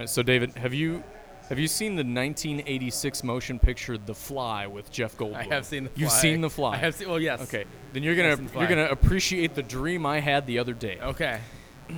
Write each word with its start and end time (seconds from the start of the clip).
Right, 0.00 0.08
so 0.08 0.22
David, 0.22 0.54
have 0.56 0.72
you 0.72 1.04
have 1.50 1.58
you 1.58 1.68
seen 1.68 1.90
the 1.94 2.02
1986 2.02 3.22
motion 3.22 3.58
picture 3.58 3.98
The 3.98 4.14
Fly 4.14 4.66
with 4.66 4.90
Jeff 4.90 5.14
Goldblum? 5.18 5.36
I 5.36 5.42
have 5.54 5.66
seen 5.66 5.84
the 5.84 5.90
fly. 5.90 6.00
You've 6.00 6.10
seen 6.10 6.40
The 6.40 6.48
Fly. 6.48 6.72
I 6.72 6.76
have 6.78 6.94
seen. 6.94 7.06
Well, 7.06 7.20
yes. 7.20 7.42
Okay, 7.42 7.66
then 7.92 8.02
you're 8.02 8.16
gonna 8.16 8.30
I've 8.30 8.38
seen 8.38 8.46
The 8.46 8.58
you're 8.60 8.68
gonna 8.68 8.88
appreciate 8.88 9.54
the 9.54 9.62
dream 9.62 10.06
I 10.06 10.20
had 10.20 10.46
the 10.46 10.58
other 10.58 10.72
day. 10.72 10.98
Okay. 11.02 11.38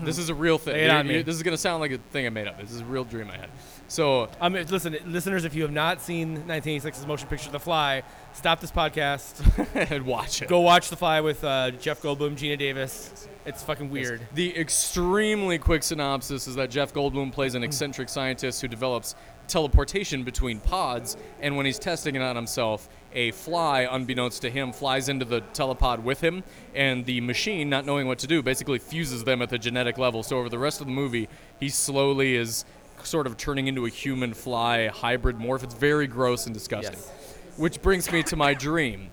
This 0.05 0.19
is 0.19 0.29
a 0.29 0.35
real 0.35 0.59
thing. 0.59 0.75
Lay 0.75 0.85
it 0.85 0.91
on 0.91 1.07
you- 1.07 1.13
me. 1.19 1.23
This 1.23 1.37
is 1.37 1.43
gonna 1.43 1.57
sound 1.57 1.81
like 1.81 1.93
a 1.93 1.99
thing 2.11 2.27
I 2.27 2.31
made 2.31 2.47
up. 2.49 2.61
This 2.61 2.73
is 2.73 2.81
a 2.81 2.85
real 2.85 3.04
dream 3.04 3.29
I 3.31 3.37
had. 3.37 3.51
So 3.88 4.29
Um, 4.40 4.57
if- 4.57 4.71
listen, 4.71 4.97
listeners, 5.07 5.45
if 5.45 5.54
you 5.54 5.63
have 5.63 5.72
not 5.72 6.01
seen 6.01 6.45
1986's 6.47 7.07
motion 7.07 7.29
picture 7.29 7.51
The 7.51 7.61
Fly, 7.61 8.03
stop 8.33 8.61
this 8.61 8.71
podcast. 8.72 9.43
and 9.93 10.07
watch 10.07 10.43
it. 10.43 10.49
Go 10.49 10.61
watch 10.61 10.89
The 10.89 10.97
Fly 10.97 11.21
with 11.21 11.44
uh, 11.44 11.72
Jeff 11.72 12.01
Goldblum, 12.03 12.37
Geena 12.37 12.58
Davis. 12.58 13.29
It's 13.44 13.63
fucking 13.63 13.90
weird. 13.90 14.21
The 14.35 14.57
extremely 14.58 15.58
quick 15.58 15.83
synopsis 15.83 16.47
is 16.47 16.55
that 16.55 16.70
Jeff 16.70 16.93
Goldblum 16.95 17.33
plays 17.33 17.55
an 17.55 17.62
eccentric 17.65 18.09
scientist 18.09 18.61
who 18.62 18.69
develops 18.69 19.15
teleportation 19.52 20.24
between 20.24 20.59
pods, 20.61 21.16
and 21.41 21.56
when 21.56 21.66
he's 21.66 21.79
testing 21.79 22.16
it 22.16 22.23
on 22.23 22.34
himself, 22.34 22.88
a 23.12 23.30
fly, 23.33 23.87
unbeknownst 23.91 24.41
to 24.43 24.51
him, 24.51 24.73
flies 24.73 25.09
into 25.09 25.24
the 25.24 25.43
telepod 25.52 26.02
with 26.02 26.20
him, 26.20 26.43
and 26.74 27.05
the 27.05 27.20
machine, 27.20 27.69
not 27.69 27.84
knowing 27.84 28.07
what 28.07 28.19
to 28.20 28.27
do, 28.27 28.43
basically 28.43 28.79
fuses 28.79 29.24
them 29.24 29.43
at 29.43 29.51
the 29.51 29.59
genetic 29.59 29.98
level. 29.98 30.23
So 30.23 30.38
over 30.38 30.48
the 30.48 30.59
rest 30.59 30.80
of 30.80 30.87
the 30.87 30.93
movie, 30.93 31.29
he 31.60 31.69
slowly 31.69 32.34
is 32.34 32.65
sort 33.02 33.27
of 33.27 33.37
turning 33.37 33.66
into 33.66 33.84
a 33.84 33.91
human 33.91 34.33
fly 34.33 34.88
hybrid 34.88 35.37
morph. 35.37 35.62
It's 35.62 35.74
very 35.74 36.07
gross 36.07 36.46
and 36.46 36.55
disgusting. 36.55 36.95
Yes. 36.95 37.12
Which 37.57 37.82
brings 37.82 38.10
me 38.10 38.23
to 38.24 38.37
my 38.37 38.55
dream. 38.55 39.10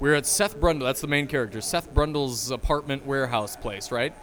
We're 0.00 0.14
at 0.14 0.26
Seth 0.26 0.58
Brundle, 0.58 0.80
that's 0.80 1.00
the 1.00 1.08
main 1.08 1.26
character, 1.26 1.60
Seth 1.60 1.92
Brundle's 1.94 2.50
apartment 2.50 3.06
warehouse 3.06 3.56
place, 3.56 3.90
right? 3.90 4.14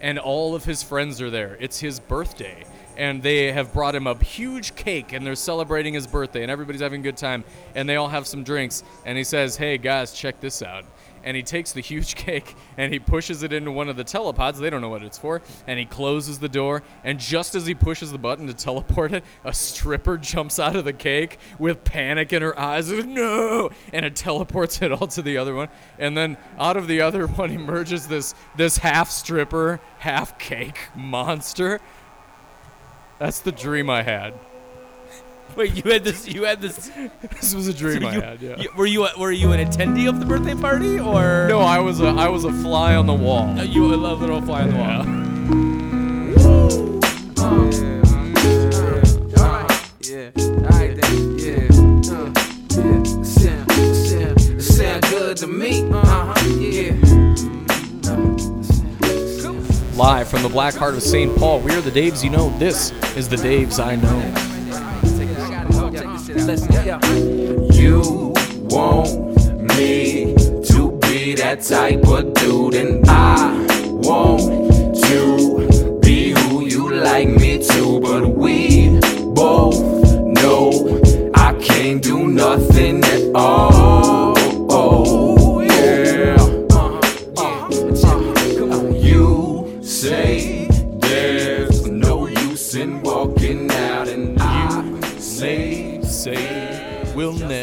And 0.00 0.18
all 0.18 0.54
of 0.54 0.64
his 0.64 0.82
friends 0.82 1.20
are 1.20 1.30
there. 1.30 1.56
It's 1.60 1.78
his 1.78 2.00
birthday. 2.00 2.64
And 2.96 3.22
they 3.22 3.52
have 3.52 3.72
brought 3.72 3.94
him 3.94 4.06
a 4.06 4.16
huge 4.22 4.74
cake 4.74 5.12
and 5.12 5.26
they're 5.26 5.34
celebrating 5.34 5.94
his 5.94 6.06
birthday 6.06 6.42
and 6.42 6.50
everybody's 6.50 6.82
having 6.82 7.00
a 7.00 7.02
good 7.02 7.16
time 7.16 7.44
and 7.74 7.88
they 7.88 7.96
all 7.96 8.08
have 8.08 8.26
some 8.26 8.44
drinks 8.44 8.82
and 9.04 9.16
he 9.16 9.24
says, 9.24 9.56
"Hey 9.56 9.78
guys, 9.78 10.12
check 10.12 10.40
this 10.40 10.62
out." 10.62 10.84
And 11.24 11.36
he 11.36 11.42
takes 11.42 11.72
the 11.72 11.80
huge 11.80 12.14
cake 12.16 12.54
and 12.76 12.92
he 12.92 12.98
pushes 12.98 13.42
it 13.42 13.52
into 13.52 13.70
one 13.70 13.88
of 13.88 13.96
the 13.96 14.04
telepods. 14.04 14.58
They 14.58 14.70
don't 14.70 14.80
know 14.80 14.88
what 14.88 15.02
it's 15.02 15.18
for. 15.18 15.42
And 15.66 15.78
he 15.78 15.84
closes 15.84 16.38
the 16.38 16.48
door. 16.48 16.82
And 17.04 17.18
just 17.18 17.54
as 17.54 17.66
he 17.66 17.74
pushes 17.74 18.12
the 18.12 18.18
button 18.18 18.46
to 18.46 18.54
teleport 18.54 19.12
it, 19.12 19.24
a 19.44 19.52
stripper 19.52 20.18
jumps 20.18 20.58
out 20.58 20.76
of 20.76 20.84
the 20.84 20.92
cake 20.92 21.38
with 21.58 21.84
panic 21.84 22.32
in 22.32 22.42
her 22.42 22.58
eyes. 22.58 22.92
No! 23.12 23.70
And 23.92 24.06
it 24.06 24.16
teleports 24.16 24.80
it 24.80 24.90
all 24.90 25.06
to 25.08 25.22
the 25.22 25.36
other 25.36 25.54
one. 25.54 25.68
And 25.98 26.16
then 26.16 26.36
out 26.58 26.76
of 26.76 26.86
the 26.86 27.00
other 27.00 27.26
one 27.42 27.50
emerges 27.50 28.06
this 28.06 28.34
this 28.56 28.78
half 28.78 29.10
stripper, 29.10 29.80
half 29.98 30.38
cake 30.38 30.78
monster. 30.94 31.80
That's 33.22 33.38
the 33.38 33.52
dream 33.52 33.88
I 33.88 34.02
had. 34.02 34.34
Wait, 35.54 35.76
you 35.76 35.88
had 35.92 36.02
this? 36.02 36.26
You 36.26 36.42
had 36.42 36.60
this? 36.60 36.90
This 37.30 37.54
was 37.54 37.68
a 37.68 37.72
dream 37.72 38.04
I 38.04 38.14
you- 38.16 38.20
had. 38.20 38.42
Yeah. 38.42 38.56
you- 38.58 38.70
were 38.76 38.84
you 38.84 39.04
a, 39.06 39.12
were 39.16 39.30
you 39.30 39.52
an 39.52 39.64
attendee 39.64 40.08
of 40.08 40.18
the 40.18 40.26
birthday 40.26 40.56
party 40.56 40.98
or 40.98 41.46
no, 41.48 41.60
I 41.60 41.78
was 41.78 42.00
a 42.00 42.08
I 42.08 42.26
was 42.28 42.42
a 42.44 42.52
fly 42.52 42.96
on 42.96 43.06
the 43.06 43.14
wall. 43.14 43.44
Uh, 43.56 43.62
you 43.62 43.82
were 43.84 43.94
a 43.94 43.96
little 43.96 44.42
fly 44.42 44.62
on 44.62 44.70
the 44.70 44.76
wall? 44.76 46.12
Yeah, 50.00 50.30
alright 50.66 51.00
then, 51.00 51.38
yeah, 51.38 51.68
uh, 52.10 52.32
yeah, 52.74 53.02
sound, 53.22 53.72
sound, 53.72 54.62
sound 54.62 55.02
good 55.04 55.36
to 55.38 55.46
me, 55.46 55.82
uh-huh, 55.90 56.34
yeah. 56.36 56.41
Live 60.02 60.26
from 60.26 60.42
the 60.42 60.48
black 60.48 60.74
heart 60.74 60.94
of 60.94 61.02
St. 61.04 61.32
Paul, 61.38 61.60
we 61.60 61.70
are 61.76 61.80
the 61.80 61.88
Daves 61.88 62.24
you 62.24 62.30
know. 62.30 62.50
This 62.58 62.90
is 63.16 63.28
the 63.28 63.36
Daves 63.36 63.78
I 63.78 63.94
know. 63.94 64.18
You 67.72 68.34
want 68.64 69.76
me 69.78 70.34
to 70.64 70.98
be 71.02 71.36
that 71.36 71.62
type 71.62 72.04
of 72.08 72.34
dude, 72.34 72.74
and 72.74 73.08
I 73.08 73.64
want 74.02 74.74
to 75.04 76.00
be 76.02 76.32
who 76.32 76.66
you 76.66 76.92
like 76.94 77.28
me 77.28 77.64
to. 77.68 78.00
But 78.00 78.26
we 78.26 78.98
both 79.36 79.80
know 80.16 81.30
I 81.32 81.54
can't 81.62 82.02
do 82.02 82.26
nothing 82.26 83.04
at 83.04 83.36
all. 83.36 84.31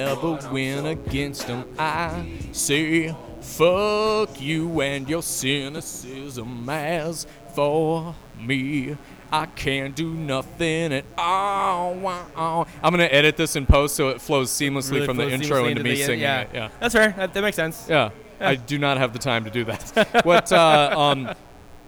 Never 0.10 0.50
win 0.52 0.86
against 0.88 1.46
them. 1.48 1.66
I 1.78 2.26
say 2.52 3.16
fuck 3.42 4.42
you 4.42 4.82
and 4.82 5.08
your 5.08 5.22
cynicism. 5.22 6.68
As 6.70 7.28
for 7.54 8.16
me, 8.40 8.98
I 9.32 9.46
can't 9.46 9.96
do 9.96 10.14
nothing 10.14 10.94
at 10.94 11.06
all. 11.18 11.94
Wow. 11.94 12.66
I'm 12.82 12.92
gonna 12.92 13.04
edit 13.04 13.38
this 13.38 13.56
in 13.56 13.66
post 13.66 13.96
so 13.96 14.10
it 14.10 14.22
flows 14.22 14.50
seamlessly 14.50 14.94
Really 14.94 15.06
from 15.06 15.18
the 15.18 15.30
intro 15.30 15.64
seamlessly 15.64 15.72
into 15.72 15.84
me 15.84 15.92
the- 15.92 16.04
singing 16.04 16.22
yeah. 16.22 16.42
it. 16.42 16.50
Yeah. 16.54 16.70
That's 16.80 16.96
fair. 16.96 17.14
That, 17.16 17.34
that 17.34 17.42
makes 17.42 17.56
sense. 17.56 17.86
Yeah. 17.88 18.10
I 18.40 18.56
do 18.56 18.80
not 18.80 18.98
have 18.98 19.14
the 19.14 19.20
time 19.20 19.44
to 19.44 19.52
do 19.52 19.66
that. 19.66 20.22
what? 20.24 20.52
Uh, 20.52 20.94
um, 20.98 21.36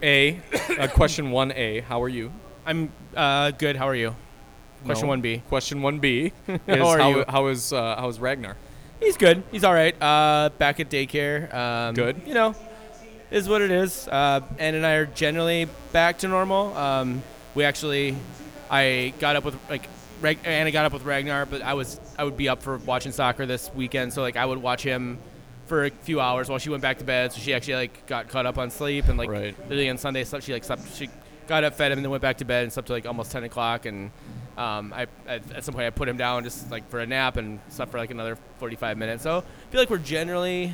a 0.04 0.40
uh, 0.78 0.88
question 0.88 1.32
one 1.32 1.54
A. 1.54 1.80
How 1.80 2.04
are 2.04 2.10
you? 2.10 2.32
I'm 2.66 2.92
uh, 3.16 3.52
good. 3.52 3.78
How 3.78 3.88
are 3.88 3.96
you? 3.96 4.16
Question 4.86 5.08
one 5.08 5.22
B. 5.22 5.44
Question 5.50 5.82
one 5.82 6.00
B 6.00 6.32
is 6.48 6.60
How 6.68 6.88
are 6.88 6.98
how, 7.00 7.10
you? 7.10 7.26
how 7.28 7.48
is 7.48 7.72
uh, 7.74 7.96
how 7.98 8.08
is 8.08 8.20
Ragnar? 8.20 8.56
He's 9.00 9.18
good. 9.18 9.44
He's 9.52 9.64
all 9.64 9.74
right. 9.74 9.96
Uh, 10.02 10.50
back 10.58 10.80
at 10.80 10.90
daycare. 10.90 11.52
Um, 11.54 11.96
Good. 11.96 12.22
You 12.26 12.34
know, 12.36 12.56
is 13.32 13.50
what 13.50 13.62
it 13.62 13.72
is. 13.72 14.08
Uh, 14.08 14.42
Ann 14.60 14.76
and 14.76 14.86
I 14.86 14.94
are 14.94 15.06
generally 15.08 15.68
back 15.92 16.20
to 16.20 16.28
normal. 16.28 16.76
Um, 16.78 17.24
we 17.56 17.64
actually, 17.64 18.16
I 18.70 19.14
got 19.20 19.36
up 19.36 19.44
with 19.44 19.58
like, 19.70 19.88
Rag- 20.22 20.38
Anna 20.44 20.70
got 20.72 20.86
up 20.86 20.94
with 20.94 21.04
Ragnar, 21.04 21.46
but 21.48 21.62
I 21.64 21.74
was 21.74 22.00
I 22.18 22.24
would 22.24 22.38
be 22.38 22.48
up 22.48 22.62
for 22.62 22.78
watching 22.78 23.12
soccer 23.12 23.46
this 23.48 23.72
weekend, 23.74 24.14
so 24.14 24.22
like 24.22 24.36
I 24.38 24.46
would 24.46 24.60
watch 24.60 24.84
him 24.84 25.18
for 25.66 25.86
a 25.86 25.90
few 25.90 26.20
hours 26.20 26.48
while 26.50 26.60
she 26.60 26.70
went 26.70 26.82
back 26.84 27.00
to 27.00 27.04
bed. 27.04 27.34
So 27.34 27.40
she 27.40 27.54
actually 27.56 27.76
like 27.76 28.06
got 28.06 28.28
caught 28.30 28.46
up 28.46 28.58
on 28.60 28.70
sleep 28.70 29.08
and 29.08 29.18
like 29.18 29.30
Right. 29.30 29.58
literally 29.64 29.90
on 29.90 29.98
Sunday 29.98 30.24
slept. 30.26 30.46
She 30.46 30.54
like 30.54 30.64
slept. 30.64 30.96
She 30.96 31.10
got 31.48 31.64
up, 31.64 31.74
fed 31.74 31.92
him, 31.92 31.98
and 31.98 32.06
then 32.06 32.12
went 32.12 32.22
back 32.22 32.38
to 32.38 32.46
bed 32.46 32.64
and 32.64 32.72
slept 32.72 32.86
till 32.88 32.96
like 32.96 33.08
almost 33.08 33.32
ten 33.32 33.44
o'clock. 33.44 33.88
And 33.88 34.12
um, 34.58 34.94
I 34.94 35.08
at, 35.28 35.52
at 35.52 35.64
some 35.64 35.74
point 35.74 35.86
I 35.86 35.90
put 35.90 36.08
him 36.10 36.18
down 36.18 36.44
just 36.44 36.70
like 36.72 36.90
for 36.90 37.00
a 37.00 37.06
nap 37.06 37.38
and 37.38 37.60
slept 37.70 37.92
for 37.92 37.98
like 37.98 38.12
another 38.12 38.38
forty 38.58 38.76
five 38.76 38.98
minutes. 38.98 39.24
So 39.24 39.40
I 39.40 39.72
feel 39.72 39.82
like 39.82 39.90
we're 39.90 39.98
generally 39.98 40.74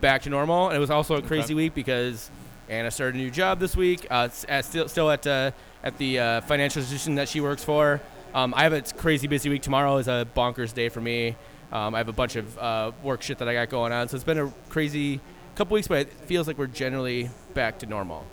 back 0.00 0.22
to 0.22 0.30
normal. 0.30 0.68
And 0.68 0.76
it 0.76 0.80
was 0.80 0.90
also 0.90 1.16
a 1.16 1.22
crazy 1.22 1.54
week 1.54 1.74
because 1.74 2.30
Anna 2.68 2.90
started 2.90 3.14
a 3.14 3.18
new 3.18 3.30
job 3.30 3.60
this 3.60 3.76
week. 3.76 4.06
Uh, 4.10 4.28
at, 4.48 4.64
still 4.64 4.88
still 4.88 5.10
at 5.10 5.26
uh, 5.26 5.50
at 5.82 5.98
the 5.98 6.18
uh, 6.18 6.40
financial 6.42 6.80
institution 6.80 7.16
that 7.16 7.28
she 7.28 7.40
works 7.40 7.64
for. 7.64 8.00
Um, 8.34 8.52
I 8.56 8.64
have 8.64 8.72
a 8.72 8.82
crazy 8.82 9.26
busy 9.28 9.48
week. 9.48 9.62
Tomorrow 9.62 9.98
is 9.98 10.08
a 10.08 10.26
bonkers 10.36 10.74
day 10.74 10.88
for 10.88 11.00
me. 11.00 11.36
Um, 11.72 11.94
I 11.94 11.98
have 11.98 12.08
a 12.08 12.12
bunch 12.12 12.36
of 12.36 12.58
uh, 12.58 12.92
work 13.02 13.22
shit 13.22 13.38
that 13.38 13.48
I 13.48 13.54
got 13.54 13.68
going 13.68 13.92
on, 13.92 14.08
so 14.08 14.14
it's 14.16 14.24
been 14.24 14.38
a 14.38 14.52
crazy 14.68 15.20
couple 15.54 15.74
weeks, 15.74 15.88
but 15.88 15.98
it 15.98 16.12
feels 16.12 16.46
like 16.46 16.58
we're 16.58 16.66
generally 16.66 17.30
back 17.54 17.78
to 17.80 17.86
normal. 17.86 18.26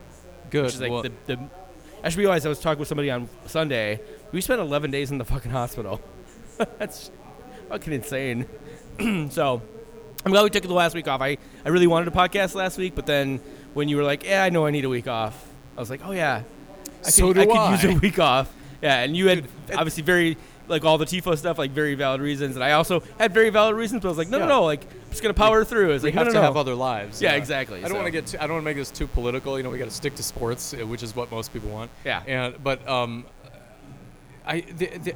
Good. 0.49 0.65
Which 0.65 0.73
is 0.73 0.81
like 0.81 0.91
Well, 0.91 1.03
the, 1.03 1.11
the. 1.27 1.39
I 2.01 2.07
just 2.07 2.17
realized 2.17 2.45
I 2.45 2.49
was 2.49 2.59
talking 2.59 2.79
with 2.79 2.87
somebody 2.87 3.11
on 3.11 3.29
Sunday. 3.45 3.99
We 4.31 4.41
spent 4.41 4.59
11 4.59 4.89
days 4.91 5.11
in 5.11 5.17
the 5.19 5.25
fucking 5.25 5.51
hospital. 5.51 6.01
That's 6.79 7.11
fucking 7.69 7.93
insane. 7.93 8.47
so, 9.29 9.61
I'm 10.25 10.31
glad 10.31 10.43
we 10.43 10.49
took 10.49 10.63
the 10.63 10.73
last 10.73 10.95
week 10.95 11.07
off. 11.07 11.21
I, 11.21 11.37
I 11.65 11.69
really 11.69 11.87
wanted 11.87 12.07
a 12.07 12.11
podcast 12.11 12.55
last 12.55 12.77
week, 12.77 12.95
but 12.95 13.05
then 13.05 13.39
when 13.73 13.87
you 13.87 13.97
were 13.97 14.03
like, 14.03 14.23
"Yeah, 14.23 14.43
I 14.43 14.49
know 14.49 14.65
I 14.65 14.71
need 14.71 14.85
a 14.85 14.89
week 14.89 15.07
off," 15.07 15.47
I 15.75 15.79
was 15.79 15.89
like, 15.89 16.01
"Oh 16.03 16.11
yeah, 16.11 16.43
I 17.05 17.09
So 17.09 17.27
could, 17.33 17.35
do 17.35 17.51
I 17.51 17.77
could 17.77 17.83
use 17.89 17.95
a 17.95 17.99
week 17.99 18.19
off." 18.19 18.51
Yeah, 18.81 19.01
and 19.01 19.15
you 19.15 19.27
had 19.27 19.47
obviously 19.73 20.03
very 20.03 20.37
like 20.71 20.83
all 20.85 20.97
the 20.97 21.05
tifo 21.05 21.37
stuff, 21.37 21.57
like 21.59 21.69
very 21.71 21.93
valid 21.93 22.21
reasons, 22.21 22.55
and 22.55 22.63
I 22.63 22.71
also 22.71 23.03
had 23.19 23.33
very 23.33 23.49
valid 23.51 23.75
reasons. 23.75 24.01
But 24.01 24.07
I 24.07 24.11
was 24.11 24.17
like, 24.17 24.29
"No, 24.29 24.39
Yeah. 24.39 24.45
no, 24.45 24.49
no! 24.59 24.63
Like, 24.63 24.81
I'm 24.83 25.09
just 25.11 25.21
gonna 25.21 25.33
power 25.35 25.63
through." 25.63 25.89
I 25.91 25.93
was 25.93 26.01
we 26.03 26.07
like, 26.09 26.15
have 26.15 26.25
"No, 26.27 26.31
to 26.33 26.37
no, 26.39 26.41
have 26.41 26.57
other 26.57 26.73
lives. 26.73 27.21
Yeah, 27.21 27.33
exactly, 27.33 27.77
I 27.79 27.81
don't 27.81 27.91
so- 27.91 27.95
want 27.95 28.07
to 28.07 28.11
get. 28.11 28.25
Too, 28.27 28.37
I 28.39 28.41
don't 28.47 28.53
want 28.53 28.63
to 28.63 28.65
make 28.65 28.77
this 28.77 28.89
too 28.89 29.05
political. 29.07 29.57
You 29.57 29.63
know, 29.63 29.69
we 29.69 29.77
got 29.77 29.85
to 29.85 29.91
stick 29.91 30.15
to 30.15 30.23
sports, 30.23 30.73
which 30.73 31.03
is 31.03 31.15
what 31.15 31.29
most 31.29 31.53
people 31.53 31.69
want. 31.69 31.91
Yeah. 32.05 32.23
And 32.25 32.55
but 32.63 32.87
um, 32.87 33.25
I 34.45 34.61
the, 34.61 34.87
the 34.97 35.13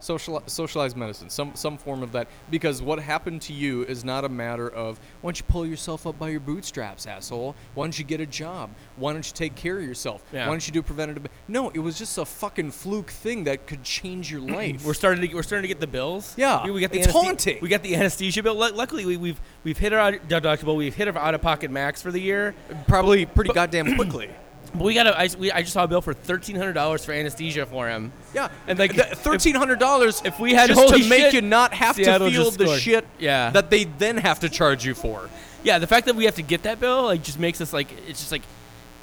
social 0.00 0.42
socialized 0.46 0.96
medicine, 0.96 1.28
some 1.30 1.52
some 1.54 1.76
form 1.78 2.02
of 2.02 2.12
that, 2.12 2.28
because 2.50 2.80
what 2.82 2.98
happened 2.98 3.42
to 3.42 3.52
you 3.52 3.84
is 3.84 4.04
not 4.04 4.24
a 4.24 4.28
matter 4.28 4.68
of 4.68 4.98
why 5.20 5.28
don't 5.28 5.38
you 5.38 5.44
pull 5.48 5.66
yourself 5.66 6.06
up 6.06 6.18
by 6.18 6.28
your 6.28 6.40
bootstraps, 6.40 7.06
asshole? 7.06 7.54
Why 7.74 7.84
don't 7.84 7.98
you 7.98 8.04
get 8.04 8.20
a 8.20 8.26
job? 8.26 8.70
Why 8.96 9.12
don't 9.12 9.26
you 9.26 9.32
take 9.34 9.54
care 9.54 9.78
of 9.78 9.84
yourself? 9.84 10.22
Yeah. 10.32 10.46
Why 10.46 10.52
don't 10.52 10.66
you 10.66 10.72
do 10.72 10.82
preventative? 10.82 11.26
No, 11.48 11.70
it 11.70 11.78
was 11.80 11.98
just 11.98 12.16
a 12.18 12.24
fucking 12.24 12.70
fluke 12.70 13.10
thing 13.10 13.44
that 13.44 13.66
could 13.66 13.82
change 13.82 14.30
your 14.30 14.40
life. 14.58 14.84
We're 14.84 14.94
starting 14.94 15.26
to 15.28 15.34
we're 15.34 15.42
starting 15.42 15.62
to 15.64 15.68
get 15.68 15.80
the 15.80 15.86
bills. 15.86 16.34
Yeah, 16.36 16.64
we, 16.64 16.70
we 16.70 16.80
got 16.80 16.90
the 16.92 17.00
it's 17.00 17.08
anesthe- 17.08 17.12
haunting. 17.24 17.58
We 17.60 17.68
got 17.68 17.82
the 17.82 17.94
anesthesia 17.94 18.42
bill. 18.42 18.54
Lu- 18.56 18.70
Luckily, 18.72 19.04
we, 19.06 19.16
we've 19.16 19.40
we've 19.64 19.78
hit 19.78 19.92
our 19.92 20.12
deductible. 20.12 20.76
We've 20.76 20.94
hit 20.94 21.08
our 21.08 21.18
out 21.18 21.34
of 21.34 21.42
pocket 21.42 21.70
max 21.70 22.00
for 22.02 22.10
the 22.12 22.20
year. 22.20 22.54
probably 22.86 23.26
pretty 23.26 23.52
goddamn 23.52 23.94
quickly. 23.96 24.30
But 24.74 24.82
we 24.82 24.94
got 24.94 25.06
a, 25.06 25.18
I, 25.18 25.28
we, 25.38 25.50
I 25.52 25.62
just 25.62 25.72
saw 25.72 25.84
a 25.84 25.88
bill 25.88 26.00
for 26.02 26.14
thirteen 26.14 26.56
hundred 26.56 26.74
dollars 26.74 27.04
for 27.04 27.12
anesthesia 27.12 27.66
for 27.66 27.88
him. 27.88 28.12
Yeah, 28.34 28.48
And, 28.66 28.78
like, 28.78 28.92
th- 28.94 29.06
thirteen 29.14 29.54
hundred 29.54 29.78
dollars. 29.78 30.20
if 30.24 30.38
we 30.38 30.52
had 30.54 30.68
just 30.68 30.88
to 30.94 31.08
make 31.08 31.20
shit, 31.22 31.34
you 31.34 31.40
not 31.40 31.72
have 31.74 31.96
Seattle 31.96 32.28
to 32.28 32.32
feel 32.32 32.50
the 32.50 32.64
scored. 32.66 32.80
shit 32.80 33.06
Yeah. 33.18 33.50
that 33.50 33.70
they 33.70 33.84
then 33.84 34.18
have 34.18 34.40
to 34.40 34.48
charge 34.48 34.84
you 34.84 34.94
for. 34.94 35.28
Yeah, 35.64 35.78
the 35.78 35.86
fact 35.86 36.06
that 36.06 36.16
we 36.16 36.24
have 36.24 36.36
to 36.36 36.42
get 36.42 36.62
that 36.64 36.80
bill 36.80 37.04
like 37.04 37.22
just 37.22 37.38
makes 37.38 37.60
us 37.60 37.72
like 37.72 37.88
it's 38.08 38.20
just 38.20 38.30
like 38.32 38.42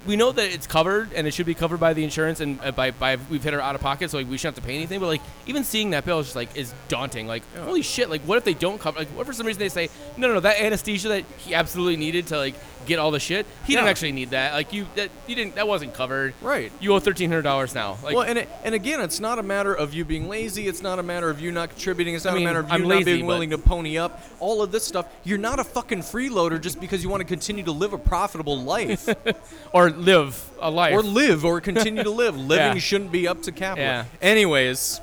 we 0.06 0.14
know 0.14 0.30
that 0.30 0.52
it's 0.54 0.68
covered 0.68 1.12
and 1.14 1.26
it 1.26 1.34
should 1.34 1.46
be 1.46 1.54
covered 1.54 1.80
by 1.80 1.92
the 1.92 2.04
insurance 2.04 2.38
and 2.38 2.60
uh, 2.62 2.70
by, 2.70 2.92
by 2.92 3.18
we've 3.28 3.42
hit 3.42 3.52
our 3.52 3.60
out 3.60 3.74
of 3.74 3.80
pocket, 3.80 4.08
so 4.10 4.18
like 4.18 4.30
we 4.30 4.38
shouldn't 4.38 4.56
have 4.56 4.64
to 4.64 4.68
pay 4.68 4.76
anything. 4.76 5.00
But 5.00 5.06
like 5.08 5.20
even 5.46 5.64
seeing 5.64 5.90
that 5.90 6.04
bill 6.04 6.20
is 6.20 6.26
just 6.26 6.36
like 6.36 6.56
is 6.56 6.72
daunting. 6.88 7.26
Like 7.26 7.42
holy 7.56 7.82
shit! 7.82 8.08
Like 8.08 8.22
what 8.22 8.38
if 8.38 8.44
they 8.44 8.54
don't 8.54 8.80
cover? 8.80 9.00
Like 9.00 9.08
what 9.08 9.22
if 9.22 9.26
for 9.26 9.32
some 9.32 9.46
reason 9.48 9.58
they 9.58 9.68
say 9.68 9.90
no, 10.16 10.28
no, 10.28 10.34
no, 10.34 10.40
that 10.40 10.60
anesthesia 10.60 11.08
that 11.08 11.24
he 11.38 11.54
absolutely 11.54 11.96
needed 11.96 12.28
to 12.28 12.38
like 12.38 12.54
get 12.86 12.98
all 12.98 13.10
the 13.10 13.20
shit, 13.20 13.46
he 13.64 13.74
didn't 13.74 13.88
actually 13.88 14.12
need 14.12 14.30
that. 14.30 14.52
Like 14.54 14.72
you 14.72 14.86
that 14.94 15.10
you 15.26 15.34
didn't 15.34 15.56
that 15.56 15.66
wasn't 15.68 15.94
covered. 15.94 16.34
Right. 16.40 16.72
You 16.80 16.94
owe 16.94 16.98
thirteen 17.00 17.28
hundred 17.30 17.42
dollars 17.42 17.74
now. 17.74 17.98
Like 18.02 18.14
well, 18.14 18.22
and 18.24 18.38
it, 18.38 18.48
and 18.64 18.74
again, 18.74 19.00
it's 19.00 19.20
not 19.20 19.38
a 19.38 19.42
matter 19.42 19.74
of 19.74 19.92
you 19.94 20.04
being 20.04 20.28
lazy. 20.28 20.68
It's 20.68 20.82
not 20.82 20.98
a 20.98 21.02
matter 21.02 21.28
of 21.28 21.40
you 21.40 21.52
not 21.52 21.70
contributing. 21.70 22.14
It's 22.14 22.24
I 22.26 22.30
not 22.30 22.36
mean, 22.36 22.46
a 22.46 22.48
matter 22.50 22.60
of 22.60 22.68
you 22.68 22.74
I'm 22.74 22.82
not 22.82 22.88
lazy, 22.88 23.14
being 23.14 23.26
willing 23.26 23.50
to 23.50 23.58
pony 23.58 23.98
up. 23.98 24.22
All 24.40 24.62
of 24.62 24.72
this 24.72 24.84
stuff. 24.84 25.06
You're 25.24 25.38
not 25.38 25.58
a 25.58 25.64
fucking 25.64 26.00
freeloader 26.00 26.60
just 26.60 26.80
because 26.80 27.02
you 27.02 27.08
want 27.08 27.20
to 27.20 27.26
continue 27.26 27.64
to 27.64 27.72
live 27.72 27.92
a 27.92 27.98
profitable 27.98 28.60
life 28.62 29.08
or 29.72 29.90
live 29.90 30.42
a 30.60 30.70
life. 30.70 30.94
or 30.94 31.02
live 31.02 31.44
or 31.44 31.60
continue 31.60 32.02
to 32.02 32.10
live. 32.10 32.36
Living 32.46 32.74
Yeah. 32.74 32.78
shouldn't 32.78 33.12
be 33.12 33.26
up 33.28 33.42
to 33.42 33.52
capital. 33.52 33.84
Yeah. 33.84 34.04
Anyways, 34.22 35.00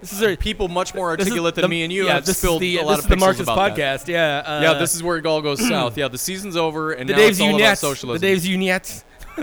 this 0.00 0.12
is 0.12 0.22
a, 0.22 0.36
people 0.36 0.68
much 0.68 0.94
more 0.94 1.10
articulate 1.10 1.54
than 1.54 1.62
the- 1.62 1.68
me 1.68 1.82
and 1.82 1.92
you 1.92 2.06
yeah, 2.06 2.14
have 2.14 2.26
this 2.26 2.38
spilled 2.38 2.62
is 2.62 2.74
the, 2.74 2.76
a 2.78 2.82
lot 2.84 2.96
this 2.96 3.04
of 3.04 3.04
is 3.04 3.08
the 3.10 3.16
Marcus 3.16 3.40
about 3.42 3.76
that. 3.76 4.00
podcast. 4.02 4.08
Yeah. 4.08 4.38
Uh, 4.44 4.60
yeah, 4.62 4.74
this 4.74 4.94
is 4.94 5.02
where 5.02 5.16
it 5.18 5.26
all 5.26 5.42
goes 5.42 5.60
south. 5.68 5.96
Yeah, 5.98 6.08
the 6.08 6.18
season's 6.18 6.56
over, 6.56 6.92
and 6.92 7.08
the 7.08 7.12
now 7.12 7.18
Dave's 7.18 7.38
it's 7.40 7.48
all 7.48 7.56
about 7.56 7.78
socialism. 7.78 8.20
The 8.20 8.26
Dave's 8.26 8.46
Unions. 8.48 9.04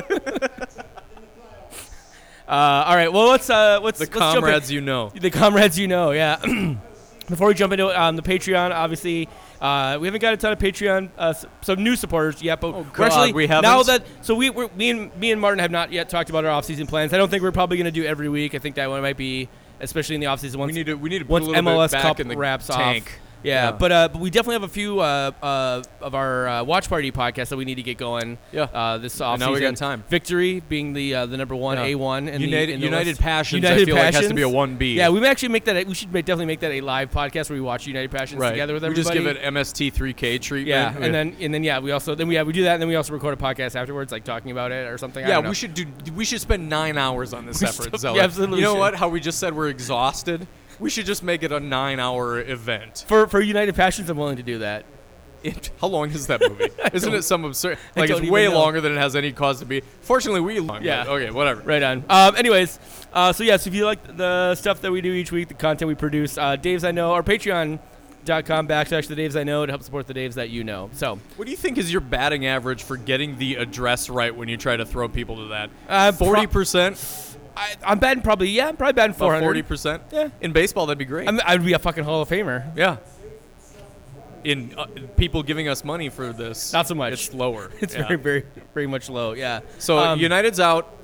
uh, 2.48 2.52
all 2.52 2.96
right. 2.96 3.12
Well, 3.12 3.28
let's 3.30 3.50
uh, 3.50 3.80
let's 3.82 4.00
the 4.00 4.06
let's 4.06 4.18
comrades 4.18 4.72
you 4.72 4.82
know. 4.82 5.10
the 5.10 5.30
comrades 5.32 5.78
you 5.78 5.88
know. 5.88 6.12
Yeah. 6.12 6.42
Before 7.30 7.50
we 7.50 7.56
jump 7.56 7.74
into 7.74 7.90
it, 7.90 7.96
um, 7.98 8.16
the 8.16 8.22
Patreon, 8.22 8.72
obviously, 8.72 9.28
uh, 9.60 9.98
we 10.00 10.08
haven't 10.08 10.22
got 10.22 10.34
a 10.34 10.38
ton 10.38 10.54
of 10.54 10.60
Patreon, 10.60 11.10
uh, 11.18 11.34
some 11.62 11.84
new 11.84 11.98
supporters 11.98 12.42
yet, 12.42 12.62
but 12.62 12.74
Oh, 12.74 12.88
God, 12.94 13.08
actually 13.08 13.34
we 13.34 13.48
haven't? 13.48 13.64
now 13.70 13.84
that 13.84 14.06
so 14.22 14.34
we 14.34 14.50
we're, 14.50 14.70
me 14.78 14.92
and 14.92 15.14
me 15.18 15.34
and 15.34 15.42
Martin 15.42 15.60
have 15.60 15.70
not 15.72 15.92
yet 15.92 16.08
talked 16.08 16.30
about 16.30 16.46
our 16.46 16.52
off-season 16.52 16.88
plans. 16.88 17.14
I 17.14 17.18
don't 17.18 17.30
think 17.30 17.44
we're 17.44 17.52
probably 17.52 17.76
going 17.76 17.84
to 17.84 17.92
do 17.92 18.06
every 18.06 18.30
week. 18.30 18.56
I 18.56 18.60
think 18.60 18.76
that 18.76 18.90
one 18.90 19.02
might 19.02 19.18
be, 19.18 19.50
especially 19.80 20.16
in 20.16 20.22
the 20.22 20.28
offseason 20.28 20.56
Once 20.58 20.70
We 20.72 20.74
need 20.74 20.86
to 20.88 20.96
we 20.96 21.10
need 21.10 21.20
to 21.20 21.26
put 21.26 21.32
once 21.34 21.46
a 21.48 21.50
little 21.50 21.64
MLS 21.64 21.88
bit 21.88 21.92
back 21.94 22.02
Cup 22.04 22.20
in 22.20 22.28
the 22.28 22.38
wraps 22.38 22.68
tank. 22.68 23.06
off. 23.06 23.27
Yeah, 23.44 23.72
but 23.72 23.92
uh, 23.92 24.10
but 24.12 24.22
we 24.22 24.30
definitely 24.30 24.56
have 24.56 24.64
a 24.64 24.68
few 24.68 25.00
uh, 25.00 25.32
uh, 25.42 25.84
of 26.02 26.16
our 26.16 26.48
uh, 26.48 26.64
watch 26.64 26.90
party 26.90 27.12
podcasts 27.12 27.50
that 27.50 27.58
we 27.58 27.66
need 27.66 27.76
to 27.76 27.84
get 27.84 27.98
going. 27.98 28.38
Yeah. 28.52 28.64
uh, 28.64 28.98
this 28.98 29.20
off 29.22 29.40
now 29.40 29.54
we 29.54 29.60
got 29.60 29.76
time. 29.76 30.04
Victory 30.10 30.62
being 30.62 30.94
the 30.94 31.16
uh, 31.16 31.26
the 31.26 31.38
number 31.38 31.56
one 31.56 31.78
Yeah. 31.78 31.86
A 31.86 31.96
one 31.96 32.28
and 32.28 32.42
United, 32.42 32.80
the, 32.80 32.86
United 32.86 33.10
list. 33.10 33.22
Passions, 33.22 33.64
United 33.64 33.84
I 33.84 33.86
feel 33.86 33.96
like 33.96 34.14
has 34.14 34.28
to 34.28 34.34
be 34.34 34.42
a 34.42 34.50
one 34.50 34.76
B. 34.78 34.96
Yeah, 34.96 35.10
we 35.10 35.20
may 35.20 35.30
actually 35.30 35.50
make 35.50 35.66
that. 35.66 35.78
A, 35.78 35.84
we 35.84 35.94
should 35.94 36.12
definitely 36.12 36.46
make 36.46 36.60
that 36.62 36.72
a 36.72 36.82
live 36.82 37.12
podcast 37.12 37.50
where 37.50 37.58
we 37.58 37.62
watch 37.62 37.88
United 37.88 38.12
Passions 38.12 38.40
right. 38.40 38.52
together 38.52 38.74
with 38.74 38.84
everybody. 38.84 39.20
we 39.20 39.24
just 39.26 39.26
give 39.26 39.44
it 39.44 39.54
MST3K 39.54 40.42
treatment. 40.42 40.68
yeah, 40.68 40.96
and 41.00 41.14
then 41.14 41.36
and 41.40 41.54
then 41.54 41.64
yeah, 41.64 41.80
we 41.80 41.92
also 41.92 42.16
then 42.16 42.28
we 42.28 42.36
yeah 42.36 42.44
we 42.44 42.54
do 42.54 42.64
that, 42.64 42.74
and 42.74 42.82
then 42.82 42.90
we 42.90 42.96
also 42.96 43.14
record 43.14 43.34
a 43.34 43.42
podcast 43.42 43.76
afterwards, 43.76 44.12
like 44.12 44.24
talking 44.24 44.52
about 44.52 44.72
it 44.72 44.88
or 44.88 44.98
something. 44.98 45.24
I 45.24 45.28
yeah, 45.28 45.36
don't 45.36 45.46
know. 45.46 45.50
we 45.50 45.56
should 45.56 45.74
do. 45.74 45.86
We 46.16 46.26
should 46.26 46.42
spend 46.42 46.68
nine 46.70 46.98
hours 46.98 47.34
on 47.34 47.46
this 47.46 47.62
We 47.62 47.68
effort. 47.68 47.84
should- 47.92 48.00
Zeller. 48.00 48.18
yeah, 48.18 48.24
absolutely 48.24 48.60
You 48.60 48.66
know 48.66 48.76
what? 48.76 48.96
How 48.96 49.10
we 49.10 49.20
just 49.20 49.40
said 49.40 49.56
we're 49.56 49.70
exhausted. 49.70 50.48
We 50.80 50.90
should 50.90 51.06
just 51.06 51.24
make 51.24 51.44
it 51.44 51.52
a 51.52 51.60
nine-hour 51.60 52.40
event. 52.42 53.06
for 53.08 53.28
for 53.28 53.42
United 53.42 53.76
Passions. 53.76 54.10
I'm 54.10 54.18
willing 54.18 54.38
to 54.38 54.44
do 54.44 54.60
that. 54.60 54.86
It, 55.44 55.70
how 55.80 55.88
long 55.88 56.10
is 56.10 56.28
that 56.28 56.42
movie? 56.42 56.68
Isn't 56.94 57.14
it 57.14 57.22
some 57.24 57.46
absurd? 57.46 57.78
I 57.96 58.00
Like 58.02 58.10
don't 58.10 58.18
it's 58.18 58.24
even 58.24 58.34
way 58.34 58.48
know. 58.48 58.60
longer 58.60 58.82
than 58.82 58.92
it 58.94 58.98
has 58.98 59.16
any 59.16 59.32
cause 59.32 59.60
to 59.60 59.66
be. 59.66 59.82
Fortunately, 60.02 60.42
we 60.42 60.60
long. 60.60 60.84
Yeah. 60.84 61.06
Okay. 61.08 61.30
Whatever. 61.30 61.62
Right 61.62 61.82
on. 61.84 62.04
Um, 62.10 62.36
anyways, 62.36 62.80
uh, 63.14 63.32
so 63.34 63.44
yes, 63.44 63.68
if 63.68 63.74
you 63.76 63.86
like 63.86 64.18
the 64.18 64.56
stuff 64.56 64.82
that 64.82 64.92
we 64.92 65.00
do 65.00 65.14
each 65.14 65.32
week, 65.32 65.48
the 65.48 65.54
content 65.54 65.88
we 65.88 65.96
produce, 65.96 66.38
uh, 66.40 66.58
Dave's 66.58 66.84
I 66.84 66.92
know, 66.92 67.12
or 67.14 67.22
Patreon.com 67.24 68.68
backslash 68.68 69.08
the 69.08 69.16
Daves 69.16 69.40
I 69.40 69.44
know 69.44 69.66
to 69.66 69.72
help 69.72 69.84
support 69.84 70.08
the 70.08 70.14
Daves 70.16 70.34
that 70.34 70.50
you 70.50 70.64
know. 70.64 70.90
So 70.94 71.20
What 71.36 71.46
do 71.46 71.52
you 71.52 71.58
think 71.58 71.78
is 71.78 71.92
your 71.92 72.02
batting 72.02 72.46
average 72.48 72.84
for 72.84 72.98
getting 72.98 73.38
the 73.38 73.56
address 73.56 74.10
right 74.10 74.36
when 74.36 74.50
you 74.50 74.58
try 74.58 74.76
to 74.76 74.86
throw 74.88 75.08
people 75.08 75.36
to 75.38 75.46
that? 75.50 75.70
Uh, 75.88 76.12
pro- 76.12 76.28
Forty 76.28 76.48
percent. 76.48 76.98
I, 77.58 77.76
I'm 77.86 78.00
batting 78.00 78.22
probably 78.24 78.50
yeah, 78.50 78.68
I'm 78.68 78.78
probably 78.78 78.94
batting 78.94 79.14
400. 79.16 79.44
Forty 79.46 79.62
percent. 79.64 80.04
Yeah. 80.12 80.30
In 80.42 80.52
baseball, 80.54 80.86
that'd 80.86 80.98
be 80.98 81.06
great. 81.06 81.28
I'm, 81.28 81.40
I'd 81.46 81.66
be 81.66 81.74
a 81.74 81.80
fucking 81.80 82.04
Hall 82.04 82.22
of 82.22 82.30
Famer. 82.30 82.72
yeah. 82.78 82.98
In 84.44 84.74
uh, 84.78 84.86
people 85.18 85.44
giving 85.44 85.68
us 85.68 85.84
money 85.84 86.08
for 86.10 86.32
this, 86.32 86.72
Not 86.72 86.88
so 86.88 86.96
much. 86.96 87.12
It's 87.14 87.34
lower. 87.34 87.70
It's 87.82 87.94
Yeah. 87.96 88.08
very, 88.08 88.16
very, 88.18 88.46
very 88.74 88.88
much 88.88 89.10
low. 89.10 89.34
Yeah. 89.34 89.62
So 89.80 89.98
Um, 89.98 90.20
United's 90.20 90.60
out. 90.60 90.97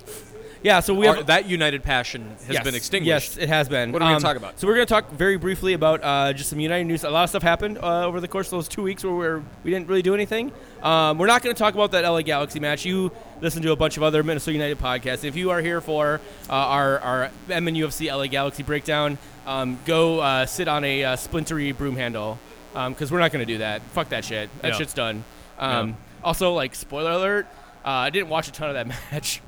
Yeah. 0.63 0.79
So 0.79 0.93
we 0.93 1.07
Our- 1.07 1.15
have 1.17 1.25
that 1.27 1.47
United 1.47 1.83
passion 1.83 2.29
has 2.47 2.55
yes, 2.55 2.63
been 2.63 2.73
extinguished. 2.75 3.35
Yes, 3.35 3.37
it 3.43 3.49
has 3.49 3.69
been. 3.69 3.91
What 3.91 4.01
are 4.01 4.05
we 4.05 4.09
gonna 4.09 4.15
Um, 4.17 4.21
talk 4.23 4.37
about? 4.37 4.59
So 4.59 4.67
we're 4.67 4.75
going 4.75 4.87
to 4.87 4.93
talk 4.93 5.11
very 5.11 5.37
briefly 5.37 5.73
about 5.73 6.01
uh, 6.03 6.33
just 6.33 6.49
some 6.49 6.59
United 6.59 6.85
news. 6.85 7.03
A 7.03 7.09
lot 7.09 7.23
of 7.25 7.29
stuff 7.29 7.43
happened 7.43 7.77
uh, 7.77 8.05
over 8.05 8.19
the 8.21 8.27
course 8.27 8.47
of 8.47 8.51
those 8.51 8.67
two 8.67 8.81
weeks 8.81 9.03
where 9.03 9.13
we're, 9.13 9.43
we 9.63 9.71
didn't 9.71 9.87
really 9.87 10.01
do 10.01 10.13
anything. 10.13 10.51
Um, 10.81 11.17
we're 11.17 11.27
not 11.27 11.41
going 11.43 11.55
to 11.55 11.59
talk 11.59 11.73
about 11.73 11.91
that 11.91 12.03
LA 12.03 12.21
Galaxy 12.21 12.59
match. 12.59 12.85
You 12.85 13.11
listen 13.41 13.61
to 13.63 13.71
a 13.71 13.75
bunch 13.75 13.97
of 13.97 14.03
other 14.03 14.23
Minnesota 14.23 14.53
United 14.53 14.79
podcasts. 14.79 15.23
If 15.23 15.35
you 15.35 15.51
are 15.51 15.61
here 15.61 15.81
for 15.81 16.19
uh, 16.49 16.53
our 16.53 16.99
our 16.99 17.31
MNUFC 17.49 18.09
LA 18.11 18.27
Galaxy 18.27 18.63
breakdown, 18.63 19.17
um, 19.45 19.77
go 19.85 20.19
uh, 20.19 20.45
sit 20.45 20.67
on 20.67 20.83
a 20.83 21.03
uh, 21.03 21.15
splintery 21.15 21.71
broom 21.77 21.95
handle 21.95 22.39
because 22.73 23.11
we're 23.11 23.19
not 23.19 23.31
going 23.31 23.45
to 23.45 23.51
do 23.53 23.59
that. 23.59 23.81
Fuck 23.93 24.09
that 24.09 24.25
shit. 24.25 24.49
That 24.61 24.69
Yeah. 24.71 24.77
shit's 24.77 24.93
done. 24.93 25.23
Um, 25.59 25.89
Yeah. 25.89 25.93
Also, 26.23 26.53
like 26.53 26.73
spoiler 26.73 27.11
alert, 27.11 27.47
uh, 27.85 27.89
I 27.89 28.09
didn't 28.09 28.29
watch 28.29 28.47
a 28.47 28.51
ton 28.51 28.69
of 28.69 28.75
that 28.75 28.87
match. 29.11 29.41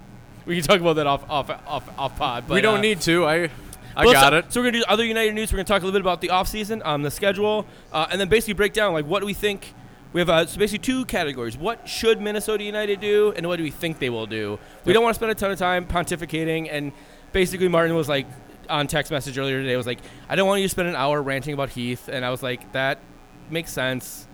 We 0.46 0.56
can 0.56 0.64
talk 0.64 0.80
about 0.80 0.98
that 0.98 1.08
off 1.08 1.30
off 1.30 1.50
off, 1.50 1.90
off 1.98 2.18
pod. 2.18 2.46
But, 2.48 2.56
we 2.56 2.62
don't 2.62 2.80
uh, 2.80 2.82
need 2.82 3.02
to. 3.02 3.26
I 3.26 3.50
I 3.96 4.06
got 4.12 4.34
it. 4.34 4.52
So 4.52 4.60
we're 4.60 4.68
gonna 4.72 4.80
do 4.80 4.86
other 4.88 5.06
United 5.06 5.34
news. 5.34 5.52
We're 5.52 5.58
gonna 5.58 5.66
talk 5.66 5.82
a 5.82 5.86
little 5.86 5.98
bit 5.98 6.02
about 6.02 6.22
the 6.22 6.30
offseason, 6.30 6.86
um, 6.86 7.04
the 7.04 7.12
schedule, 7.12 7.66
uh, 7.92 8.08
and 8.12 8.20
then 8.20 8.30
basically 8.30 8.54
break 8.54 8.74
down 8.74 8.94
like 8.94 9.06
what 9.06 9.22
do 9.22 9.26
we 9.26 9.34
think. 9.34 9.74
We 10.14 10.22
have 10.22 10.30
uh, 10.30 10.46
so 10.46 10.58
basically 10.58 10.80
two 10.80 11.06
categories. 11.06 11.58
What 11.58 11.90
should 11.90 12.22
Minnesota 12.22 12.64
United 12.64 13.02
do, 13.02 13.34
and 13.36 13.48
what 13.48 13.58
do 13.58 13.64
we 13.64 13.72
think 13.72 14.00
they 14.00 14.10
will 14.10 14.28
do? 14.28 14.60
We 14.86 14.94
don't 14.94 15.04
want 15.04 15.14
to 15.14 15.20
spend 15.20 15.32
a 15.32 15.36
ton 15.36 15.52
of 15.52 15.60
time 15.60 15.86
pontificating. 15.86 16.70
And 16.72 16.94
basically, 17.32 17.68
Martin 17.68 17.96
was 17.96 18.08
like 18.08 18.28
on 18.70 18.88
text 18.88 19.12
message 19.12 19.38
earlier 19.38 19.62
today 19.62 19.76
was 19.76 19.86
like, 19.86 20.00
I 20.30 20.36
don't 20.36 20.48
want 20.48 20.62
you 20.62 20.68
to 20.68 20.72
spend 20.72 20.88
an 20.88 20.96
hour 20.96 21.22
ranting 21.22 21.54
about 21.54 21.70
Heath, 21.70 22.08
and 22.08 22.24
I 22.24 22.30
was 22.30 22.42
like, 22.42 22.72
that 22.72 23.00
makes 23.50 23.72
sense. 23.72 24.28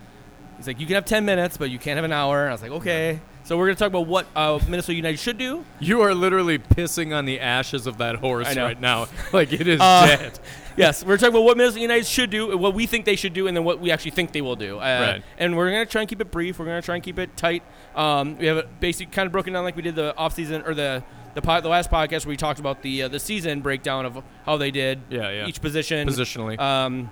He's 0.57 0.67
like, 0.67 0.79
you 0.79 0.85
can 0.85 0.95
have 0.95 1.05
10 1.05 1.25
minutes, 1.25 1.57
but 1.57 1.71
you 1.71 1.79
can't 1.79 1.95
have 1.95 2.05
an 2.05 2.13
hour. 2.13 2.41
And 2.41 2.49
I 2.49 2.51
was 2.51 2.61
like, 2.61 2.71
okay. 2.71 3.19
So 3.43 3.57
we're 3.57 3.65
gonna 3.67 3.75
talk 3.75 3.88
about 3.88 4.07
what 4.07 4.27
uh, 4.35 4.59
Minnesota 4.69 4.93
United 4.93 5.17
should 5.19 5.38
do. 5.38 5.65
You 5.79 6.01
are 6.01 6.13
literally 6.13 6.57
pissing 6.59 7.13
on 7.15 7.25
the 7.25 7.39
ashes 7.39 7.88
of 7.88 7.97
that 7.97 8.15
horse 8.17 8.55
right 8.55 8.79
now. 8.79 9.07
Like 9.33 9.51
it 9.51 9.67
is 9.67 9.79
Uh, 9.81 10.05
dead. 10.07 10.39
yes, 10.77 11.03
we're 11.03 11.17
talking 11.17 11.33
about 11.33 11.43
what 11.43 11.57
Minnesota 11.57 11.81
United 11.81 12.05
should 12.05 12.29
do, 12.29 12.55
what 12.57 12.74
we 12.74 12.86
think 12.86 13.05
they 13.05 13.15
should 13.15 13.33
do, 13.33 13.48
and 13.48 13.57
then 13.57 13.63
what 13.63 13.79
we 13.79 13.91
actually 13.91 14.12
think 14.12 14.31
they 14.31 14.41
will 14.41 14.55
do. 14.55 14.77
Uh, 14.77 14.81
Right. 15.13 15.24
And 15.38 15.57
we're 15.57 15.69
gonna 15.71 15.86
try 15.86 16.01
and 16.01 16.10
keep 16.10 16.21
it 16.21 16.31
brief. 16.31 16.60
We're 16.60 16.65
gonna 16.65 16.81
try 16.81 16.95
and 16.95 17.03
keep 17.03 17.17
it 17.19 17.36
tight. 17.36 17.63
Um, 17.95 18.38
we 18.38 18.45
have 18.45 18.57
it 18.57 18.79
basically 18.79 19.12
kind 19.12 19.25
of 19.25 19.31
broken 19.31 19.53
down 19.53 19.63
like 19.63 19.75
we 19.75 19.81
did 19.81 19.95
the 19.95 20.13
offseason 20.17 20.65
or 20.67 20.74
the 20.74 21.03
the, 21.33 21.41
pod, 21.41 21.63
the 21.63 21.69
last 21.69 21.89
podcast 21.89 22.25
where 22.25 22.31
we 22.31 22.38
talked 22.38 22.60
about 22.60 22.81
the 22.81 23.03
uh, 23.03 23.07
the 23.07 23.19
season 23.19 23.62
breakdown 23.62 24.05
of 24.05 24.21
how 24.45 24.57
they 24.57 24.69
did 24.69 25.00
Yeah, 25.10 25.29
yeah. 25.31 25.48
each 25.48 25.62
position 25.62 26.07
Positionally. 26.07 26.60
um, 26.60 27.10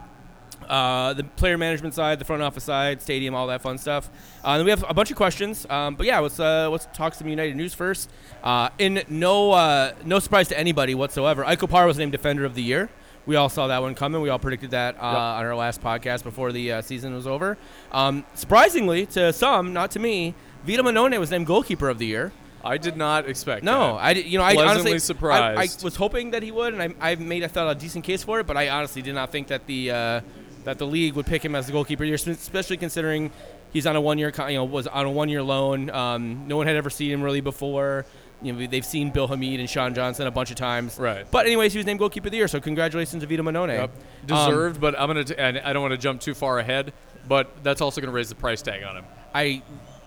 uh, 0.67 1.13
the 1.13 1.23
player 1.23 1.57
management 1.57 1.93
side, 1.93 2.19
the 2.19 2.25
front 2.25 2.41
office 2.41 2.63
side, 2.63 3.01
stadium, 3.01 3.35
all 3.35 3.47
that 3.47 3.61
fun 3.61 3.77
stuff. 3.77 4.09
Uh, 4.43 4.49
and 4.49 4.63
we 4.63 4.69
have 4.69 4.85
a 4.87 4.93
bunch 4.93 5.11
of 5.11 5.17
questions. 5.17 5.65
Um, 5.69 5.95
but 5.95 6.05
yeah, 6.05 6.19
let's 6.19 6.39
uh, 6.39 6.69
let's 6.69 6.87
talk 6.93 7.13
some 7.13 7.27
United 7.27 7.55
news 7.55 7.73
first. 7.73 8.09
Uh, 8.43 8.69
in 8.77 9.03
no 9.09 9.51
uh, 9.51 9.93
no 10.05 10.19
surprise 10.19 10.47
to 10.49 10.59
anybody 10.59 10.95
whatsoever, 10.95 11.43
Ike 11.45 11.59
Opara 11.61 11.87
was 11.87 11.97
named 11.97 12.11
Defender 12.11 12.45
of 12.45 12.55
the 12.55 12.63
Year. 12.63 12.89
We 13.25 13.35
all 13.35 13.49
saw 13.49 13.67
that 13.67 13.81
one 13.81 13.93
coming. 13.95 14.21
We 14.21 14.29
all 14.29 14.39
predicted 14.39 14.71
that 14.71 14.95
uh, 14.97 15.05
on 15.05 15.45
our 15.45 15.55
last 15.55 15.81
podcast 15.81 16.23
before 16.23 16.51
the 16.51 16.71
uh, 16.71 16.81
season 16.81 17.13
was 17.13 17.27
over. 17.27 17.57
Um, 17.91 18.25
surprisingly 18.33 19.05
to 19.07 19.31
some, 19.33 19.71
not 19.73 19.91
to 19.91 19.99
me, 19.99 20.33
Vito 20.63 20.81
Mannone 20.81 21.19
was 21.19 21.29
named 21.29 21.45
Goalkeeper 21.45 21.89
of 21.89 21.99
the 21.99 22.07
Year. 22.07 22.31
I 22.63 22.77
did 22.77 22.97
not 22.97 23.27
expect. 23.27 23.63
No, 23.63 23.95
that. 23.95 24.03
I 24.03 24.13
did, 24.13 24.25
you 24.25 24.37
know 24.37 24.43
I 24.43 24.53
Pleasantly 24.53 24.91
honestly 24.91 24.99
surprised. 24.99 25.59
I, 25.59 25.63
I 25.63 25.83
was 25.83 25.95
hoping 25.95 26.31
that 26.31 26.43
he 26.43 26.51
would, 26.51 26.73
and 26.73 26.95
I, 26.99 27.11
I 27.11 27.15
made 27.15 27.43
I 27.43 27.47
thought 27.47 27.71
a 27.71 27.79
decent 27.79 28.03
case 28.03 28.23
for 28.23 28.39
it, 28.39 28.47
but 28.47 28.57
I 28.57 28.69
honestly 28.69 29.01
did 29.01 29.15
not 29.15 29.31
think 29.31 29.47
that 29.47 29.65
the 29.65 29.91
uh, 29.91 30.21
that 30.65 30.77
the 30.77 30.85
league 30.85 31.13
would 31.13 31.25
pick 31.25 31.43
him 31.43 31.55
as 31.55 31.67
the 31.67 31.71
goalkeeper, 31.71 32.03
year, 32.03 32.15
especially 32.15 32.77
considering 32.77 33.31
he's 33.71 33.87
on 33.87 33.95
a 33.95 34.01
one 34.01 34.17
year 34.17 34.31
you 34.49 34.55
know 34.55 34.65
was 34.65 34.87
on 34.87 35.05
a 35.05 35.11
one 35.11 35.29
year 35.29 35.43
loan. 35.43 35.89
Um, 35.89 36.47
no 36.47 36.57
one 36.57 36.67
had 36.67 36.75
ever 36.75 36.89
seen 36.89 37.11
him 37.11 37.21
really 37.21 37.41
before. 37.41 38.05
You 38.41 38.53
know 38.53 38.67
they've 38.67 38.85
seen 38.85 39.11
Bill 39.11 39.27
Hamid 39.27 39.59
and 39.59 39.69
Sean 39.69 39.93
Johnson 39.93 40.27
a 40.27 40.31
bunch 40.31 40.49
of 40.49 40.55
times. 40.55 40.97
Right. 40.97 41.29
But 41.29 41.45
anyways, 41.45 41.73
he 41.73 41.79
was 41.79 41.85
named 41.85 41.99
goalkeeper 41.99 42.27
of 42.27 42.31
the 42.31 42.37
year, 42.37 42.47
so 42.47 42.59
congratulations 42.59 43.21
to 43.21 43.27
Vito 43.27 43.43
Mannone. 43.43 43.69
Yep. 43.69 43.91
Um, 44.31 44.49
Deserved, 44.49 44.81
but 44.81 44.99
I'm 44.99 45.07
gonna. 45.07 45.23
T- 45.25 45.35
and 45.37 45.59
I 45.59 45.73
don't 45.73 45.81
want 45.81 45.93
to 45.93 45.97
jump 45.97 46.21
too 46.21 46.33
far 46.33 46.59
ahead, 46.59 46.93
but 47.27 47.63
that's 47.63 47.81
also 47.81 47.99
gonna 48.01 48.13
raise 48.13 48.29
the 48.29 48.35
price 48.35 48.61
tag 48.61 48.83
on 48.83 48.97
him. 48.97 49.05
I 49.33 49.61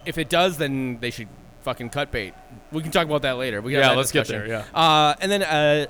if 0.06 0.18
it 0.18 0.28
does, 0.28 0.58
then 0.58 0.98
they 1.00 1.10
should 1.10 1.28
fucking 1.60 1.90
cut 1.90 2.10
bait. 2.10 2.34
We 2.72 2.82
can 2.82 2.90
talk 2.90 3.06
about 3.06 3.22
that 3.22 3.36
later. 3.36 3.60
We 3.60 3.72
can 3.72 3.80
Yeah, 3.80 3.92
let's 3.92 4.12
get 4.12 4.26
discussion. 4.26 4.48
there, 4.48 4.64
Uh, 4.74 5.14
and 5.20 5.30
then 5.30 5.42
uh, 5.42 5.86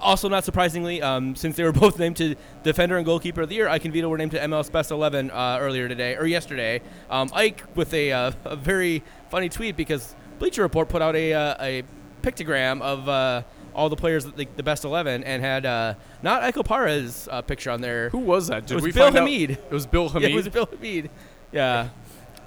also 0.00 0.28
not 0.28 0.44
surprisingly, 0.44 1.02
um, 1.02 1.34
since 1.34 1.56
they 1.56 1.62
were 1.64 1.72
both 1.84 1.98
named 1.98 2.16
to 2.18 2.34
defender 2.62 2.96
and 2.96 3.06
goalkeeper 3.06 3.40
of 3.42 3.48
the 3.48 3.54
year, 3.56 3.68
Ike 3.68 3.84
and 3.86 3.94
Vito 3.94 4.08
were 4.08 4.18
named 4.18 4.32
to 4.32 4.38
MLS 4.40 4.70
Best 4.70 4.90
11 4.90 5.30
uh, 5.30 5.58
earlier 5.60 5.88
today 5.88 6.16
or 6.16 6.26
yesterday. 6.26 6.80
Um, 7.10 7.30
Ike 7.34 7.64
with 7.74 7.92
a, 7.94 8.12
uh, 8.12 8.32
a 8.44 8.56
very 8.56 9.02
funny 9.30 9.48
tweet 9.48 9.76
because 9.76 10.14
Bleacher 10.38 10.62
Report 10.62 10.88
put 10.88 11.02
out 11.02 11.16
a, 11.16 11.32
uh, 11.34 11.54
a 11.60 11.82
pictogram 12.22 12.80
of 12.82 13.08
uh, 13.08 13.42
all 13.74 13.88
the 13.88 13.96
players, 13.96 14.24
the, 14.24 14.46
the 14.56 14.62
best 14.62 14.84
eleven, 14.84 15.22
and 15.24 15.42
had 15.42 15.64
uh, 15.66 15.94
not 16.22 16.42
Ike 16.42 16.56
Opara's 16.56 17.28
uh, 17.30 17.42
picture 17.42 17.70
on 17.70 17.80
there. 17.80 18.08
Who 18.10 18.18
was 18.18 18.48
that? 18.48 18.66
Did 18.66 18.72
It 18.72 18.74
was 18.76 18.84
we 18.84 18.92
Bill 18.92 19.04
find 19.12 19.18
out- 19.18 19.28
It 19.50 19.70
was 19.70 19.86
Bill 19.86 20.08
Hamid. 20.08 20.22
Yeah, 20.28 20.34
it 20.34 20.36
was 20.36 20.48
Bill 20.48 20.66
Hamid. 20.66 21.10
Yeah. 21.52 21.88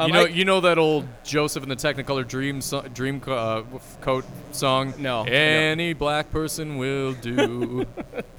Um, 0.02 0.08
you 0.08 0.14
know, 0.14 0.22
I- 0.22 0.28
you 0.30 0.46
know 0.46 0.62
that 0.62 0.78
old 0.78 1.06
Joseph 1.24 1.64
and 1.64 1.72
the 1.72 1.76
Technicolor 1.76 2.28
Dream 2.28 2.62
so- 2.62 2.82
Dream 2.82 3.22
uh, 3.28 3.62
coat 4.02 4.26
song. 4.52 4.94
No, 4.98 5.24
no. 5.24 5.32
Any 5.32 5.94
black 5.94 6.32
person 6.32 6.78
will 6.78 7.14
do. 7.14 7.86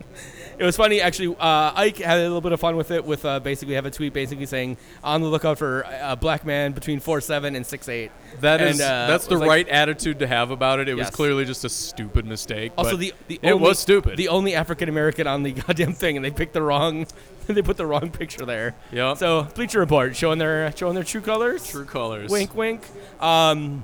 It 0.62 0.66
was 0.66 0.76
funny 0.76 1.00
actually. 1.00 1.34
Uh, 1.40 1.72
Ike 1.74 1.96
had 1.96 2.18
a 2.18 2.22
little 2.22 2.40
bit 2.40 2.52
of 2.52 2.60
fun 2.60 2.76
with 2.76 2.92
it. 2.92 3.04
With 3.04 3.24
uh, 3.24 3.40
basically 3.40 3.74
have 3.74 3.84
a 3.84 3.90
tweet 3.90 4.12
basically 4.12 4.46
saying 4.46 4.76
on 5.02 5.20
the 5.20 5.26
lookout 5.26 5.58
for 5.58 5.84
a 6.00 6.14
black 6.14 6.46
man 6.46 6.70
between 6.70 7.00
four 7.00 7.20
seven 7.20 7.56
and 7.56 7.66
six 7.66 7.88
eight. 7.88 8.12
That 8.42 8.60
And, 8.60 8.70
is 8.70 8.80
uh, 8.80 9.08
that's 9.08 9.26
the 9.26 9.38
like- 9.38 9.48
right 9.48 9.68
attitude 9.68 10.20
to 10.20 10.28
have 10.28 10.52
about 10.52 10.78
it. 10.78 10.88
It 10.88 10.94
was 10.94 11.10
clearly 11.10 11.44
just 11.44 11.64
a 11.64 11.68
stupid 11.68 12.26
mistake. 12.26 12.70
Also, 12.78 12.92
but 12.92 13.00
the, 13.00 13.12
the 13.26 13.40
it 13.42 13.50
only, 13.50 13.68
was 13.68 13.80
stupid. 13.80 14.16
The 14.16 14.28
only 14.28 14.54
African 14.54 14.88
American 14.88 15.26
on 15.26 15.42
the 15.42 15.50
goddamn 15.66 15.94
thing, 15.94 16.14
and 16.14 16.24
they 16.24 16.30
picked 16.30 16.52
the 16.52 16.62
wrong. 16.62 17.08
they 17.48 17.60
put 17.60 17.76
the 17.76 17.86
wrong 17.86 18.10
picture 18.10 18.46
there. 18.46 18.76
Yep. 18.92 19.16
So 19.16 19.48
Bleacher 19.56 19.80
Report 19.80 20.14
showing 20.14 20.38
their 20.38 20.70
showing 20.76 20.94
their 20.94 21.02
true 21.02 21.22
colors. 21.22 21.68
True 21.68 21.84
colors. 21.84 22.30
Wink, 22.30 22.54
wink. 22.54 22.82
Um, 23.20 23.82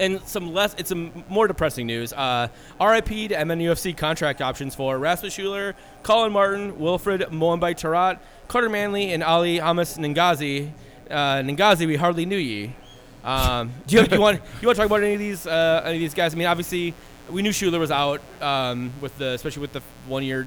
and 0.00 0.20
some 0.22 0.52
less. 0.52 0.74
It's 0.78 0.88
some 0.88 1.24
more 1.28 1.46
depressing 1.46 1.86
news. 1.86 2.12
Uh, 2.12 2.48
RIP 2.80 3.06
to 3.06 3.34
MNUFC 3.34 3.96
contract 3.96 4.40
options 4.40 4.74
for 4.74 4.98
Rasmus 4.98 5.32
Schuler, 5.32 5.76
Collin 6.02 6.32
Martin, 6.32 6.80
Wilfred 6.80 7.20
Moambay 7.30 7.74
Tarat, 7.74 8.18
Carter 8.48 8.68
Manley, 8.68 9.12
and 9.12 9.22
Ali 9.22 9.58
Hamas 9.58 9.98
Ngazi. 9.98 10.70
Uh, 11.08 11.42
Ngazi, 11.42 11.86
we 11.86 11.96
hardly 11.96 12.24
knew 12.26 12.36
ye. 12.36 12.74
Um, 13.22 13.72
do 13.86 13.96
you, 13.96 14.06
you 14.10 14.20
want 14.20 14.40
you 14.60 14.66
want 14.66 14.76
to 14.76 14.82
talk 14.82 14.86
about 14.86 15.02
any 15.02 15.14
of 15.14 15.20
these 15.20 15.46
uh, 15.46 15.82
any 15.84 15.96
of 15.96 16.00
these 16.00 16.14
guys? 16.14 16.34
I 16.34 16.38
mean, 16.38 16.48
obviously, 16.48 16.94
we 17.28 17.42
knew 17.42 17.52
Schuler 17.52 17.78
was 17.78 17.90
out 17.90 18.20
um, 18.40 18.92
with 19.00 19.16
the 19.18 19.28
especially 19.32 19.60
with 19.60 19.74
the 19.74 19.82
one 20.08 20.24
year 20.24 20.46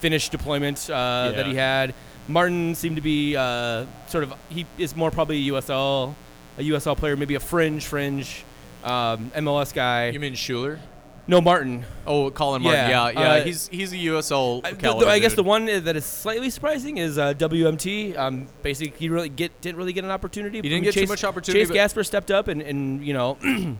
Finnish 0.00 0.30
deployment 0.30 0.88
uh, 0.90 1.30
that 1.32 1.46
he 1.46 1.54
had. 1.54 1.94
Martin 2.26 2.74
seemed 2.74 2.96
to 2.96 3.02
be 3.02 3.36
uh, 3.36 3.84
sort 4.08 4.24
of 4.24 4.34
he 4.48 4.66
is 4.78 4.96
more 4.96 5.10
probably 5.10 5.48
a 5.48 5.52
USL 5.52 6.14
a 6.56 6.62
USL 6.62 6.96
player, 6.96 7.16
maybe 7.16 7.34
a 7.34 7.40
fringe 7.40 7.84
fringe 7.84 8.44
um, 8.84 9.30
MLS 9.34 9.72
guy. 9.74 10.10
You 10.10 10.20
mean 10.20 10.34
Schuler? 10.34 10.78
no, 11.26 11.40
Martin. 11.40 11.86
Oh, 12.06 12.30
Collin 12.30 12.60
Martin. 12.62 12.90
Yeah, 12.90 13.08
Yeah, 13.08 13.20
yeah. 13.20 13.32
uh, 13.40 13.44
he's 13.44 13.66
he's 13.68 13.92
a 13.94 13.96
USL 13.96 14.60
I, 14.62 14.72
the- 14.72 14.94
the- 14.94 15.06
I 15.08 15.18
guess 15.18 15.34
the 15.34 15.42
one 15.42 15.64
that 15.66 15.96
is 15.96 16.04
slightly 16.04 16.50
surprising 16.50 16.98
is 16.98 17.16
uh, 17.16 17.32
WMT. 17.34 18.16
Um, 18.18 18.46
basically, 18.62 18.94
he 18.98 19.08
really 19.08 19.30
get 19.30 19.58
didn't 19.62 19.78
really 19.78 19.94
get 19.94 20.04
an 20.04 20.10
opportunity. 20.10 20.58
He 20.58 20.62
didn't 20.62 20.72
I 20.72 20.80
mean, 20.82 20.84
get 20.92 20.94
too 20.94 21.06
much 21.06 21.24
opportunity, 21.24 21.64
Chase 21.64 21.72
Gasper 21.72 22.04
stepped 22.04 22.30
up, 22.30 22.48
and, 22.48 22.60
and 22.60 23.02
you 23.02 23.14
know, 23.14 23.38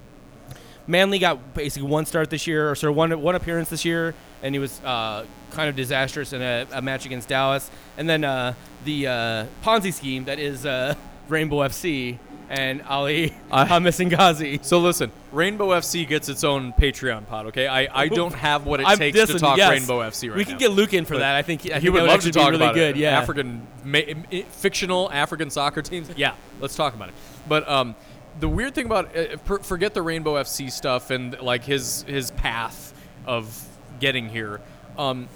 Manley 0.87 1.19
got 1.19 1.55
basically 1.55 1.89
one 1.89 2.07
start 2.07 2.31
this 2.31 2.47
year, 2.47 2.71
or 2.71 2.75
sorry, 2.75 2.93
one 2.93 3.19
one 3.21 3.35
appearance 3.35 3.69
this 3.71 3.85
year, 3.85 4.15
and 4.43 4.55
he 4.55 4.59
was 4.59 4.81
uh, 4.85 5.25
kind 5.51 5.69
of 5.69 5.77
disastrous 5.77 6.33
in 6.33 6.43
a, 6.43 6.67
a 6.73 6.83
match 6.83 7.07
against 7.07 7.29
Dallas. 7.29 7.71
And 7.97 8.09
then 8.09 8.25
uh, 8.25 8.55
the 8.85 9.07
uh, 9.07 9.47
Ponzi 9.63 9.93
scheme 9.93 10.25
that 10.25 10.39
is 10.39 10.67
uh, 10.67 10.95
Rainbow 11.29 11.57
FC 11.59 12.19
and 12.51 12.83
Ali 12.83 13.35
I- 13.51 13.65
Hamas 13.69 14.05
Ngazi. 14.09 14.65
So 14.65 14.79
listen, 14.81 15.11
Rainbow 15.33 15.69
FC 15.71 16.07
gets 16.07 16.29
its 16.29 16.45
own 16.45 16.73
Patreon 16.73 17.27
pod. 17.27 17.47
Okay, 17.47 17.67
I, 17.67 18.03
I 18.05 18.09
don't 18.09 18.35
have 18.35 18.67
what 18.67 18.81
it 18.81 18.87
I'm- 18.87 18.99
takes 18.99 19.19
to 19.27 19.39
talk 19.39 19.57
yes. 19.59 19.71
Rainbow 19.71 20.01
FC 20.01 20.29
right 20.29 20.37
we 20.37 20.45
now. 20.45 20.51
can 20.51 20.59
get 20.59 20.71
Luke 20.73 20.95
in 20.95 21.05
for 21.05 21.19
that. 21.19 21.35
I 21.37 21.43
think 21.43 21.71
I 21.71 21.79
he 21.81 21.89
would 21.91 22.03
that 22.03 22.09
love 22.09 22.21
to 22.23 22.31
talk 22.31 22.47
be 22.47 22.51
really 22.53 22.65
about 22.65 22.75
good. 22.75 22.97
it. 22.97 23.01
Yeah, 23.01 23.19
African 23.19 23.67
ma- 23.85 24.01
fictional 24.51 25.11
African 25.13 25.51
soccer 25.51 25.83
teams. 25.83 26.11
Yeah, 26.17 26.35
let's 26.61 26.75
talk 26.77 26.95
about 26.95 27.09
it. 27.09 27.15
But 27.49 27.69
um, 27.69 27.95
the 28.41 28.49
weird 28.49 28.75
thing 28.75 28.87
about 28.87 29.17
uh, 29.17 29.37
per- 29.45 29.59
forget 29.61 29.95
the 29.95 30.03
Rainbow 30.03 30.35
FC 30.35 30.71
stuff 30.71 31.11
and 31.11 31.39
like 31.41 31.65
his 31.65 32.03
his 32.09 32.31
path 32.33 32.93
of 33.27 33.67
getting 34.01 34.29
here. 34.29 34.61
Um, 34.99 35.29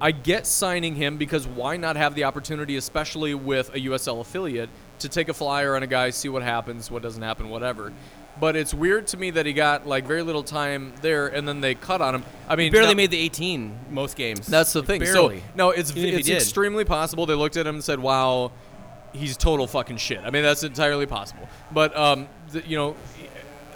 I 0.00 0.10
get 0.10 0.46
signing 0.46 0.94
him 0.94 1.16
because 1.16 1.46
why 1.46 1.78
not 1.78 1.96
have 1.96 2.14
the 2.14 2.24
opportunity, 2.24 2.76
especially 2.76 3.32
with 3.34 3.70
a 3.74 3.78
USL 3.80 4.20
affiliate, 4.20 4.68
to 5.00 5.08
take 5.08 5.28
a 5.28 5.34
flyer 5.34 5.76
on 5.76 5.82
a 5.82 5.86
guy, 5.86 6.10
see 6.10 6.28
what 6.28 6.42
happens, 6.42 6.90
what 6.90 7.02
doesn't 7.02 7.22
happen, 7.22 7.48
whatever. 7.48 7.92
But 8.38 8.54
it's 8.54 8.74
weird 8.74 9.06
to 9.08 9.16
me 9.16 9.30
that 9.30 9.46
he 9.46 9.52
got 9.54 9.86
like 9.86 10.04
very 10.06 10.22
little 10.22 10.42
time 10.42 10.92
there, 11.00 11.26
and 11.28 11.48
then 11.48 11.60
they 11.62 11.74
cut 11.74 12.02
on 12.02 12.14
him. 12.16 12.24
I 12.48 12.56
mean, 12.56 12.70
barely 12.70 12.88
not- 12.88 12.96
made 12.96 13.10
the 13.10 13.18
18 13.18 13.78
most 13.90 14.16
games. 14.16 14.46
that's 14.46 14.72
the 14.74 14.82
thing. 14.82 15.00
Barely. 15.00 15.38
So 15.38 15.44
no, 15.54 15.70
it's 15.70 15.96
Even 15.96 16.18
it's 16.20 16.28
extremely 16.28 16.84
possible. 16.84 17.24
They 17.24 17.34
looked 17.34 17.56
at 17.56 17.66
him 17.66 17.76
and 17.76 17.84
said, 17.84 17.98
"Wow, 17.98 18.52
he's 19.14 19.36
total 19.38 19.66
fucking 19.66 19.96
shit." 19.96 20.20
I 20.22 20.30
mean, 20.30 20.42
that's 20.42 20.64
entirely 20.64 21.06
possible. 21.06 21.48
But 21.72 21.96
um, 21.96 22.28
the, 22.52 22.62
you 22.68 22.76
know, 22.76 22.94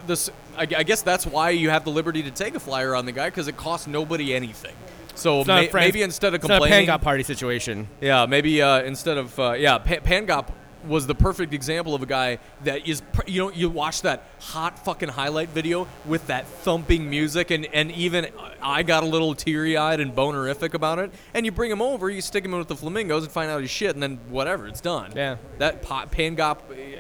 this 0.07 0.31
I, 0.59 0.63
I 0.63 0.83
guess 0.83 1.01
that's 1.01 1.27
why 1.27 1.51
you 1.51 1.71
have 1.71 1.85
the 1.85 1.91
liberty 1.91 2.23
to 2.25 2.31
take 2.31 2.55
a 2.55 2.61
flyer 2.61 2.95
on 2.95 3.07
the 3.07 3.13
guy 3.13 3.29
because 3.31 3.49
it 3.49 3.57
costs 3.57 3.87
nobody 3.87 4.35
anything. 4.35 4.75
So 5.15 5.41
It's 5.41 5.49
not 5.49 5.59
a 5.59 5.63
may, 5.63 5.69
Fran- 5.69 5.85
maybe 5.87 6.03
instead 6.03 6.29
of 6.29 6.35
it's 6.35 6.49
not 6.49 6.57
a 6.57 6.61
complaining, 6.61 6.89
Pangop 6.89 7.03
party 7.03 7.23
situation. 7.23 7.89
yeah, 8.01 8.27
maybe 8.27 8.61
uh, 8.63 8.83
instead 8.83 9.17
of 9.19 9.39
uh, 9.39 9.53
yeah, 9.53 9.79
pa- 9.79 9.97
Pangop 9.97 10.49
was 10.87 11.07
the 11.07 11.15
perfect 11.15 11.53
example 11.53 11.95
of 11.95 12.03
a 12.03 12.07
guy 12.07 12.39
that 12.65 12.87
is 12.89 13.03
you 13.27 13.41
know 13.41 13.51
you 13.51 13.69
watch 13.69 14.03
that 14.03 14.25
hot 14.41 14.79
fucking 14.85 15.09
highlight 15.11 15.49
video 15.51 15.87
with 16.07 16.27
that 16.29 16.47
thumping 16.47 17.09
music 17.11 17.51
and 17.51 17.67
and 17.73 17.91
even 17.93 18.27
I 18.63 18.83
got 18.83 19.03
a 19.03 19.07
little 19.07 19.35
teary 19.35 19.77
eyed 19.77 20.01
and 20.01 20.15
bonerific 20.15 20.75
about 20.75 20.99
it 20.99 21.13
and 21.35 21.45
you 21.45 21.53
bring 21.53 21.71
him 21.71 21.83
over 21.83 22.09
you 22.09 22.21
stick 22.21 22.45
him 22.45 22.53
in 22.53 22.59
with 22.59 22.69
the 22.69 22.77
flamingos 22.77 23.25
and 23.25 23.33
find 23.33 23.51
out 23.51 23.61
he's 23.61 23.71
shit 23.71 23.95
and 23.95 24.03
then 24.03 24.19
whatever 24.29 24.67
it's 24.67 24.81
done 24.81 25.13
Yeah. 25.15 25.37
that 25.59 25.83
pa- 25.83 26.07
Pangop 26.07 26.59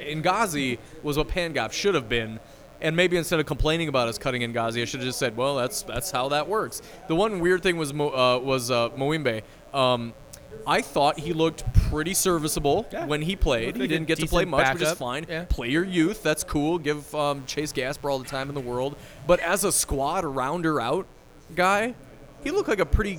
Ngazi 0.09 0.79
was 1.03 1.17
what 1.17 1.29
Pangop 1.29 1.73
should 1.73 1.95
have 1.95 2.09
been. 2.09 2.41
And 2.83 2.97
maybe 2.97 3.19
instead 3.19 3.39
of 3.41 3.45
complaining 3.45 3.89
about 3.89 4.09
us 4.09 4.17
cutting 4.17 4.41
Ngazi, 4.41 4.81
I 4.81 4.85
should 4.87 5.01
have 5.01 5.07
just 5.07 5.19
said, 5.19 5.37
"Well, 5.37 5.55
that's 5.57 5.83
that's 5.83 6.11
how 6.11 6.31
that 6.31 6.49
works." 6.49 6.81
The 7.09 7.15
one 7.15 7.39
weird 7.41 7.63
thing 7.63 7.77
was 7.77 7.93
uh, 7.93 8.41
was 8.43 8.71
uh, 8.71 8.89
Moimbe. 8.91 9.43
Um, 9.75 10.15
I 10.67 10.83
thought 10.83 11.19
he 11.19 11.33
looked 11.33 11.65
pretty 11.91 12.15
serviceable 12.15 12.87
Yeah. 12.93 13.07
when 13.07 13.23
he 13.23 13.35
played. 13.37 13.69
Looked 13.69 13.79
He 13.81 13.89
didn't 13.89 14.07
get 14.07 14.19
to 14.19 14.27
play 14.27 14.45
much, 14.45 14.75
which 14.75 14.83
is 14.83 14.93
fine. 14.93 15.27
Yeah. 15.29 15.45
Play 15.49 15.69
your 15.71 15.85
youth, 15.85 16.23
that's 16.23 16.45
cool. 16.45 16.79
Give 16.79 17.13
um, 17.15 17.45
Chase 17.47 17.73
Gasper 17.73 18.11
all 18.11 18.19
the 18.19 18.29
time 18.29 18.49
in 18.49 18.55
the 18.55 18.61
world. 18.61 18.97
But 19.27 19.41
as 19.41 19.65
a 19.65 19.73
squad 19.73 20.25
rounder 20.25 20.81
out 20.81 21.07
guy, 21.55 21.95
he 22.45 22.51
looked 22.51 22.69
like 22.69 22.79
a 22.81 22.87
pretty 22.87 23.19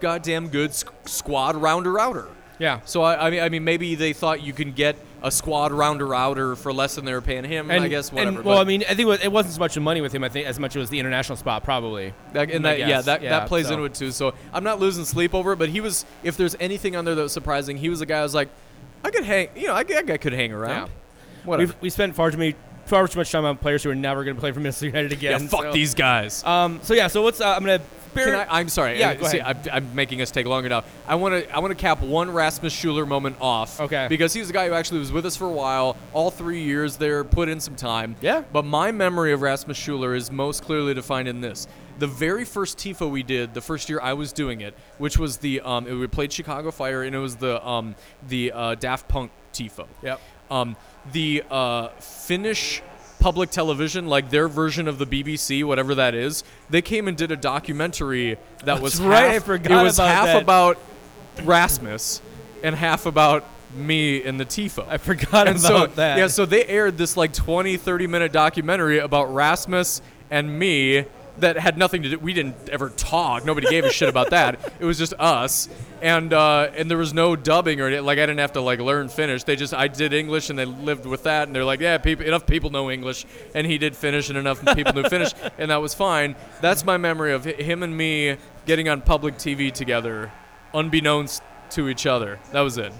goddamn 0.00 0.48
good 0.48 0.72
squad 1.06 1.56
rounder 1.56 1.98
outer. 1.98 2.28
Yeah. 2.58 2.80
So 2.84 3.02
I, 3.02 3.26
I 3.26 3.30
mean, 3.30 3.40
I 3.40 3.48
mean, 3.48 3.64
maybe 3.64 3.94
they 3.94 4.12
thought 4.12 4.42
you 4.42 4.52
can 4.52 4.72
get 4.72 4.96
a 5.22 5.30
squad 5.32 5.72
rounder 5.72 6.14
outer 6.14 6.54
for 6.54 6.72
less 6.72 6.94
than 6.94 7.04
they 7.04 7.12
were 7.12 7.20
paying 7.20 7.42
him. 7.44 7.70
I 7.70 7.88
guess 7.88 8.12
whatever. 8.12 8.36
And, 8.36 8.44
well, 8.44 8.58
but 8.58 8.60
I 8.60 8.64
mean, 8.64 8.82
I 8.82 8.88
think 8.94 9.00
it 9.00 9.04
was- 9.06 9.20
it 9.24 9.32
wasn't 9.32 9.54
so 9.54 9.60
much 9.60 9.74
the 9.74 9.80
money 9.80 10.00
with 10.00 10.14
him. 10.14 10.22
I 10.22 10.28
think 10.28 10.46
as 10.46 10.58
much 10.60 10.72
as 10.72 10.76
it 10.76 10.80
was 10.80 10.90
the 10.90 11.00
international 11.00 11.36
spot, 11.36 11.64
probably. 11.64 12.14
that, 12.34 12.50
and 12.50 12.64
that, 12.64 12.78
yeah, 12.78 13.00
that, 13.00 13.22
Yeah, 13.22 13.30
that 13.30 13.48
plays 13.48 13.66
so. 13.66 13.72
into 13.74 13.84
it 13.84 13.94
too. 13.94 14.12
So 14.12 14.34
I'm 14.52 14.62
not 14.64 14.78
losing 14.78 15.04
sleep 15.04 15.34
over 15.34 15.52
it. 15.52 15.56
But 15.58 15.70
he 15.70 15.80
was, 15.80 16.04
if 16.22 16.36
there's 16.36 16.54
anything 16.60 16.94
on 16.94 17.04
there 17.04 17.14
that 17.16 17.22
was 17.22 17.32
surprising, 17.32 17.76
he 17.78 17.88
was 17.88 18.00
a 18.00 18.06
guy 18.06 18.18
I 18.20 18.22
was 18.22 18.34
like, 18.34 18.48
I 19.04 19.10
could 19.10 19.24
hang, 19.24 19.48
you 19.56 19.66
know, 19.66 19.74
I, 19.74 19.80
I 19.80 20.16
could 20.18 20.32
hang 20.32 20.52
around. 20.52 20.90
Whatever. 21.44 21.72
We've, 21.72 21.82
we 21.82 21.90
spent 21.90 22.14
far 22.14 22.30
too 22.30 22.36
many 22.38 22.54
far 22.88 23.06
too 23.08 23.18
much 23.18 23.30
time 23.30 23.44
on 23.44 23.56
players 23.56 23.82
who 23.82 23.90
are 23.90 23.94
never 23.94 24.24
going 24.24 24.36
to 24.36 24.40
play 24.40 24.52
for 24.52 24.60
Minnesota 24.60 24.86
United 24.86 25.22
yeah, 25.22 25.36
again. 25.36 25.48
fuck 25.48 25.62
so- 25.62 25.72
these 25.72 25.94
guys. 25.94 26.42
Um. 26.44 26.80
So 26.82 26.94
yeah. 26.94 27.08
So 27.08 27.22
what's 27.22 27.40
uh, 27.40 27.54
I'm 27.54 27.60
gonna. 27.60 27.80
Can 28.14 28.34
I, 28.34 28.58
I'm 28.58 28.68
sorry. 28.68 28.98
Yeah, 28.98 29.10
uh, 29.10 29.28
see. 29.28 29.40
I'm, 29.40 29.58
I'm 29.70 29.94
making 29.94 30.22
us 30.22 30.32
take 30.32 30.46
longer 30.46 30.68
now. 30.68 30.82
I 31.06 31.14
want 31.14 31.44
to. 31.44 31.54
I 31.54 31.60
want 31.60 31.70
to 31.70 31.80
cap 31.80 32.00
one 32.02 32.32
Rasmus 32.32 32.72
Schuler 32.72 33.06
moment 33.06 33.36
off. 33.40 33.80
Okay. 33.80 34.06
Because 34.08 34.32
he's 34.32 34.50
a 34.50 34.52
guy 34.52 34.66
who 34.66 34.74
actually 34.74 34.98
was 34.98 35.12
with 35.12 35.24
us 35.24 35.36
for 35.36 35.44
a 35.44 35.52
while, 35.52 35.96
all 36.12 36.30
three 36.30 36.62
years 36.62 36.96
there, 36.96 37.22
put 37.22 37.48
in 37.48 37.60
some 37.60 37.76
time. 37.76 38.16
Yeah. 38.20 38.42
But 38.52 38.64
my 38.64 38.90
memory 38.90 39.32
of 39.32 39.42
Rasmus 39.42 39.76
Schuler 39.76 40.16
is 40.16 40.32
most 40.32 40.64
clearly 40.64 40.94
defined 40.94 41.28
in 41.28 41.40
this: 41.42 41.68
the 41.98 42.08
very 42.08 42.44
first 42.44 42.78
tifo 42.78 43.08
we 43.08 43.22
did, 43.22 43.54
the 43.54 43.60
first 43.60 43.88
year 43.88 44.00
I 44.00 44.14
was 44.14 44.32
doing 44.32 44.62
it, 44.62 44.74
which 44.96 45.18
was 45.18 45.36
the 45.36 45.60
um, 45.60 45.86
it, 45.86 45.92
we 45.92 46.06
played 46.08 46.32
Chicago 46.32 46.70
Fire, 46.72 47.02
and 47.04 47.14
it 47.14 47.18
was 47.18 47.36
the 47.36 47.64
um, 47.64 47.94
the 48.26 48.52
uh, 48.52 48.74
Daft 48.74 49.06
Punk 49.06 49.30
tifo. 49.52 49.86
Yep. 50.02 50.20
Um, 50.50 50.76
the 51.12 51.44
uh, 51.50 51.88
Finnish 51.98 52.82
public 53.18 53.50
television, 53.50 54.06
like 54.06 54.30
their 54.30 54.48
version 54.48 54.88
of 54.88 54.98
the 54.98 55.06
BBC, 55.06 55.64
whatever 55.64 55.94
that 55.96 56.14
is, 56.14 56.44
they 56.70 56.82
came 56.82 57.08
and 57.08 57.16
did 57.16 57.32
a 57.32 57.36
documentary 57.36 58.38
that 58.64 58.80
was 58.80 59.00
right, 59.00 59.32
half, 59.32 59.34
I 59.34 59.38
forgot 59.40 59.80
it 59.80 59.84
was 59.84 59.98
about 59.98 60.08
half 60.08 60.26
that. 60.26 60.42
about 60.42 60.78
Rasmus 61.42 62.22
and 62.62 62.74
half 62.74 63.06
about 63.06 63.44
me 63.74 64.22
and 64.22 64.38
the 64.38 64.46
tifo. 64.46 64.86
I 64.88 64.98
forgot 64.98 65.48
and 65.48 65.58
about 65.58 65.90
so, 65.90 65.94
that. 65.96 66.18
Yeah, 66.18 66.26
so 66.28 66.46
they 66.46 66.64
aired 66.64 66.96
this 66.96 67.16
like 67.16 67.32
20, 67.32 67.76
30 67.76 68.06
minute 68.06 68.32
documentary 68.32 68.98
about 68.98 69.32
Rasmus 69.34 70.00
and 70.30 70.58
me 70.58 71.04
that 71.40 71.58
had 71.58 71.78
nothing 71.78 72.02
to 72.02 72.10
do. 72.10 72.18
We 72.18 72.32
didn't 72.32 72.68
ever 72.68 72.90
talk. 72.90 73.44
Nobody 73.44 73.68
gave 73.68 73.84
a 73.84 73.90
shit 73.90 74.08
about 74.08 74.30
that. 74.30 74.72
It 74.78 74.84
was 74.84 74.98
just 74.98 75.14
us, 75.18 75.68
and 76.02 76.32
uh, 76.32 76.70
and 76.76 76.90
there 76.90 76.98
was 76.98 77.14
no 77.14 77.36
dubbing 77.36 77.80
or 77.80 77.86
anything. 77.86 78.04
Like 78.04 78.18
I 78.18 78.22
didn't 78.22 78.40
have 78.40 78.52
to 78.52 78.60
like 78.60 78.80
learn 78.80 79.08
Finnish. 79.08 79.44
They 79.44 79.56
just 79.56 79.74
I 79.74 79.88
did 79.88 80.12
English 80.12 80.50
and 80.50 80.58
they 80.58 80.64
lived 80.64 81.06
with 81.06 81.24
that. 81.24 81.48
And 81.48 81.56
they're 81.56 81.64
like, 81.64 81.80
yeah, 81.80 81.98
people 81.98 82.26
enough 82.26 82.46
people 82.46 82.70
know 82.70 82.90
English, 82.90 83.26
and 83.54 83.66
he 83.66 83.78
did 83.78 83.96
Finnish 83.96 84.28
and 84.28 84.38
enough 84.38 84.64
people 84.74 84.92
knew 84.92 85.08
Finnish, 85.08 85.32
and 85.58 85.70
that 85.70 85.80
was 85.80 85.94
fine. 85.94 86.36
That's 86.60 86.84
my 86.84 86.96
memory 86.96 87.32
of 87.32 87.44
him 87.44 87.82
and 87.82 87.96
me 87.96 88.36
getting 88.66 88.88
on 88.88 89.00
public 89.00 89.36
TV 89.36 89.72
together, 89.72 90.32
unbeknownst 90.74 91.42
to 91.70 91.88
each 91.88 92.06
other. 92.06 92.38
That 92.52 92.60
was 92.60 92.78
it. 92.78 92.92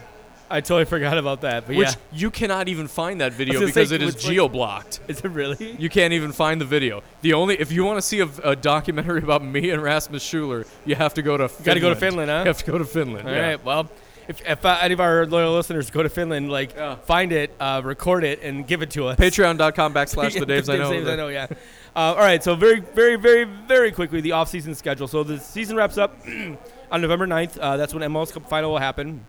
I 0.51 0.61
totally 0.61 0.85
forgot 0.87 1.19
about 1.19 1.43
that. 1.43 1.67
But 1.67 1.77
which 1.77 1.89
yeah, 1.89 1.95
you 2.13 2.31
cannot 2.31 2.69
even 2.69 2.89
find 2.89 3.21
that 3.21 3.33
video 3.33 3.61
because 3.61 3.91
say, 3.91 3.95
it 3.95 4.03
is 4.03 4.15
geo 4.15 4.49
blocked. 4.49 5.01
is 5.09 5.21
it 5.21 5.29
really? 5.29 5.77
You 5.79 5.89
can't 5.89 6.13
even 6.13 6.33
find 6.33 6.61
the 6.61 6.65
video. 6.65 7.03
The 7.23 7.35
only 7.35 7.61
if 7.61 7.71
you 7.71 7.85
want 7.85 7.99
to 7.99 8.03
see 8.03 8.21
a, 8.21 8.29
a 8.43 8.57
documentary 8.57 9.23
about 9.23 9.45
me 9.45 9.71
and 9.71 9.83
Rasmus 9.83 10.23
Schuler, 10.23 10.67
you 10.85 10.95
have 10.95 11.15
to 11.15 11.23
go 11.23 11.37
to. 11.37 11.49
Finland. 11.49 11.65
gotta 11.67 11.81
go 11.81 11.89
to 11.91 11.97
Finland, 11.97 12.31
huh? 12.31 12.39
You 12.41 12.47
have 12.47 12.59
to 12.59 12.71
go 12.71 12.79
to 12.79 12.85
Finland. 12.85 13.29
All 13.29 13.35
yeah. 13.35 13.49
right. 13.49 13.65
Well, 13.65 13.91
if, 14.29 14.47
if 14.47 14.65
uh, 14.65 14.79
any 14.81 14.93
of 14.93 15.01
our 15.01 15.27
loyal 15.27 15.55
listeners 15.55 15.91
go 15.91 16.03
to 16.03 16.09
Finland, 16.11 16.51
like 16.51 16.75
Yeah. 16.77 16.97
find 16.97 17.33
it, 17.33 17.51
uh, 17.59 17.81
record 17.83 18.25
it, 18.25 18.43
and 18.43 18.67
give 18.67 18.83
it 18.83 18.91
to 18.91 19.07
us. 19.07 19.19
Patreon.com 19.19 19.95
backslash 19.99 20.39
the 20.39 20.47
Daves 20.47 20.73
I 20.73 20.77
know. 20.77 20.91
Daves 20.93 21.11
I 21.11 21.17
know, 21.17 21.29
yeah. 21.29 21.47
Uh, 21.97 22.15
all 22.15 22.17
right, 22.19 22.45
so 22.45 22.55
very, 22.55 22.81
very, 22.81 23.17
very, 23.17 23.45
very 23.45 23.91
quickly, 23.91 24.21
the 24.21 24.33
off-season 24.33 24.75
schedule. 24.75 25.09
So 25.09 25.25
the 25.25 25.41
season 25.41 25.77
wraps 25.77 25.97
up 25.97 26.17
on 26.91 27.01
November 27.01 27.27
9th. 27.27 27.59
Uh, 27.59 27.77
that's 27.79 27.95
when 27.95 28.03
MLS 28.13 28.33
Cup 28.33 28.49
final 28.49 28.71
will 28.71 28.79
happen. 28.79 29.25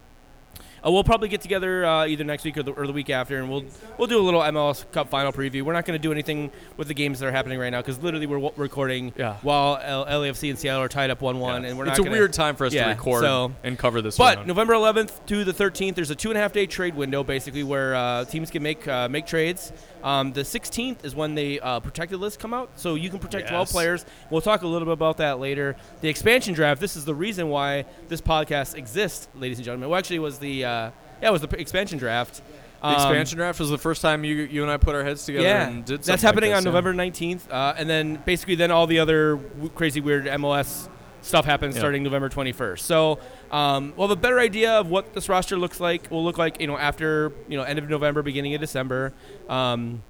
Uh, 0.86 0.91
we'll 0.91 1.03
probably 1.03 1.27
get 1.29 1.41
together 1.41 1.86
uh, 1.86 2.05
either 2.05 2.24
next 2.24 2.43
week 2.43 2.57
or 2.57 2.63
the, 2.63 2.71
or 2.71 2.88
the 2.88 2.93
week 2.93 3.09
after, 3.09 3.38
and 3.38 3.50
we'll 3.50 3.63
we'll 3.98 4.07
do 4.07 4.19
a 4.19 4.21
little 4.24 4.41
MLS 4.41 4.89
Cup 4.91 5.09
final 5.09 5.31
preview. 5.31 5.62
We're 5.63 5.74
not 5.74 5.86
going 5.86 6.00
to 6.00 6.01
do 6.01 6.12
anything 6.12 6.51
with 6.77 6.88
the 6.88 6.93
games 6.93 7.19
that 7.19 7.27
are 7.27 7.31
happening 7.31 7.59
right 7.59 7.69
now 7.69 7.81
because 7.81 8.00
literally 8.01 8.25
we're 8.27 8.38
w- 8.38 8.53
recording 8.55 9.13
Yeah. 9.17 9.36
while 9.41 9.79
L- 9.83 10.05
LAFC 10.05 10.50
and 10.50 10.57
Seattle 10.57 10.81
are 10.83 10.88
tied 10.88 11.09
up 11.09 11.21
one-one, 11.21 11.65
and 11.65 11.77
we're 11.77 11.88
it's 11.88 12.00
a 12.00 12.01
gonna, 12.03 12.12
weird 12.12 12.33
time 12.33 12.55
for 12.55 12.65
us 12.65 12.74
Yeah, 12.74 12.86
to 12.86 12.89
record 12.91 13.24
so- 13.24 13.51
and 13.63 13.77
cover 13.77 14.01
this. 14.01 14.17
but 14.17 14.38
round. 14.38 14.48
November 14.48 14.74
11th 14.74 15.25
to 15.27 15.43
the 15.43 15.53
13th, 15.53 15.95
there's 15.95 16.12
a 16.12 16.15
two 16.15 16.29
and 16.29 16.38
a 16.38 16.41
half 16.41 16.53
day 16.53 16.65
trade 16.65 16.95
window, 16.95 17.24
basically 17.24 17.63
where 17.63 17.95
uh, 17.95 18.25
teams 18.25 18.50
can 18.51 18.63
make 18.63 18.88
uh, 18.88 19.07
make 19.09 19.25
trades. 19.25 19.71
Um, 20.01 20.31
the 20.31 20.41
16th 20.43 21.03
is 21.03 21.13
when 21.13 21.36
the 21.36 21.59
uh, 21.59 21.79
protected 21.81 22.19
lists 22.19 22.38
come 22.38 22.53
out, 22.53 22.69
so 22.75 22.95
you 22.95 23.09
can 23.09 23.19
protect 23.19 23.50
12 23.50 23.69
players. 23.69 24.05
We'll 24.29 24.39
talk 24.39 24.62
a 24.62 24.67
little 24.67 24.86
bit 24.86 24.93
about 24.93 25.17
that 25.17 25.39
later. 25.39 25.75
The 26.00 26.07
expansion 26.07 26.53
draft. 26.53 26.79
This 26.79 26.95
is 26.95 27.03
the 27.03 27.13
reason 27.15 27.50
why 27.50 27.83
this 28.07 28.21
podcast 28.21 28.75
exists, 28.75 29.27
ladies 29.36 29.57
and 29.57 29.65
gentlemen. 29.65 29.89
Well, 29.89 30.00
actually, 30.00 30.15
it 30.17 30.19
was 30.19 30.39
the 30.39 30.63
uh, 30.70 30.92
yeah, 31.22 31.30
it 31.30 31.32
was 31.32 31.42
the 31.42 31.48
p- 31.48 31.60
expansion 31.62 31.98
draft. 31.98 32.42
the 32.82 32.88
Um, 32.88 32.94
expansion 32.94 33.38
draft 33.38 33.60
was 33.60 33.70
the 33.70 33.78
first 33.78 34.02
time 34.02 34.24
you 34.24 34.36
you 34.36 34.62
and 34.64 34.72
I 34.72 34.78
put 34.78 34.96
our 34.96 35.04
heads 35.04 35.26
together 35.26 35.46
yeah, 35.48 35.68
and 35.68 35.84
did 35.86 35.96
something. 36.06 36.12
that's 36.12 36.22
happening 36.24 36.52
like 36.52 36.58
on 36.58 36.64
this, 36.64 36.72
yeah. 36.74 36.80
November 36.80 36.94
19th, 36.94 37.52
uh, 37.52 37.74
and 37.78 37.90
then 37.90 38.20
basically 38.26 38.56
then 38.56 38.72
all 38.72 38.88
the 38.88 39.00
other 39.00 39.36
w- 39.36 39.70
crazy 39.76 40.00
weird 40.02 40.26
MLS 40.28 40.88
stuff 41.22 41.44
happens 41.46 41.76
Yeah. 41.76 41.80
starting 41.82 42.04
November 42.04 42.30
21st. 42.30 42.80
So 42.80 43.20
um, 43.52 43.92
we'll 43.98 44.08
have 44.08 44.18
a 44.18 44.22
better 44.22 44.40
idea 44.40 44.72
of 44.80 44.90
what 44.90 45.14
this 45.14 45.28
roster 45.28 45.58
looks 45.58 45.82
like. 45.82 46.10
Will 46.10 46.24
look 46.24 46.38
like 46.38 46.62
you 46.62 46.68
know 46.68 46.78
after 46.78 47.34
you 47.50 47.58
know 47.58 47.64
end 47.64 47.78
of 47.80 47.90
November, 47.90 48.22
beginning 48.22 48.54
of 48.56 48.62
December. 48.62 49.12
Um, 49.50 50.02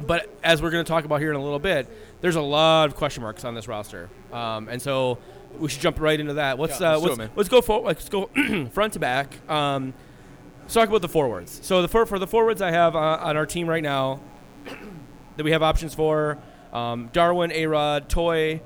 but 0.00 0.28
as 0.44 0.60
we're 0.60 0.70
going 0.70 0.84
to 0.84 0.88
talk 0.88 1.04
about 1.04 1.20
here 1.20 1.30
in 1.30 1.36
a 1.36 1.42
little 1.42 1.58
bit, 1.58 1.86
there's 2.20 2.36
a 2.36 2.40
lot 2.42 2.86
of 2.88 2.96
question 2.96 3.22
marks 3.22 3.44
on 3.44 3.54
this 3.54 3.66
roster, 3.66 4.08
um, 4.32 4.68
and 4.68 4.80
so 4.80 5.16
we 5.58 5.68
should 5.68 5.80
jump 5.80 6.00
right 6.00 6.18
into 6.18 6.34
that. 6.34 6.58
Let's 6.58 6.80
Yeah, 6.80 6.94
uh, 6.94 6.98
let's 6.98 7.18
it, 7.18 7.30
let's 7.36 7.48
go 7.48 7.60
for, 7.60 7.80
let's 7.82 8.08
go 8.08 8.26
front 8.72 8.92
to 8.94 8.98
back. 8.98 9.34
Um, 9.50 9.94
let's 10.62 10.74
talk 10.74 10.88
about 10.88 11.02
the 11.02 11.08
forwards. 11.08 11.60
So 11.62 11.82
the 11.82 11.88
for, 11.88 12.06
for 12.06 12.18
the 12.18 12.26
forwards 12.26 12.60
I 12.62 12.70
have 12.70 12.94
uh, 12.96 12.98
on 13.20 13.36
our 13.36 13.46
team 13.46 13.68
right 13.68 13.82
now 13.82 14.20
that 15.36 15.44
we 15.44 15.52
have 15.52 15.62
options 15.62 15.94
for 15.94 16.38
um, 16.72 17.08
Darwin, 17.12 17.50
Arod, 17.50 18.08
Toye, 18.08 18.60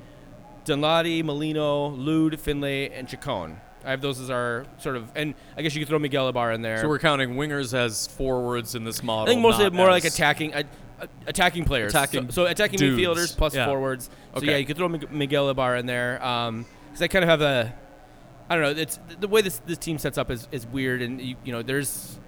Danladi, 0.64 1.22
Molino, 1.24 1.88
Lod, 1.88 2.38
Finlay, 2.40 2.90
and 2.90 3.08
Chacon. 3.08 3.58
I 3.84 3.90
have 3.90 4.02
those 4.02 4.20
as 4.20 4.28
our 4.28 4.66
sort 4.78 4.96
of, 4.96 5.10
and 5.14 5.34
I 5.56 5.62
guess 5.62 5.74
you 5.74 5.80
could 5.80 5.88
throw 5.88 5.98
Miguel 5.98 6.28
Ibarra 6.28 6.54
in 6.54 6.60
there. 6.60 6.82
So 6.82 6.88
we're 6.88 6.98
counting 6.98 7.30
wingers 7.36 7.72
as 7.72 8.06
forwards 8.08 8.74
in 8.74 8.84
this 8.84 9.02
model. 9.02 9.24
I 9.24 9.28
think 9.34 9.40
mostly 9.40 9.70
more 9.70 9.88
like 9.88 10.04
attacking, 10.04 10.52
uh, 10.52 10.64
attacking 11.26 11.64
players. 11.64 11.92
Attacking 11.92 12.26
so, 12.26 12.44
so 12.44 12.46
attacking 12.46 12.78
dudes. 12.78 13.00
midfielders 13.00 13.34
plus 13.36 13.54
Yeah. 13.54 13.64
forwards. 13.64 14.10
So 14.34 14.38
Okay. 14.38 14.50
yeah, 14.50 14.56
you 14.58 14.66
could 14.66 14.76
throw 14.76 14.88
Mig- 14.88 15.10
Miguel 15.10 15.48
Ibarra 15.48 15.80
in 15.80 15.86
there 15.86 16.22
because 16.90 17.02
I 17.02 17.08
kind 17.08 17.24
of 17.24 17.28
have 17.28 17.40
a, 17.42 17.74
I 18.48 18.56
don't 18.56 18.64
know. 18.64 18.80
It's 18.82 18.98
the 19.20 19.28
way 19.28 19.42
this 19.42 19.58
this 19.66 19.78
team 19.78 19.98
sets 19.98 20.18
up 20.18 20.30
is, 20.30 20.48
is 20.52 20.66
weird, 20.66 21.02
and 21.02 21.20
you, 21.20 21.36
you 21.44 21.52
know, 21.52 21.62
there's, 21.62 22.18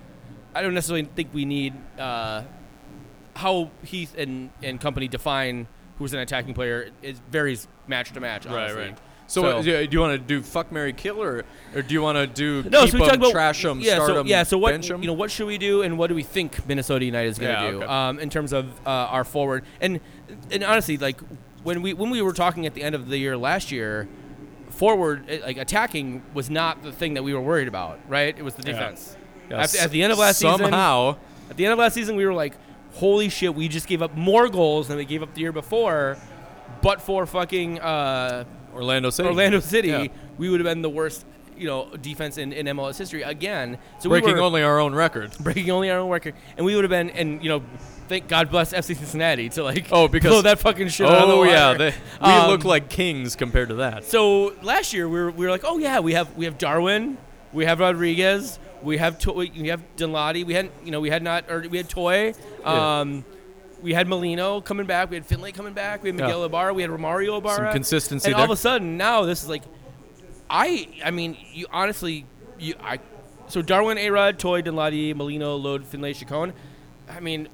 I 0.54 0.62
don't 0.62 0.74
necessarily 0.74 1.04
think 1.16 1.30
we 1.32 1.44
need 1.44 1.74
uh, 1.98 2.42
how 3.34 3.70
Heath 3.84 4.14
and 4.16 4.50
and 4.62 4.80
company 4.80 5.08
define 5.08 5.66
who's 5.98 6.12
an 6.12 6.20
attacking 6.20 6.54
player. 6.54 6.90
It 7.02 7.16
varies 7.30 7.66
match 7.86 8.12
to 8.12 8.20
match. 8.20 8.46
Right, 8.46 8.54
honestly. 8.54 8.82
right. 8.82 8.98
So, 9.28 9.40
what, 9.42 9.64
do 9.64 9.88
you 9.90 10.00
want 10.00 10.12
to 10.12 10.18
do 10.18 10.42
fuck 10.42 10.70
Mary 10.70 10.92
kill 10.92 11.22
or, 11.22 11.44
or 11.74 11.80
do 11.80 11.94
you 11.94 12.02
want 12.02 12.16
to 12.18 12.26
do 12.26 12.68
No, 12.68 12.82
keep 12.82 12.90
so 12.90 12.98
we 12.98 13.02
'em, 13.04 13.08
talk 13.08 13.16
about 13.18 13.30
trash 13.32 13.62
them, 13.62 13.80
yeah, 13.80 13.94
start 13.94 14.08
so, 14.08 14.20
'em, 14.20 14.26
yeah. 14.26 14.42
So 14.42 14.58
what 14.58 14.86
you 14.86 15.06
know, 15.06 15.14
what 15.14 15.30
should 15.30 15.46
we 15.46 15.56
do, 15.56 15.80
and 15.80 15.96
what 15.96 16.08
do 16.08 16.14
we 16.14 16.22
think 16.22 16.66
Minnesota 16.68 17.04
United 17.06 17.28
is 17.30 17.38
going 17.38 17.54
to 17.56 17.62
Yeah, 17.64 17.70
do 17.70 17.76
okay. 17.78 17.86
um, 17.86 18.18
in 18.18 18.28
terms 18.28 18.52
of 18.52 18.66
uh, 18.86 18.90
our 18.90 19.24
forward? 19.24 19.64
And 19.80 20.00
and 20.50 20.62
honestly, 20.62 20.98
like 20.98 21.18
when 21.62 21.80
we 21.80 21.94
when 21.94 22.10
we 22.10 22.20
were 22.20 22.34
talking 22.34 22.66
at 22.66 22.74
the 22.74 22.82
end 22.82 22.94
of 22.94 23.08
the 23.08 23.16
year 23.16 23.36
last 23.38 23.72
year, 23.72 24.06
forward 24.72 25.24
eh, 25.28 25.40
like 25.42 25.56
attacking 25.56 26.22
was 26.34 26.50
not 26.50 26.82
the 26.82 26.92
thing 26.92 27.14
that 27.14 27.22
we 27.22 27.32
were 27.34 27.40
worried 27.40 27.68
about, 27.68 27.98
right? 28.08 28.36
It 28.36 28.42
was 28.42 28.54
the 28.54 28.62
defense. 28.62 29.16
Yeah, 29.50 29.60
At, 29.62 29.74
at 29.76 29.90
the 29.90 30.02
end 30.02 30.12
of 30.12 30.18
last 30.18 30.38
season, 30.38 30.58
somehow 30.58 31.16
at 31.50 31.56
the 31.56 31.64
end 31.66 31.72
of 31.72 31.78
last 31.78 31.94
season, 31.94 32.16
we 32.16 32.24
were 32.24 32.34
like, 32.34 32.54
"Holy 32.94 33.28
shit! 33.28 33.54
We 33.54 33.68
just 33.68 33.86
gave 33.86 34.02
up 34.02 34.16
more 34.16 34.48
goals 34.48 34.88
than 34.88 34.96
we 34.96 35.04
gave 35.04 35.22
up 35.22 35.34
the 35.34 35.40
year 35.40 35.52
before." 35.52 36.16
But 36.80 37.00
for 37.00 37.26
fucking 37.26 37.80
uh, 37.80 38.44
Orlando 38.74 39.10
City. 39.10 39.28
Orlando 39.28 39.60
City, 39.60 39.88
Yeah. 39.88 40.06
we 40.38 40.48
would 40.48 40.58
have 40.60 40.64
been 40.64 40.82
the 40.82 40.88
worst, 40.90 41.24
you 41.62 41.68
know, 41.68 41.88
defense 42.00 42.36
in, 42.38 42.52
in 42.52 42.66
MLS 42.66 42.98
history 42.98 43.22
again. 43.22 43.78
So 44.00 44.08
breaking 44.08 44.30
we 44.30 44.34
were 44.34 44.40
only 44.40 44.62
our 44.62 44.80
own 44.80 44.94
record. 44.94 45.32
breaking 45.40 45.70
only 45.70 45.90
our 45.90 45.98
own 46.00 46.10
record, 46.10 46.34
and 46.56 46.66
we 46.66 46.74
would 46.74 46.84
have 46.84 46.90
been, 46.90 47.10
and 47.10 47.42
you 47.42 47.48
know, 47.48 47.62
thank 48.08 48.26
God 48.28 48.50
bless 48.50 48.72
FC 48.72 48.96
Cincinnati 48.96 49.48
to 49.50 49.62
like 49.62 49.86
Oh, 49.92 50.08
because- 50.08 50.30
blow 50.30 50.42
that 50.42 50.58
fucking 50.58 50.88
shit 50.88 51.06
out 51.06 51.22
of 51.22 51.28
the 51.28 51.34
Oh 51.34 51.44
yeah, 51.44 51.74
they, 51.74 51.94
we 52.20 52.26
Um, 52.26 52.50
look 52.50 52.64
like 52.64 52.88
kings 52.88 53.36
compared 53.36 53.68
to 53.68 53.76
that. 53.76 54.04
So 54.04 54.54
last 54.62 54.92
year 54.92 55.08
we 55.08 55.20
were, 55.20 55.30
we 55.30 55.44
were 55.46 55.50
like, 55.52 55.62
oh 55.64 55.78
yeah, 55.78 56.00
we 56.00 56.14
have 56.14 56.36
we 56.36 56.44
have 56.46 56.58
Darwin, 56.58 57.16
we 57.52 57.64
have 57.64 57.78
Rodriguez, 57.80 58.58
we 58.82 58.98
have 58.98 59.18
to- 59.20 59.32
we 59.32 59.68
have 59.68 59.80
Danladi, 59.96 60.44
we 60.44 60.54
had 60.54 60.68
you 60.84 60.90
know 60.90 61.00
we 61.00 61.10
had 61.10 61.22
not 61.22 61.48
or 61.48 61.64
we 61.70 61.76
had 61.78 61.88
Toye, 61.88 62.34
Yeah. 62.62 63.00
um, 63.00 63.24
we 63.80 63.94
had 63.94 64.08
Molino 64.08 64.60
coming 64.60 64.86
back, 64.86 65.10
we 65.10 65.16
had 65.16 65.24
Finlay 65.26 65.52
coming 65.52 65.72
back, 65.72 66.02
we 66.02 66.08
had 66.10 66.18
Yeah. 66.18 66.26
Miguel 66.26 66.44
Ibarra, 66.44 66.74
we 66.74 66.82
had 66.82 66.90
Romario 66.90 67.38
Ibarra, 67.38 67.66
Some 67.68 67.72
consistency 67.72 68.26
and 68.26 68.34
all 68.36 68.44
of 68.44 68.50
a 68.50 68.56
sudden 68.56 68.96
now 68.96 69.22
this 69.22 69.42
is 69.42 69.48
like, 69.48 69.62
I 70.52 70.86
I 71.04 71.10
mean 71.10 71.36
you 71.52 71.66
honestly 71.72 72.26
you 72.58 72.74
I, 72.80 73.00
so 73.48 73.60
Darwin, 73.62 73.98
Arod, 73.98 74.38
Toye, 74.38 74.62
Danladi, 74.62 75.14
Molino, 75.16 75.56
Lod, 75.56 75.84
Finlay, 75.84 76.12
Chacon, 76.14 76.52
I 77.10 77.18
mean. 77.20 77.48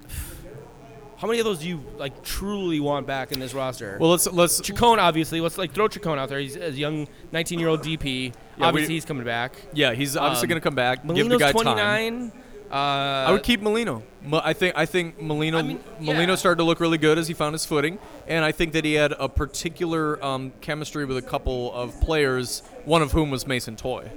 How 1.17 1.27
many 1.27 1.41
of 1.41 1.45
those 1.47 1.59
do 1.59 1.67
you 1.69 1.83
like 1.97 2.23
truly 2.23 2.79
want 2.79 3.05
back 3.09 3.33
in 3.33 3.41
this 3.41 3.53
roster? 3.53 3.99
well, 4.01 4.11
let's 4.11 4.29
let's 4.29 4.61
Chacon, 4.61 5.01
obviously. 5.01 5.41
Let's 5.41 5.59
like 5.59 5.73
throw 5.73 5.89
Chacon 5.89 6.17
out 6.17 6.29
there. 6.29 6.39
He's 6.39 6.55
a 6.55 6.71
young 6.71 7.09
19 7.33 7.59
year 7.59 7.67
old 7.67 7.81
DP. 7.83 8.33
Yeah, 8.57 8.67
obviously, 8.67 8.91
we- 8.91 8.95
he's 8.95 9.05
coming 9.05 9.25
back. 9.25 9.57
yeah, 9.73 9.95
he's 9.95 10.17
obviously 10.17 10.47
Um, 10.47 10.49
going 10.51 10.61
to 10.61 10.65
come 10.65 10.77
back. 10.77 10.99
give 10.99 11.09
the 11.09 11.15
Molino's 11.25 11.41
guy 11.41 11.51
time. 11.53 12.33
29. 12.69 13.27
Uh, 13.27 13.29
I 13.29 13.33
would 13.33 13.43
keep 13.43 13.61
Molino. 13.61 14.03
I 14.33 14.53
think 14.53 14.77
I 14.77 14.87
think 14.87 15.21
Molino 15.21 15.59
I 15.59 15.63
mean, 15.63 15.81
Molino 16.01 16.33
yeah. 16.33 16.37
started 16.37 16.59
to 16.59 16.65
look 16.65 16.81
really 16.81 16.99
good 16.99 17.19
as 17.19 17.29
he 17.29 17.35
found 17.35 17.55
his 17.55 17.65
footing, 17.65 17.99
and 18.27 18.45
I 18.45 18.53
think 18.53 18.73
that 18.73 18.85
he 18.85 18.95
had 18.95 19.13
a 19.13 19.29
particular 19.29 20.23
um, 20.25 20.53
chemistry 20.61 21.05
with 21.05 21.17
a 21.17 21.23
couple 21.23 21.73
of 21.73 21.99
players, 22.01 22.63
one 22.85 23.03
of 23.03 23.13
whom 23.13 23.31
was 23.31 23.47
Mason 23.47 23.77
Toye. 23.77 24.11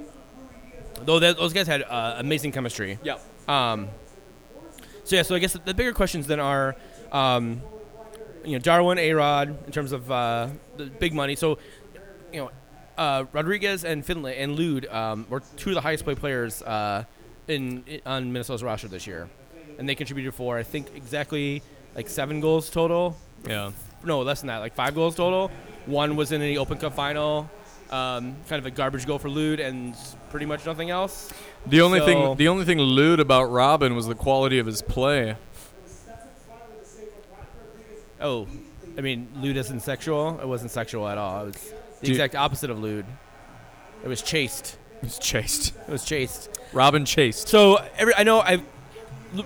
though 1.04 1.18
that, 1.18 1.36
those 1.36 1.52
guys 1.52 1.66
had 1.66 1.82
uh, 1.82 2.16
amazing 2.18 2.52
chemistry. 2.52 2.98
Yeah. 3.02 3.18
Um, 3.48 3.88
so 5.04 5.16
yeah, 5.16 5.22
so 5.22 5.34
I 5.34 5.38
guess 5.38 5.52
the, 5.52 5.60
the 5.60 5.74
bigger 5.74 5.92
questions 5.92 6.26
then 6.26 6.40
are, 6.40 6.76
um, 7.10 7.62
you 8.44 8.52
know, 8.52 8.58
Darwin, 8.58 8.98
Arod 8.98 9.66
in 9.66 9.72
terms 9.72 9.92
of 9.92 10.10
uh, 10.10 10.48
the 10.76 10.86
big 10.86 11.12
money. 11.12 11.36
So, 11.36 11.58
you 12.32 12.40
know, 12.40 12.50
uh, 12.96 13.24
Rodriguez 13.32 13.84
and 13.84 14.04
Finlay 14.04 14.38
and 14.38 14.58
Lod 14.58 14.86
um, 14.86 15.26
were 15.28 15.42
two 15.56 15.70
of 15.70 15.74
the 15.74 15.80
highest 15.80 16.04
paid 16.04 16.18
players 16.18 16.62
uh, 16.62 17.04
in, 17.48 17.82
in 17.86 18.00
on 18.06 18.32
Minnesota's 18.32 18.62
roster 18.62 18.88
this 18.88 19.06
year, 19.06 19.28
and 19.78 19.88
they 19.88 19.94
contributed 19.94 20.34
for 20.34 20.58
I 20.58 20.62
think 20.62 20.88
exactly 20.94 21.62
like 21.94 22.08
seven 22.08 22.40
goals 22.40 22.70
total. 22.70 23.16
Yeah. 23.46 23.72
no, 24.04 24.20
less 24.22 24.40
than 24.40 24.48
that, 24.48 24.58
like 24.58 24.74
five 24.74 24.94
goals 24.94 25.14
total. 25.16 25.50
One 25.86 26.14
was 26.16 26.30
in 26.32 26.40
the 26.40 26.58
Open 26.58 26.78
Cup 26.78 26.94
final, 26.94 27.50
um, 27.90 28.36
kind 28.48 28.60
of 28.60 28.66
a 28.66 28.70
garbage 28.70 29.04
goal 29.06 29.18
for 29.18 29.28
Lod, 29.28 29.58
and 29.60 29.96
pretty 30.30 30.46
much 30.46 30.64
nothing 30.64 30.90
else. 30.90 31.32
The 31.66 31.80
only 31.80 31.98
So- 32.00 32.06
thing 32.06 32.36
the 32.36 32.48
only 32.48 32.64
thing 32.64 32.78
lewd 32.78 33.18
about 33.20 33.44
Robin 33.50 33.94
was 33.96 34.06
the 34.06 34.14
quality 34.14 34.58
of 34.58 34.66
his 34.66 34.80
play. 34.82 35.36
Oh, 38.20 38.46
I 38.96 39.00
mean, 39.00 39.28
lewd 39.36 39.56
isn't 39.56 39.80
sexual. 39.80 40.38
It 40.40 40.46
wasn't 40.46 40.70
sexual 40.70 41.08
at 41.08 41.18
all. 41.18 41.42
It 41.42 41.46
was 41.46 41.72
the 42.00 42.06
Do 42.06 42.12
exact 42.12 42.34
opposite 42.36 42.70
of 42.70 42.78
lewd. 42.78 43.04
It 44.04 44.08
was 44.08 44.22
chaste. 44.22 44.76
It 44.98 45.04
was 45.04 45.18
chased. 45.18 45.74
It 45.88 45.90
was 45.90 46.04
chaste. 46.04 46.48
Robin 46.72 47.04
chased. 47.04 47.48
So 47.48 47.84
every 47.96 48.14
I 48.14 48.22
know 48.22 48.40
I 48.40 48.62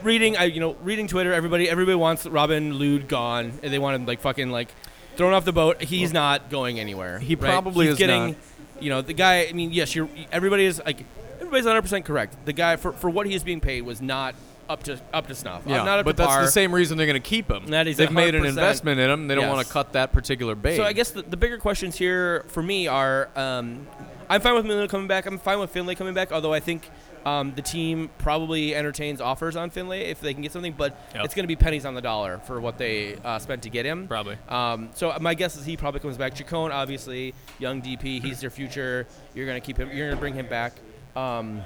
reading 0.03 0.37
I 0.37 0.45
you 0.45 0.61
know 0.61 0.75
reading 0.83 1.09
Twitter. 1.09 1.33
Everybody 1.33 1.69
everybody 1.69 1.97
wants 1.97 2.27
Robin 2.27 2.79
Lod 2.79 3.09
gone, 3.09 3.59
and 3.63 3.73
they 3.73 3.79
want 3.79 3.97
him 3.97 4.07
like 4.07 4.21
fucking 4.21 4.51
like 4.51 4.69
thrown 5.17 5.33
off 5.33 5.45
the 5.45 5.53
boat. 5.53 5.83
He's 5.83 6.13
not 6.13 6.51
going 6.51 6.79
anywhere. 6.79 7.19
He 7.19 7.35
right? 7.35 7.51
probably 7.51 7.87
He's 7.87 7.93
is 7.93 7.99
getting. 7.99 8.27
not. 8.29 8.37
You 8.81 8.91
know 8.91 9.03
the 9.03 9.15
guy. 9.15 9.47
I 9.49 9.53
mean, 9.53 9.73
yes, 9.73 9.95
you're. 9.95 10.09
Everybody 10.31 10.67
is 10.67 10.83
like 10.85 11.05
everybody's 11.37 11.65
100 11.65 11.83
percent 11.83 12.05
correct. 12.05 12.45
The 12.45 12.53
guy 12.53 12.77
for 12.77 12.93
for 12.93 13.09
what 13.09 13.27
he 13.27 13.35
is 13.35 13.43
being 13.43 13.61
paid 13.61 13.83
was 13.83 14.03
not 14.03 14.35
up 14.69 14.83
to 14.85 15.01
up 15.13 15.29
to 15.29 15.35
snuff. 15.35 15.63
Yeah, 15.67 15.83
not 15.85 16.01
up 16.01 16.05
but 16.05 16.13
to 16.13 16.17
that's 16.19 16.31
par. 16.31 16.43
the 16.43 16.51
same 16.51 16.75
reason 16.75 16.99
they're 16.99 17.07
going 17.07 17.21
to 17.21 17.29
keep 17.29 17.51
him. 17.51 17.67
That 17.69 17.87
is 17.87 17.97
They've 17.97 18.11
made 18.11 18.35
an 18.35 18.45
investment 18.45 19.01
in 19.01 19.09
him. 19.09 19.29
They 19.29 19.35
don't 19.35 19.49
want 19.49 19.67
to 19.67 19.73
cut 19.73 19.93
that 19.93 20.13
particular 20.13 20.55
bait. 20.55 20.77
So 20.77 20.85
I 20.85 20.93
guess 20.93 21.11
the, 21.11 21.23
the 21.23 21.37
bigger 21.37 21.59
questions 21.59 21.97
here 21.97 22.45
for 22.49 22.63
me 22.63 22.87
are: 22.87 23.31
um, 23.37 23.87
I'm 24.29 24.41
fine 24.41 24.55
with 24.55 24.67
Molino 24.67 24.89
coming 24.89 25.07
back. 25.07 25.27
I'm 25.27 25.39
fine 25.39 25.59
with 25.59 25.71
Finlay 25.71 25.95
coming 25.95 26.15
back. 26.15 26.33
Although 26.33 26.53
I 26.53 26.61
think 26.61 26.91
um, 27.27 27.53
the 27.57 27.63
team 27.63 28.09
probably 28.19 28.73
entertains 28.75 29.21
offers 29.21 29.57
on 29.57 29.71
Finlay 29.71 30.03
if 30.03 30.21
they 30.21 30.33
can 30.33 30.43
get 30.43 30.53
something, 30.53 30.73
but 30.73 30.97
Yep. 31.13 31.25
it's 31.25 31.35
going 31.35 31.43
to 31.43 31.49
be 31.49 31.57
pennies 31.57 31.85
on 31.85 31.95
the 31.95 32.01
dollar 32.01 32.39
for 32.39 32.61
what 32.61 32.79
they 32.79 33.17
uh, 33.17 33.41
spent 33.41 33.63
to 33.65 33.69
get 33.69 33.85
him. 33.85 34.07
Probably. 34.07 34.39
Um, 34.49 34.91
so 34.95 35.13
my 35.21 35.35
guess 35.35 35.57
is 35.57 35.65
he 35.67 35.77
probably 35.77 35.99
comes 35.99 36.17
back. 36.17 36.35
Chacon, 36.37 36.71
obviously, 36.71 37.35
young 37.59 37.83
DP. 37.83 38.23
He's 38.23 38.41
their 38.41 38.51
future. 38.51 39.09
You're 39.35 39.47
going 39.47 39.61
to 39.61 39.67
keep 39.67 39.77
him. 39.77 39.89
You're 39.89 40.07
going 40.07 40.17
to 40.17 40.21
bring 40.21 40.35
him 40.35 40.47
back. 40.47 40.75
Um, 41.17 41.63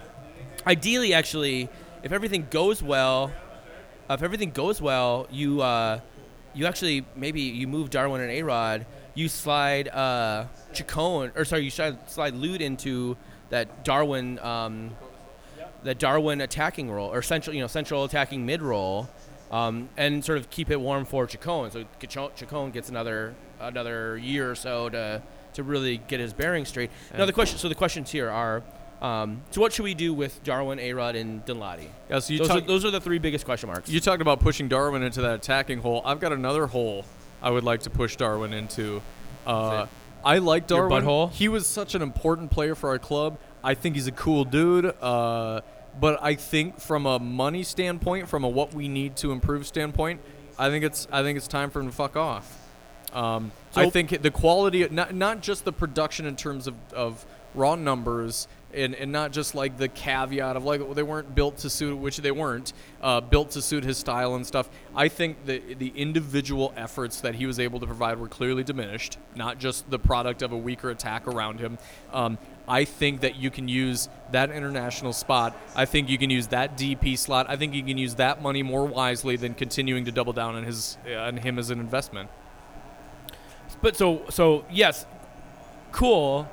ideally, 0.67 1.13
actually, 1.13 1.69
if 2.03 2.11
everything 2.13 2.47
goes 2.51 2.83
well, 2.83 3.31
uh, 4.09 4.15
if 4.15 4.23
everything 4.23 4.53
goes 4.53 4.81
well, 4.81 5.27
you 5.31 5.61
uh, 5.61 6.01
you 6.55 6.65
actually 6.67 7.05
maybe 7.17 7.43
you 7.43 7.69
move 7.69 7.91
Darwin 7.91 8.23
and 8.23 8.31
Arod. 8.31 8.87
You 9.15 9.29
slide 9.29 9.89
uh, 9.89 10.47
Chacon, 10.73 11.33
or 11.37 11.45
sorry, 11.45 11.65
you 11.65 11.71
slide, 11.71 12.09
slide 12.11 12.33
Lod 12.35 12.63
into 12.63 13.17
that 13.51 13.85
Darwin 13.85 14.39
um, 14.39 14.91
that 15.85 15.99
Darwin 15.99 16.41
attacking 16.41 16.91
role 16.91 17.13
or 17.13 17.23
central, 17.23 17.55
you 17.55 17.61
know, 17.61 17.67
central 17.67 18.05
attacking 18.05 18.45
mid 18.47 18.63
role, 18.63 19.09
um, 19.51 19.89
and 19.97 20.25
sort 20.25 20.39
of 20.39 20.51
keep 20.51 20.71
it 20.71 20.81
warm 20.81 21.05
for 21.05 21.27
Chacon. 21.27 21.71
So 21.71 21.85
Chacon 22.37 22.71
gets 22.71 22.89
another 22.89 23.35
another 23.61 24.17
year 24.17 24.51
or 24.51 24.55
so 24.55 24.89
to 24.91 25.23
to 25.55 25.63
really 25.63 25.99
get 25.99 26.21
his 26.21 26.33
bearings 26.33 26.69
straight. 26.69 26.91
Now 27.17 27.27
the 27.27 27.33
question, 27.33 27.59
so 27.59 27.69
the 27.69 27.75
questions 27.75 28.11
here 28.11 28.31
are. 28.31 28.63
Um, 29.03 29.41
so 29.51 29.63
what 29.63 29.73
should 29.73 29.85
we 29.85 29.95
do 29.95 30.13
with 30.13 30.45
Darwin, 30.45 30.79
Arod, 30.79 31.19
and 31.19 31.45
Danladi? 31.47 31.89
Yeah, 32.11 32.19
so 32.19 32.35
you 32.35 32.39
those, 32.41 32.49
talk- 32.49 32.65
are, 32.65 32.67
those 32.67 32.85
are 32.85 32.91
the 32.91 33.01
three 33.01 33.19
biggest 33.19 33.47
question 33.47 33.69
marks. 33.69 33.89
You 33.89 33.99
talked 33.99 34.21
about 34.21 34.41
pushing 34.41 34.69
Darwin 34.69 35.03
into 35.03 35.23
that 35.23 35.37
attacking 35.37 35.79
hole. 35.79 36.03
I've 36.05 36.21
got 36.21 36.33
another 36.33 36.67
hole 36.67 37.07
I 37.41 37.49
would 37.51 37.65
like 37.65 37.81
to 37.85 37.91
push 37.91 38.17
Darwin 38.17 38.53
into. 38.53 39.01
Uh, 39.47 39.87
I 40.23 40.37
like 40.37 40.69
Your 40.69 40.81
Darwin. 40.81 41.03
butthole? 41.03 41.33
He 41.33 41.49
was 41.49 41.67
such 41.67 41.95
an 41.95 42.03
important 42.03 42.51
player 42.51 42.75
for 42.75 42.91
our 42.91 42.99
club. 42.99 43.39
I 43.63 43.75
think 43.75 43.95
he's 43.95 44.07
a 44.07 44.13
cool 44.13 44.45
dude. 44.45 44.87
Uh, 45.01 45.61
but 45.99 46.23
I 46.23 46.35
think 46.35 46.81
from 46.81 47.07
a 47.07 47.19
money 47.19 47.63
standpoint, 47.63 48.29
from 48.29 48.45
a 48.45 48.49
what 48.49 48.75
we 48.75 48.89
need 48.89 49.17
to 49.17 49.33
improve 49.33 49.67
standpoint, 49.67 50.21
I 50.59 50.69
think 50.71 50.85
it's 50.85 51.09
I 51.11 51.23
think 51.23 51.37
it's 51.37 51.49
time 51.49 51.71
for 51.71 51.81
him 51.81 51.87
to 51.87 51.93
fuck 51.93 52.17
off. 52.17 52.57
Um, 53.13 53.51
I 53.75 53.91
think 53.91 54.23
the 54.23 54.31
quality, 54.31 54.87
not 54.89 55.15
not 55.15 55.41
just 55.41 55.65
the 55.65 55.73
production 55.73 56.27
in 56.27 56.37
terms 56.37 56.67
of, 56.67 56.75
of 56.93 57.27
raw 57.55 57.75
numbers, 57.75 58.47
and, 58.73 58.95
and 58.95 59.11
not 59.11 59.33
just 59.33 59.55
like 59.55 59.79
the 59.79 59.89
caveat 59.89 60.57
of 60.57 60.65
like 60.65 60.95
they 60.95 61.03
weren't 61.03 61.35
built 61.35 61.59
to 61.59 61.71
suit, 61.71 61.97
which 61.97 62.19
they 62.19 62.31
weren't, 62.31 62.73
uh, 63.03 63.21
built 63.21 63.51
to 63.53 63.63
suit 63.63 63.85
his 63.85 63.99
style 63.99 64.37
and 64.37 64.47
stuff. 64.47 64.71
I 64.95 65.09
think 65.09 65.45
the 65.45 65.61
the 65.75 65.93
individual 65.97 66.73
efforts 66.77 67.21
that 67.23 67.35
he 67.35 67.47
was 67.47 67.59
able 67.59 67.81
to 67.81 67.87
provide 67.87 68.19
were 68.19 68.29
clearly 68.29 68.63
diminished, 68.63 69.19
not 69.35 69.59
just 69.59 69.91
the 69.91 69.99
product 69.99 70.43
of 70.43 70.53
a 70.53 70.57
weaker 70.57 70.91
attack 70.91 71.27
around 71.27 71.59
him. 71.59 71.79
Um, 72.13 72.39
I 72.71 72.85
think 72.85 73.23
that 73.23 73.35
you 73.35 73.51
can 73.51 73.67
use 73.67 74.09
that 74.31 74.53
international 74.53 75.13
spot. 75.13 75.57
I 75.75 75.87
think 75.87 76.09
you 76.09 76.17
can 76.19 76.31
use 76.31 76.47
that 76.49 76.79
DP 76.79 77.19
slot. 77.19 77.47
I 77.49 77.57
think 77.57 77.75
you 77.75 77.83
can 77.83 77.99
use 77.99 78.15
that 78.15 78.41
money 78.41 78.63
more 78.63 78.85
wisely 78.87 79.35
than 79.35 79.55
continuing 79.55 80.05
to 80.05 80.13
double 80.13 80.33
down 80.33 80.55
on 80.55 80.63
his 80.63 80.97
uh, 81.05 81.17
on 81.17 81.37
him 81.39 81.59
as 81.59 81.71
an 81.71 81.81
investment. 81.81 82.31
But 83.83 83.97
so 83.97 84.23
so 84.31 84.65
yes, 84.71 85.05
cool. 85.91 86.45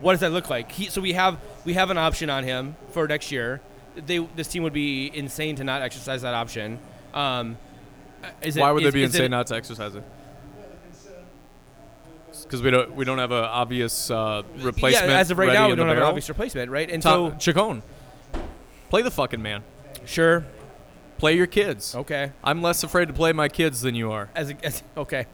What 0.00 0.14
does 0.14 0.20
that 0.20 0.32
look 0.32 0.50
like? 0.50 0.72
He, 0.72 0.86
so 0.86 1.00
we 1.00 1.12
have 1.12 1.38
we 1.64 1.74
have 1.74 1.90
an 1.90 1.98
option 1.98 2.28
on 2.28 2.42
him 2.42 2.74
for 2.90 3.06
next 3.06 3.30
year. 3.30 3.60
They 3.94 4.18
this 4.18 4.48
team 4.48 4.64
would 4.64 4.72
be 4.72 5.16
insane 5.16 5.54
to 5.56 5.64
not 5.64 5.80
exercise 5.80 6.22
that 6.22 6.34
option. 6.34 6.80
Um, 7.14 7.56
is 8.42 8.56
it, 8.56 8.60
Why 8.60 8.72
would 8.72 8.82
is- 8.82 8.92
they 8.92 8.98
be 8.98 9.04
insane 9.04 9.26
it- 9.26 9.28
not 9.30 9.46
to 9.46 9.54
exercise 9.54 9.94
it? 9.94 10.02
Because 12.52 12.62
we 12.62 12.70
don't 12.70 12.94
we 12.94 13.06
don't 13.06 13.16
have 13.16 13.32
an 13.32 13.44
obvious 13.44 14.10
uh, 14.10 14.42
replacement. 14.58 15.08
Yeah, 15.08 15.18
as 15.18 15.30
of 15.30 15.38
right 15.38 15.54
now, 15.54 15.70
we 15.70 15.74
don't 15.74 15.88
have 15.88 15.96
an 15.96 16.02
obvious 16.02 16.28
replacement, 16.28 16.70
right? 16.70 16.90
And 16.90 17.02
Tom, 17.02 17.38
Chacon, 17.38 17.82
play 18.90 19.00
the 19.00 19.10
fucking 19.10 19.40
man. 19.40 19.62
sure, 20.04 20.44
Play 21.16 21.34
your 21.34 21.46
kids. 21.46 21.94
okay, 21.94 22.32
I'm 22.44 22.60
less 22.60 22.84
afraid 22.84 23.08
to 23.08 23.14
play 23.14 23.32
my 23.32 23.48
kids 23.48 23.80
than 23.80 23.94
you 23.94 24.12
are. 24.12 24.28
as, 24.34 24.50
a, 24.50 24.66
as 24.66 24.82
okay. 24.98 25.24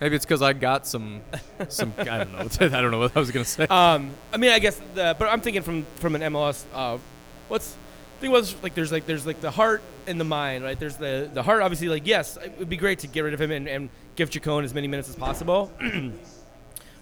Maybe 0.00 0.16
it's 0.16 0.24
because 0.24 0.42
I 0.42 0.52
got 0.52 0.84
some 0.84 1.20
some 1.68 1.94
I 1.96 2.24
don't 2.24 2.32
know 2.32 2.38
I 2.76 2.80
don't 2.80 2.90
know 2.90 2.98
what 2.98 3.16
I 3.16 3.20
was 3.20 3.30
gonna 3.30 3.44
say. 3.44 3.62
Um, 3.68 4.10
I 4.32 4.36
mean, 4.36 4.50
I 4.50 4.58
guess 4.58 4.80
the 4.96 5.14
but 5.16 5.28
I'm 5.28 5.40
thinking 5.40 5.62
from 5.62 5.86
from 5.94 6.16
an 6.16 6.22
MLS. 6.22 6.64
Uh, 6.74 6.98
what's 7.46 7.70
the 7.70 8.22
thing 8.22 8.30
was 8.32 8.60
like 8.64 8.74
there's 8.74 8.90
like 8.90 9.06
there's 9.06 9.26
like 9.26 9.40
the 9.40 9.52
heart 9.52 9.80
and 10.08 10.20
the 10.20 10.24
mind, 10.24 10.64
right? 10.64 10.76
There's 10.76 10.96
the 10.96 11.30
the 11.32 11.44
heart. 11.44 11.62
Obviously, 11.62 11.88
like 11.88 12.04
yes, 12.04 12.36
it 12.36 12.58
would 12.58 12.68
be 12.68 12.76
great 12.76 12.98
to 13.00 13.06
get 13.06 13.20
rid 13.20 13.32
of 13.32 13.40
him 13.40 13.52
and, 13.52 13.68
and 13.68 13.90
give 14.16 14.28
Chacon 14.28 14.64
as 14.64 14.74
many 14.74 14.88
minutes 14.88 15.08
as 15.08 15.14
possible. 15.14 15.70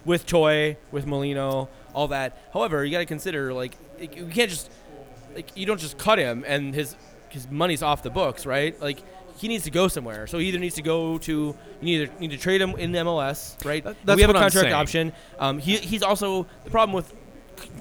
with 0.07 0.25
Choi, 0.25 0.77
with 0.91 1.05
Molino, 1.05 1.69
all 1.93 2.07
that. 2.07 2.41
However, 2.53 2.83
you 2.83 2.91
got 2.91 2.99
to 2.99 3.05
consider 3.05 3.53
like 3.53 3.73
you 3.99 4.25
can't 4.27 4.49
just 4.49 4.71
like 5.35 5.55
you 5.55 5.67
don't 5.67 5.79
just 5.79 5.99
cut 5.99 6.17
him 6.17 6.43
and 6.47 6.73
his 6.73 6.95
his 7.29 7.49
money's 7.51 7.83
off 7.83 8.01
the 8.01 8.09
books, 8.09 8.45
right? 8.45 8.79
Like 8.81 9.03
he 9.37 9.47
needs 9.47 9.65
to 9.65 9.71
go 9.71 9.87
somewhere. 9.87 10.25
So 10.25 10.39
he 10.39 10.47
either 10.47 10.59
needs 10.59 10.75
to 10.75 10.81
go 10.81 11.17
to 11.19 11.55
you 11.81 12.01
either 12.01 12.11
need 12.19 12.31
to 12.31 12.37
trade 12.37 12.61
him 12.61 12.71
in 12.71 12.91
the 12.91 12.99
MLS, 12.99 13.63
right? 13.65 13.83
That's 13.83 14.15
we 14.15 14.21
have 14.21 14.31
a 14.31 14.33
contract 14.33 14.73
option. 14.73 15.13
Um, 15.37 15.59
he, 15.59 15.75
he's 15.77 16.01
also 16.01 16.47
the 16.63 16.71
problem 16.71 16.95
with 16.95 17.13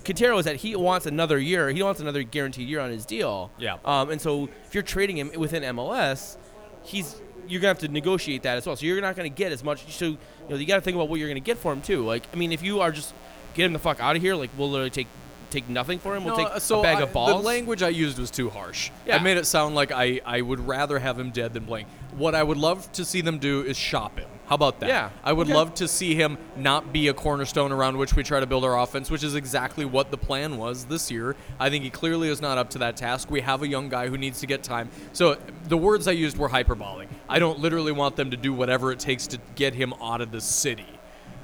Quintero 0.04 0.38
is 0.38 0.46
that 0.46 0.56
he 0.56 0.74
wants 0.74 1.06
another 1.06 1.38
year. 1.38 1.70
He 1.70 1.82
wants 1.82 2.00
another 2.00 2.22
guaranteed 2.22 2.68
year 2.68 2.80
on 2.80 2.90
his 2.90 3.06
deal. 3.06 3.50
Yeah. 3.58 3.76
Um, 3.84 4.10
and 4.10 4.20
so 4.20 4.48
if 4.66 4.74
you're 4.74 4.82
trading 4.82 5.16
him 5.16 5.30
within 5.36 5.62
MLS, 5.62 6.36
he's 6.82 7.20
you're 7.48 7.60
gonna 7.60 7.68
have 7.68 7.78
to 7.78 7.88
negotiate 7.88 8.42
that 8.42 8.56
as 8.56 8.66
well. 8.66 8.76
So 8.76 8.86
you're 8.86 9.00
not 9.00 9.16
gonna 9.16 9.28
get 9.28 9.52
as 9.52 9.62
much. 9.62 9.96
So 9.96 10.16
you 10.48 10.54
know 10.54 10.60
you 10.60 10.66
got 10.66 10.76
to 10.76 10.80
think 10.80 10.94
about 10.94 11.08
what 11.08 11.18
you're 11.20 11.28
gonna 11.28 11.40
get 11.40 11.58
for 11.58 11.72
him 11.72 11.80
too. 11.82 12.04
Like 12.04 12.24
I 12.32 12.36
mean, 12.36 12.52
if 12.52 12.62
you 12.62 12.80
are 12.80 12.90
just 12.92 13.14
get 13.54 13.66
him 13.66 13.72
the 13.72 13.78
fuck 13.78 14.00
out 14.00 14.16
of 14.16 14.22
here, 14.22 14.34
like 14.34 14.50
we'll 14.56 14.70
literally 14.70 14.90
take 14.90 15.08
take 15.50 15.68
nothing 15.68 15.98
for 16.00 16.16
him. 16.16 16.24
We'll 16.24 16.36
No, 16.36 16.44
take 16.44 16.54
uh, 16.54 16.58
so 16.58 16.80
a 16.80 16.82
bag 16.82 16.98
I- 16.98 17.02
of 17.02 17.12
balls. 17.12 17.30
The 17.42 17.46
language 17.46 17.82
I 17.82 17.88
used 17.88 18.18
was 18.18 18.30
too 18.30 18.50
harsh. 18.50 18.90
Yeah. 19.06 19.16
I 19.16 19.18
made 19.20 19.36
it 19.36 19.46
sound 19.46 19.74
like 19.76 19.92
I, 19.92 20.20
I 20.26 20.40
would 20.40 20.58
rather 20.60 20.98
have 20.98 21.18
him 21.18 21.30
dead 21.30 21.52
than 21.54 21.64
playing. 21.66 21.86
What 22.16 22.34
I 22.34 22.42
would 22.42 22.58
love 22.58 22.90
to 22.92 23.04
see 23.04 23.20
them 23.20 23.38
do 23.38 23.62
is 23.62 23.76
shop 23.76 24.18
him. 24.18 24.28
How 24.46 24.54
about 24.54 24.78
that? 24.80 24.88
Yeah. 24.88 25.10
I 25.24 25.32
would 25.32 25.48
Okay. 25.48 25.54
love 25.54 25.74
to 25.74 25.88
see 25.88 26.14
him 26.14 26.38
not 26.56 26.92
be 26.92 27.08
a 27.08 27.14
cornerstone 27.14 27.72
around 27.72 27.96
which 27.98 28.14
we 28.14 28.22
try 28.22 28.38
to 28.38 28.46
build 28.46 28.64
our 28.64 28.78
offense, 28.78 29.10
which 29.10 29.24
is 29.24 29.34
exactly 29.34 29.84
what 29.84 30.10
the 30.12 30.16
plan 30.16 30.56
was 30.56 30.84
this 30.84 31.10
year. 31.10 31.34
I 31.58 31.68
think 31.68 31.82
he 31.82 31.90
clearly 31.90 32.28
is 32.28 32.40
not 32.40 32.56
up 32.56 32.70
to 32.70 32.78
that 32.78 32.96
task. 32.96 33.28
We 33.30 33.40
have 33.40 33.62
a 33.62 33.68
young 33.68 33.88
guy 33.88 34.08
who 34.08 34.16
needs 34.16 34.38
to 34.40 34.46
get 34.46 34.62
time. 34.62 34.88
So 35.12 35.36
the 35.68 35.76
words 35.76 36.06
I 36.06 36.12
used 36.12 36.38
were 36.38 36.48
hyperbolic. 36.48 37.08
I 37.28 37.40
don't 37.40 37.58
literally 37.58 37.92
want 37.92 38.14
them 38.14 38.30
to 38.30 38.36
do 38.36 38.52
whatever 38.52 38.92
it 38.92 39.00
takes 39.00 39.26
to 39.28 39.38
get 39.56 39.74
him 39.74 39.92
out 40.00 40.20
of 40.20 40.30
the 40.30 40.40
city. 40.40 40.86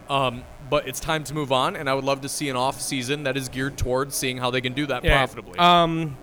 Um, 0.09 0.45
but 0.71 0.87
it's 0.87 1.01
time 1.01 1.25
to 1.25 1.35
move 1.35 1.53
on, 1.53 1.75
and 1.77 1.88
I 1.91 1.95
would 1.95 2.05
love 2.05 2.21
to 2.23 2.29
see 2.29 2.49
an 2.51 2.57
off 2.57 2.81
season 2.81 3.25
that 3.25 3.37
is 3.37 3.49
geared 3.49 3.77
towards 3.77 4.15
seeing 4.15 4.38
how 4.38 4.51
they 4.51 4.61
can 4.61 4.73
do 4.75 4.87
that 4.87 5.05
Yeah. 5.05 5.17
profitably. 5.17 5.59
Um, 5.59 6.17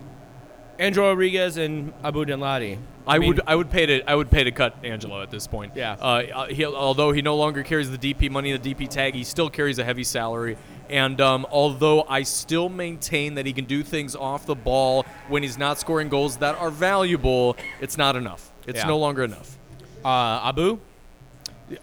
Andrew 0.79 1.03
Rodriguez 1.03 1.57
and 1.57 1.93
Abu 2.03 2.25
Danladi. 2.25 2.79
I, 3.05 3.19
mean, 3.19 3.29
would 3.29 3.41
I 3.45 3.55
would 3.55 3.69
pay 3.69 3.85
to 3.87 4.09
I 4.09 4.15
would 4.15 4.29
pay 4.31 4.43
to 4.45 4.51
cut 4.51 4.75
Angelo 4.83 5.21
at 5.21 5.29
this 5.29 5.45
point. 5.47 5.73
Yeah. 5.75 5.93
Uh, 5.93 6.45
he, 6.45 6.63
although 6.65 7.11
he 7.11 7.21
no 7.21 7.35
longer 7.35 7.63
carries 7.63 7.89
the 7.91 7.97
DP 7.97 8.29
money, 8.31 8.55
the 8.55 8.73
DP 8.75 8.87
tag, 8.87 9.13
he 9.15 9.23
still 9.23 9.49
carries 9.49 9.77
a 9.79 9.83
heavy 9.83 10.03
salary. 10.03 10.57
And 10.89 11.19
um, 11.21 11.45
although 11.51 12.03
I 12.03 12.23
still 12.23 12.69
maintain 12.69 13.35
that 13.35 13.45
he 13.45 13.53
can 13.53 13.65
do 13.65 13.83
things 13.83 14.15
off 14.15 14.45
the 14.45 14.55
ball 14.55 15.05
when 15.27 15.43
he's 15.43 15.57
not 15.57 15.79
scoring 15.79 16.07
goals 16.09 16.37
that 16.37 16.55
are 16.55 16.71
valuable, 16.71 17.57
it's 17.81 17.97
not 17.97 18.15
enough. 18.15 18.51
It's 18.65 18.79
Yeah. 18.79 18.87
no 18.87 18.97
longer 18.97 19.23
enough. 19.23 19.57
uh, 20.05 20.41
Abu. 20.49 20.79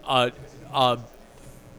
Uh, 0.03 0.31
uh, 0.73 0.97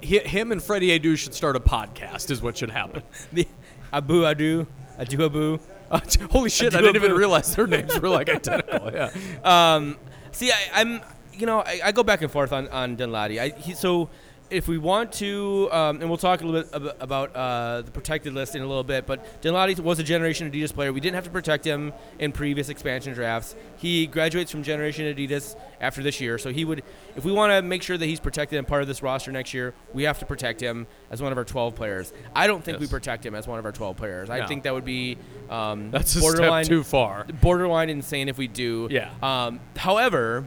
hi- 0.02 0.18
him 0.26 0.52
and 0.52 0.62
Freddie 0.62 0.98
Adu 0.98 1.16
should 1.18 1.35
start 1.35 1.57
a 1.57 1.61
podcast. 1.61 2.31
Is 2.31 2.40
what 2.40 2.57
should 2.57 2.70
happen. 2.70 3.02
Abu 3.92 4.22
Adu. 4.22 4.66
Adu 4.98 5.24
Abu. 5.26 5.59
Uh, 5.90 6.01
holy 6.31 6.51
shit! 6.51 6.74
I 6.74 6.81
didn't 6.81 6.96
even 6.96 7.12
realize 7.12 7.55
their 7.55 7.66
names 7.66 7.98
were 8.01 8.09
like 8.09 8.29
identical. 8.29 8.92
Yeah. 8.92 9.11
Um, 9.44 9.96
see, 10.33 10.51
I, 10.53 10.57
I'm, 10.74 11.01
you 11.33 11.46
know, 11.46 11.61
I, 11.61 11.81
I 11.85 11.92
go 11.92 12.03
back 12.03 12.22
and 12.22 12.31
forth 12.31 12.53
on 12.53 12.68
on 12.68 12.96
Danladi. 12.96 13.40
I 13.40 13.59
he, 13.59 13.74
so 13.74 14.11
if 14.50 14.66
we 14.68 14.78
want 14.78 15.12
to, 15.14 15.68
um, 15.72 16.00
and 16.00 16.08
we'll 16.08 16.16
talk 16.16 16.40
a 16.40 16.46
little 16.46 16.62
bit 16.62 16.74
ab- 16.74 16.96
about 17.00 17.37
uh, 17.37 17.82
the 17.82 17.90
protected 17.90 18.32
list 18.32 18.54
in 18.54 18.62
a 18.62 18.66
little 18.66 18.84
bit. 18.84 19.06
But 19.06 19.42
Danladi 19.42 19.78
was 19.80 19.98
a 19.98 20.02
Generation 20.02 20.50
Adidas 20.50 20.72
player. 20.72 20.92
We 20.92 21.00
didn't 21.00 21.16
have 21.16 21.24
to 21.24 21.30
protect 21.30 21.64
him 21.66 21.92
in 22.18 22.32
previous 22.32 22.68
expansion 22.68 23.12
drafts. 23.14 23.54
He 23.76 24.06
graduates 24.06 24.50
from 24.50 24.62
Generation 24.62 25.04
Adidas 25.14 25.54
after 25.80 26.02
this 26.02 26.20
year, 26.20 26.38
so 26.38 26.50
he 26.50 26.64
would, 26.64 26.82
if 27.16 27.24
we 27.24 27.32
want 27.32 27.52
to 27.52 27.62
make 27.62 27.82
sure 27.82 27.96
that 27.98 28.06
he's 28.06 28.20
protected 28.20 28.58
and 28.58 28.66
part 28.66 28.82
of 28.82 28.88
this 28.88 29.02
roster 29.02 29.30
next 29.30 29.52
year, 29.54 29.74
we 29.92 30.04
have 30.04 30.18
to 30.20 30.26
protect 30.26 30.61
him 30.61 30.87
as 31.11 31.20
one 31.22 31.30
of 31.30 31.38
our 31.38 31.44
12 31.44 31.74
players. 31.74 32.12
I 32.34 32.46
don't 32.46 32.64
think 32.64 32.80
we 32.80 32.87
protect 32.87 33.24
him 33.26 33.34
as 33.34 33.46
one 33.46 33.58
of 33.58 33.64
our 33.64 33.72
12 33.72 33.96
players. 33.96 34.30
I 34.30 34.40
No. 34.40 34.46
think 34.46 34.62
that 34.64 34.74
would 34.74 34.84
be 34.84 35.18
um, 35.50 35.90
That's 35.92 36.18
borderline 36.18 36.64
too 36.64 36.82
far. 36.84 37.24
borderline 37.40 37.90
insane 37.90 38.28
if 38.28 38.38
we 38.38 38.48
do. 38.48 38.88
Yeah. 38.90 39.11
Um, 39.22 39.61
however, 39.76 40.46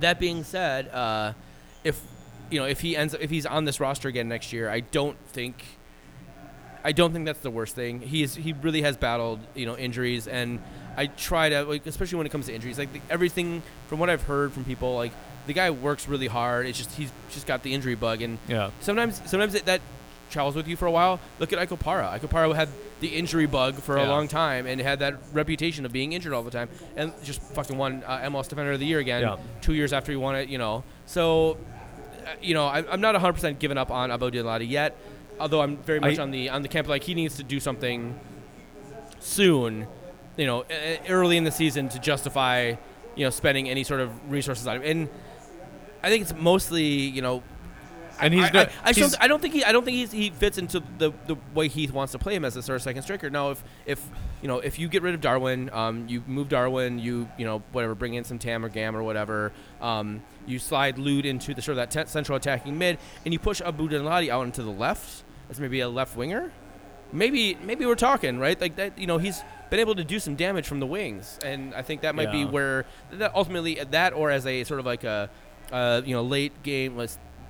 that 0.00 0.18
being 0.18 0.44
said, 0.44 0.88
uh, 0.88 1.32
if 1.84 2.00
you 2.50 2.58
know 2.60 2.66
if 2.66 2.80
he 2.80 2.96
ends 2.96 3.14
if 3.14 3.30
he's 3.30 3.46
on 3.46 3.64
this 3.64 3.80
roster 3.80 4.08
again 4.08 4.28
next 4.28 4.52
year, 4.52 4.68
I 4.70 4.80
don't 4.80 5.18
think. 5.28 5.64
I 6.86 6.92
don't 6.92 7.12
think 7.14 7.24
that's 7.24 7.40
the 7.40 7.50
worst 7.50 7.74
thing. 7.74 8.00
He's 8.00 8.34
he 8.34 8.52
really 8.52 8.82
has 8.82 8.96
battled 8.96 9.40
you 9.54 9.64
know 9.66 9.76
injuries, 9.76 10.28
and 10.28 10.60
I 10.96 11.06
try 11.06 11.48
to 11.48 11.62
like 11.64 11.86
especially 11.86 12.18
when 12.18 12.26
it 12.26 12.30
comes 12.30 12.46
to 12.46 12.54
injuries, 12.54 12.78
like 12.78 12.92
the, 12.92 13.00
everything 13.08 13.62
from 13.88 13.98
what 14.00 14.10
I've 14.10 14.22
heard 14.22 14.52
from 14.52 14.64
people, 14.64 14.94
like 14.94 15.12
the 15.46 15.54
guy 15.54 15.70
works 15.70 16.08
really 16.08 16.26
hard. 16.26 16.66
It's 16.66 16.76
just 16.76 16.92
he's 16.92 17.10
just 17.30 17.46
got 17.46 17.62
the 17.62 17.72
injury 17.72 17.94
bug, 17.94 18.20
and 18.20 18.38
Yeah. 18.48 18.70
sometimes 18.80 19.20
sometimes 19.24 19.54
it, 19.54 19.64
that 19.64 19.80
travels 20.30 20.54
with 20.54 20.68
you 20.68 20.76
for 20.76 20.84
a 20.86 20.90
while. 20.90 21.20
Look 21.38 21.52
at 21.54 21.58
Ike 21.58 21.70
Opara. 21.70 22.10
Ike 22.10 22.22
Opara 22.22 22.54
had 22.54 22.68
the 23.00 23.08
injury 23.08 23.46
bug 23.46 23.74
for 23.76 23.96
a 23.96 24.06
long 24.06 24.28
time 24.28 24.66
and 24.66 24.80
had 24.80 24.98
that 25.00 25.14
reputation 25.32 25.84
of 25.86 25.92
being 25.92 26.12
injured 26.12 26.32
all 26.34 26.42
the 26.42 26.50
time, 26.50 26.68
and 26.96 27.12
just 27.22 27.40
fucking 27.54 27.78
won 27.78 28.02
uh, 28.06 28.18
MLS 28.30 28.48
Defender 28.48 28.72
of 28.72 28.80
the 28.80 28.86
Year 28.86 28.98
again 28.98 29.22
Yeah. 29.22 29.36
two 29.62 29.72
years 29.74 29.94
after 29.94 30.12
he 30.12 30.16
won 30.16 30.36
it. 30.36 30.50
You 30.50 30.58
know, 30.58 30.84
so 31.06 31.56
you 32.42 32.54
know, 32.54 32.66
I, 32.66 32.84
I'm 32.90 33.00
not 33.00 33.14
100 33.14 33.32
percent 33.32 33.58
given 33.58 33.78
up 33.78 33.90
on 33.90 34.10
Abu 34.10 34.30
Danladi 34.30 34.68
yet, 34.68 34.96
although 35.40 35.60
I'm 35.60 35.76
very 35.78 36.00
much 36.00 36.18
I- 36.18 36.22
on 36.22 36.30
the 36.30 36.48
on 36.50 36.62
the 36.62 36.68
camp 36.68 36.88
like 36.88 37.02
he 37.04 37.14
needs 37.14 37.36
to 37.36 37.42
do 37.42 37.60
something 37.60 38.18
soon, 39.20 39.86
you 40.36 40.46
know, 40.46 40.64
early 41.08 41.36
in 41.36 41.44
the 41.44 41.50
season 41.50 41.88
to 41.90 41.98
justify, 41.98 42.74
you 43.16 43.24
know, 43.24 43.30
spending 43.30 43.68
any 43.68 43.84
sort 43.84 44.00
of 44.00 44.10
resources 44.30 44.66
on 44.66 44.76
him. 44.76 44.82
And 44.84 45.08
I 46.02 46.10
think 46.10 46.22
it's 46.22 46.34
mostly, 46.34 46.84
you 46.84 47.22
know, 47.22 47.42
And 48.20 48.32
he's 48.34 48.44
I, 48.44 48.46
I, 48.62 48.70
I, 48.84 48.92
he's- 48.92 49.12
don't, 49.12 49.22
I 49.24 49.28
don't 49.28 49.40
think 49.42 49.54
he 49.54 49.64
I 49.64 49.72
don't 49.72 49.84
think 49.84 49.96
he's, 49.96 50.12
he 50.12 50.30
fits 50.30 50.58
into 50.58 50.82
the, 50.98 51.12
the 51.26 51.36
way 51.54 51.68
Heath 51.68 51.92
wants 51.92 52.12
to 52.12 52.18
play 52.18 52.34
him 52.34 52.44
as 52.44 52.56
a 52.56 52.62
sort 52.62 52.76
of 52.76 52.82
second 52.82 53.02
striker. 53.02 53.30
Now, 53.30 53.50
if 53.50 53.62
if 53.86 54.04
you 54.42 54.48
know 54.48 54.58
if 54.60 54.78
you 54.78 54.88
get 54.88 55.02
rid 55.02 55.14
of 55.14 55.20
Darwin, 55.20 55.70
um, 55.72 56.06
you 56.08 56.22
move 56.26 56.48
Darwin, 56.48 56.98
you 56.98 57.28
you 57.38 57.44
know 57.44 57.62
whatever, 57.72 57.94
bring 57.94 58.14
in 58.14 58.24
some 58.24 58.38
Tam 58.38 58.64
or 58.64 58.68
Gam 58.68 58.96
or 58.96 59.02
whatever, 59.02 59.52
um, 59.80 60.22
you 60.46 60.58
slide 60.58 60.98
Lod 60.98 61.24
into 61.26 61.54
the 61.54 61.62
sort 61.62 61.78
of 61.78 61.88
that 61.88 62.04
te- 62.06 62.10
central 62.10 62.36
attacking 62.36 62.76
mid, 62.78 62.98
and 63.24 63.32
you 63.32 63.38
push 63.38 63.60
Abu 63.60 63.88
Danladi 63.88 64.28
out 64.28 64.44
into 64.44 64.62
the 64.62 64.70
left 64.70 65.24
as 65.50 65.58
maybe 65.60 65.80
a 65.80 65.88
left 65.88 66.16
winger. 66.16 66.52
Maybe 67.12 67.54
maybe 67.62 67.86
we're 67.86 67.94
talking 67.94 68.38
right 68.38 68.60
like 68.60 68.76
that. 68.76 68.98
You 68.98 69.06
know 69.06 69.18
he's 69.18 69.42
been 69.70 69.78
able 69.80 69.94
to 69.94 70.04
do 70.04 70.18
some 70.18 70.34
damage 70.36 70.66
from 70.66 70.80
the 70.80 70.86
wings, 70.86 71.38
and 71.44 71.74
I 71.74 71.82
think 71.82 72.02
that 72.02 72.14
might 72.14 72.30
be 72.32 72.44
where 72.44 72.86
that 73.12 73.34
ultimately 73.34 73.74
that 73.90 74.12
or 74.14 74.30
as 74.30 74.46
a 74.46 74.64
sort 74.64 74.80
of 74.80 74.86
like 74.86 75.04
a 75.04 75.30
uh, 75.72 76.02
you 76.04 76.14
know 76.14 76.22
late 76.22 76.62
game 76.62 76.96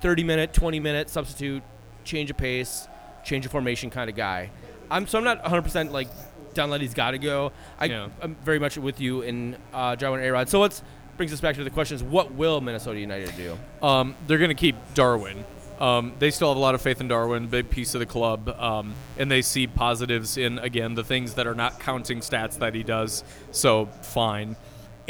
30 0.01 0.23
minute 0.23 0.53
20 0.53 0.79
minute 0.79 1.09
substitute 1.09 1.63
change 2.03 2.29
of 2.29 2.37
pace 2.37 2.87
change 3.23 3.45
of 3.45 3.51
formation 3.51 3.89
kind 3.89 4.09
of 4.09 4.15
guy 4.15 4.49
i'm 4.91 5.07
so 5.07 5.17
i'm 5.17 5.23
not 5.23 5.43
100% 5.43 5.91
like 5.91 6.07
Danladi's 6.53 6.93
got 6.93 7.11
to 7.11 7.17
go 7.17 7.51
I, 7.79 7.85
Yeah. 7.85 8.07
i'm 8.21 8.35
very 8.43 8.59
much 8.59 8.77
with 8.77 9.01
you 9.01 9.21
in 9.21 9.57
uh, 9.73 9.95
Jarwin 9.95 10.21
Arod. 10.21 10.47
so 10.49 10.59
let's 10.59 10.81
brings 11.17 11.31
us 11.33 11.41
back 11.41 11.55
to 11.55 11.63
the 11.63 11.69
questions 11.69 12.03
what 12.03 12.33
will 12.33 12.61
minnesota 12.61 12.99
united 12.99 13.33
do 13.35 13.57
Um, 13.85 14.15
they're 14.27 14.37
going 14.37 14.49
to 14.49 14.53
keep 14.55 14.75
Darwin. 14.93 15.43
Um, 15.79 16.13
they 16.19 16.31
still 16.31 16.47
have 16.47 16.55
a 16.57 16.59
lot 16.59 16.73
of 16.73 16.81
faith 16.81 17.01
in 17.01 17.09
Darwin, 17.09 17.47
big 17.47 17.69
piece 17.69 17.95
of 17.95 17.99
the 17.99 18.05
club, 18.05 18.47
um, 18.47 18.93
and 19.17 19.29
they 19.29 19.41
see 19.41 19.67
positives 19.67 20.37
in 20.37 20.57
again 20.59 20.95
the 20.95 21.03
things 21.03 21.33
that 21.33 21.47
are 21.47 21.53
not 21.55 21.81
counting 21.81 22.19
stats 22.21 22.57
that 22.59 22.73
he 22.75 22.81
does. 22.83 23.25
So 23.51 23.87
fine. 24.01 24.55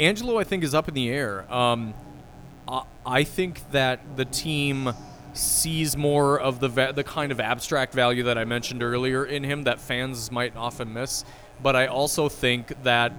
Angelo, 0.00 0.40
I 0.40 0.44
think, 0.44 0.64
is 0.64 0.74
up 0.74 0.88
in 0.88 0.94
the 0.94 1.08
air. 1.08 1.50
Um, 1.54 1.94
I, 2.68 3.24
think 3.24 3.70
that 3.70 4.16
the 4.16 4.24
team 4.24 4.92
sees 5.34 5.96
more 5.96 6.40
of 6.40 6.60
the 6.60 6.68
va- 6.68 6.92
the 6.94 7.04
kind 7.04 7.30
of 7.30 7.38
abstract 7.38 7.94
value 7.94 8.24
that 8.24 8.36
I 8.38 8.44
mentioned 8.44 8.82
earlier 8.82 9.24
in 9.24 9.44
him 9.44 9.64
that 9.64 9.80
fans 9.80 10.32
might 10.32 10.56
often 10.56 10.92
miss. 10.92 11.24
But 11.62 11.76
I 11.76 11.86
also 11.86 12.28
think 12.28 12.82
that 12.82 13.12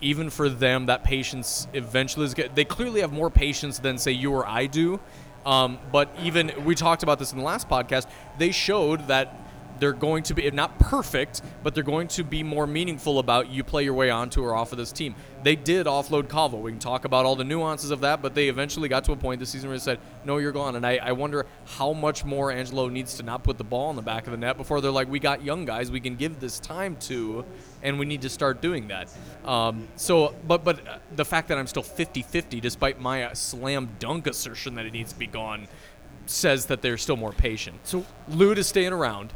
even 0.00 0.30
for 0.30 0.48
them, 0.48 0.86
that 0.86 1.04
patience 1.04 1.68
eventually 1.74 2.24
is 2.24 2.34
good. 2.34 2.54
They 2.54 2.64
clearly 2.64 3.02
have 3.02 3.12
more 3.12 3.30
patience 3.30 3.78
than 3.78 3.98
say 3.98 4.12
you 4.12 4.32
or 4.32 4.46
I 4.46 4.66
do. 4.66 4.98
Um, 5.44 5.78
but 5.92 6.14
even 6.22 6.52
we 6.64 6.74
talked 6.74 7.02
about 7.02 7.18
this 7.18 7.32
in 7.32 7.38
the 7.38 7.44
last 7.44 7.68
podcast. 7.68 8.06
They 8.38 8.50
showed 8.50 9.08
that 9.08 9.34
they're 9.80 9.92
going 9.92 10.22
to 10.24 10.34
be 10.34 10.48
not 10.50 10.78
perfect, 10.78 11.42
but 11.62 11.74
they're 11.74 11.82
going 11.82 12.08
to 12.08 12.22
be 12.22 12.42
more 12.42 12.66
meaningful 12.66 13.18
about 13.18 13.50
you 13.50 13.64
play 13.64 13.82
your 13.82 13.94
way 13.94 14.10
onto 14.10 14.42
or 14.44 14.54
off 14.54 14.72
of 14.72 14.78
this 14.78 14.92
team. 14.92 15.14
They 15.42 15.56
did 15.56 15.86
offload 15.86 16.28
Calvo. 16.28 16.58
We 16.58 16.70
can 16.70 16.78
talk 16.78 17.06
about 17.06 17.24
all 17.24 17.34
the 17.34 17.44
nuances 17.44 17.90
of 17.90 18.02
that, 18.02 18.20
but 18.20 18.34
they 18.34 18.48
eventually 18.48 18.88
got 18.88 19.04
to 19.04 19.12
a 19.12 19.16
point 19.16 19.40
this 19.40 19.48
season 19.50 19.70
where 19.70 19.78
they 19.78 19.82
said, 19.82 19.98
"No, 20.24 20.36
you're 20.36 20.52
gone." 20.52 20.76
And 20.76 20.86
I, 20.86 20.98
I 21.02 21.12
wonder 21.12 21.46
how 21.64 21.94
much 21.94 22.24
more 22.24 22.52
Angelo 22.52 22.88
needs 22.88 23.14
to 23.14 23.22
not 23.22 23.42
put 23.42 23.56
the 23.56 23.64
ball 23.64 23.88
in 23.90 23.96
the 23.96 24.02
back 24.02 24.26
of 24.26 24.32
the 24.32 24.36
net 24.36 24.58
before 24.58 24.82
they're 24.82 24.90
like, 24.90 25.08
"We 25.08 25.18
got 25.18 25.42
young 25.42 25.64
guys 25.64 25.90
we 25.90 26.00
can 26.00 26.16
give 26.16 26.40
this 26.40 26.60
time 26.60 26.96
to, 27.08 27.44
and 27.82 27.98
we 27.98 28.04
need 28.04 28.20
to 28.22 28.28
start 28.28 28.60
doing 28.60 28.88
that." 28.88 29.08
Um, 29.46 29.88
so, 29.96 30.34
but 30.46 30.62
but 30.62 30.86
uh, 30.86 30.98
the 31.16 31.24
fact 31.24 31.48
that 31.48 31.56
I'm 31.56 31.66
still 31.66 31.82
50-50, 31.82 32.60
despite 32.60 33.00
my 33.00 33.24
uh, 33.24 33.34
slam 33.34 33.88
dunk 33.98 34.26
assertion 34.26 34.74
that 34.74 34.84
it 34.84 34.92
needs 34.92 35.12
to 35.14 35.18
be 35.18 35.26
gone, 35.26 35.68
says 36.26 36.66
that 36.66 36.82
they're 36.82 36.98
still 36.98 37.16
more 37.16 37.32
patient. 37.32 37.78
So- 37.84 38.04
Lod 38.28 38.58
is 38.58 38.66
staying 38.66 38.92
around. 38.92 39.32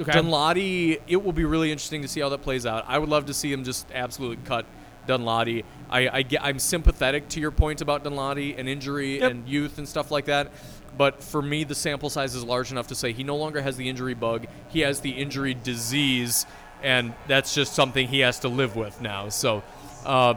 Okay 0.00 0.10
Danladi, 0.12 1.00
it 1.06 1.22
will 1.22 1.32
be 1.32 1.44
really 1.44 1.70
interesting 1.70 2.02
to 2.02 2.08
see 2.08 2.20
how 2.20 2.28
that 2.30 2.42
plays 2.42 2.66
out. 2.66 2.84
I 2.88 2.98
would 2.98 3.08
love 3.08 3.26
to 3.26 3.34
see 3.34 3.52
him 3.52 3.64
just 3.64 3.86
absolutely 3.92 4.38
cut 4.44 4.66
Danladi. 5.06 5.64
I, 5.90 6.08
I 6.08 6.22
get, 6.22 6.42
I'm 6.42 6.58
sympathetic 6.58 7.28
to 7.30 7.40
your 7.40 7.50
point 7.50 7.80
about 7.80 8.04
Danladi 8.04 8.58
and 8.58 8.68
injury 8.68 9.20
Yep. 9.20 9.30
and 9.30 9.48
youth 9.48 9.78
and 9.78 9.88
stuff 9.88 10.10
like 10.10 10.24
that. 10.24 10.50
But 10.96 11.22
for 11.22 11.42
me, 11.42 11.64
the 11.64 11.74
sample 11.74 12.08
size 12.10 12.34
is 12.34 12.44
large 12.44 12.70
enough 12.70 12.86
to 12.88 12.94
say 12.94 13.12
he 13.12 13.24
no 13.24 13.36
longer 13.36 13.60
has 13.60 13.76
the 13.76 13.88
injury 13.88 14.14
bug. 14.14 14.46
He 14.68 14.80
has 14.80 15.00
the 15.00 15.10
injury 15.10 15.54
disease, 15.54 16.46
and 16.82 17.14
that's 17.26 17.54
just 17.54 17.74
something 17.74 18.06
he 18.08 18.20
has 18.20 18.38
to 18.40 18.48
live 18.48 18.76
with 18.76 19.00
now. 19.00 19.28
So, 19.28 19.62
uh, 20.04 20.34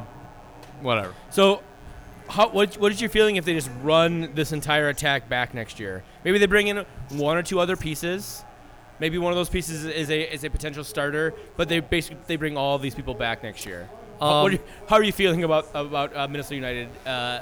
whatever. 0.82 1.14
So, 1.30 1.62
how, 2.28 2.50
what, 2.50 2.76
what 2.78 2.92
is 2.92 3.00
your 3.00 3.10
feeling 3.10 3.36
if 3.38 3.46
they 3.46 3.54
just 3.54 3.70
run 3.82 4.32
this 4.34 4.52
entire 4.52 4.90
attack 4.90 5.30
back 5.30 5.54
next 5.54 5.80
year? 5.80 6.04
Maybe 6.26 6.40
they 6.40 6.46
bring 6.48 6.68
in 6.68 6.86
one 7.10 7.38
or 7.38 7.44
two 7.44 7.60
other 7.60 7.78
pieces. 7.78 8.44
Maybe 9.00 9.18
one 9.18 9.32
of 9.32 9.38
those 9.38 9.50
pieces 9.50 9.86
is 9.86 10.10
a 10.10 10.34
is 10.34 10.44
a 10.44 10.50
potential 10.50 10.84
starter, 10.84 11.34
but 11.56 11.70
they 11.70 11.80
basically 11.80 12.18
they 12.28 12.36
bring 12.36 12.58
all 12.58 12.80
these 12.80 12.96
people 12.96 13.14
back 13.14 13.44
next 13.44 13.66
year. 13.66 13.88
Um, 14.20 14.52
you- 14.54 14.60
how 14.88 14.96
are 14.96 15.04
you 15.04 15.12
feeling 15.12 15.44
about 15.44 15.68
about 15.74 16.16
uh, 16.16 16.28
Minnesota 16.28 16.56
United 16.56 16.90
uh, 17.06 17.42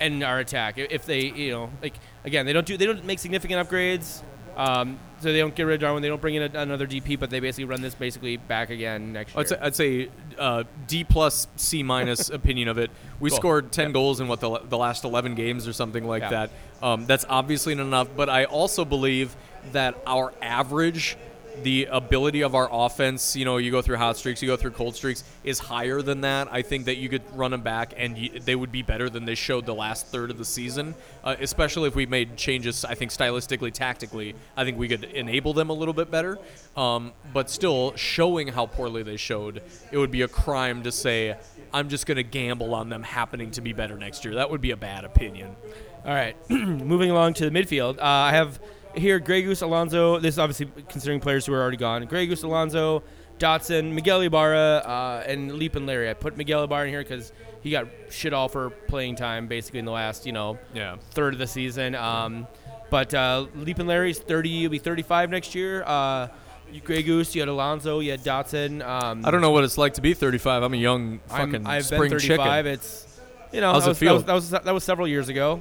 and 0.00 0.22
our 0.22 0.38
attack? 0.40 0.78
If 0.78 1.06
they 1.06 1.20
you 1.22 1.50
know 1.52 1.70
like 1.82 1.94
again 2.24 2.46
they 2.46 2.52
don't 2.52 2.66
do 2.66 2.76
they 2.76 2.86
don't 2.86 3.04
make 3.04 3.18
significant 3.18 3.66
upgrades. 3.68 4.22
Um, 4.56 4.98
so 5.20 5.32
they 5.32 5.38
don't 5.38 5.54
get 5.54 5.64
rid 5.64 5.74
of 5.74 5.80
Darwin. 5.82 6.00
They 6.00 6.08
don't 6.08 6.20
bring 6.20 6.34
in 6.36 6.54
a, 6.56 6.60
another 6.60 6.86
DP, 6.86 7.18
but 7.20 7.28
they 7.28 7.40
basically 7.40 7.64
run 7.66 7.82
this 7.82 7.94
basically 7.94 8.38
back 8.38 8.70
again 8.70 9.12
next 9.12 9.34
year. 9.34 9.40
I'd 9.42 9.48
say, 9.48 9.58
I'd 9.60 9.76
say 9.76 10.08
uh, 10.38 10.64
D 10.86 11.04
plus 11.04 11.46
C 11.56 11.82
minus 11.82 12.30
opinion 12.40 12.68
of 12.68 12.78
it. 12.78 12.90
We 13.20 13.28
Cool. 13.28 13.36
scored 13.36 13.72
ten 13.72 13.92
goals 13.92 14.18
in 14.20 14.28
what 14.28 14.40
the, 14.40 14.58
the 14.60 14.78
last 14.78 15.04
eleven 15.04 15.34
games 15.34 15.68
or 15.68 15.74
something 15.74 16.06
like 16.06 16.22
Yeah. 16.22 16.30
that. 16.30 16.50
Um, 16.82 17.04
that's 17.04 17.26
obviously 17.28 17.74
not 17.74 17.82
enough, 17.84 18.08
but 18.16 18.30
I 18.30 18.44
also 18.44 18.86
believe 18.86 19.36
that 19.72 19.96
our 20.06 20.32
average, 20.42 21.16
the 21.62 21.86
ability 21.90 22.42
of 22.42 22.54
our 22.54 22.68
offense, 22.70 23.34
you 23.34 23.44
know, 23.44 23.56
you 23.56 23.70
go 23.70 23.80
through 23.80 23.96
hot 23.96 24.16
streaks, 24.16 24.42
you 24.42 24.48
go 24.48 24.56
through 24.56 24.72
cold 24.72 24.94
streaks, 24.94 25.24
is 25.44 25.58
higher 25.58 26.02
than 26.02 26.20
that. 26.20 26.48
I 26.50 26.62
think 26.62 26.84
that 26.86 26.96
you 26.96 27.08
could 27.08 27.22
run 27.34 27.50
them 27.50 27.62
back 27.62 27.94
and 27.96 28.16
you, 28.16 28.40
they 28.40 28.54
would 28.54 28.70
be 28.72 28.82
better 28.82 29.08
than 29.08 29.24
they 29.24 29.34
showed 29.34 29.66
the 29.66 29.74
last 29.74 30.08
third 30.08 30.30
of 30.30 30.38
the 30.38 30.44
season, 30.44 30.94
uh, 31.24 31.36
especially 31.40 31.88
if 31.88 31.94
we 31.94 32.06
made 32.06 32.36
changes. 32.36 32.84
I 32.84 32.94
think 32.94 33.10
stylistically, 33.10 33.72
tactically, 33.72 34.34
I 34.56 34.64
think 34.64 34.78
we 34.78 34.88
could 34.88 35.04
enable 35.04 35.54
them 35.54 35.70
a 35.70 35.74
little 35.74 35.94
bit 35.94 36.10
better. 36.10 36.38
Um, 36.76 37.12
but 37.32 37.48
still, 37.48 37.96
showing 37.96 38.48
how 38.48 38.66
poorly 38.66 39.02
they 39.02 39.16
showed, 39.16 39.62
it 39.90 39.98
would 39.98 40.10
be 40.10 40.22
a 40.22 40.28
crime 40.28 40.82
to 40.82 40.92
say 40.92 41.36
I'm 41.72 41.88
just 41.88 42.06
going 42.06 42.16
to 42.16 42.22
gamble 42.22 42.74
on 42.74 42.88
them 42.88 43.02
happening 43.02 43.50
to 43.52 43.60
be 43.60 43.72
better 43.72 43.96
next 43.96 44.24
year. 44.24 44.34
That 44.34 44.50
would 44.50 44.60
be 44.60 44.70
a 44.70 44.76
bad 44.76 45.04
opinion. 45.04 45.56
All 46.04 46.14
right, 46.14 46.36
moving 46.50 47.10
along 47.10 47.34
to 47.34 47.50
the 47.50 47.50
midfield. 47.50 47.98
Uh, 47.98 48.02
I 48.02 48.30
have 48.32 48.60
here 48.96 49.18
Grey 49.18 49.42
Goose 49.42 49.62
Alonso. 49.62 50.18
This 50.18 50.34
is 50.34 50.38
obviously 50.38 50.66
considering 50.88 51.20
players 51.20 51.46
who 51.46 51.52
are 51.54 51.60
already 51.60 51.76
gone. 51.76 52.04
Grey 52.06 52.26
Goose 52.26 52.42
Alonso, 52.42 53.02
Dotson, 53.38 53.92
Miguel 53.92 54.22
Ibarra, 54.22 54.82
uh, 54.84 55.24
and 55.26 55.52
Leap 55.54 55.76
and 55.76 55.86
Larry. 55.86 56.08
I 56.10 56.14
put 56.14 56.36
Miguel 56.36 56.64
Ibarra 56.64 56.84
in 56.84 56.90
here 56.90 57.02
because 57.02 57.32
he 57.62 57.70
got 57.70 57.86
shit 58.10 58.32
all 58.32 58.48
for 58.48 58.70
playing 58.70 59.16
time 59.16 59.46
basically 59.48 59.78
in 59.80 59.84
the 59.84 59.92
last 59.92 60.24
you 60.26 60.32
know 60.32 60.58
Yeah. 60.74 60.96
third 61.12 61.34
of 61.34 61.38
the 61.38 61.46
season. 61.46 61.94
Um, 61.94 62.46
but 62.90 63.12
uh, 63.14 63.46
Leap 63.56 63.78
and 63.78 63.88
Larry's 63.88 64.18
30. 64.18 64.48
He'll 64.60 64.70
be 64.70 64.78
35 64.78 65.30
next 65.30 65.54
year. 65.54 65.82
Uh, 65.84 66.28
you 66.72 66.80
Grey 66.80 67.02
Goose, 67.02 67.34
you 67.34 67.40
had 67.42 67.48
Alonso, 67.48 68.00
you 68.00 68.10
had 68.12 68.22
Dotson. 68.24 68.84
Um, 68.86 69.24
I 69.24 69.30
don't 69.30 69.40
know 69.40 69.50
what 69.50 69.64
it's 69.64 69.78
like 69.78 69.94
to 69.94 70.00
be 70.00 70.14
35. 70.14 70.62
I'm 70.62 70.72
a 70.74 70.76
young 70.76 71.20
I'm- 71.30 71.50
fucking 71.50 71.66
I've 71.66 71.84
spring 71.84 72.02
been 72.10 72.18
35. 72.20 72.64
chicken. 72.64 72.66
It's 72.72 73.20
you 73.52 73.60
know 73.60 73.72
How's 73.72 73.84
that 73.84 73.88
it 73.88 73.90
was, 73.90 73.98
feel? 73.98 74.18
That 74.20 74.32
was, 74.34 74.50
that 74.50 74.58
was 74.58 74.64
that 74.64 74.74
was 74.74 74.84
several 74.84 75.06
years 75.08 75.28
ago. 75.28 75.60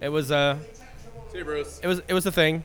It 0.00 0.08
was 0.10 0.30
uh 0.30 0.58
See, 1.32 1.42
Bruce. 1.42 1.80
it 1.82 1.86
was 1.86 2.00
it 2.08 2.14
was 2.14 2.24
a 2.26 2.32
thing. 2.32 2.62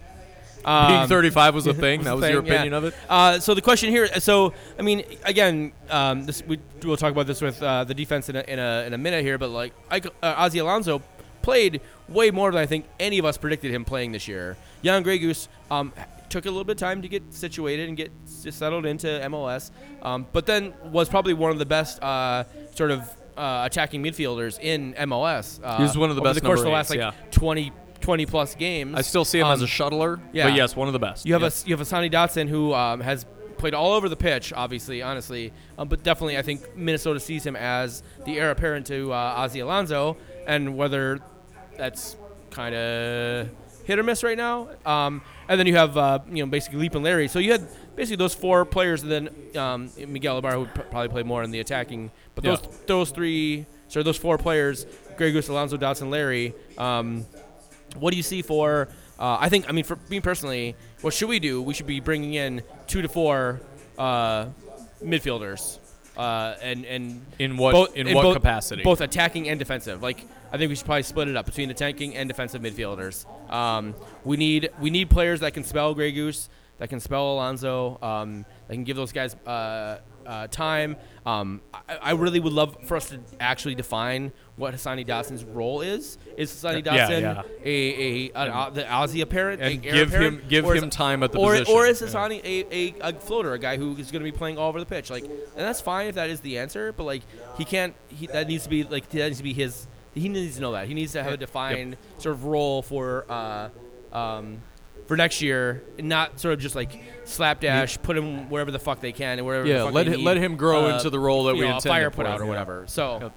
Being 0.64 1.02
Um, 1.02 1.08
35 1.10 1.56
was 1.56 1.68
a 1.68 1.74
thing. 1.86 2.04
That 2.04 2.16
was 2.16 2.30
your 2.30 2.42
thing, 2.42 2.48
yeah. 2.52 2.54
opinion 2.54 2.74
of 2.74 2.84
it. 2.86 2.94
Uh, 3.10 3.40
so 3.40 3.54
the 3.54 3.62
question 3.62 3.90
here, 3.90 4.08
so 4.20 4.54
I 4.78 4.82
mean, 4.82 5.04
again, 5.24 5.72
um, 5.90 6.26
this 6.26 6.44
we 6.46 6.60
we'll 6.84 6.98
talk 6.98 7.12
about 7.12 7.28
this 7.28 7.42
with 7.42 7.62
uh, 7.62 7.84
the 7.84 7.94
defense 7.94 8.30
in 8.30 8.36
a, 8.36 8.42
in 8.48 8.60
a 8.60 8.84
in 8.88 8.94
a 8.94 8.98
minute 8.98 9.24
here, 9.24 9.38
but 9.38 9.50
like 9.50 9.74
Ike, 9.90 10.08
uh, 10.22 10.36
Ozzie 10.38 10.60
Alonso 10.60 11.02
played 11.42 11.82
way 12.08 12.30
more 12.32 12.52
than 12.52 12.62
I 12.62 12.66
think 12.66 12.86
any 13.00 13.18
of 13.18 13.26
us 13.26 13.38
predicted 13.38 13.72
him 13.74 13.84
playing 13.86 14.12
this 14.12 14.28
year. 14.28 14.58
Young 14.84 15.02
Grey 15.04 15.18
Goose 15.18 15.50
um, 15.72 15.92
took 16.30 16.46
a 16.46 16.50
little 16.50 16.64
bit 16.64 16.74
of 16.74 16.78
time 16.80 17.02
to 17.02 17.08
get 17.08 17.34
situated 17.34 17.88
and 17.88 17.98
get 17.98 18.12
settled 18.26 18.86
into 18.86 19.08
MLS, 19.08 19.72
um, 20.04 20.28
but 20.32 20.46
then 20.46 20.74
was 20.86 21.10
probably 21.10 21.34
one 21.34 21.52
of 21.52 21.58
the 21.60 21.66
best 21.66 22.02
uh, 22.04 22.44
sort 22.76 22.92
of 22.92 23.10
uh, 23.38 23.64
attacking 23.66 24.04
midfielders 24.04 24.60
in 24.60 24.94
MLS. 24.94 25.60
Uh, 25.64 25.78
He 25.78 25.84
was 25.84 25.98
one 25.98 26.10
of 26.10 26.16
the 26.16 26.22
over 26.22 26.30
best 26.30 26.42
the 26.42 26.46
course 26.46 26.60
of 26.60 26.66
the 26.66 26.72
last 26.72 26.90
like 26.90 27.00
yeah. 27.00 27.12
20, 27.32 27.72
20 28.02 28.26
plus 28.26 28.56
games. 28.56 28.96
I 28.96 29.02
still 29.02 29.26
see 29.26 29.40
him 29.40 29.48
as 29.48 29.60
Um, 29.60 29.66
a 29.66 29.68
shuttler. 29.68 30.20
yeah. 30.34 30.48
But 30.50 30.56
yes, 30.56 30.76
one 30.76 30.88
of 30.88 30.94
the 30.94 31.00
best. 31.00 31.26
you 31.26 31.34
have 31.34 31.42
Yes. 31.42 31.64
a 31.64 31.70
you 31.70 31.78
have 31.78 31.86
Hassani 31.88 32.12
Dotson 32.12 32.48
who 32.50 32.74
um, 32.74 33.00
has 33.02 33.26
played 33.58 33.74
all 33.74 33.94
over 33.94 34.10
the 34.10 34.16
pitch, 34.16 34.52
obviously, 34.54 35.02
honestly, 35.02 35.54
um, 35.78 35.88
but 35.88 36.04
definitely 36.04 36.38
I 36.38 36.42
think 36.42 36.76
Minnesota 36.76 37.20
sees 37.20 37.46
him 37.46 37.56
as 37.56 38.02
the 38.26 38.40
heir 38.40 38.50
apparent 38.52 38.88
to 38.88 39.14
uh, 39.14 39.16
Ozzie 39.38 39.60
Alonso, 39.60 40.18
and 40.48 40.76
whether 40.76 41.20
that's 41.78 42.16
kind 42.50 42.74
of 42.76 43.50
hit 43.86 43.98
or 44.00 44.04
miss 44.04 44.24
right 44.24 44.38
now. 44.38 44.70
Um, 44.86 45.22
and 45.48 45.60
then 45.60 45.68
you 45.68 45.76
have 45.76 45.96
uh, 45.98 46.20
you 46.32 46.44
know 46.44 46.50
basically 46.50 46.80
Leap 46.80 46.96
and 46.96 47.04
Larry. 47.04 47.28
So 47.28 47.40
you 47.40 47.52
had 47.52 47.68
basically 47.96 48.16
those 48.18 48.34
four 48.34 48.66
players, 48.66 49.04
and 49.04 49.12
then 49.12 49.30
um, 49.58 49.90
Miguel 50.08 50.38
Ibarra 50.40 50.60
would 50.62 50.74
pr- 50.74 50.82
probably 50.82 51.10
play 51.10 51.24
more 51.24 51.44
in 51.44 51.52
the 51.52 51.60
attacking. 51.60 52.10
But 52.36 52.44
those 52.44 52.60
Yeah. 52.62 52.68
those 52.88 53.12
three, 53.12 53.66
sorry, 53.90 54.04
those 54.04 54.18
four 54.18 54.38
players, 54.40 54.86
Greg 55.18 55.34
Goose, 55.34 55.50
Alonso 55.50 55.78
Dotson, 55.78 56.10
Larry. 56.10 56.54
Um, 56.78 57.26
what 57.98 58.12
do 58.12 58.18
you 58.18 58.24
see 58.24 58.42
for? 58.42 58.88
Uh, 59.20 59.38
I 59.40 59.50
think 59.50 59.70
I 59.70 59.72
mean 59.72 59.84
for 59.84 59.98
me 60.10 60.20
personally, 60.20 60.76
what 61.02 61.14
should 61.14 61.30
we 61.30 61.40
do? 61.40 61.62
We 61.62 61.74
should 61.74 61.88
be 61.88 62.00
bringing 62.00 62.34
in 62.34 62.62
two 62.88 63.02
to 63.02 63.08
four 63.08 63.62
uh, 63.98 64.48
midfielders, 65.04 65.78
uh, 66.18 66.56
and 66.62 66.86
and 66.86 67.26
In 67.40 67.58
what 67.58 67.72
both- 67.74 67.96
in, 67.96 68.14
what 68.14 68.24
both- 68.24 68.36
capacity? 68.36 68.84
Both 68.84 69.02
attacking 69.02 69.50
and 69.50 69.60
defensive. 69.60 70.02
Like 70.02 70.26
I 70.52 70.58
think 70.58 70.70
we 70.70 70.76
should 70.76 70.86
probably 70.86 71.04
split 71.04 71.28
it 71.28 71.36
up 71.38 71.46
between 71.46 71.70
attacking 71.72 72.16
and 72.16 72.28
defensive 72.28 72.62
midfielders. 72.62 73.26
Um, 73.52 73.96
we 74.26 74.38
need 74.38 74.70
we 74.80 74.90
need 74.90 75.10
players 75.10 75.40
that 75.42 75.54
can 75.54 75.64
spell 75.64 75.94
Grey 75.94 76.12
Goose, 76.12 76.50
that 76.80 76.90
can 76.90 77.00
spell 77.00 77.34
Alonso, 77.34 77.98
um, 78.02 78.46
that 78.68 78.74
can 78.74 78.84
give 78.84 78.98
those 78.98 79.12
guys 79.12 79.36
uh, 79.46 80.00
uh, 80.26 80.48
time. 80.48 80.96
Um, 81.26 81.62
I, 81.74 81.98
I 82.02 82.12
really 82.14 82.40
would 82.40 82.54
love 82.54 82.78
for 82.86 82.98
us 82.98 83.10
to 83.10 83.20
actually 83.40 83.76
define 83.76 84.32
what 84.56 84.74
Hassani 84.74 85.06
Dotson's 85.06 85.44
role 85.44 85.82
is. 85.82 86.18
Is 86.38 86.52
Hassani 86.52 86.84
Dawson 86.84 87.22
yeah. 87.22 87.42
a, 87.64 87.70
a, 87.70 88.32
an, 88.36 88.52
uh, 88.52 88.70
the 88.72 88.92
Ozzie 88.92 89.22
apparent 89.22 89.62
And 89.62 89.74
a 89.74 89.78
give 89.78 90.10
apparent? 90.10 90.42
him- 90.42 90.50
give 90.50 90.66
Or 90.66 90.76
is- 90.76 90.84
him 90.84 90.90
time 90.90 91.24
at 91.24 91.32
the 91.32 91.40
or, 91.40 91.52
position. 91.52 91.74
Or 91.74 91.86
is 91.86 92.02
Yeah. 92.02 92.08
Hassani 92.08 92.44
a, 92.44 92.76
a, 92.76 93.10
a 93.10 93.14
floater, 93.20 93.54
a 93.54 93.60
guy 93.60 93.78
who 93.78 93.96
is 93.98 94.12
going 94.12 94.24
to 94.24 94.32
be 94.32 94.36
playing 94.36 94.58
all 94.58 94.70
over 94.70 94.80
the 94.80 94.86
pitch? 94.86 95.10
Like, 95.10 95.24
and 95.26 95.34
that's 95.56 95.82
fine 95.82 96.08
if 96.08 96.16
that 96.16 96.30
is 96.30 96.40
the 96.42 96.58
answer, 96.58 96.92
but 96.94 97.04
like 97.04 97.22
he 97.58 97.66
can't. 97.66 97.94
He, 98.10 98.28
that 98.28 98.48
needs 98.48 98.64
to 98.64 98.70
be 98.70 98.84
like 98.84 99.08
that 99.10 99.26
needs 99.28 99.38
to 99.38 99.44
be 99.44 99.54
his. 99.54 99.88
He 100.14 100.28
needs 100.28 100.56
to 100.56 100.62
know 100.62 100.74
that 100.74 100.88
he 100.88 100.94
needs 100.94 101.14
to 101.14 101.24
have 101.24 101.34
a 101.34 101.38
defined 101.38 101.96
sort 102.18 102.34
of 102.36 102.44
role 102.46 102.82
for 102.82 103.26
uh, 103.30 103.70
um, 104.12 104.62
for 105.12 105.18
next 105.18 105.42
year, 105.42 105.84
and 105.98 106.08
not 106.08 106.40
sort 106.40 106.54
of 106.54 106.62
just 106.62 106.74
like 106.74 107.04
slapdash, 107.26 108.02
put 108.02 108.18
him 108.18 108.50
wherever 108.50 108.72
the 108.72 108.80
fuck 108.80 109.02
they 109.02 109.12
can 109.12 109.40
and 109.40 109.46
wherever. 109.46 109.68
Yeah, 109.68 109.80
the 109.80 109.86
fuck 109.88 109.94
let 109.94 110.06
they 110.06 110.12
hi- 110.12 110.16
need, 110.16 110.24
let 110.24 110.38
him 110.38 110.56
grow 110.56 110.86
uh, 110.86 110.96
into 110.96 111.10
the 111.10 111.20
role 111.20 111.44
that 111.44 111.56
you 111.56 111.64
we 111.64 111.68
know, 111.68 111.74
a 111.74 111.76
intended 111.76 111.90
fire 111.90 112.10
for 112.12 112.16
put 112.16 112.26
him, 112.28 112.32
out 112.32 112.40
or 112.40 112.46
yeah. 112.46 112.50
whatever. 112.50 112.86
So. 112.88 113.20
Yep. 113.20 113.34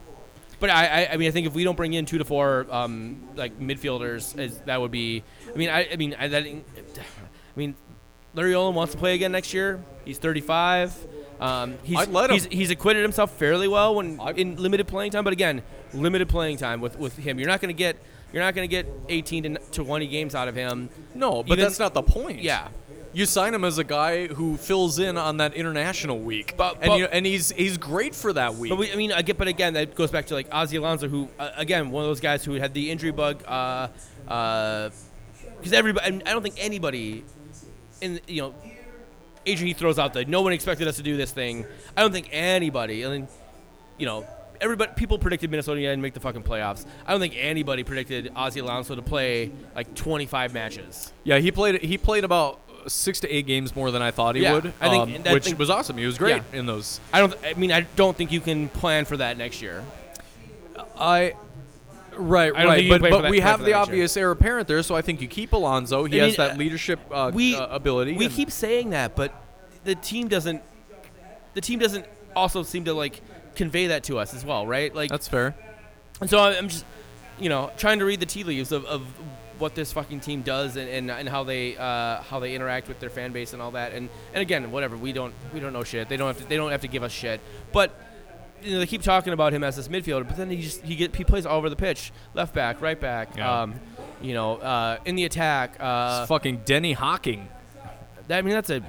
But 0.61 0.71
I, 0.71 0.87
I, 0.87 1.09
I 1.15 1.17
mean, 1.17 1.27
I 1.27 1.33
think 1.33 1.49
if 1.49 1.53
we 1.53 1.65
don't 1.65 1.75
bring 1.77 1.93
in 1.93 2.07
two 2.07 2.19
to 2.19 2.25
four, 2.25 2.69
um, 2.71 3.29
like 3.35 3.59
midfielders, 3.59 4.39
is, 4.39 4.57
that 4.67 4.81
would 4.81 4.93
be. 4.93 5.25
I 5.53 5.57
mean, 5.57 5.69
I, 5.69 5.89
I 5.93 5.97
mean, 5.97 6.15
I, 6.17 6.29
that, 6.29 6.45
I 6.45 6.63
mean, 7.57 7.75
Larry 8.35 8.53
Olum 8.53 8.75
wants 8.75 8.93
to 8.93 8.99
play 9.01 9.17
again 9.17 9.33
next 9.33 9.53
year. 9.53 9.83
He's 10.05 10.19
35. 10.19 10.97
Um, 11.41 11.75
he's, 11.83 11.99
I'd 11.99 12.11
let 12.11 12.31
him. 12.31 12.35
he's 12.35 12.47
he's 12.47 12.71
acquitted 12.71 13.03
himself 13.03 13.33
fairly 13.37 13.67
well 13.67 13.97
when 13.97 14.21
I- 14.21 14.31
in 14.31 14.55
limited 14.63 14.87
playing 14.87 15.11
time. 15.11 15.25
But 15.25 15.33
again, 15.33 15.65
limited 15.93 16.29
playing 16.29 16.59
time 16.59 16.81
with, 16.81 17.01
with 17.01 17.17
him. 17.17 17.41
You're 17.41 17.49
not 17.49 17.61
going 17.61 17.75
to 17.75 17.79
get 17.79 17.97
you're 18.35 18.43
not 18.43 18.55
going 18.55 18.69
to 18.69 18.71
get 18.71 18.87
18 19.09 19.55
to 19.71 19.85
20 19.85 20.07
games 20.09 20.35
out 20.35 20.49
of 20.49 20.55
him. 20.55 20.91
no, 21.15 21.43
but 21.43 21.53
even- 21.53 21.65
that's 21.65 21.79
not 21.79 21.95
the 21.95 22.03
point. 22.03 22.43
Yeah. 22.43 22.69
You 23.13 23.27
sign 23.27 23.55
him 23.55 23.63
as 23.65 23.79
a 23.79 23.85
guy 23.85 24.27
who 24.27 24.57
fills 24.57 24.99
in 24.99 25.17
on 25.17 25.37
that 25.37 25.55
international 25.55 26.19
week, 26.19 26.55
But- 26.57 26.79
and 26.81 26.89
but- 26.89 26.99
you, 26.99 27.05
and 27.07 27.25
he's 27.25 27.53
he's 27.53 27.79
great 27.79 28.13
for 28.13 28.33
that 28.33 28.57
week. 28.57 28.71
But 28.71 28.79
we, 28.79 28.93
I 28.93 28.97
mean, 28.97 29.13
I 29.13 29.23
get, 29.23 29.39
but 29.39 29.47
again, 29.47 29.75
that 29.75 29.95
goes 29.95 30.11
back 30.11 30.27
to 30.27 30.35
like 30.35 30.49
Ozzie 30.51 30.77
Alonso, 30.79 31.07
who 31.09 31.29
uh, 31.39 31.51
again, 31.57 31.91
one 31.93 32.03
of 32.03 32.11
those 32.11 32.19
guys 32.19 32.45
who 32.45 32.55
had 32.55 32.75
the 32.75 32.91
injury 32.91 33.13
bug. 33.13 33.45
Uh, 33.47 33.87
uh, 34.27 34.91
because 35.59 35.73
everybody, 35.73 36.07
I 36.27 36.33
don't 36.33 36.43
think 36.43 36.57
anybody, 36.59 37.25
in 38.01 38.21
you 38.27 38.43
know, 38.43 38.55
Adrian 39.47 39.69
he 39.69 39.75
throws 39.75 39.99
out 39.99 40.13
the 40.13 40.25
no 40.25 40.43
one 40.43 40.53
expected 40.53 40.89
us 40.89 40.97
to 40.97 41.03
do 41.03 41.17
this 41.17 41.31
thing. 41.31 41.65
I 41.97 42.03
don't 42.03 42.13
think 42.13 42.29
anybody. 42.33 43.07
I 43.07 43.11
mean, 43.11 43.29
you 43.97 44.07
know, 44.07 44.27
everybody, 44.65 44.93
people 44.97 45.19
predicted 45.19 45.51
Minnesota 45.51 45.81
to 45.81 45.97
make 45.99 46.15
the 46.15 46.21
fucking 46.21 46.43
playoffs. 46.43 46.85
I 47.07 47.13
don't 47.13 47.21
think 47.21 47.35
anybody 47.39 47.85
predicted 47.85 48.33
Ozzie 48.35 48.61
Alonso 48.61 48.97
to 48.97 49.03
play 49.03 49.53
like 49.77 49.95
25 49.95 50.53
matches. 50.55 51.13
yeah, 51.23 51.39
he 51.39 51.53
played 51.53 51.81
he 51.83 51.99
played 51.99 52.25
about 52.25 52.61
six 52.87 53.21
to 53.21 53.31
eight 53.31 53.47
games 53.47 53.75
more 53.77 53.91
than 53.91 54.03
I 54.03 54.11
thought 54.11 54.35
he 54.37 54.43
Yeah, 54.43 54.55
would, 54.55 54.73
I 54.81 54.89
think- 54.91 55.03
um, 55.17 55.23
I 55.27 55.33
which 55.35 55.45
think- 55.45 55.59
was 55.59 55.71
awesome. 55.71 55.97
He 55.99 56.07
was 56.07 56.19
great 56.19 56.43
Yeah. 56.53 56.59
in 56.59 56.67
those. 56.67 57.01
I 57.13 57.21
don't. 57.21 57.35
I 57.45 57.55
mean, 57.55 57.71
I 57.73 57.83
don't 57.97 58.17
think 58.17 58.33
you 58.33 58.41
can 58.41 58.69
plan 58.69 59.05
for 59.05 59.17
that 59.19 59.37
next 59.39 59.63
year. 59.63 59.85
I. 60.99 61.35
Right, 62.17 62.53
I 62.55 62.65
right, 62.65 62.89
but, 62.89 63.01
but 63.01 63.23
that- 63.23 63.31
we 63.33 63.41
have 63.41 63.59
the 63.61 63.69
year. 63.71 63.77
obvious 63.77 64.17
heir 64.17 64.31
apparent 64.31 64.69
there, 64.69 64.81
so 64.85 64.95
I 64.95 65.03
think 65.03 65.21
you 65.21 65.27
keep 65.27 65.53
Alonso. 65.53 66.05
He 66.05 66.21
I 66.21 66.27
has 66.27 66.37
that 66.37 66.53
uh, 66.53 66.57
leadership 66.57 67.01
uh, 67.11 67.33
we 67.35 67.57
uh, 67.57 67.67
ability. 67.75 68.17
We 68.17 68.29
keep 68.29 68.53
saying 68.53 68.91
that, 68.91 69.17
but 69.17 69.35
the 69.83 69.97
team 69.97 70.29
doesn't. 70.29 70.63
The 71.55 71.61
team 71.61 71.81
doesn't 71.81 72.07
also 72.37 72.63
seem 72.63 72.85
to 72.85 72.95
like 72.95 73.21
convey 73.55 73.89
that 73.89 74.05
to 74.05 74.19
us 74.19 74.35
as 74.35 74.45
well, 74.45 74.67
right? 74.67 74.95
Like, 74.95 75.11
that's 75.11 75.29
fair. 75.29 75.55
and 76.21 76.29
so 76.29 76.39
I'm 76.39 76.69
just, 76.69 76.85
you 77.39 77.49
know, 77.49 77.71
trying 77.77 77.99
to 78.01 78.05
read 78.05 78.21
the 78.21 78.27
tea 78.27 78.45
leaves 78.45 78.73
of, 78.73 78.85
of 78.87 79.03
what 79.59 79.75
this 79.75 79.93
fucking 79.93 80.21
team 80.21 80.43
does 80.43 80.77
and, 80.77 80.89
and, 80.89 81.11
and 81.11 81.29
how 81.29 81.45
they 81.45 81.77
uh, 81.77 82.21
how 82.23 82.41
they 82.41 82.55
interact 82.55 82.89
with 82.89 82.99
their 83.01 83.11
fan 83.11 83.33
base 83.33 83.53
and 83.53 83.63
all 83.63 83.71
that. 83.73 83.93
And 83.93 84.09
and 84.33 84.43
again, 84.43 84.71
whatever 84.73 84.97
we 84.97 85.13
don't 85.13 85.33
we 85.53 85.61
don't 85.61 85.73
know 85.73 85.85
shit. 85.85 86.09
They 86.09 86.17
don't 86.17 86.27
have 86.29 86.39
to 86.39 86.49
they 86.49 86.57
don't 86.57 86.71
have 86.73 86.81
to 86.83 86.89
give 86.89 87.03
us 87.03 87.13
shit. 87.13 87.41
But 87.73 87.99
you 88.63 88.73
know, 88.73 88.79
they 88.81 88.87
keep 88.87 89.03
talking 89.03 89.33
about 89.33 89.53
him 89.53 89.63
as 89.63 89.77
this 89.77 89.89
midfielder, 89.89 90.27
but 90.27 90.37
then 90.37 90.51
he 90.51 90.61
just 90.63 90.83
he 90.83 90.97
get 90.97 91.15
he 91.15 91.23
plays 91.25 91.47
all 91.47 91.59
over 91.59 91.69
the 91.71 91.77
pitch, 91.77 92.13
left 92.35 92.55
back, 92.55 92.81
right 92.81 92.99
back. 92.99 93.37
Yeah. 93.37 93.63
Um, 93.63 93.75
you 94.23 94.33
know, 94.35 94.57
uh, 94.57 94.99
in 95.05 95.17
the 95.17 95.25
attack. 95.25 95.77
Uh, 95.79 96.21
It's 96.23 96.29
fucking 96.29 96.63
Denny 96.65 96.93
Hawking. 96.95 97.49
that, 98.29 98.39
I 98.39 98.43
mean, 98.43 98.55
that's 98.55 98.71
a 98.71 98.83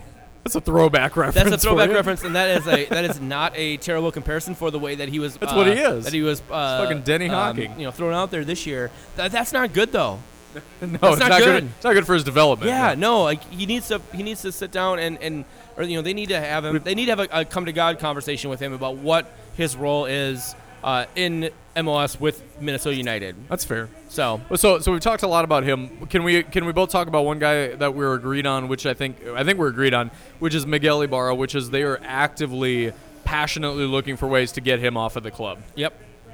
That's 0.46 0.56
a 0.56 0.62
throwback 0.62 1.18
reference. 1.18 1.50
That's 1.50 1.64
a 1.64 1.68
throwback 1.68 1.90
reference, 1.90 2.24
and 2.24 2.36
that 2.36 2.56
is 2.60 2.68
a 2.68 2.86
that 2.86 3.04
is 3.04 3.20
not 3.36 3.54
a 3.56 3.78
terrible 3.78 4.12
comparison 4.12 4.54
for 4.54 4.70
the 4.70 4.78
way 4.78 4.94
that 4.94 5.10
he 5.10 5.18
was. 5.18 5.38
That's 5.38 5.52
uh, 5.52 5.56
what 5.56 5.66
he 5.66 5.74
is. 5.74 6.06
That 6.06 6.14
he 6.14 6.22
was. 6.22 6.40
Uh, 6.52 6.84
fucking 6.84 7.02
Denny 7.02 7.30
um, 7.30 7.34
Hawking. 7.34 7.80
you 7.80 7.86
know, 7.86 7.92
thrown 7.92 8.14
out 8.14 8.30
there 8.30 8.46
this 8.46 8.68
year. 8.68 8.92
That, 9.16 9.32
that's 9.32 9.52
not 9.52 9.74
good 9.74 9.92
though. 9.92 10.20
No, 10.82 10.88
it's 10.88 11.02
not 11.02 11.30
not 11.30 11.40
good. 11.40 11.64
good. 11.64 11.64
It's 11.76 11.84
not 11.84 11.94
good 11.94 12.06
for 12.06 12.14
his 12.14 12.24
development. 12.24 12.70
Yeah, 12.70 12.94
no, 12.96 13.24
like 13.24 13.44
he 13.52 13.66
needs 13.66 13.90
to 13.90 14.00
he 14.14 14.24
needs 14.24 14.44
to 14.44 14.52
sit 14.52 14.72
down 14.72 15.00
and 15.00 15.18
and 15.22 15.46
or 15.76 15.84
you 15.84 15.98
know 15.98 16.02
they 16.02 16.14
need 16.14 16.30
to 16.30 16.40
have 16.40 16.64
him. 16.64 16.80
They 16.82 16.96
need 16.96 17.06
to 17.06 17.12
have 17.12 17.20
a, 17.20 17.28
a 17.32 17.46
come 17.46 17.66
to 17.66 17.74
God 17.74 18.00
conversation 18.00 18.50
with 18.50 18.62
him 18.62 18.72
about 18.72 18.96
what 18.96 19.30
his 19.58 19.76
role 19.76 20.06
is 20.06 20.56
uh, 20.84 21.08
in 21.16 21.50
MLS 21.76 22.20
with 22.20 22.42
Minnesota 22.62 22.96
United. 22.96 23.36
that's 23.50 23.66
fair. 23.66 23.90
So 24.10 24.40
So, 24.56 24.80
so 24.80 24.92
we've 24.92 25.02
talked 25.02 25.24
a 25.24 25.28
lot 25.28 25.44
about 25.44 25.64
him. 25.64 26.08
Can 26.08 26.24
we 26.24 26.44
can 26.44 26.66
we 26.66 26.72
both 26.72 26.90
talk 26.90 27.08
about 27.08 27.26
one 27.26 27.38
guy 27.40 27.76
that 27.76 27.94
we're 27.94 28.14
agreed 28.14 28.46
on, 28.46 28.68
which 28.68 28.86
I 28.86 28.94
think 28.94 29.18
I 29.36 29.44
think 29.44 29.60
we're 29.60 29.68
agreed 29.68 29.94
on, 29.94 30.10
which 30.40 30.56
is 30.56 30.66
Miguel 30.66 31.02
Ibarra, 31.02 31.36
which 31.36 31.54
is 31.54 31.70
they 31.72 31.84
are 31.84 32.00
actively, 32.04 32.94
passionately 33.26 33.86
looking 33.86 34.16
for 34.16 34.28
ways 34.28 34.54
to 34.54 34.62
get 34.62 34.80
him 34.80 34.96
off 34.96 35.16
of 35.18 35.24
the 35.24 35.32
club, 35.32 35.60
yep. 35.76 35.94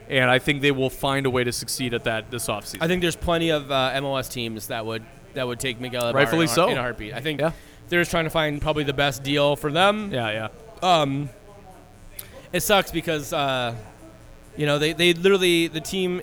and 0.10 0.30
I 0.30 0.38
think 0.39 0.62
they 0.62 0.71
will 0.71 0.89
find 0.91 1.25
a 1.25 1.30
way 1.30 1.43
to 1.43 1.51
succeed 1.51 1.93
at 1.93 2.04
that 2.04 2.30
this 2.30 2.47
offseason. 2.47 2.77
I 2.82 2.88
think 2.88 3.01
there's 3.01 3.15
plenty 3.15 3.49
of 3.49 3.71
uh, 3.71 3.93
MLS 3.95 4.32
teams 4.32 4.67
that 4.67 4.86
would 4.86 5.04
that 5.34 5.47
would 5.47 5.60
take 5.60 5.80
Miguel 5.80 6.01
Ibarra 6.10 6.13
Rightfully 6.23 6.43
in, 6.43 6.51
a, 6.51 6.54
so. 6.54 6.67
in 6.69 6.77
a 6.77 6.82
heartbeat. 6.82 7.13
I 7.13 7.21
think 7.21 7.39
Yeah. 7.39 7.54
they're 7.89 8.01
just 8.01 8.12
trying 8.12 8.25
to 8.25 8.30
find 8.30 8.62
probably 8.62 8.84
the 8.84 8.93
best 8.93 9.23
deal 9.23 9.56
for 9.56 9.71
them. 9.71 10.12
yeah, 10.13 10.49
yeah. 10.84 11.01
Um, 11.01 11.30
it 12.54 12.62
sucks 12.62 12.91
because 12.91 13.32
uh, 13.34 13.73
you 14.58 14.66
know 14.66 14.80
they, 14.80 14.94
they 14.94 15.14
literally 15.14 15.68
the 15.68 15.82
team 15.82 16.22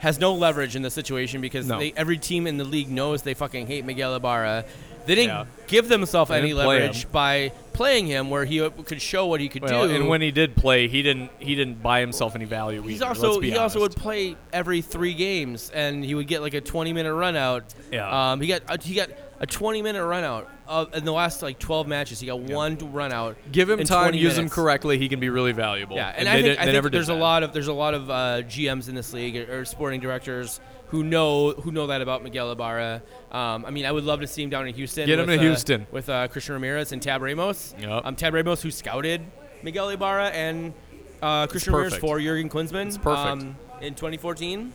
has 0.00 0.18
no 0.18 0.34
leverage 0.34 0.76
in 0.76 0.82
the 0.82 0.90
situation 0.90 1.40
because 1.42 1.66
No. 1.66 1.78
they, 1.78 1.92
every 1.94 2.16
team 2.18 2.46
in 2.46 2.56
the 2.56 2.64
league 2.64 2.88
knows 2.90 3.22
they 3.22 3.34
fucking 3.34 3.66
hate 3.66 3.84
Miguel 3.84 4.14
Ibarra. 4.16 4.64
They 5.06 5.14
didn't 5.14 5.28
Yeah. 5.30 5.44
give 5.66 5.88
themselves 5.88 6.30
any 6.30 6.54
leverage 6.54 7.04
him. 7.04 7.10
by 7.12 7.52
playing 7.74 8.06
him 8.06 8.30
where 8.30 8.44
he 8.46 8.66
could 8.86 9.00
show 9.02 9.26
what 9.26 9.40
he 9.40 9.48
could 9.48 9.62
Well, 9.62 9.88
do. 9.88 9.94
and 9.94 10.08
when 10.08 10.20
he 10.22 10.30
did 10.30 10.56
play, 10.56 10.88
he 10.88 11.02
didn't 11.02 11.30
he 11.38 11.54
didn't 11.54 11.82
buy 11.82 12.00
himself 12.00 12.34
any 12.34 12.44
value. 12.46 12.80
He's 12.82 13.02
either, 13.02 13.08
also 13.08 13.40
he 13.40 13.56
also 13.56 13.80
would 13.80 13.94
play 13.96 14.36
every 14.52 14.80
three 14.82 15.14
games, 15.14 15.70
and 15.74 16.02
he 16.04 16.14
would 16.14 16.26
get 16.28 16.40
like 16.42 16.54
a 16.54 16.60
20 16.60 16.92
minute 16.92 17.14
run 17.14 17.36
out. 17.36 17.64
Yeah. 17.92 18.32
Um, 18.32 18.40
he 18.40 18.46
got 18.48 18.62
uh, 18.68 18.76
he 18.82 18.94
got 18.94 19.08
a 19.40 19.46
20 19.46 19.82
minute 19.82 20.04
run 20.04 20.22
out 20.22 20.48
of, 20.66 20.94
in 20.94 21.04
the 21.04 21.12
last 21.12 21.42
like 21.42 21.58
12 21.58 21.88
matches. 21.88 22.20
He 22.20 22.26
got 22.26 22.40
one 22.40 22.76
run 22.92 23.12
out. 23.12 23.36
give 23.50 23.68
him 23.68 23.82
time, 23.84 24.10
20 24.10 24.18
use 24.18 24.38
him 24.38 24.48
correctly. 24.48 24.98
He 24.98 25.08
can 25.08 25.18
be 25.18 25.30
really 25.30 25.52
valuable. 25.52 25.96
Yeah, 25.96 26.12
and, 26.14 26.26
they 26.26 26.30
I 26.30 26.34
think, 26.34 26.44
did- 26.44 26.58
I 26.58 26.64
think 26.80 26.92
there's 26.92 27.08
a 27.08 27.14
lot 27.14 27.42
of 27.42 27.52
there's 27.52 27.68
a 27.68 27.72
lot 27.72 27.94
of 27.94 28.10
uh, 28.10 28.42
GMs 28.42 28.88
in 28.88 28.94
this 28.94 29.12
league 29.12 29.36
or, 29.36 29.60
or 29.60 29.64
sporting 29.64 30.00
directors 30.00 30.60
who 30.88 31.02
know 31.04 31.52
who 31.52 31.72
know 31.72 31.86
that 31.86 32.02
about 32.02 32.22
Miguel 32.22 32.52
Ibarra. 32.52 33.02
Um, 33.30 33.64
I 33.64 33.70
mean, 33.70 33.86
I 33.86 33.92
would 33.92 34.04
love 34.04 34.20
to 34.20 34.26
see 34.26 34.42
him 34.42 34.50
down 34.50 34.68
in 34.68 34.74
Houston. 34.74 35.06
Get 35.06 35.18
him 35.18 35.26
with, 35.26 35.36
to 35.36 35.40
uh, 35.40 35.48
Houston. 35.48 35.86
with 35.90 36.08
uh, 36.08 36.28
Christian 36.28 36.54
Ramirez 36.54 36.92
and 36.92 37.00
Tab 37.00 37.22
Ramos. 37.22 37.74
Yep. 37.80 38.02
Um, 38.04 38.16
Tab 38.16 38.34
Ramos, 38.34 38.60
who 38.60 38.70
scouted 38.70 39.22
Miguel 39.62 39.88
Ibarra 39.90 40.28
and 40.28 40.74
uh, 41.22 41.46
Christian 41.46 41.72
Ramirez 41.72 41.96
for 41.96 42.20
Jurgen 42.20 42.48
Klinsmann. 42.50 42.86
It's 42.88 42.98
perfect. 42.98 43.26
Um, 43.26 43.56
in 43.80 43.94
2014. 43.94 44.72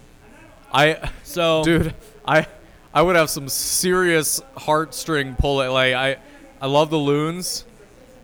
I 0.74 1.12
So, 1.24 1.64
dude 1.66 1.94
i 2.26 2.48
i 2.96 3.02
would 3.02 3.16
have 3.16 3.30
some 3.30 3.48
serious 3.48 4.42
heartstring 4.58 5.38
pull 5.38 5.62
it 5.62 5.68
like 5.68 5.94
i 5.94 6.18
i 6.62 6.66
love 6.66 6.90
the 6.90 6.98
loons. 6.98 7.66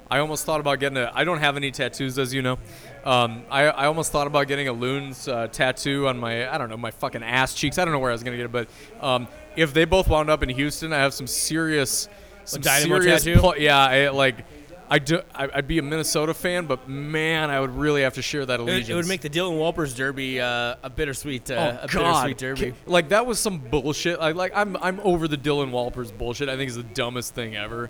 I 0.09 0.19
almost 0.19 0.45
thought 0.45 0.59
about 0.59 0.80
getting 0.80 0.97
a 0.97 1.11
i 1.13 1.24
don't 1.24 1.39
have 1.39 1.55
any 1.55 1.72
tattoos 1.72 2.17
as 2.17 2.34
you 2.34 2.41
know. 2.41 2.57
Um, 3.05 3.43
I, 3.49 3.63
I 3.63 3.86
almost 3.88 4.11
thought 4.11 4.28
about 4.28 4.47
getting 4.47 4.67
a 4.67 4.74
loons 4.74 5.28
uh, 5.28 5.47
tattoo 5.47 6.07
on 6.07 6.19
my 6.19 6.53
I 6.53 6.57
don't 6.57 6.69
know 6.69 6.78
my 6.78 6.91
fucking 6.91 7.24
ass 7.24 7.53
cheeks. 7.53 7.78
I 7.78 7.86
don't 7.86 7.93
know 7.93 7.99
where 7.99 8.11
I 8.11 8.13
was 8.13 8.24
gonna 8.24 8.38
get 8.38 8.45
it 8.45 8.51
but 8.51 8.67
um, 8.99 9.28
if 9.55 9.74
they 9.74 9.86
both 9.86 10.07
wound 10.07 10.30
up 10.30 10.43
in 10.43 10.49
Houston 10.49 10.91
I 10.93 10.97
have 10.97 11.13
some 11.13 11.28
serious 11.28 12.09
some 12.45 12.61
serious 12.63 13.24
tattoo? 13.24 13.39
pu- 13.39 13.59
yeah 13.59 13.78
I, 13.78 14.09
like 14.09 14.45
I 14.94 15.00
do. 15.00 15.22
I, 15.34 15.48
I'd 15.56 15.68
be 15.70 15.78
a 15.78 15.82
Minnesota 15.82 16.34
fan, 16.34 16.66
but 16.66 16.89
man, 16.89 17.50
I 17.50 17.62
would 17.62 17.76
really 17.76 18.02
have 18.02 18.16
to 18.16 18.22
share 18.22 18.46
that 18.46 18.60
allegiance. 18.60 18.89
it 18.89 18.94
would 18.96 19.08
make 19.08 19.22
the 19.22 19.30
Dylan 19.30 19.58
Walpers 19.58 19.96
Derby 19.96 20.42
uh, 20.42 20.76
a 20.84 20.89
bittersweet, 20.89 21.50
uh, 21.50 21.54
Oh 21.82 21.86
a 21.86 21.88
God! 21.88 22.26
bittersweet 22.28 22.38
Derby. 22.38 22.74
Like 22.86 23.08
that 23.10 23.26
was 23.26 23.39
some 23.39 23.58
bullshit. 23.60 24.20
I 24.20 24.32
like 24.34 24.52
I'm 24.54 24.76
I'm 24.78 25.00
over 25.00 25.30
the 25.30 25.38
Dylan 25.38 25.72
Walpers 25.72 26.12
bullshit. 26.12 26.50
I 26.50 26.58
think 26.58 26.68
it's 26.68 26.76
the 26.78 26.84
dumbest 26.84 27.34
thing 27.34 27.56
ever. 27.56 27.89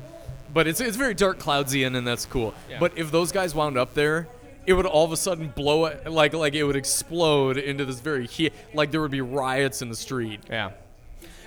But 0.54 0.68
it's 0.68 0.80
it's 0.80 0.96
very 0.96 1.16
dark 1.16 1.40
cloudsian 1.40 1.96
and 1.96 2.06
that's 2.06 2.26
cool. 2.28 2.54
Yeah. 2.70 2.78
But 2.80 2.96
if 2.98 3.10
those 3.12 3.32
guys 3.32 3.56
wound 3.56 3.78
up 3.80 3.96
there, 3.96 4.28
it 4.68 4.74
would 4.74 4.86
all 4.86 5.04
of 5.06 5.12
a 5.12 5.18
sudden 5.18 5.48
blow 5.48 5.86
it 5.86 6.08
like 6.08 6.34
like 6.34 6.54
it 6.54 6.64
would 6.66 6.76
explode 6.76 7.58
into 7.58 7.84
this 7.84 8.00
very 8.00 8.28
he- 8.28 8.52
like 8.76 8.92
there 8.92 9.02
would 9.02 9.10
be 9.10 9.22
riots 9.22 9.82
in 9.82 9.90
the 9.90 9.96
street. 9.96 10.42
Yeah. 10.50 10.72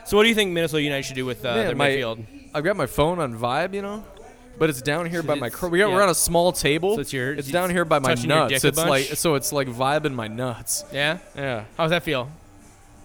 So 0.05 0.17
what 0.17 0.25
do 0.25 0.31
you 0.31 0.35
think 0.35 0.51
Minnesota 0.51 0.83
United 0.83 1.05
should 1.05 1.15
do 1.15 1.25
with 1.25 1.45
uh, 1.45 1.55
Man, 1.55 1.67
their 1.67 1.77
my- 1.77 1.91
midfield? 1.91 2.25
I've 2.53 2.65
got 2.65 2.77
my 2.77 2.87
phone 2.87 3.19
on 3.21 3.37
vibe, 3.39 3.73
you 3.75 3.83
know. 3.83 4.05
But 4.59 4.71
it's 4.71 4.81
down 4.83 5.07
here 5.07 5.23
by 5.23 5.35
my. 5.35 5.51
Cr- 5.51 5.67
we 5.69 5.79
got, 5.81 5.89
yeah. 5.89 5.95
We're 5.95 6.03
on 6.03 6.09
a 6.11 6.15
small 6.15 6.53
table. 6.53 6.95
So 6.95 7.01
it's 7.01 7.13
your- 7.13 7.33
It's 7.35 7.51
down 7.51 7.71
here 7.71 7.85
by 7.85 7.99
my 7.99 8.15
nuts. 8.15 8.65
It's 8.65 8.79
like 8.79 9.05
so. 9.07 9.35
It's 9.35 9.53
like 9.53 9.69
vibing 9.69 10.15
my 10.15 10.29
nuts. 10.29 10.85
Yeah. 10.93 11.19
Yeah. 11.37 11.65
How's 11.77 11.91
that 11.91 12.03
feel? 12.05 12.31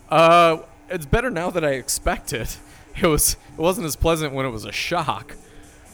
Uh, 0.10 0.60
it's 0.90 1.06
better 1.06 1.30
now 1.30 1.50
that 1.52 1.64
I 1.64 1.72
expect 1.72 2.34
it. 2.34 2.58
It 3.02 3.08
was. 3.08 3.38
It 3.58 3.62
wasn't 3.62 3.86
as 3.88 3.96
pleasant 3.96 4.34
when 4.34 4.46
it 4.46 4.50
was 4.50 4.66
a 4.66 4.74
shock. 4.74 5.34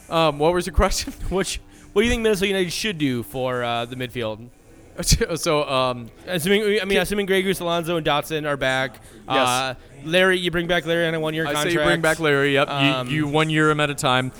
Um, 0.09 0.39
what 0.39 0.53
was 0.53 0.65
your 0.65 0.73
question? 0.73 1.13
Which 1.29 1.59
what 1.93 2.01
do 2.01 2.05
you 2.05 2.11
think 2.11 2.23
Minnesota 2.23 2.47
United 2.47 2.71
should 2.73 2.97
do 2.97 3.21
for 3.21 3.63
uh, 3.63 3.85
the 3.85 3.95
midfield? 3.95 4.47
so, 5.37 5.69
um, 5.69 6.09
Assuming 6.25 6.79
I 6.81 6.85
mean, 6.85 6.97
assuming 6.97 7.25
Grey 7.27 7.43
Goose, 7.43 7.59
Alonso, 7.59 7.97
and 7.97 8.05
Dotson 8.07 8.47
are 8.47 8.57
back. 8.57 9.01
Uh, 9.27 9.75
Larry, 10.03 10.39
you 10.39 10.49
bring 10.49 10.65
back 10.67 10.85
Larry 10.87 11.07
on 11.07 11.13
a 11.13 11.19
one-year 11.19 11.43
I 11.43 11.53
contract. 11.53 11.73
say 11.73 11.79
you 11.79 11.85
bring 11.85 12.01
back 12.01 12.19
Larry. 12.19 12.53
Yep. 12.53 12.69
Um, 12.69 13.07
you, 13.09 13.15
you 13.15 13.27
one 13.27 13.49
year 13.51 13.69
him 13.69 13.79
at 13.81 13.89
a 13.91 13.95
time. 13.95 14.31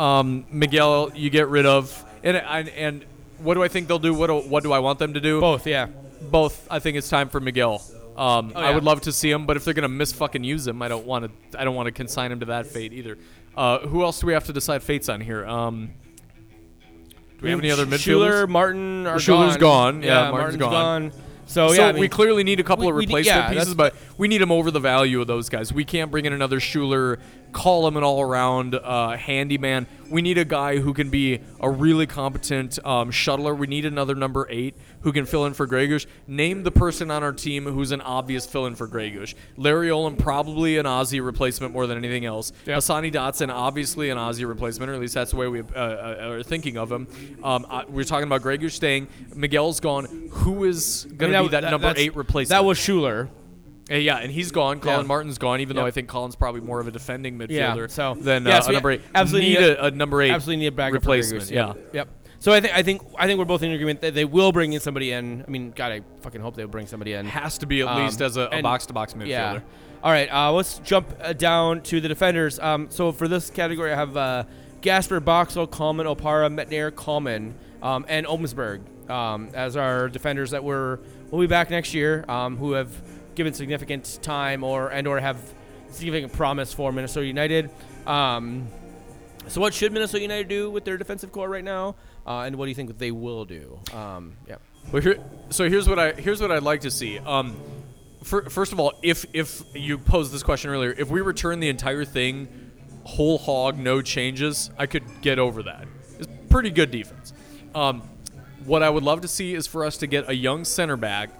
Um, 0.00 0.46
Miguel, 0.50 1.12
you 1.14 1.30
get 1.30 1.48
rid 1.48 1.66
of. 1.66 2.04
And 2.22 2.36
and, 2.36 2.68
and 2.70 3.04
what 3.38 3.54
do 3.54 3.62
I 3.62 3.68
think 3.68 3.88
they'll 3.88 3.98
do? 3.98 4.14
What 4.14 4.26
do, 4.28 4.38
what 4.40 4.62
do 4.62 4.72
I 4.72 4.78
want 4.78 4.98
them 4.98 5.14
to 5.14 5.20
do? 5.20 5.40
both. 5.40 5.66
Yeah. 5.66 5.86
both. 6.22 6.66
I 6.70 6.78
think 6.78 6.96
it's 6.96 7.08
time 7.08 7.28
for 7.28 7.40
Miguel. 7.40 7.82
Um, 8.16 8.52
Oh, 8.54 8.60
I 8.60 8.72
would 8.74 8.84
love 8.84 9.02
to 9.02 9.12
see 9.12 9.30
him, 9.30 9.46
but 9.46 9.56
if 9.56 9.64
they're 9.64 9.74
gonna 9.74 9.88
miss 9.88 10.12
fucking 10.12 10.44
use 10.44 10.66
him, 10.66 10.82
I 10.82 10.88
don't 10.88 11.06
want 11.06 11.24
to. 11.50 11.60
I 11.60 11.64
don't 11.64 11.74
want 11.74 11.86
to 11.86 11.92
consign 11.92 12.32
him 12.32 12.40
to 12.40 12.46
that 12.46 12.66
fate 12.66 12.92
either. 12.92 13.16
Uh, 13.56 13.78
who 13.80 14.02
else 14.02 14.20
do 14.20 14.26
we 14.26 14.32
have 14.32 14.44
to 14.44 14.52
decide 14.52 14.82
fates 14.82 15.08
on 15.08 15.20
here? 15.20 15.46
Um, 15.46 15.90
do 17.38 17.44
we 17.44 17.50
have 17.50 17.58
any 17.60 17.70
other 17.70 17.86
midfielders? 17.86 18.44
Schüller, 18.44 18.48
Martin 18.48 19.06
are 19.06 19.16
Schüller's 19.16 19.56
gone. 19.56 20.00
gone. 20.00 20.02
Yeah, 20.02 20.30
Martin's 20.30 20.56
gone. 20.56 21.12
So, 21.50 21.66
so 21.68 21.74
yeah, 21.74 21.88
I 21.88 21.92
mean, 21.92 22.00
we 22.02 22.08
clearly 22.08 22.44
need 22.44 22.60
a 22.60 22.62
couple 22.62 22.84
we- 22.84 22.90
of 22.90 22.96
we 22.96 23.06
replacement 23.06 23.48
yeah, 23.48 23.52
pieces, 23.52 23.74
but 23.74 23.96
we 24.16 24.28
need 24.28 24.40
them 24.40 24.52
over 24.52 24.70
the 24.70 24.78
value 24.78 25.20
of 25.20 25.26
those 25.26 25.48
guys. 25.48 25.72
We 25.72 25.84
can't 25.84 26.08
bring 26.08 26.24
in 26.24 26.32
another 26.32 26.60
Schüller, 26.60 27.18
call 27.50 27.88
him 27.88 27.96
an 27.96 28.04
all-around 28.04 28.76
uh, 28.76 29.16
handyman. 29.16 29.88
We 30.08 30.22
need 30.22 30.38
a 30.38 30.44
guy 30.44 30.78
who 30.78 30.94
can 30.94 31.10
be 31.10 31.40
a 31.58 31.68
really 31.68 32.06
competent 32.06 32.78
um, 32.86 33.10
shuttler. 33.10 33.58
We 33.58 33.66
need 33.66 33.84
another 33.84 34.14
number 34.14 34.46
eight 34.48 34.76
who 35.02 35.12
can 35.12 35.26
fill 35.26 35.46
in 35.46 35.54
for 35.54 35.66
Gregus. 35.66 36.06
Name 36.26 36.62
the 36.62 36.70
person 36.70 37.10
on 37.10 37.22
our 37.22 37.32
team 37.32 37.64
who's 37.64 37.90
an 37.92 38.00
obvious 38.00 38.46
fill-in 38.46 38.74
for 38.74 38.86
Gregus. 38.88 39.34
Larry 39.56 39.88
Olum 39.88 40.18
probably 40.18 40.78
an 40.78 40.86
Ozzie 40.86 41.20
replacement 41.20 41.72
more 41.72 41.86
than 41.86 41.96
anything 41.98 42.24
else. 42.24 42.52
Yep. 42.66 42.78
Hassani 42.78 43.12
Dotson 43.12 43.52
obviously 43.52 44.10
an 44.10 44.18
Ozzie 44.18 44.44
replacement, 44.44 44.90
or 44.90 44.94
at 44.94 45.00
least 45.00 45.14
that's 45.14 45.30
the 45.30 45.36
way 45.36 45.48
we 45.48 45.60
uh, 45.60 45.64
uh, 45.74 46.28
are 46.32 46.42
thinking 46.42 46.76
of 46.76 46.90
him. 46.90 47.06
Um, 47.42 47.66
uh, 47.68 47.84
we're 47.88 48.04
talking 48.04 48.26
about 48.26 48.42
Gregus 48.42 48.72
staying. 48.72 49.08
Miguel's 49.34 49.80
gone. 49.80 50.28
Who 50.30 50.64
is 50.64 51.06
I 51.10 51.14
going 51.14 51.32
mean, 51.32 51.42
to 51.42 51.48
be 51.48 51.52
that, 51.60 51.70
number 51.70 51.92
eight 51.96 52.14
replacement? 52.16 52.50
That 52.50 52.64
was 52.64 52.78
Schüller. 52.78 53.28
Uh, 53.90 53.94
yeah, 53.96 54.18
and 54.18 54.30
he's 54.30 54.52
gone. 54.52 54.78
Collin 54.78 55.00
Yeah. 55.00 55.06
Martin's 55.06 55.38
gone, 55.38 55.60
even 55.60 55.74
though 55.74 55.84
I 55.86 55.90
think 55.90 56.06
Collin's 56.08 56.36
probably 56.36 56.60
more 56.60 56.78
of 56.78 56.86
a 56.86 56.92
defending 56.92 57.40
Yeah, 57.48 57.74
midfielder 57.74 57.90
so- 57.90 58.14
than 58.14 58.46
yeah, 58.46 58.58
uh, 58.58 58.60
so 58.60 58.70
a 58.70 58.72
number 58.74 58.90
eight. 58.92 59.00
absolutely 59.14 59.48
need 59.50 59.58
need 59.60 59.68
a, 59.70 59.84
a 59.86 59.90
number 59.90 60.22
eight 60.22 60.30
Absolutely 60.30 60.60
need 60.60 60.66
a 60.68 60.72
backup 60.72 60.94
replacement. 60.94 61.44
For 61.44 61.54
yeah. 61.54 61.72
Yep. 61.92 62.08
So 62.40 62.52
I 62.52 62.60
think 62.60 62.74
I 62.74 62.82
think 62.82 63.02
I 63.18 63.26
think 63.26 63.38
we're 63.38 63.44
both 63.44 63.62
in 63.62 63.70
agreement 63.70 64.00
that 64.00 64.14
they 64.14 64.24
will 64.24 64.50
bring 64.50 64.72
in 64.72 64.80
somebody 64.80 65.12
in. 65.12 65.44
I 65.46 65.50
mean, 65.50 65.72
God, 65.76 65.92
I 65.92 66.00
fucking 66.22 66.40
hope 66.40 66.56
they 66.56 66.64
will 66.64 66.70
bring 66.70 66.86
somebody 66.86 67.12
in. 67.12 67.26
has 67.26 67.58
to 67.58 67.66
be 67.66 67.82
at 67.82 67.88
Um, 67.88 68.02
least 68.02 68.22
as 68.22 68.36
a, 68.38 68.48
a 68.50 68.62
box-to-box 68.62 69.12
midfielder. 69.12 69.28
Yeah. 69.28 69.60
All 70.02 70.10
right. 70.10 70.32
Uh, 70.32 70.50
let's 70.52 70.78
jump 70.78 71.14
uh, 71.20 71.34
down 71.34 71.82
to 71.82 72.00
the 72.00 72.08
defenders. 72.08 72.58
Um, 72.58 72.88
so 72.90 73.12
for 73.12 73.28
this 73.28 73.50
category, 73.50 73.92
I 73.92 73.96
have 73.96 74.16
uh, 74.16 74.44
Gasper, 74.80 75.20
Boxall, 75.20 75.66
Kallman, 75.68 76.06
Opara, 76.06 76.48
Métanire, 76.50 76.90
Kallman, 76.90 77.52
um, 77.82 78.06
and 78.08 78.26
Omsberg 78.26 78.80
um, 79.10 79.50
as 79.52 79.76
our 79.76 80.08
defenders 80.08 80.52
that 80.52 80.64
were 80.64 80.98
will 81.30 81.40
be 81.40 81.46
back 81.46 81.68
next 81.68 81.92
year. 81.92 82.24
Um, 82.26 82.56
who 82.56 82.72
have 82.72 82.90
given 83.34 83.52
significant 83.52 84.18
time 84.22 84.64
or 84.64 84.88
and 84.88 85.06
or 85.06 85.20
have 85.20 85.36
significant 85.90 86.32
promise 86.32 86.72
for 86.72 86.90
Minnesota 86.90 87.26
United. 87.26 87.68
Um, 88.06 88.66
so 89.48 89.60
what 89.60 89.74
should 89.74 89.92
Minnesota 89.92 90.22
United 90.22 90.48
do 90.48 90.70
with 90.70 90.84
their 90.84 90.96
defensive 90.96 91.32
core 91.32 91.48
right 91.48 91.64
now? 91.64 91.96
Uh, 92.30 92.44
and 92.44 92.54
what 92.54 92.66
do 92.66 92.68
you 92.68 92.76
think 92.76 92.96
they 92.96 93.10
will 93.10 93.44
do? 93.44 93.76
Um, 93.92 94.36
yeah. 94.46 94.56
Well, 94.92 95.02
here, 95.02 95.18
so 95.48 95.68
here's 95.68 95.88
what 95.88 95.98
I 95.98 96.12
here's 96.12 96.40
what 96.40 96.52
I'd 96.52 96.62
like 96.62 96.82
to 96.82 96.90
see. 96.90 97.18
Um, 97.18 97.56
fir- 98.22 98.48
first 98.48 98.72
of 98.72 98.78
all, 98.78 98.92
if 99.02 99.26
if 99.32 99.64
you 99.74 99.98
posed 99.98 100.32
this 100.32 100.44
question 100.44 100.70
earlier, 100.70 100.94
if 100.96 101.10
we 101.10 101.22
return 101.22 101.58
the 101.58 101.68
entire 101.68 102.04
thing 102.04 102.46
whole 103.02 103.36
hog, 103.36 103.78
no 103.78 104.00
changes, 104.00 104.70
I 104.78 104.86
could 104.86 105.02
get 105.22 105.40
over 105.40 105.64
that. 105.64 105.88
It's 106.20 106.28
pretty 106.48 106.70
good 106.70 106.92
defense. 106.92 107.32
Um, 107.74 108.02
what 108.64 108.84
I 108.84 108.90
would 108.90 109.02
love 109.02 109.22
to 109.22 109.28
see 109.28 109.54
is 109.54 109.66
for 109.66 109.84
us 109.84 109.96
to 109.96 110.06
get 110.06 110.28
a 110.28 110.34
young 110.34 110.64
center 110.64 110.96
back 110.96 111.30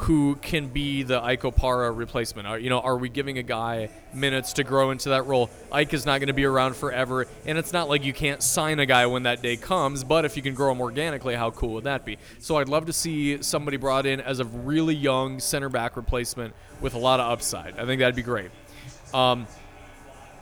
who 0.00 0.36
can 0.36 0.68
be 0.68 1.02
the 1.02 1.22
Ike 1.22 1.42
Opara 1.42 1.96
replacement. 1.96 2.46
Are, 2.46 2.58
you 2.58 2.70
know, 2.70 2.80
are 2.80 2.96
we 2.96 3.08
giving 3.08 3.38
a 3.38 3.42
guy 3.42 3.90
minutes 4.14 4.52
to 4.54 4.64
grow 4.64 4.90
into 4.90 5.08
that 5.10 5.26
role? 5.26 5.50
Ike 5.72 5.92
is 5.94 6.06
not 6.06 6.18
going 6.20 6.28
to 6.28 6.34
be 6.34 6.44
around 6.44 6.76
forever, 6.76 7.26
and 7.46 7.58
it's 7.58 7.72
not 7.72 7.88
like 7.88 8.04
you 8.04 8.12
can't 8.12 8.42
sign 8.42 8.78
a 8.78 8.86
guy 8.86 9.06
when 9.06 9.24
that 9.24 9.42
day 9.42 9.56
comes. 9.56 10.04
But 10.04 10.24
if 10.24 10.36
you 10.36 10.42
can 10.42 10.54
grow 10.54 10.72
him 10.72 10.80
organically, 10.80 11.34
how 11.34 11.50
cool 11.50 11.74
would 11.74 11.84
that 11.84 12.04
be? 12.04 12.18
So 12.38 12.56
I'd 12.56 12.68
love 12.68 12.86
to 12.86 12.92
see 12.92 13.42
somebody 13.42 13.76
brought 13.76 14.06
in 14.06 14.20
as 14.20 14.40
a 14.40 14.44
really 14.44 14.94
young 14.94 15.40
center 15.40 15.68
back 15.68 15.96
replacement 15.96 16.54
with 16.80 16.94
a 16.94 16.98
lot 16.98 17.20
of 17.20 17.30
upside. 17.30 17.78
I 17.78 17.84
think 17.84 18.00
that'd 18.00 18.14
be 18.14 18.22
great. 18.22 18.50
Um, 19.12 19.46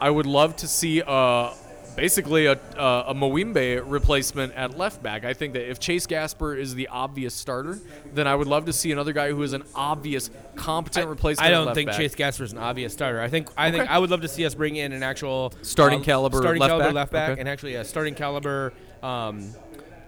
I 0.01 0.11
would 0.11 0.27
love 0.27 0.57
to 0.57 0.69
see 0.69 1.01
uh, 1.01 1.55
basically 1.97 2.47
a, 2.47 2.53
uh, 2.53 3.05
a 3.09 3.15
Mwimbe 3.15 3.83
replacement 3.85 4.53
at 4.55 4.77
left 4.77 5.03
back. 5.03 5.25
I 5.25 5.33
think 5.35 5.55
that 5.55 5.69
if 5.69 5.81
Chase 5.81 6.07
Gasper 6.07 6.55
is 6.55 6.75
the 6.75 6.89
obvious 6.89 7.35
starter, 7.35 7.79
then 8.13 8.27
I 8.27 8.35
would 8.35 8.47
love 8.47 8.67
to 8.67 8.73
see 8.73 8.93
another 8.93 9.13
guy 9.13 9.31
who 9.31 9.43
is 9.43 9.53
an 9.55 9.63
obvious 9.75 10.31
competent 10.55 11.09
replacement. 11.09 11.47
I 11.47 11.51
don't 11.51 11.75
think 11.75 11.89
back. 11.89 11.97
Chase 11.99 12.15
Gasper 12.15 12.45
is 12.45 12.53
an 12.53 12.59
obvious 12.59 12.93
starter. 12.93 13.21
I 13.21 13.29
think 13.29 13.49
I 13.57 13.71
think 13.71 13.91
I 13.91 13.99
would 13.99 14.11
love 14.11 14.21
to 14.21 14.29
see 14.29 14.45
us 14.45 14.55
bring 14.55 14.77
in 14.77 14.93
an 14.93 15.03
actual 15.03 15.53
Starting 15.63 16.01
uh, 16.01 16.05
caliber 16.05 16.39
starting 16.39 16.61
left 16.61 16.71
caliber 16.71 16.89
back? 16.89 16.95
left 16.95 17.13
back, 17.13 17.31
Okay. 17.31 17.41
and 17.41 17.49
actually 17.49 17.75
a 17.77 17.85
starting 17.85 18.15
caliber 18.15 18.73
um, 19.03 19.51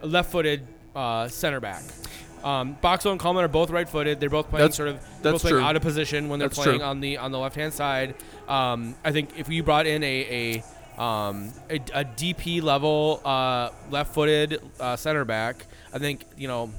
left-footed 0.03 0.67
uh, 0.95 1.29
center 1.29 1.61
back. 1.61 1.83
Um, 2.45 2.77
Boxall 2.81 3.11
and 3.13 3.21
Kallman 3.21 3.43
are 3.43 3.49
both 3.49 3.71
right-footed. 3.71 4.21
They're 4.21 4.31
both 4.31 4.49
playing 4.49 4.63
That's- 4.63 4.77
sort 4.77 4.91
of 4.91 5.01
that's 5.23 5.33
both 5.35 5.41
playing 5.43 5.57
true. 5.57 5.65
out 5.65 5.75
of 5.75 5.83
position 5.83 6.29
when 6.29 6.39
they're 6.39 6.49
That's 6.49 6.59
playing 6.63 6.79
true. 6.79 6.87
on 6.89 7.01
the 7.01 7.17
on 7.19 7.33
the 7.33 7.39
left-hand 7.39 7.73
side. 7.73 8.15
Um, 8.47 8.95
I 9.05 9.11
think 9.11 9.31
if 9.37 9.49
you 9.49 9.63
brought 9.65 9.87
in 9.89 10.03
a 10.05 10.07
a 10.57 10.63
um, 10.99 11.53
a, 11.71 11.77
a 11.77 12.05
DP 12.05 12.63
level 12.63 13.21
uh, 13.25 13.71
left-footed 13.91 14.61
uh, 14.81 14.97
center 14.97 15.25
back, 15.25 15.67
I 15.93 15.99
think 15.99 16.25
you 16.37 16.49
know 16.49 16.71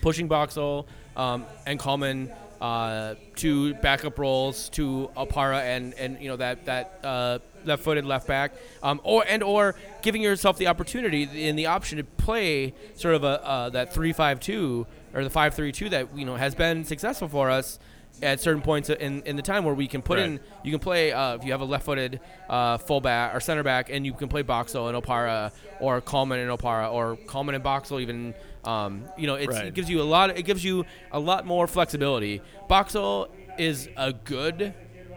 pushing 0.00 0.28
Boxall 0.28 0.86
um, 1.16 1.44
and 1.66 1.78
Kallman 1.78 2.34
uh, 2.60 3.14
to 3.36 3.74
backup 3.74 4.18
roles 4.18 4.68
to 4.70 5.10
Opara 5.16 5.60
and 5.60 5.94
and 5.94 6.20
you 6.20 6.28
know 6.28 6.36
that 6.36 6.66
that 6.66 6.98
uh, 7.04 7.38
left-footed 7.64 8.04
left 8.04 8.26
back, 8.26 8.52
um, 8.82 9.00
or 9.04 9.24
and 9.28 9.42
or 9.42 9.76
giving 10.02 10.20
yourself 10.20 10.58
the 10.58 10.66
opportunity 10.66 11.48
and 11.48 11.58
the 11.58 11.66
option 11.66 11.98
to 11.98 12.04
play 12.04 12.74
sort 12.96 13.14
of 13.14 13.24
a 13.24 13.44
uh, 13.46 13.68
that 13.70 13.94
three-five-two 13.94 14.86
or 15.14 15.22
the 15.22 15.30
five-three-two 15.30 15.88
that 15.90 16.08
you 16.16 16.24
know 16.24 16.34
has 16.34 16.54
been 16.54 16.84
successful 16.84 17.28
for 17.28 17.50
us 17.50 17.78
at 18.22 18.40
certain 18.40 18.62
points 18.62 18.90
in, 18.90 19.22
in 19.22 19.36
the 19.36 19.42
time 19.42 19.64
where 19.64 19.74
we 19.74 19.86
can 19.86 20.02
put 20.02 20.18
in 20.18 20.40
you 20.64 20.70
can 20.70 20.80
play 20.80 21.12
uh, 21.12 21.34
if 21.36 21.44
you 21.44 21.52
have 21.52 21.60
a 21.60 21.64
left-footed 21.64 22.20
uh, 22.48 22.76
fullback 22.78 23.34
or 23.34 23.40
center 23.40 23.62
back 23.62 23.90
and 23.90 24.04
you 24.04 24.12
can 24.12 24.28
play 24.28 24.42
Boxall 24.42 24.88
and 24.88 24.96
Opara 25.02 25.52
or 25.80 26.00
Kallman 26.00 26.38
and 26.42 26.50
Opara 26.58 26.92
or 26.92 27.16
Kallman 27.26 27.54
and 27.54 27.62
Boxall 27.62 28.00
even 28.00 28.34
um, 28.64 29.04
you 29.16 29.26
know 29.26 29.34
it's, 29.36 29.48
Right. 29.54 29.66
it 29.66 29.74
gives 29.74 29.88
you 29.88 30.00
a 30.00 30.04
lot 30.04 30.30
it 30.36 30.42
gives 30.44 30.64
you 30.64 30.84
a 31.12 31.18
lot 31.20 31.46
more 31.46 31.66
flexibility. 31.66 32.42
Boxall 32.68 33.28
is 33.58 33.88
a 33.96 34.12
good 34.12 34.74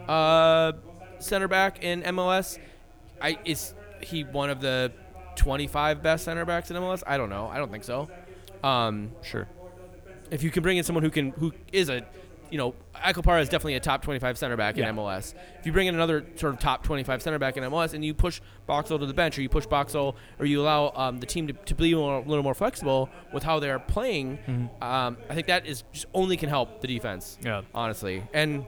uh, 0.08 0.72
center 1.18 1.48
back 1.48 1.82
in 1.84 2.02
MLS 2.02 2.58
I 3.20 3.38
is 3.44 3.74
he 4.00 4.24
one 4.24 4.50
of 4.50 4.60
the 4.60 4.92
25 5.36 6.02
best 6.02 6.24
center 6.24 6.44
backs 6.44 6.70
in 6.70 6.76
MLS 6.76 7.02
I 7.06 7.16
don't 7.16 7.30
know. 7.30 7.46
I 7.48 7.58
don't 7.58 7.70
think 7.70 7.84
so. 7.84 8.08
Um, 8.62 9.12
Sure. 9.22 9.48
if 10.30 10.42
you 10.42 10.50
can 10.50 10.62
bring 10.62 10.76
in 10.76 10.84
someone 10.84 11.02
who 11.04 11.10
can 11.10 11.30
who 11.30 11.52
is 11.72 11.88
a 11.88 12.04
you 12.52 12.58
know 12.58 12.74
Ike 12.94 13.16
Opara 13.16 13.40
is 13.40 13.48
definitely 13.48 13.74
a 13.74 13.80
top 13.80 14.02
25 14.02 14.38
center 14.38 14.56
back 14.56 14.76
Yeah. 14.76 14.88
in 14.90 14.94
MLS. 14.96 15.34
If 15.58 15.66
you 15.66 15.72
bring 15.72 15.86
in 15.88 15.94
another 15.96 16.24
sort 16.36 16.54
of 16.54 16.60
top 16.60 16.84
25 16.84 17.20
center 17.22 17.38
back 17.38 17.56
in 17.56 17.64
MLS 17.64 17.94
and 17.94 18.04
you 18.04 18.14
push 18.14 18.40
Boxall 18.66 18.98
to 19.00 19.06
the 19.06 19.14
bench 19.14 19.36
or 19.38 19.42
you 19.42 19.48
push 19.48 19.66
Boxall 19.66 20.14
or 20.38 20.46
you 20.46 20.60
allow 20.60 20.92
um, 20.94 21.18
the 21.18 21.26
team 21.26 21.46
to, 21.48 21.52
to 21.54 21.74
be 21.74 21.94
more, 21.94 22.18
a 22.18 22.28
little 22.28 22.44
more 22.44 22.54
flexible 22.54 23.08
with 23.32 23.42
how 23.42 23.58
they're 23.58 23.78
playing, 23.80 24.38
um, 24.80 25.16
I 25.28 25.34
think 25.34 25.48
that 25.48 25.66
is 25.66 25.82
just 25.92 26.06
only 26.14 26.36
can 26.36 26.48
help 26.50 26.80
the 26.82 26.86
defense. 26.86 27.38
Yeah. 27.42 27.62
honestly, 27.74 28.22
and 28.32 28.64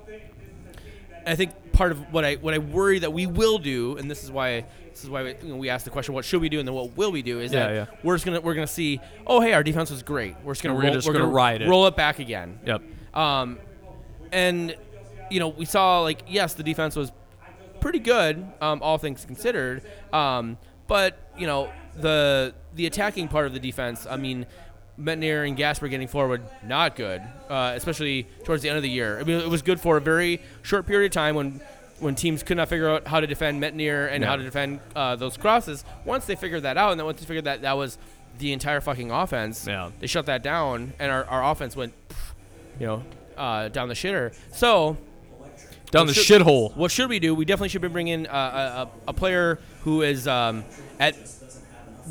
I 1.27 1.37
think 1.37 1.73
part 1.73 1.93
of 1.93 2.13
what 2.13 2.25
I 2.25 2.35
what 2.37 2.55
I 2.55 2.59
worry 2.59 2.99
that 2.99 3.13
we 3.13 3.27
will 3.27 3.59
do, 3.59 3.97
and 3.97 4.11
this 4.11 4.25
is 4.25 4.31
why 4.31 4.67
this 4.91 5.03
is 5.05 5.11
why 5.11 5.23
we, 5.23 5.35
you 5.43 5.49
know, 5.49 5.57
we 5.57 5.69
asked 5.71 5.85
the 5.85 5.91
question, 5.91 6.15
what 6.15 6.25
should 6.25 6.41
we 6.41 6.49
do, 6.49 6.59
and 6.59 6.69
then 6.69 6.75
what 6.75 6.97
will 6.97 7.11
we 7.13 7.23
do? 7.23 7.41
Is 7.41 7.53
Yeah, 7.53 7.67
that 7.69 7.75
yeah. 7.75 7.87
we're 8.03 8.15
just 8.15 8.25
gonna 8.27 8.41
we're 8.41 8.55
gonna 8.55 8.67
see, 8.67 9.01
oh 9.27 9.41
hey, 9.41 9.53
our 9.55 9.63
defense 9.63 9.91
was 9.91 10.03
great. 10.03 10.35
We're 10.45 10.53
just 10.53 10.63
gonna 10.63 10.75
we're 10.75 10.83
roll, 10.83 10.93
just 10.93 11.07
we're 11.07 11.15
gonna 11.15 11.27
ride 11.27 11.63
it. 11.63 11.69
roll 11.69 11.87
it 11.87 11.97
back 11.97 12.19
again. 12.19 12.59
Yep. 12.67 12.83
Um, 13.15 13.59
and 14.35 14.77
you 15.31 15.41
know, 15.41 15.49
we 15.49 15.65
saw 15.65 16.01
like 16.01 16.21
yes, 16.29 16.53
the 16.55 16.63
defense 16.63 16.97
was 16.97 17.11
pretty 17.81 17.99
good, 18.01 18.45
um, 18.61 18.83
all 18.83 18.99
things 18.99 19.25
considered. 19.25 19.83
Um, 20.13 20.59
but 20.87 21.19
you 21.39 21.47
know, 21.47 21.71
the 21.97 22.55
the 22.75 22.87
attacking 22.87 23.29
part 23.29 23.47
of 23.47 23.53
the 23.55 23.61
defense, 23.61 24.07
I 24.09 24.17
mean, 24.17 24.47
Métanire 25.01 25.47
and 25.47 25.57
Gasper 25.57 25.89
getting 25.89 26.09
forward, 26.09 26.43
not 26.65 26.95
good, 26.97 27.23
uh, 27.49 27.73
especially 27.75 28.25
towards 28.45 28.63
the 28.63 28.69
end 28.69 28.77
of 28.77 28.83
the 28.83 28.91
year. 28.91 29.19
I 29.19 29.25
mean, 29.25 29.39
it 29.41 29.49
was 29.49 29.63
good 29.63 29.81
for 29.81 29.97
a 29.97 30.01
very 30.01 30.41
short 30.63 30.87
period 30.87 31.07
of 31.07 31.13
time 31.13 31.35
when. 31.37 31.61
When 32.01 32.17
teams 32.17 32.43
could 32.43 32.57
not 32.57 32.69
figure 32.69 32.89
out 32.91 33.07
how 33.07 33.21
to 33.21 33.27
defend 33.27 33.63
Métanire 33.63 34.11
and 34.11 34.21
Yeah. 34.23 34.29
how 34.29 34.37
to 34.37 34.43
defend 34.43 34.81
uh, 34.97 35.15
those 35.15 35.37
crosses, 35.37 35.85
once 36.05 36.27
they 36.27 36.35
figured 36.35 36.65
that 36.65 36.77
out, 36.77 36.91
and 36.91 36.99
then 36.99 37.07
once 37.07 37.21
they 37.21 37.25
figured 37.25 37.45
that 37.45 37.63
that 37.63 37.77
was 37.77 37.99
the 38.39 38.53
entire 38.53 38.81
fucking 38.81 39.13
offense, 39.13 39.65
Yeah. 39.67 39.91
they 40.01 40.09
shut 40.09 40.27
that 40.27 40.43
down, 40.43 40.93
and 40.99 41.13
our, 41.13 41.25
our 41.27 41.53
offense 41.53 41.77
went, 41.77 41.95
you 42.81 42.87
know, 42.89 43.05
uh, 43.37 43.69
down 43.69 43.89
the 43.89 43.95
shitter. 43.95 44.35
So 44.53 44.97
Down 45.91 46.07
the 46.07 46.15
should- 46.15 46.43
shithole. 46.43 46.77
what 46.77 46.91
should 46.91 47.09
we 47.09 47.19
do? 47.19 47.35
We 47.35 47.45
definitely 47.45 47.69
should 47.69 47.83
be 47.83 47.89
bringing 47.89 48.27
uh, 48.27 48.89
a, 49.07 49.11
a, 49.11 49.13
player 49.13 49.59
who 49.83 50.03
is 50.03 50.27
um, 50.27 50.65
at 50.99 51.17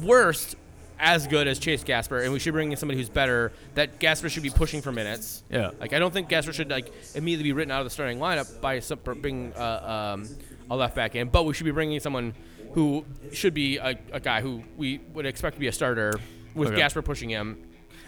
worst 0.01 0.55
as 0.99 1.27
good 1.27 1.47
as 1.47 1.59
Chase 1.59 1.83
Gasper, 1.83 2.21
and 2.21 2.31
we 2.31 2.39
should 2.39 2.53
bring 2.53 2.71
in 2.71 2.77
somebody 2.77 2.97
who's 2.97 3.09
better. 3.09 3.51
That 3.75 3.99
Gasper 3.99 4.29
should 4.29 4.43
be 4.43 4.49
pushing 4.49 4.81
for 4.81 4.91
minutes. 4.91 5.43
Yeah. 5.49 5.71
Like 5.79 5.91
I 5.91 5.99
don't 5.99 6.13
think 6.13 6.29
Gasper 6.29 6.53
should 6.53 6.69
like 6.69 6.93
immediately 7.13 7.43
be 7.49 7.53
written 7.53 7.71
out 7.71 7.81
of 7.81 7.85
the 7.85 7.89
starting 7.89 8.19
lineup 8.19 8.61
by 8.61 8.79
some, 8.79 8.99
bringing 9.03 9.53
uh, 9.53 10.13
um, 10.15 10.29
a 10.69 10.75
left 10.75 10.95
back 10.95 11.15
in, 11.15 11.27
but 11.27 11.43
we 11.43 11.53
should 11.53 11.65
be 11.65 11.71
bringing 11.71 11.99
someone 11.99 12.33
who 12.73 13.05
should 13.33 13.53
be 13.53 13.77
a, 13.77 13.99
a 14.13 14.19
guy 14.19 14.41
who 14.41 14.63
we 14.77 14.99
would 15.13 15.25
expect 15.25 15.55
to 15.55 15.59
be 15.59 15.67
a 15.67 15.71
starter 15.71 16.13
with 16.55 16.69
Okay. 16.69 16.77
Gasper 16.77 17.01
pushing 17.01 17.29
him. 17.29 17.61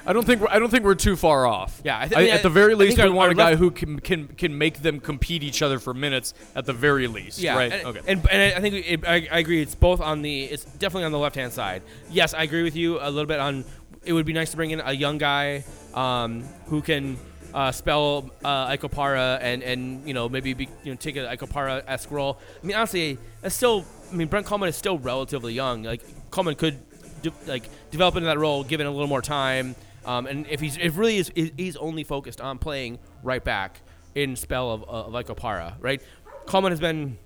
I 0.07 0.13
don't 0.13 0.25
think 0.25 0.41
we're, 0.41 0.47
I 0.49 0.59
don't 0.59 0.69
think 0.69 0.83
we're 0.83 0.95
too 0.95 1.15
far 1.15 1.45
off. 1.47 1.81
Yeah, 1.83 1.97
I 1.97 2.03
I 2.15 2.21
I 2.23 2.27
at 2.29 2.43
the 2.43 2.49
very 2.49 2.73
I 2.73 2.77
least, 2.77 2.97
we 2.97 3.09
want 3.09 3.31
a 3.31 3.35
guy 3.35 3.49
left- 3.51 3.59
who 3.59 3.71
can 3.71 3.99
can 3.99 4.27
can 4.27 4.57
make 4.57 4.81
them 4.81 4.99
compete 4.99 5.43
each 5.43 5.61
other 5.61 5.79
for 5.79 5.93
minutes 5.93 6.33
at 6.55 6.65
the 6.65 6.73
very 6.73 7.07
least. 7.07 7.39
Yeah, 7.39 7.55
Right. 7.55 7.71
And, 7.71 7.85
okay. 7.87 7.99
and, 8.07 8.29
and 8.29 8.53
I 8.55 8.59
think 8.61 8.85
it, 8.87 9.05
I, 9.07 9.27
I 9.31 9.39
agree. 9.39 9.61
It's 9.61 9.75
both 9.75 10.01
on 10.01 10.21
the. 10.21 10.43
It's 10.43 10.65
definitely 10.65 11.05
on 11.05 11.11
the 11.11 11.19
left 11.19 11.35
hand 11.35 11.51
side. 11.53 11.81
Yes, 12.09 12.33
I 12.33 12.43
agree 12.43 12.63
with 12.63 12.75
you 12.75 12.99
a 12.99 13.09
little 13.09 13.25
bit 13.25 13.39
on. 13.39 13.65
It 14.03 14.13
would 14.13 14.25
be 14.25 14.33
nice 14.33 14.51
to 14.51 14.57
bring 14.57 14.71
in 14.71 14.81
a 14.81 14.93
young 14.93 15.17
guy 15.17 15.63
um, 15.95 16.43
who 16.67 16.81
can 16.83 17.17
uh, 17.55 17.71
spell 17.71 18.29
uh, 18.43 18.65
Ike 18.69 18.81
Opara 18.81 19.39
and 19.41 19.63
and 19.63 20.07
you 20.07 20.13
know 20.13 20.29
maybe 20.29 20.53
be, 20.53 20.69
you 20.83 20.91
know 20.91 20.97
take 20.97 21.15
a 21.15 21.29
Ike 21.29 21.39
Opara 21.41 21.83
esque 21.87 22.11
role. 22.11 22.37
I 22.61 22.65
mean, 22.65 22.75
honestly, 22.75 23.17
that's 23.41 23.55
still. 23.55 23.85
I 24.11 24.15
mean, 24.15 24.27
Brent 24.27 24.45
Kallman 24.45 24.67
is 24.67 24.75
still 24.75 24.99
relatively 24.99 25.53
young. 25.53 25.81
Like 25.83 26.01
Kallman 26.29 26.55
could 26.57 26.77
de- 27.23 27.33
like 27.47 27.63
develop 27.89 28.15
into 28.15 28.27
that 28.27 28.37
role 28.37 28.63
given 28.63 28.85
a 28.85 28.91
little 28.91 29.07
more 29.07 29.21
time. 29.23 29.75
Um, 30.05 30.27
and 30.27 30.45
if 30.47 30.59
he's 30.59 30.77
if 30.77 30.97
really 30.97 31.17
is 31.17 31.31
he's 31.35 31.75
only 31.77 32.03
focused 32.03 32.41
on 32.41 32.57
playing 32.57 32.99
right 33.23 33.43
back 33.43 33.81
in 34.13 34.35
spell 34.35 34.71
of, 34.71 34.83
of 34.83 35.15
Ike 35.15 35.27
Opara, 35.27 35.73
right? 35.79 36.01
Kallman 36.45 36.69
has 36.69 36.79
been 36.79 37.17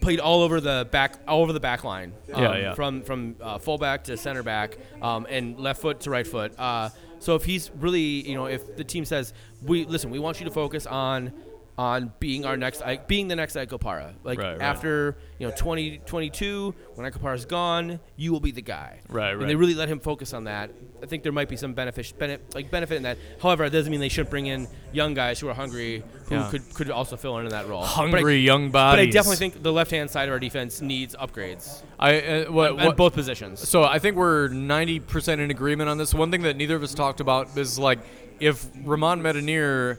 played 0.00 0.20
all 0.20 0.42
over 0.42 0.60
the 0.60 0.86
back, 0.90 1.16
all 1.26 1.42
over 1.42 1.52
the 1.52 1.60
back 1.60 1.82
line. 1.84 2.12
Um, 2.32 2.42
Yeah, 2.42 2.56
yeah. 2.56 2.74
From 2.74 3.02
from 3.02 3.36
uh, 3.40 3.58
fullback 3.58 4.04
to 4.04 4.16
center 4.16 4.42
back, 4.42 4.78
um, 5.02 5.26
and 5.28 5.58
left 5.58 5.80
foot 5.80 6.00
to 6.00 6.10
right 6.10 6.26
foot. 6.26 6.52
Uh, 6.58 6.90
so 7.18 7.34
if 7.34 7.44
he's 7.44 7.70
really, 7.78 8.00
you 8.28 8.34
know, 8.34 8.46
if 8.46 8.76
the 8.76 8.84
team 8.84 9.04
says, 9.04 9.32
"We 9.62 9.84
listen, 9.84 10.10
we 10.10 10.18
want 10.18 10.38
you 10.40 10.46
to 10.46 10.52
focus 10.52 10.86
on." 10.86 11.32
On 11.78 12.10
being 12.20 12.46
our 12.46 12.56
next, 12.56 12.82
being 13.06 13.28
the 13.28 13.36
next 13.36 13.54
Ike 13.54 13.68
Opara. 13.68 14.14
Like 14.24 14.38
Right, 14.38 14.52
right. 14.52 14.62
after 14.62 15.18
you 15.38 15.46
know 15.46 15.52
2022, 15.54 16.74
when 16.94 17.06
Ike 17.06 17.20
Opara's 17.20 17.44
gone, 17.44 18.00
you 18.16 18.32
will 18.32 18.40
be 18.40 18.50
the 18.50 18.62
guy. 18.62 19.00
Right, 19.10 19.34
right. 19.34 19.40
And 19.42 19.50
they 19.50 19.56
really 19.56 19.74
let 19.74 19.90
him 19.90 20.00
focus 20.00 20.32
on 20.32 20.44
that. 20.44 20.70
I 21.02 21.06
think 21.06 21.22
there 21.22 21.32
might 21.32 21.50
be 21.50 21.56
some 21.56 21.74
benefit, 21.74 22.14
benefit 22.18 22.54
like 22.54 22.70
benefit 22.70 22.96
in 22.96 23.02
that. 23.02 23.18
However, 23.42 23.64
it 23.64 23.70
doesn't 23.70 23.90
mean 23.90 24.00
they 24.00 24.08
shouldn't 24.08 24.30
bring 24.30 24.46
in 24.46 24.68
young 24.92 25.12
guys 25.12 25.38
who 25.38 25.48
are 25.48 25.54
hungry, 25.54 26.02
who 26.30 26.36
Yeah. 26.36 26.48
could 26.50 26.74
could 26.74 26.90
also 26.90 27.14
fill 27.18 27.36
in 27.38 27.48
that 27.50 27.68
role. 27.68 27.82
But 27.82 27.88
I- 27.88 28.08
Hungry 28.10 28.38
young 28.38 28.70
bodies. 28.70 29.04
but 29.04 29.08
I 29.08 29.12
definitely 29.12 29.36
think 29.36 29.62
the 29.62 29.72
left 29.72 29.90
hand 29.90 30.10
side 30.10 30.28
of 30.30 30.32
our 30.32 30.38
defense 30.40 30.80
needs 30.80 31.14
upgrades 31.14 31.82
I 31.98 32.20
uh, 32.20 32.52
what, 32.52 32.76
what 32.76 32.96
both 32.96 33.12
positions. 33.12 33.68
So 33.68 33.84
I 33.84 33.98
think 33.98 34.16
we're 34.16 34.48
90% 34.48 35.40
in 35.40 35.50
agreement 35.50 35.90
on 35.90 35.98
this. 35.98 36.14
One 36.14 36.30
thing 36.30 36.40
that 36.42 36.56
neither 36.56 36.76
of 36.76 36.82
us 36.82 36.94
talked 36.94 37.20
about 37.20 37.54
is 37.58 37.78
like 37.78 37.98
if 38.40 38.66
Romain 38.82 39.20
Métanire 39.20 39.98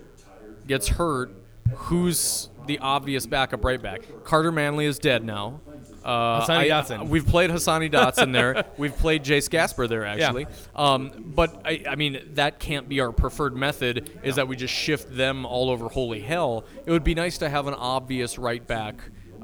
gets 0.65 0.87
hurt, 0.87 1.31
who's 1.75 2.49
the 2.65 2.79
obvious 2.79 3.25
backup 3.25 3.63
right 3.63 3.81
back? 3.81 4.01
Carter 4.23 4.51
Manley 4.51 4.85
is 4.85 4.99
dead 4.99 5.23
now. 5.23 5.61
Uh, 6.03 6.45
Hassani 6.45 6.49
I- 6.49 6.69
Dotson. 6.69 7.07
We've 7.09 7.25
played 7.25 7.49
Hassani 7.49 7.91
Dotson 7.91 8.31
there. 8.31 8.65
We've 8.77 8.95
played 8.95 9.23
Chase 9.23 9.47
Gasper 9.49 9.87
there 9.87 10.05
actually. 10.05 10.47
Um, 10.75 11.11
but 11.35 11.61
I, 11.65 11.83
I 11.89 11.95
mean 11.95 12.21
that 12.33 12.59
can't 12.59 12.87
be 12.87 13.01
our 13.01 13.11
preferred 13.11 13.55
method. 13.57 14.09
Is 14.23 14.35
that 14.35 14.47
we 14.47 14.55
just 14.55 14.73
shift 14.73 15.15
them 15.15 15.45
all 15.45 15.69
over 15.69 15.89
holy 15.89 16.21
hell? 16.21 16.65
It 16.85 16.91
would 16.91 17.03
be 17.03 17.15
nice 17.15 17.37
to 17.39 17.49
have 17.49 17.67
an 17.67 17.73
obvious 17.73 18.37
right 18.37 18.65
back 18.65 18.95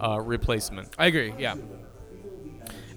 uh, 0.01 0.19
replacement. 0.21 0.89
I 0.97 1.07
agree. 1.07 1.33
Yeah. 1.37 1.55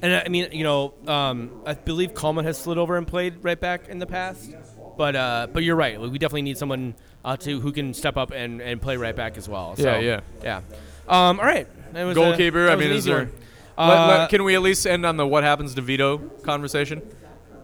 And 0.02 0.14
I 0.14 0.22
I 0.26 0.28
mean, 0.28 0.48
you 0.52 0.62
know, 0.62 0.94
um, 1.08 1.62
I 1.66 1.74
believe 1.74 2.14
Kallman 2.14 2.44
has 2.44 2.58
slid 2.58 2.78
over 2.78 2.96
and 2.96 3.06
played 3.06 3.42
right 3.42 3.58
back 3.58 3.88
in 3.88 3.98
the 3.98 4.06
past, 4.06 4.54
but 4.96 5.16
uh, 5.16 5.48
but 5.52 5.64
you're 5.64 5.76
right. 5.76 6.00
We 6.00 6.18
definitely 6.18 6.42
need 6.42 6.58
someone 6.58 6.94
uh, 7.26 7.36
to 7.36 7.60
who 7.60 7.72
can 7.72 7.92
step 7.92 8.16
up 8.16 8.30
and, 8.30 8.62
and 8.62 8.80
play 8.80 8.96
right 8.96 9.14
back 9.14 9.36
as 9.36 9.48
well. 9.48 9.76
So, 9.76 9.82
Yeah, 9.82 9.98
yeah. 9.98 10.20
yeah. 10.42 10.60
Um, 11.08 11.38
all 11.38 11.44
right. 11.46 11.66
That 11.92 12.04
was 12.04 12.16
a- 12.16 12.20
Goalkeeper. 12.20 12.68
I 12.70 12.76
mean, 12.76 12.90
an 12.90 12.96
is 12.96 13.04
there? 13.04 13.16
one. 13.18 13.32
Let- 13.76 13.98
Uh, 13.98 14.06
let- 14.08 14.30
can 14.30 14.44
we 14.44 14.54
at 14.54 14.62
least 14.62 14.86
end 14.86 15.04
on 15.04 15.16
the 15.18 15.26
what 15.26 15.44
happens 15.44 15.74
to 15.74 15.82
Vito 15.82 16.18
conversation? 16.42 17.02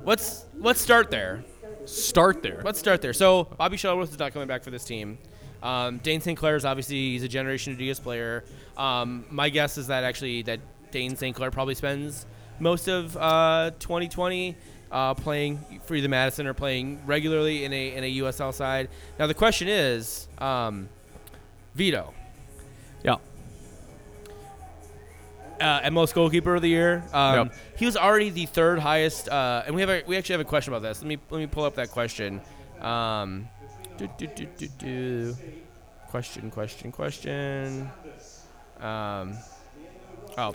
let's 0.04 0.44
let's 0.58 0.80
start 0.80 1.10
there. 1.10 1.44
Start 1.84 2.42
there. 2.42 2.60
Let's 2.64 2.78
start 2.78 3.00
there. 3.02 3.12
So 3.12 3.44
Bobby 3.56 3.76
Shuttleworth 3.76 4.10
is 4.12 4.18
not 4.18 4.32
coming 4.32 4.48
back 4.48 4.62
for 4.62 4.70
this 4.70 4.84
team. 4.84 5.18
Um, 5.62 5.98
Dane 5.98 6.20
St. 6.20 6.36
Clair 6.36 6.56
is 6.56 6.64
obviously 6.64 6.96
he's 7.12 7.22
a 7.22 7.28
Generation 7.28 7.76
Adidas 7.76 8.02
player. 8.02 8.42
Um, 8.76 9.24
my 9.30 9.48
guess 9.48 9.78
is 9.78 9.86
that 9.86 10.02
actually 10.04 10.42
that 10.42 10.58
Dane 10.90 11.16
St. 11.16 11.34
Clair 11.36 11.50
probably 11.52 11.74
spends 11.76 12.26
most 12.58 12.88
of 12.88 13.16
uh, 13.16 13.70
2020 13.78 14.56
uh, 14.93 15.14
playing 15.14 15.59
for 15.84 15.95
either 15.97 16.09
Madison 16.09 16.47
or 16.47 16.55
playing 16.55 17.01
regularly 17.07 17.64
in 17.64 17.72
a 17.72 17.95
in 17.95 18.05
a 18.05 18.16
USL 18.18 18.53
side. 18.55 18.88
Now 19.18 19.26
the 19.26 19.34
question 19.34 19.66
is, 19.68 20.28
um, 20.38 20.88
Vito, 21.74 22.12
Yeah. 23.03 23.16
uh, 25.61 25.80
MLS 25.90 26.12
goalkeeper 26.12 26.55
of 26.55 26.62
the 26.62 26.68
year. 26.68 27.03
Um, 27.12 27.49
Yep. 27.49 27.55
He 27.76 27.86
was 27.86 27.97
already 27.97 28.30
the 28.30 28.47
third 28.47 28.78
highest, 28.78 29.28
uh, 29.28 29.62
and 29.66 29.74
we 29.74 29.80
have 29.80 29.90
a, 29.90 30.03
we 30.07 30.16
actually 30.16 30.34
have 30.34 30.40
a 30.40 30.45
question 30.49 30.72
about 30.72 30.82
this. 30.86 31.01
Let 31.01 31.09
me 31.09 31.18
let 31.30 31.38
me 31.38 31.47
pull 31.47 31.64
up 31.64 31.74
that 31.76 31.90
question. 31.90 32.40
Um, 32.80 33.49
do, 33.97 34.09
do, 34.18 34.26
do. 34.78 35.36
Question, 36.11 36.51
question, 36.51 36.93
question. 36.93 37.90
Um, 38.80 39.34
oh, 40.36 40.55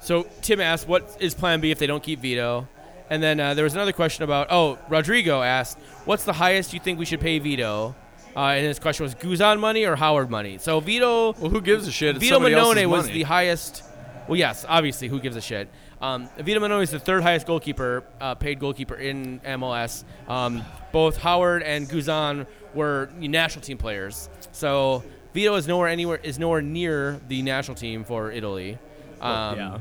so 0.00 0.22
Tim 0.42 0.60
asked, 0.60 0.88
"What 0.88 1.16
is 1.20 1.34
Plan 1.34 1.60
B 1.60 1.70
if 1.70 1.78
they 1.78 1.86
don't 1.86 2.02
keep 2.02 2.20
Vito?" 2.20 2.66
And 3.08 3.22
then 3.22 3.38
uh, 3.38 3.54
there 3.54 3.64
was 3.64 3.74
another 3.74 3.92
question 3.92 4.24
about. 4.24 4.48
Oh, 4.50 4.78
Rodrigo 4.88 5.42
asked, 5.42 5.78
"What's 6.04 6.24
the 6.24 6.32
highest 6.32 6.72
you 6.74 6.80
think 6.80 6.98
we 6.98 7.04
should 7.04 7.20
pay 7.20 7.38
Vito?" 7.38 7.94
Uh, 8.34 8.40
and 8.56 8.66
his 8.66 8.78
question 8.78 9.04
was 9.04 9.14
Guzan 9.14 9.58
money 9.60 9.84
or 9.86 9.96
Howard 9.96 10.28
money. 10.28 10.58
So 10.58 10.78
Vito, 10.80 11.32
Well, 11.34 11.50
who 11.50 11.60
gives 11.62 11.88
a 11.88 11.92
shit? 11.92 12.16
It's 12.16 12.22
Vito 12.24 12.34
somebody 12.34 12.54
else's 12.54 12.82
Mannone 12.82 12.90
was 12.90 13.02
money. 13.06 13.14
the 13.14 13.22
highest. 13.22 13.82
Well, 14.28 14.36
yes, 14.36 14.66
obviously, 14.68 15.08
who 15.08 15.20
gives 15.20 15.36
a 15.36 15.40
shit? 15.40 15.70
Um, 16.02 16.28
Vito 16.36 16.60
Mannone 16.60 16.82
is 16.82 16.90
the 16.90 16.98
third 16.98 17.22
highest 17.22 17.46
goalkeeper, 17.46 18.04
uh, 18.20 18.34
paid 18.34 18.58
goalkeeper 18.60 18.96
in 18.96 19.40
MLS. 19.40 20.04
Um, 20.28 20.62
both 20.92 21.16
Howard 21.18 21.62
and 21.62 21.88
Guzan 21.88 22.46
were 22.74 23.08
national 23.18 23.62
team 23.64 23.78
players, 23.78 24.28
so 24.52 25.02
Vito 25.32 25.54
is 25.54 25.66
nowhere 25.66 25.88
anywhere 25.88 26.20
is 26.22 26.38
nowhere 26.38 26.60
near 26.60 27.18
the 27.28 27.40
national 27.40 27.76
team 27.76 28.04
for 28.04 28.30
Italy. 28.30 28.78
Um, 29.22 29.56
yeah. 29.56 29.78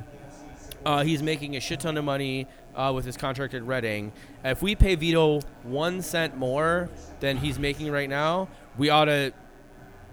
uh, 0.86 1.04
he's 1.04 1.22
making 1.22 1.58
a 1.58 1.60
shit 1.60 1.82
ton 1.82 1.98
of 1.98 2.06
money 2.06 2.48
uh, 2.76 2.92
with 2.94 3.06
his 3.06 3.18
contract 3.18 3.54
at 3.54 3.66
Reading. 3.66 4.12
If 4.44 4.62
we 4.62 4.76
pay 4.76 4.96
Vito 4.96 5.42
one 5.64 6.02
cent 6.02 6.38
more 6.38 6.90
than 7.20 7.38
he's 7.38 7.58
making 7.58 7.92
right 7.92 8.10
now, 8.10 8.50
we 8.78 8.90
ought 8.90 9.06
to 9.06 9.34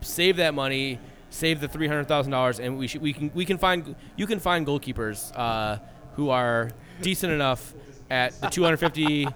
save 0.00 0.36
that 0.36 0.54
money, 0.54 0.98
save 1.30 1.60
the 1.60 1.68
three 1.68 1.88
hundred 1.88 2.08
thousand 2.08 2.32
dollars, 2.32 2.60
and 2.60 2.78
we 2.78 2.86
should 2.86 3.02
we 3.02 3.12
can 3.12 3.30
we 3.34 3.44
can 3.44 3.58
find 3.58 3.94
you 4.16 4.26
can 4.26 4.38
find 4.38 4.66
goalkeepers 4.66 5.32
uh, 5.36 5.78
who 6.14 6.30
are 6.30 6.70
decent 7.00 7.32
enough 7.32 7.74
at 8.10 8.38
the 8.40 8.48
250 8.48 9.26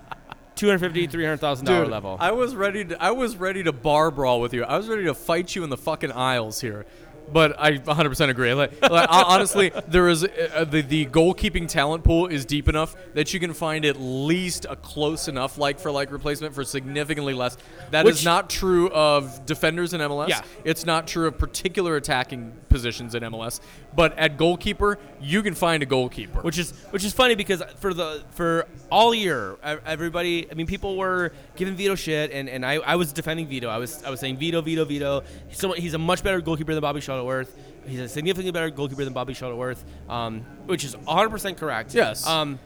250 0.54 1.06
300000 1.06 1.66
dollar 1.66 1.82
Dude, 1.82 1.90
level. 1.90 2.16
I 2.18 2.32
was 2.32 2.54
ready 2.54 2.84
to 2.86 3.02
I 3.02 3.10
was 3.10 3.36
ready 3.36 3.62
to 3.62 3.72
bar 3.72 4.10
brawl 4.10 4.40
with 4.40 4.54
you. 4.54 4.64
I 4.64 4.76
was 4.76 4.88
ready 4.88 5.04
to 5.04 5.14
fight 5.14 5.54
you 5.54 5.64
in 5.64 5.70
the 5.70 5.76
fucking 5.76 6.12
aisles 6.12 6.60
here. 6.60 6.86
But 7.32 7.58
I 7.58 7.72
100% 7.72 8.28
agree. 8.28 8.54
Like, 8.54 8.80
like, 8.88 9.08
honestly, 9.10 9.72
there 9.88 10.08
is 10.08 10.24
uh, 10.24 10.64
the 10.68 10.82
the 10.82 11.06
goalkeeping 11.06 11.68
talent 11.68 12.04
pool 12.04 12.26
is 12.26 12.44
deep 12.44 12.68
enough 12.68 12.94
that 13.14 13.34
you 13.34 13.40
can 13.40 13.52
find 13.52 13.84
at 13.84 13.98
least 14.00 14.66
a 14.68 14.76
close 14.76 15.28
enough 15.28 15.58
like 15.58 15.78
for 15.78 15.90
like 15.90 16.10
replacement 16.10 16.54
for 16.54 16.64
significantly 16.64 17.34
less. 17.34 17.56
That 17.90 18.06
is 18.06 18.16
Which- 18.16 18.24
not 18.24 18.50
true 18.50 18.90
of 18.90 19.44
defenders 19.46 19.92
in 19.94 20.00
MLS. 20.00 20.28
Yeah. 20.28 20.42
It's 20.64 20.84
not 20.86 21.06
true 21.06 21.26
of 21.26 21.38
particular 21.38 21.96
attacking 21.96 22.52
positions 22.68 23.14
in 23.14 23.22
MLS. 23.24 23.60
But 23.94 24.16
at 24.18 24.36
goalkeeper, 24.36 24.98
you 25.20 25.42
can 25.42 25.54
find 25.54 25.82
a 25.82 25.86
goalkeeper. 25.86 26.40
which 26.42 26.58
is 26.58 26.72
which 26.90 27.04
is 27.04 27.12
funny 27.12 27.34
because 27.34 27.62
for 27.78 27.94
the 27.94 28.22
for 28.30 28.66
all 28.90 29.14
year 29.14 29.56
everybody 29.86 30.46
I 30.50 30.54
mean 30.54 30.66
people 30.66 30.96
were 30.96 31.32
giving 31.56 31.74
Vito 31.74 31.94
shit 31.94 32.30
and, 32.30 32.48
and 32.48 32.64
I, 32.64 32.74
I 32.74 32.96
was 32.96 33.12
defending 33.12 33.46
Vito 33.46 33.68
I 33.68 33.78
was 33.78 34.02
I 34.04 34.10
was 34.10 34.20
saying 34.20 34.36
Vito 34.36 34.60
Vito 34.60 34.84
Vito 34.84 35.22
he's, 35.48 35.58
so, 35.58 35.72
he's 35.72 35.94
a 35.94 35.98
much 35.98 36.22
better 36.22 36.40
goalkeeper 36.40 36.74
than 36.74 36.82
Bobby 36.82 37.00
Shuttleworth 37.16 37.56
he's 37.86 38.00
a 38.00 38.08
significantly 38.08 38.52
better 38.52 38.70
goalkeeper 38.70 39.04
than 39.04 39.12
Bobby 39.12 39.34
Shuttleworth 39.34 39.84
um, 40.08 40.40
which 40.66 40.84
is 40.84 40.94
100% 40.94 41.56
correct 41.56 41.94
Yes. 41.94 42.26
um, 42.26 42.58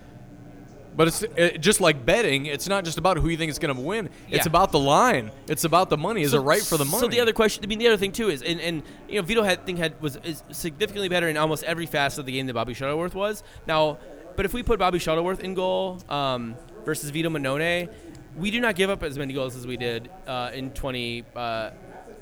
But 0.97 1.07
it's 1.09 1.23
it, 1.23 1.61
just 1.61 1.81
like 1.81 2.05
betting. 2.05 2.47
It's 2.47 2.69
not 2.69 2.85
just 2.85 2.99
about 2.99 3.17
who 3.17 3.29
you 3.29 3.37
think 3.37 3.49
is 3.51 3.61
going 3.61 3.75
to 3.75 3.81
win. 3.81 4.09
It's 4.29 4.45
Yeah. 4.45 4.51
about 4.51 4.73
the 4.73 4.79
line. 4.81 5.31
It's 5.49 5.63
about 5.65 5.89
the 5.89 5.97
money. 5.97 6.23
Is 6.23 6.35
it 6.35 6.41
right 6.41 6.61
for 6.61 6.77
the 6.77 6.85
money? 6.85 7.01
So 7.01 7.07
the 7.09 7.21
other 7.21 7.33
question, 7.33 7.63
I 7.65 7.69
mean, 7.69 7.79
the 7.79 7.87
other 7.87 7.97
thing 7.97 8.11
too 8.11 8.29
is, 8.29 8.43
and, 8.43 8.61
and 8.61 8.83
you 9.09 9.15
know, 9.15 9.23
Vito 9.23 9.43
had 9.45 9.65
think 9.65 9.79
had 9.79 9.93
was 10.03 10.17
is 10.25 10.43
significantly 10.51 11.09
better 11.09 11.29
in 11.29 11.37
almost 11.37 11.63
every 11.65 11.87
facet 11.87 12.19
of 12.21 12.27
the 12.27 12.33
game 12.33 12.47
than 12.47 12.55
Bobby 12.55 12.75
Shuttleworth 12.75 13.15
was. 13.15 13.45
Now, 13.69 13.99
but 14.37 14.45
if 14.47 14.53
we 14.53 14.63
put 14.65 14.79
Bobby 14.81 14.99
Shuttleworth 14.99 15.41
in 15.45 15.55
goal 15.55 16.01
um, 16.09 16.57
versus 16.85 17.11
Vito 17.11 17.29
Mannone, 17.31 17.89
we 18.37 18.51
do 18.51 18.61
not 18.61 18.75
give 18.75 18.91
up 18.91 19.03
as 19.05 19.17
many 19.17 19.33
goals 19.33 19.55
as 19.55 19.67
we 19.69 19.77
did 19.77 20.11
uh, 20.27 20.51
in 20.53 20.71
20, 20.73 21.25
uh, 21.37 21.71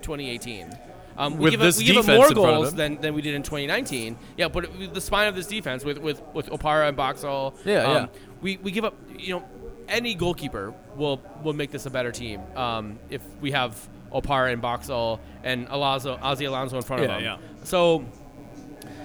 2018. 0.02 0.68
Um, 1.18 1.34
we 1.36 1.40
With 1.44 1.50
give 1.50 1.60
this 1.60 1.76
up, 1.76 1.80
we 1.80 1.84
give 1.86 1.96
up 1.98 2.06
more 2.06 2.30
goals 2.30 2.72
than, 2.74 3.00
than 3.00 3.12
we 3.12 3.22
did 3.22 3.34
in 3.34 3.42
2019. 3.42 4.16
Yeah, 4.36 4.48
but 4.48 4.64
it- 4.66 4.94
the 4.94 5.00
spine 5.00 5.26
of 5.28 5.34
this 5.34 5.46
defense 5.48 5.84
with 5.84 5.98
with 5.98 6.22
with 6.32 6.46
Opara 6.50 6.86
and 6.88 6.96
Boxall. 6.96 7.54
Yeah, 7.64 7.82
um, 7.82 7.94
yeah. 7.94 8.06
We, 8.40 8.56
we 8.58 8.70
give 8.70 8.84
up. 8.84 8.94
You 9.18 9.34
know, 9.36 9.44
any 9.88 10.14
goalkeeper 10.14 10.72
will 10.96 11.20
will 11.42 11.54
make 11.54 11.72
this 11.72 11.86
a 11.86 11.90
better 11.90 12.12
team 12.12 12.40
um, 12.56 12.98
if 13.10 13.20
we 13.40 13.50
have 13.50 13.88
Opara 14.12 14.52
and 14.52 14.62
Boxall 14.62 15.18
and 15.42 15.66
Alonso, 15.70 16.16
Ozzie 16.22 16.44
Alonso 16.44 16.76
in 16.76 16.82
front 16.82 17.02
of 17.02 17.08
Yeah, 17.10 17.14
them. 17.16 17.24
yeah. 17.24 17.64
So, 17.64 18.04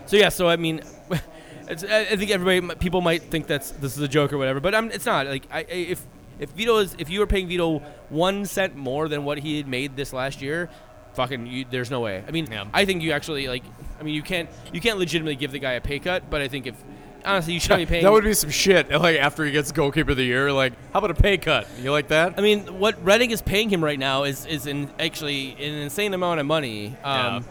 so 0.06 0.16
yeah. 0.16 0.30
So 0.30 0.48
I 0.48 0.56
mean, 0.56 0.82
it's, 1.68 1.84
I 1.84 2.16
think 2.16 2.30
everybody, 2.30 2.76
people 2.76 3.02
might 3.02 3.24
think 3.24 3.48
that's 3.48 3.72
this 3.72 3.98
is 3.98 4.04
a 4.04 4.08
joke 4.08 4.32
or 4.34 4.38
whatever, 4.38 4.60
but 4.60 4.76
um, 4.76 4.92
it's 4.92 5.06
not. 5.08 5.26
Like, 5.26 5.48
I, 5.52 5.60
I- 5.60 5.66
if 5.72 6.06
if 6.40 6.50
Vito 6.52 6.78
is, 6.78 6.96
if 7.00 7.10
you 7.10 7.20
were 7.22 7.28
paying 7.28 7.48
Vito 7.48 7.80
one 8.10 8.46
cent 8.46 8.76
more 8.76 9.08
than 9.08 9.24
what 9.24 9.40
he 9.40 9.58
had 9.58 9.68
made 9.68 9.96
this 9.96 10.14
last 10.14 10.42
year. 10.44 10.70
Fucking, 11.14 11.46
you, 11.48 11.66
there's 11.70 11.92
no 11.92 12.00
way. 12.00 12.24
I 12.28 12.32
mean, 12.32 12.48
Yeah. 12.52 12.66
I 12.74 12.86
think 12.86 13.02
you 13.04 13.12
actually 13.12 13.48
like. 13.48 13.64
I 14.00 14.04
mean, 14.04 14.16
you 14.16 14.22
can't 14.24 14.50
you 14.74 14.82
can't 14.82 14.98
legitimately 15.00 15.36
give 15.36 15.52
the 15.52 15.60
guy 15.60 15.74
a 15.74 15.82
pay 15.82 16.00
cut, 16.00 16.30
but 16.30 16.42
I 16.42 16.48
think 16.48 16.66
if 16.68 16.76
honestly, 17.24 17.54
you 17.54 17.60
should 17.60 17.78
be 17.78 17.86
paying. 17.94 18.04
that 18.04 18.12
would 18.12 18.24
be 18.24 18.34
some 18.34 18.50
shit. 18.50 18.90
Like 19.00 19.18
after 19.18 19.46
he 19.46 19.52
gets 19.52 19.72
goalkeeper 19.72 20.12
of 20.12 20.18
the 20.18 20.24
year, 20.24 20.52
like 20.52 20.74
how 20.92 21.00
about 21.00 21.12
a 21.12 21.16
pay 21.16 21.38
cut? 21.38 21.68
You 21.82 21.92
like 21.92 22.08
that? 22.10 22.34
I 22.38 22.42
mean, 22.42 22.80
what 22.80 23.04
Reading 23.06 23.32
is 23.32 23.42
paying 23.42 23.70
him 23.70 23.84
right 23.84 24.00
now 24.00 24.24
is 24.24 24.46
is 24.46 24.66
in 24.68 24.90
actually 25.00 25.52
an 25.54 25.76
insane 25.76 26.14
amount 26.14 26.40
of 26.40 26.46
money. 26.46 26.88
Um, 27.04 27.16
Yeah. 27.16 27.42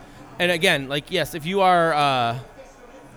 And 0.41 0.51
again, 0.51 0.89
like 0.89 1.11
yes, 1.11 1.35
if 1.35 1.47
you 1.47 1.61
are, 1.61 1.95
uh, 1.95 2.39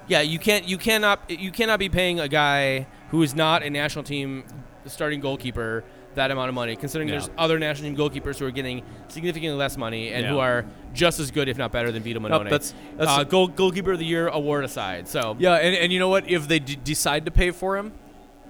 yeah, 0.08 0.22
you 0.22 0.38
can't 0.38 0.68
you 0.68 0.78
cannot 0.78 1.20
you 1.30 1.52
cannot 1.52 1.80
be 1.80 1.90
paying 1.90 2.20
a 2.20 2.28
guy 2.28 2.86
who 3.10 3.24
is 3.24 3.34
not 3.34 3.64
a 3.64 3.70
national 3.70 4.04
team 4.04 4.44
starting 4.86 5.20
goalkeeper 5.20 5.84
that 6.16 6.32
amount 6.32 6.50
of 6.50 6.56
money, 6.56 6.76
considering 6.76 7.08
Yeah. 7.10 7.16
there's 7.20 7.30
other 7.38 7.60
national 7.60 7.90
team 7.94 7.98
goalkeepers 7.98 8.40
who 8.40 8.46
are 8.46 8.52
getting 8.52 8.84
significantly 9.08 9.58
less 9.58 9.78
money 9.78 10.10
and 10.12 10.26
who 10.26 10.40
are 10.40 10.66
just 10.94 11.20
as 11.20 11.32
good, 11.32 11.48
if 11.50 11.58
not 11.58 11.72
better, 11.72 11.92
than 11.92 12.04
Vito 12.04 12.20
Mannone. 12.20 12.44
that's- 12.50 12.74
that's- 12.98 13.18
uh, 13.20 13.24
goal, 13.24 13.48
goalkeeper 13.48 13.92
of 13.94 14.00
the 14.00 14.06
year 14.06 14.28
award 14.28 14.64
aside. 14.66 15.08
So 15.08 15.36
yeah, 15.40 15.56
and, 15.56 15.76
and 15.76 15.94
you 15.94 16.00
know 16.00 16.10
what? 16.10 16.30
If 16.30 16.48
they 16.48 16.60
d- 16.60 16.78
decide 16.84 17.26
to 17.26 17.32
pay 17.32 17.52
for 17.52 17.78
him, 17.78 17.92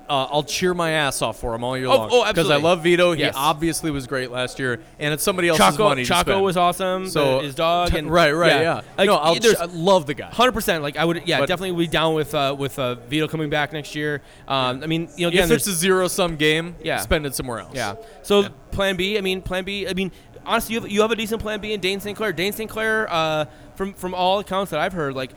uh, 0.09 0.27
I'll 0.31 0.43
cheer 0.43 0.73
my 0.73 0.91
ass 0.91 1.21
off 1.21 1.39
for 1.39 1.53
him 1.55 1.63
all 1.63 1.77
year 1.77 1.87
Oh, 1.87 1.97
long. 1.97 2.09
oh, 2.11 2.25
Because 2.27 2.49
I 2.49 2.57
love 2.57 2.83
Vito. 2.83 3.13
He 3.13 3.21
Yes. 3.21 3.33
obviously 3.37 3.91
was 3.91 4.07
great 4.07 4.31
last 4.31 4.59
year, 4.59 4.79
and 4.99 5.13
it's 5.13 5.23
somebody 5.23 5.47
else's 5.49 5.65
Chaco, 5.65 5.83
money. 5.89 6.05
Chaco 6.05 6.39
was 6.41 6.57
awesome. 6.57 7.07
so 7.07 7.39
his 7.39 7.55
dog 7.55 7.93
and 7.95 8.09
right, 8.11 8.31
right, 8.31 8.61
yeah. 8.61 8.81
Like, 8.97 9.07
no, 9.07 9.15
I'll 9.15 9.35
ch- 9.35 9.55
I 9.59 9.65
love 9.65 10.05
the 10.05 10.13
guy. 10.13 10.27
Hundred 10.29 10.51
percent. 10.53 10.83
Like 10.83 10.97
I 10.97 11.05
would, 11.05 11.23
yeah, 11.25 11.39
But- 11.39 11.47
definitely 11.49 11.85
be 11.85 11.87
down 11.91 12.13
with 12.13 12.33
uh, 12.35 12.55
with 12.57 12.77
uh, 12.79 12.95
Vito 13.09 13.27
coming 13.27 13.49
back 13.49 13.73
next 13.73 13.95
year. 13.95 14.21
Um, 14.47 14.81
I 14.83 14.87
mean, 14.87 15.09
you 15.15 15.23
know, 15.25 15.29
again, 15.29 15.45
if 15.45 15.51
it's 15.51 15.67
a 15.67 15.73
zero 15.73 16.07
sum 16.07 16.35
game, 16.35 16.75
Yeah. 16.83 16.99
spend 16.99 17.25
it 17.25 17.35
somewhere 17.35 17.59
else. 17.59 17.71
yeah. 17.73 17.95
So 18.23 18.49
Plan 18.71 18.95
B. 18.95 19.17
I 19.17 19.21
mean, 19.21 19.41
Plan 19.41 19.63
B. 19.63 19.87
I 19.87 19.93
mean, 19.93 20.11
honestly, 20.45 20.75
you 20.75 20.81
have, 20.81 20.91
you 20.91 21.01
have 21.01 21.11
a 21.11 21.15
decent 21.15 21.41
Plan 21.41 21.59
B 21.59 21.73
in 21.73 21.79
Dane 21.79 21.99
St. 21.99 22.15
Clair. 22.15 22.31
Dane 22.33 22.53
St. 22.53 22.69
Clair, 22.69 23.07
uh, 23.11 23.45
from 23.75 23.93
from 23.93 24.13
all 24.13 24.39
accounts 24.39 24.71
that 24.71 24.79
I've 24.79 24.93
heard, 24.93 25.15
like 25.15 25.31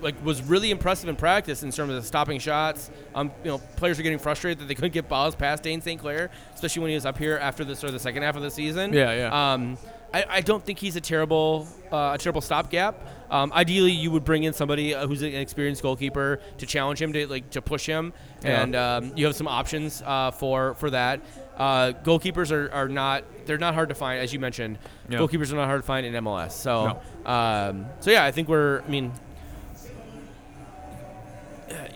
like 0.00 0.22
was 0.24 0.42
really 0.42 0.70
impressive 0.70 1.08
in 1.08 1.16
practice 1.16 1.62
in 1.62 1.70
terms 1.70 1.92
of 1.92 2.04
stopping 2.04 2.38
shots. 2.38 2.90
Um, 3.14 3.30
you 3.44 3.50
know, 3.50 3.58
players 3.76 3.98
are 3.98 4.02
getting 4.02 4.18
frustrated 4.18 4.58
that 4.60 4.68
they 4.68 4.74
couldn't 4.74 4.92
get 4.92 5.08
balls 5.08 5.34
past 5.34 5.62
Dane 5.62 5.80
St. 5.80 6.00
Clair, 6.00 6.30
especially 6.54 6.82
when 6.82 6.88
he 6.90 6.94
was 6.94 7.06
up 7.06 7.18
here 7.18 7.36
after 7.38 7.64
the 7.64 7.74
sort 7.76 7.88
of 7.88 7.94
the 7.94 8.00
second 8.00 8.22
half 8.22 8.36
of 8.36 8.42
the 8.42 8.50
season. 8.50 8.92
Yeah, 8.92 9.12
yeah. 9.14 9.52
Um, 9.52 9.78
I, 10.12 10.24
I 10.28 10.40
don't 10.40 10.64
think 10.64 10.78
he's 10.78 10.96
a 10.96 11.00
terrible 11.02 11.68
uh, 11.92 12.12
a 12.14 12.18
terrible 12.18 12.40
stopgap. 12.40 13.06
Um, 13.30 13.52
ideally, 13.52 13.92
you 13.92 14.10
would 14.10 14.24
bring 14.24 14.44
in 14.44 14.54
somebody 14.54 14.94
uh, 14.94 15.06
who's 15.06 15.20
an 15.20 15.34
experienced 15.34 15.82
goalkeeper 15.82 16.40
to 16.56 16.64
challenge 16.66 17.00
him 17.02 17.12
to 17.12 17.26
like 17.26 17.50
to 17.50 17.60
push 17.60 17.84
him, 17.84 18.14
Yeah. 18.42 18.62
and 18.62 18.74
um, 18.74 19.12
you 19.16 19.26
have 19.26 19.36
some 19.36 19.46
options 19.48 20.02
uh, 20.06 20.30
for 20.30 20.74
for 20.74 20.88
that. 20.90 21.20
Uh, 21.58 21.92
goalkeepers 22.04 22.52
are, 22.52 22.72
are 22.72 22.88
not 22.88 23.24
they're 23.44 23.58
not 23.58 23.74
hard 23.74 23.90
to 23.90 23.94
find 23.94 24.20
as 24.20 24.32
you 24.32 24.38
mentioned. 24.40 24.78
Yeah. 25.10 25.18
Goalkeepers 25.18 25.52
are 25.52 25.56
not 25.56 25.66
hard 25.66 25.82
to 25.82 25.86
find 25.86 26.06
in 26.06 26.14
MLS. 26.24 26.52
So 26.52 26.98
um, 27.26 27.84
so 28.00 28.10
yeah, 28.10 28.24
I 28.24 28.30
think 28.30 28.48
we're 28.48 28.80
I 28.80 28.88
mean 28.88 29.12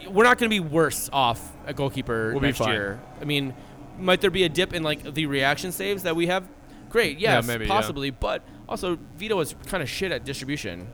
we're 0.09 0.25
not 0.25 0.39
going 0.39 0.51
to 0.51 0.55
be 0.55 0.61
worse 0.61 1.09
off 1.13 1.41
at 1.67 1.77
goalkeeper 1.77 2.31
We'll 2.33 2.41
be 2.41 2.49
next 2.49 2.59
fine. 2.59 2.71
year. 2.73 3.01
I 3.21 3.25
mean, 3.25 3.55
might 3.99 4.21
there 4.21 4.31
be 4.31 4.45
a 4.45 4.49
dip 4.49 4.73
in 4.75 4.83
like 4.83 5.15
the 5.15 5.27
reaction 5.27 5.73
saves 5.73 6.03
that 6.05 6.17
we 6.17 6.27
have? 6.27 6.49
Great, 6.91 7.19
Yeah, 7.19 7.37
yes, 7.37 7.47
maybe, 7.47 7.65
yeah. 7.65 7.71
possibly, 7.73 8.11
but 8.11 8.43
also 8.69 8.99
Vito 9.17 9.39
is 9.41 9.55
kind 9.67 9.83
of 9.83 9.89
shit 9.89 10.13
at 10.13 10.25
distribution, 10.25 10.89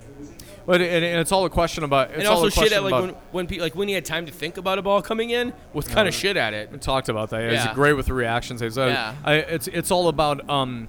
But 0.64 0.80
and, 0.80 1.04
and 1.04 1.20
it's 1.20 1.32
all 1.32 1.44
a 1.44 1.50
question 1.50 1.82
about. 1.82 2.10
It's 2.10 2.18
and 2.20 2.28
all 2.28 2.44
also 2.44 2.46
a 2.46 2.50
shit 2.64 2.72
at 2.72 2.84
like 2.84 2.92
when 2.92 3.10
when 3.32 3.46
pe- 3.48 3.58
like 3.58 3.74
when 3.74 3.88
he 3.88 3.94
had 3.94 4.04
time 4.04 4.26
to 4.26 4.32
think 4.32 4.58
about 4.58 4.78
a 4.78 4.82
ball 4.82 5.02
coming 5.02 5.30
in 5.30 5.52
was 5.72 5.88
kind 5.88 6.06
of 6.06 6.14
shit 6.14 6.36
at 6.36 6.54
it. 6.54 6.70
We 6.70 6.78
talked 6.78 7.08
about 7.08 7.30
that. 7.30 7.40
Yeah. 7.42 7.52
Yeah. 7.52 7.66
He's 7.66 7.74
great 7.74 7.94
with 7.94 8.06
the 8.06 8.14
reactions. 8.14 8.60
He's, 8.60 8.78
uh, 8.78 8.86
Yeah. 8.86 9.14
I, 9.24 9.34
it's 9.34 9.66
it's 9.68 9.90
all 9.90 10.06
about 10.08 10.48
um, 10.48 10.86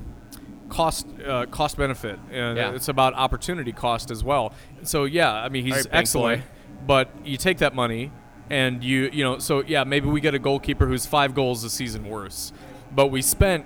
cost 0.70 1.08
uh, 1.26 1.46
cost 1.48 1.78
benefit, 1.78 2.20
and 2.32 2.58
Yeah. 2.58 2.72
it's 2.76 2.88
about 2.90 3.14
opportunity 3.16 3.72
cost 3.72 4.12
as 4.12 4.24
well. 4.24 4.54
So 4.84 5.06
yeah, 5.06 5.34
I 5.34 5.50
mean 5.50 5.64
he's 5.64 5.74
All 5.74 5.78
right, 5.80 5.92
bank 5.92 5.96
excellent, 6.02 6.42
boy. 6.42 6.48
But 6.86 7.10
you 7.26 7.38
take 7.38 7.58
that 7.60 7.74
money 7.76 8.12
and 8.50 8.84
you 8.84 9.10
you 9.14 9.24
know 9.24 9.38
so 9.40 9.64
yeah 9.68 9.84
maybe 9.84 10.08
we 10.08 10.20
get 10.22 10.34
a 10.34 10.40
goalkeeper 10.40 10.88
who's 10.88 11.06
five 11.06 11.34
goals 11.36 11.64
a 11.64 11.70
season 11.70 12.08
worse, 12.10 12.52
but 12.94 13.08
we 13.08 13.22
spent 13.22 13.66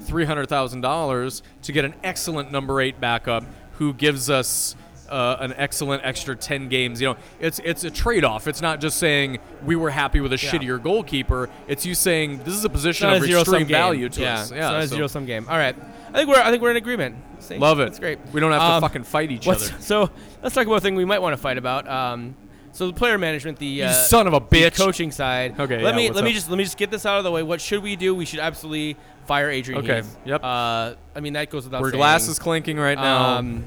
three 0.00 0.24
hundred 0.24 0.48
thousand 0.48 0.80
dollars 0.80 1.42
to 1.62 1.72
get 1.72 1.84
an 1.84 1.94
excellent 2.04 2.50
number 2.52 2.80
eight 2.80 3.00
backup 3.00 3.44
who 3.72 3.92
gives 3.92 4.28
us. 4.30 4.74
Uh, 5.08 5.36
an 5.38 5.54
excellent 5.56 6.04
extra 6.04 6.34
10 6.34 6.68
games 6.68 7.00
you 7.00 7.06
know 7.06 7.16
it's 7.38 7.60
it's 7.60 7.84
a 7.84 7.90
trade-off 7.92 8.48
it's 8.48 8.60
not 8.60 8.80
just 8.80 8.98
saying 8.98 9.38
we 9.64 9.76
were 9.76 9.88
happy 9.90 10.18
with 10.18 10.32
a 10.32 10.34
Yeah. 10.36 10.50
shittier 10.50 10.82
goalkeeper 10.82 11.48
it's 11.68 11.86
you 11.86 11.94
saying 11.94 12.38
this 12.38 12.54
is 12.54 12.64
a 12.64 12.68
position 12.68 13.08
of 13.10 13.22
a 13.22 13.38
extreme 13.38 13.68
value 13.68 14.08
to 14.08 14.20
yeah, 14.20 14.34
us 14.34 14.42
it's 14.50 14.56
yeah 14.56 14.68
not 14.68 14.80
a 14.82 14.88
so- 14.88 14.96
zero 14.96 15.06
sum 15.06 15.24
game. 15.24 15.46
All 15.48 15.56
right, 15.56 15.76
I 16.08 16.12
think 16.12 16.28
we're 16.28 16.42
I 16.42 16.50
think 16.50 16.60
we're 16.60 16.72
in 16.72 16.76
agreement. 16.76 17.14
See? 17.38 17.56
love 17.56 17.78
it 17.78 17.86
It's 17.86 18.00
great. 18.00 18.18
we 18.32 18.40
don't 18.40 18.50
have 18.50 18.60
to 18.62 18.66
Um, 18.66 18.80
fucking 18.80 19.04
fight 19.04 19.30
each 19.30 19.46
other 19.46 19.58
so 19.78 20.10
let's 20.42 20.56
talk 20.56 20.66
about 20.66 20.74
a 20.78 20.80
thing 20.80 20.96
we 20.96 21.04
might 21.04 21.20
want 21.22 21.34
to 21.34 21.40
fight 21.40 21.56
about. 21.56 21.86
Um, 21.88 22.34
so 22.76 22.86
the 22.88 22.92
player 22.92 23.16
management, 23.16 23.58
the 23.58 23.84
uh, 23.84 23.92
son 23.92 24.26
of 24.26 24.34
a 24.34 24.40
the 24.40 24.46
bitch 24.46 24.76
coaching 24.76 25.10
side. 25.10 25.58
Okay, 25.58 25.82
Let 25.82 25.94
yeah, 25.94 25.96
me 25.96 26.10
let 26.10 26.24
me 26.24 26.32
just 26.34 26.50
let 26.50 26.58
me 26.58 26.64
just 26.64 26.76
get 26.76 26.90
this 26.90 27.06
out 27.06 27.16
of 27.16 27.24
the 27.24 27.30
way. 27.30 27.42
What 27.42 27.60
should 27.60 27.82
we 27.82 27.96
do? 27.96 28.14
We 28.14 28.26
should 28.26 28.38
absolutely 28.38 28.98
fire 29.26 29.48
Adrian. 29.48 29.82
Okay, 29.82 29.96
Heath. 30.02 30.16
yep. 30.26 30.44
Uh, 30.44 30.94
I 31.14 31.20
mean 31.20 31.32
that 31.32 31.48
goes 31.48 31.64
without 31.64 31.80
We're 31.80 31.90
saying. 31.90 32.00
glasses 32.00 32.38
clinking 32.38 32.76
right 32.76 32.98
now 32.98 33.38
Um, 33.38 33.64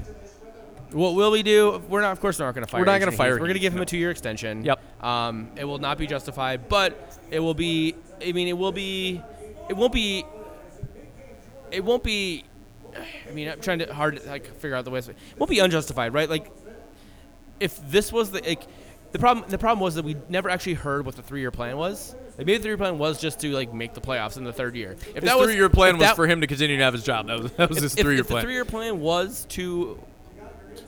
what 0.92 1.14
will 1.14 1.32
we 1.32 1.42
do? 1.42 1.82
We're 1.88 2.00
not, 2.00 2.12
of 2.12 2.20
course, 2.20 2.38
not 2.38 2.52
going 2.54 2.64
to 2.64 2.70
fire. 2.70 2.80
Him. 2.80 2.86
We're 2.86 2.92
not 2.92 2.98
gonna 2.98 3.12
fire 3.12 3.32
Heath. 3.32 3.40
We're 3.40 3.46
going 3.46 3.54
to 3.54 3.60
give 3.60 3.72
him 3.72 3.78
no. 3.78 3.82
a 3.82 3.86
two-year 3.86 4.10
extension. 4.10 4.64
Yep. 4.64 5.04
Um, 5.04 5.50
it 5.56 5.64
will 5.64 5.78
not 5.78 5.98
be 5.98 6.06
justified, 6.06 6.68
but 6.68 7.18
it 7.30 7.40
will 7.40 7.54
be. 7.54 7.94
I 8.24 8.32
mean, 8.32 8.48
it 8.48 8.58
will 8.58 8.72
be. 8.72 9.22
It 9.68 9.76
won't 9.76 9.92
be. 9.92 10.24
It 11.70 11.84
won't 11.84 12.02
be. 12.02 12.44
I 13.28 13.32
mean, 13.32 13.48
I'm 13.48 13.60
trying 13.60 13.78
to 13.80 13.94
hard 13.94 14.20
to 14.20 14.28
like 14.28 14.46
figure 14.56 14.76
out 14.76 14.84
the 14.84 14.90
way. 14.90 14.98
It 14.98 15.14
won't 15.38 15.50
be 15.50 15.60
unjustified, 15.60 16.12
right? 16.12 16.28
Like, 16.28 16.50
if 17.60 17.78
this 17.88 18.12
was 18.12 18.32
the 18.32 18.40
like, 18.40 18.62
the 19.12 19.18
problem. 19.18 19.48
The 19.48 19.58
problem 19.58 19.80
was 19.80 19.94
that 19.96 20.04
we 20.04 20.16
never 20.28 20.48
actually 20.48 20.74
heard 20.74 21.04
what 21.04 21.16
the 21.16 21.22
three-year 21.22 21.50
plan 21.50 21.76
was. 21.76 22.14
Like 22.38 22.46
maybe 22.46 22.56
the 22.56 22.62
three-year 22.62 22.76
plan 22.78 22.98
was 22.98 23.20
just 23.20 23.40
to 23.40 23.50
like 23.52 23.72
make 23.74 23.94
the 23.94 24.00
playoffs 24.00 24.36
in 24.36 24.44
the 24.44 24.52
third 24.52 24.76
year. 24.76 24.96
If 25.14 25.22
his 25.22 25.32
three-year 25.32 25.68
plan 25.68 25.94
was 25.98 26.02
that- 26.02 26.16
for 26.16 26.26
him 26.26 26.40
to 26.40 26.46
continue 26.46 26.76
to 26.76 26.84
have 26.84 26.94
his 26.94 27.04
job 27.04 27.26
that 27.26 27.40
was, 27.42 27.52
that 27.52 27.68
was 27.68 27.78
if, 27.78 27.82
his 27.84 27.94
three-year 27.94 28.04
plan. 28.04 28.20
if 28.20 28.26
the 28.26 28.32
plan 28.32 28.42
three-year 28.44 28.64
plan 28.64 29.00
was 29.00 29.46
to, 29.50 30.00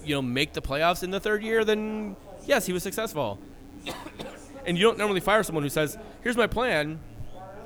you 0.05 0.15
know, 0.15 0.23
make 0.23 0.53
the 0.53 0.63
playoffs 0.63 1.03
in 1.03 1.11
the 1.11 1.21
third 1.21 1.43
year, 1.43 1.65
then 1.65 2.17
yes, 2.47 2.67
he 2.67 2.73
was 2.73 2.83
successful. 2.83 3.39
and 4.67 4.79
you 4.79 4.85
don't 4.85 4.99
normally 4.99 5.21
fire 5.21 5.43
someone 5.43 5.65
who 5.65 5.69
says, 5.69 5.99
"Here's 6.23 6.37
my 6.37 6.47
plan." 6.47 7.01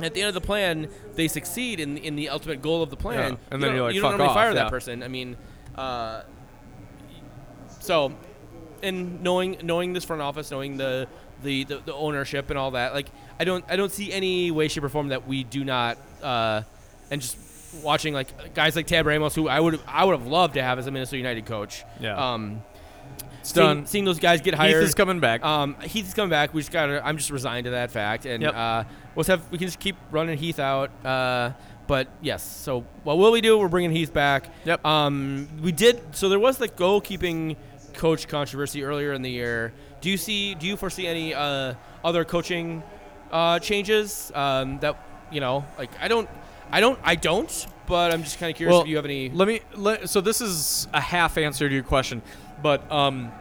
At 0.00 0.12
the 0.12 0.20
end 0.20 0.28
of 0.28 0.34
the 0.34 0.42
plan, 0.42 0.88
they 1.14 1.28
succeed 1.28 1.80
in 1.80 1.96
in 1.98 2.16
the 2.16 2.28
ultimate 2.30 2.60
goal 2.62 2.82
of 2.82 2.90
the 2.90 2.96
plan. 2.96 3.18
Yeah, 3.32 3.38
and 3.50 3.62
You 3.62 3.66
then 3.66 3.76
you're 3.76 3.84
like, 3.84 3.94
you 3.94 4.00
don't 4.02 4.10
"Fuck 4.12 4.18
normally 4.18 4.28
off," 4.28 4.34
fire 4.36 4.48
yeah. 4.50 4.54
that 4.54 4.70
person. 4.70 5.02
I 5.02 5.08
mean, 5.08 5.36
uh, 5.74 6.22
so, 7.80 8.12
and 8.82 9.22
knowing 9.22 9.58
knowing 9.62 9.92
this 9.92 10.04
front 10.04 10.22
office, 10.22 10.50
knowing 10.50 10.76
the, 10.76 11.06
the 11.42 11.64
the 11.64 11.78
the 11.86 11.94
ownership 11.94 12.50
and 12.50 12.58
all 12.58 12.72
that, 12.72 12.94
like 12.94 13.08
I 13.40 13.44
don't 13.44 13.64
I 13.68 13.76
don't 13.76 13.92
see 13.92 14.12
any 14.12 14.50
way, 14.50 14.68
shape, 14.68 14.84
or 14.84 14.88
form 14.88 15.08
that 15.08 15.26
we 15.26 15.44
do 15.44 15.64
not. 15.64 15.98
Uh, 16.22 16.62
and 17.10 17.20
just 17.20 17.36
watching 17.82 18.14
like 18.14 18.54
guys 18.54 18.74
like 18.76 18.86
Tab 18.86 19.06
Ramos, 19.06 19.34
who 19.34 19.48
I 19.48 19.60
would 19.60 19.80
I 19.86 20.04
would 20.04 20.18
have 20.18 20.26
loved 20.26 20.54
to 20.54 20.62
have 20.62 20.78
as 20.78 20.86
a 20.86 20.90
Minnesota 20.90 21.18
United 21.18 21.46
coach. 21.46 21.84
Yeah. 22.00 22.32
Um, 22.34 22.62
It's 23.40 23.52
seeing, 23.52 23.66
done. 23.66 23.86
seeing 23.86 24.04
those 24.04 24.18
guys 24.18 24.40
get 24.40 24.54
hired. 24.54 24.74
Heath 24.76 24.88
is 24.88 24.94
coming 24.94 25.20
back. 25.20 25.44
Um, 25.44 25.76
Heath 25.82 26.06
is 26.08 26.14
coming 26.14 26.30
back. 26.30 26.52
We 26.54 26.60
just 26.62 26.72
got. 26.72 26.88
I'm 26.90 27.16
just 27.16 27.30
resigned 27.30 27.64
to 27.64 27.70
that 27.70 27.90
fact, 27.90 28.26
and 28.26 28.42
Yep. 28.42 28.54
uh, 28.54 28.84
we'll 29.14 29.24
have 29.24 29.48
we 29.50 29.58
can 29.58 29.66
just 29.68 29.78
keep 29.78 29.96
running 30.10 30.36
Heath 30.38 30.58
out. 30.58 30.90
Uh, 31.04 31.52
but 31.86 32.08
yes. 32.20 32.42
So 32.42 32.80
what 33.04 33.18
will 33.18 33.30
we 33.30 33.40
do? 33.40 33.56
We're 33.58 33.68
bringing 33.68 33.92
Heath 33.92 34.12
back. 34.12 34.48
Yep. 34.64 34.84
Um, 34.84 35.46
we 35.62 35.70
did. 35.70 36.16
So 36.16 36.28
there 36.28 36.40
was 36.40 36.56
the 36.58 36.68
goalkeeping 36.68 37.54
coach 37.96 38.28
controversy 38.28 38.84
earlier 38.84 39.12
in 39.12 39.22
the 39.22 39.30
year. 39.30 39.72
Do 40.00 40.10
you 40.10 40.16
see? 40.16 40.54
Do 40.54 40.66
you 40.66 40.76
foresee 40.76 41.06
any 41.06 41.34
uh, 41.34 41.74
other 42.04 42.24
coaching 42.24 42.82
uh, 43.32 43.58
changes 43.58 44.30
um, 44.34 44.78
that 44.80 44.96
you 45.32 45.40
know? 45.40 45.64
Like 45.78 45.90
I 46.00 46.08
don't. 46.08 46.28
I 46.70 46.80
don't. 46.80 46.98
I 47.02 47.14
don't. 47.14 47.66
But 47.86 48.12
I'm 48.12 48.24
just 48.24 48.38
kind 48.38 48.50
of 48.50 48.56
curious 48.56 48.72
well, 48.72 48.82
if 48.82 48.88
you 48.88 48.96
have 48.96 49.04
any. 49.04 49.30
Let 49.30 49.48
me. 49.48 49.60
Let, 49.74 50.08
so 50.08 50.20
this 50.20 50.40
is 50.40 50.88
a 50.92 51.00
half 51.00 51.38
answer 51.38 51.68
to 51.68 51.74
your 51.74 51.84
question, 51.84 52.22
but 52.62 52.90
um, 52.90 53.32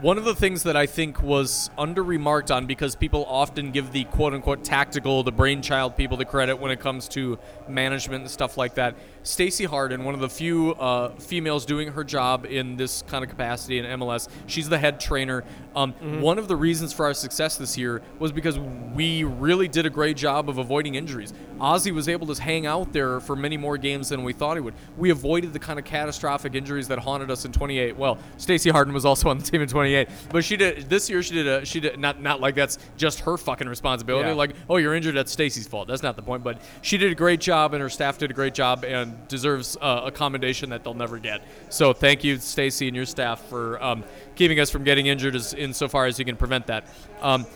one 0.00 0.16
of 0.16 0.24
the 0.24 0.34
things 0.34 0.62
that 0.62 0.76
I 0.76 0.86
think 0.86 1.22
was 1.22 1.68
under 1.76 2.02
remarked 2.02 2.50
on 2.50 2.64
because 2.64 2.96
people 2.96 3.26
often 3.26 3.70
give 3.70 3.92
the 3.92 4.04
quote 4.04 4.32
unquote 4.32 4.64
tactical, 4.64 5.22
the 5.22 5.32
brainchild 5.32 5.96
people 5.96 6.16
the 6.16 6.24
credit 6.24 6.56
when 6.56 6.70
it 6.70 6.80
comes 6.80 7.06
to 7.08 7.38
management 7.68 8.22
and 8.22 8.30
stuff 8.30 8.56
like 8.56 8.74
that. 8.74 8.96
Stacey 9.22 9.64
Harden, 9.64 10.04
one 10.04 10.14
of 10.14 10.20
the 10.20 10.28
few 10.28 10.72
uh, 10.72 11.10
females 11.16 11.66
doing 11.66 11.88
her 11.88 12.04
job 12.04 12.46
in 12.46 12.76
this 12.76 13.02
kind 13.02 13.22
of 13.22 13.30
capacity 13.30 13.78
in 13.78 13.84
MLS, 14.00 14.28
she's 14.46 14.68
the 14.68 14.78
head 14.78 14.98
trainer. 14.98 15.44
Um, 15.76 15.92
One 16.20 16.38
of 16.38 16.48
the 16.48 16.56
reasons 16.56 16.92
for 16.92 17.04
our 17.06 17.14
success 17.14 17.56
this 17.56 17.76
year 17.78 18.02
was 18.18 18.32
because 18.32 18.58
we 18.58 19.22
really 19.24 19.68
did 19.68 19.86
a 19.86 19.90
great 19.90 20.16
job 20.16 20.48
of 20.48 20.58
avoiding 20.58 20.94
injuries. 20.96 21.32
Ozzie 21.60 21.92
was 21.92 22.08
able 22.08 22.26
to 22.34 22.42
hang 22.42 22.66
out 22.66 22.92
there 22.92 23.20
for 23.20 23.36
many 23.36 23.56
more 23.56 23.76
games 23.76 24.08
than 24.08 24.24
we 24.24 24.32
thought 24.32 24.56
he 24.56 24.60
would. 24.60 24.74
We 24.96 25.10
avoided 25.10 25.52
the 25.52 25.58
kind 25.58 25.78
of 25.78 25.84
catastrophic 25.84 26.54
injuries 26.54 26.88
that 26.88 26.98
haunted 26.98 27.30
us 27.30 27.44
in 27.44 27.52
28. 27.52 27.96
Well, 27.96 28.18
Stacey 28.38 28.70
Harden 28.70 28.94
was 28.94 29.04
also 29.04 29.28
on 29.28 29.38
the 29.38 29.44
team 29.44 29.60
in 29.60 29.68
28, 29.68 30.08
but 30.30 30.44
she 30.44 30.56
did 30.56 30.88
this 30.88 31.08
year. 31.10 31.22
She 31.22 31.34
did 31.34 31.46
a 31.46 31.64
she 31.64 31.78
did 31.80 31.98
not 31.98 32.20
not 32.20 32.40
like 32.40 32.54
that's 32.54 32.78
just 32.96 33.20
her 33.20 33.36
fucking 33.36 33.68
responsibility. 33.68 34.30
Yeah. 34.30 34.34
Like 34.34 34.54
oh 34.68 34.78
you're 34.78 34.94
injured, 34.94 35.14
that's 35.14 35.30
Stacey's 35.30 35.68
fault. 35.68 35.86
That's 35.86 36.02
not 36.02 36.16
the 36.16 36.22
point. 36.22 36.42
But 36.42 36.60
she 36.82 36.96
did 36.96 37.12
a 37.12 37.14
great 37.14 37.40
job, 37.40 37.74
and 37.74 37.82
her 37.82 37.90
staff 37.90 38.16
did 38.18 38.30
a 38.30 38.34
great 38.34 38.54
job, 38.54 38.84
and 38.84 39.09
deserves 39.28 39.76
uh, 39.80 40.02
a 40.04 40.10
commendation 40.10 40.70
that 40.70 40.84
they'll 40.84 40.94
never 40.94 41.18
get. 41.18 41.42
So 41.68 41.92
thank 41.92 42.24
you, 42.24 42.38
Stacy, 42.38 42.86
and 42.88 42.96
your 42.96 43.06
staff 43.06 43.40
for 43.48 43.82
um, 43.82 44.04
keeping 44.34 44.60
us 44.60 44.70
from 44.70 44.84
getting 44.84 45.06
injured 45.06 45.34
as 45.34 45.54
insofar 45.54 46.06
as 46.06 46.18
you 46.18 46.24
can 46.24 46.36
prevent 46.36 46.66
that. 46.68 46.84
Um, 47.20 47.46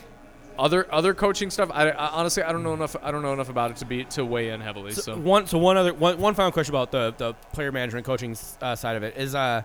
other 0.57 0.87
other 0.93 1.13
coaching 1.13 1.49
stuff, 1.49 1.69
I, 1.73 1.89
I 1.89 2.07
honestly 2.11 2.41
I 2.41 2.51
don't 2.53 2.63
know 2.63 2.73
enough. 2.73 2.95
I 3.03 3.11
don't 3.11 3.21
know 3.21 3.33
enough 3.33 3.49
about 3.49 3.71
it 3.71 3.77
to 3.77 3.85
be 3.85 4.05
to 4.05 4.23
weigh 4.23 4.49
in 4.49 4.61
heavily. 4.61 4.93
So, 4.93 5.01
So 5.01 5.17
one, 5.17 5.47
so 5.47 5.57
one 5.57 5.75
other, 5.75 5.93
one, 5.93 6.17
one 6.17 6.33
final 6.33 6.51
question 6.51 6.73
about 6.73 6.91
the, 6.91 7.13
the 7.17 7.33
player 7.51 7.71
management 7.71 8.05
coaching 8.05 8.37
uh, 8.61 8.75
side 8.75 8.95
of 8.95 9.03
it 9.03 9.17
is, 9.17 9.35
uh, 9.35 9.63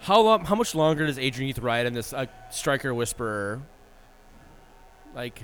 how 0.00 0.20
long, 0.20 0.44
how 0.44 0.54
much 0.54 0.74
longer 0.74 1.06
does 1.06 1.18
Adrian 1.18 1.48
Heath 1.48 1.58
ride 1.58 1.86
in 1.86 1.92
this 1.92 2.12
uh, 2.12 2.26
striker 2.50 2.94
whisperer, 2.94 3.60
like 5.14 5.42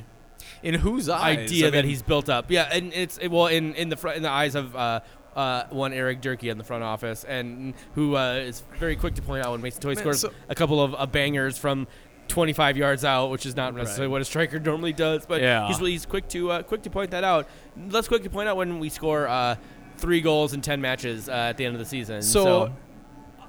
in 0.63 0.75
whose 0.75 1.09
eyes? 1.09 1.39
idea 1.39 1.69
I 1.69 1.71
that 1.71 1.85
he's 1.85 2.03
built 2.03 2.29
up? 2.29 2.51
Yeah, 2.51 2.69
and 2.73 2.93
it's 2.93 3.19
it, 3.19 3.29
well 3.29 3.47
in 3.47 3.75
in 3.75 3.91
the 3.91 3.97
front 3.97 4.17
in 4.17 4.23
the 4.23 4.31
eyes 4.31 4.55
of 4.55 4.75
uh, 4.75 5.01
uh, 5.39 5.67
one 5.71 5.93
Eric 5.93 6.21
Durkee 6.21 6.49
in 6.49 6.59
the 6.59 6.65
front 6.65 6.83
office, 6.83 7.25
and 7.25 7.75
who 7.95 8.17
uh, 8.17 8.33
is 8.35 8.63
very 8.79 8.97
quick 8.97 9.15
to 9.15 9.23
point 9.23 9.45
out 9.45 9.53
when 9.53 9.63
Mason 9.63 9.81
Toye 9.81 9.95
Man, 9.95 9.97
scores 9.99 10.21
so- 10.21 10.33
a 10.49 10.55
couple 10.55 10.83
of 10.83 10.95
uh, 10.97 11.07
bangers 11.07 11.57
from. 11.57 11.87
25 12.29 12.77
yards 12.77 13.07
out, 13.07 13.31
which 13.31 13.47
is 13.47 13.57
not 13.57 13.75
necessarily 13.75 14.07
Right. 14.07 14.13
what 14.13 14.21
a 14.21 14.25
striker 14.27 14.61
normally 14.61 14.93
does, 14.93 15.25
but 15.25 15.41
Yeah. 15.41 15.67
he's, 15.67 15.79
he's 15.79 16.05
quick 16.05 16.29
to 16.29 16.51
uh, 16.51 16.63
quick 16.63 16.83
to 16.83 16.91
point 16.91 17.13
that 17.13 17.25
out. 17.25 17.49
Let's 17.89 18.07
quickly 18.07 18.29
point 18.29 18.51
out 18.51 18.59
when 18.59 18.79
we 18.81 18.91
score 18.91 19.27
uh, 19.27 19.57
three 19.97 20.21
goals 20.21 20.53
in 20.53 20.61
10 20.61 20.79
matches 20.79 21.31
uh, 21.31 21.33
at 21.33 21.57
the 21.57 21.65
end 21.65 21.75
of 21.75 21.79
the 21.79 21.87
season. 21.87 22.21
So, 22.21 22.71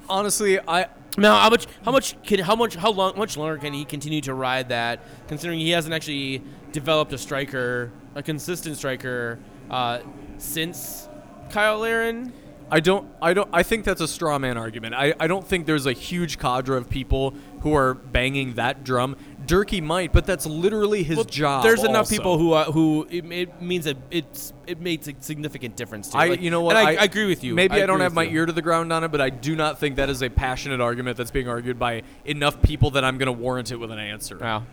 honestly, 0.08 0.60
I 0.66 0.88
now, 1.18 1.38
how 1.42 1.50
much 1.50 1.68
how 1.84 1.92
much 1.92 2.24
can 2.24 2.40
how 2.40 2.56
much 2.56 2.76
how 2.76 2.92
long 2.92 3.18
much 3.18 3.36
longer 3.36 3.58
can 3.58 3.74
he 3.74 3.84
continue 3.84 4.22
to 4.22 4.34
ride 4.34 4.70
that? 4.70 5.02
Considering 5.28 5.60
he 5.60 5.72
hasn't 5.72 5.94
actually 5.94 6.42
developed 6.72 7.12
a 7.12 7.18
striker, 7.18 7.92
a 8.16 8.24
consistent 8.24 8.78
striker, 8.78 9.40
uh, 9.70 10.00
since 10.38 11.09
Cyle 11.52 11.80
Larin. 11.80 12.34
I 12.72 12.80
don't 12.80 13.10
I 13.22 13.34
don't 13.34 13.50
I 13.52 13.64
think 13.64 13.84
that's 13.84 14.02
a 14.02 14.08
straw 14.08 14.38
man 14.38 14.58
argument. 14.58 14.94
I, 14.94 15.14
I 15.20 15.28
don't 15.28 15.46
think 15.46 15.66
there's 15.66 15.86
a 15.86 15.94
huge 15.94 16.38
cadre 16.38 16.78
of 16.78 16.90
people 16.90 17.34
who 17.62 17.74
are 17.74 17.94
banging 17.94 18.54
that 18.54 18.84
drum. 18.84 19.16
Durkee 19.46 19.82
might, 19.82 20.14
but 20.14 20.28
that's 20.28 20.46
literally 20.46 21.02
his 21.02 21.26
job. 21.26 21.64
There's 21.64 21.84
enough 21.84 22.02
also. 22.02 22.16
people 22.16 22.38
who 22.38 22.54
uh, 22.54 22.66
who 22.66 23.08
it, 23.10 23.26
it 23.32 23.62
means 23.62 23.86
that 23.86 23.98
it's 24.12 24.54
it 24.68 24.80
makes 24.80 25.08
a 25.08 25.16
significant 25.20 25.76
difference. 25.76 26.10
To. 26.10 26.18
I, 26.18 26.28
Like, 26.28 26.42
you 26.42 26.52
know 26.52 26.62
what? 26.62 26.78
And 26.78 26.88
I, 26.88 27.02
I 27.02 27.06
agree 27.06 27.26
with 27.26 27.44
you. 27.44 27.56
Maybe 27.56 27.82
I, 27.82 27.88
don't 27.88 28.02
have 28.02 28.14
my 28.14 28.24
you. 28.24 28.38
ear 28.38 28.46
to 28.46 28.54
the 28.54 28.62
ground 28.62 28.94
on 28.94 29.04
it, 29.04 29.08
but 29.08 29.22
I 29.22 29.32
do 29.32 29.56
not 29.56 29.80
think 29.80 29.96
that 29.96 30.10
is 30.10 30.22
a 30.22 30.30
passionate 30.30 30.82
argument 30.82 31.18
that's 31.18 31.32
being 31.32 31.48
argued 31.48 31.80
by 31.80 32.04
enough 32.26 32.62
people 32.62 32.92
that 32.92 33.04
I'm 33.04 33.18
going 33.18 33.26
to 33.26 33.32
warrant 33.32 33.72
it 33.72 33.78
with 33.78 33.90
an 33.90 34.00
answer. 34.00 34.38
Wow, 34.38 34.66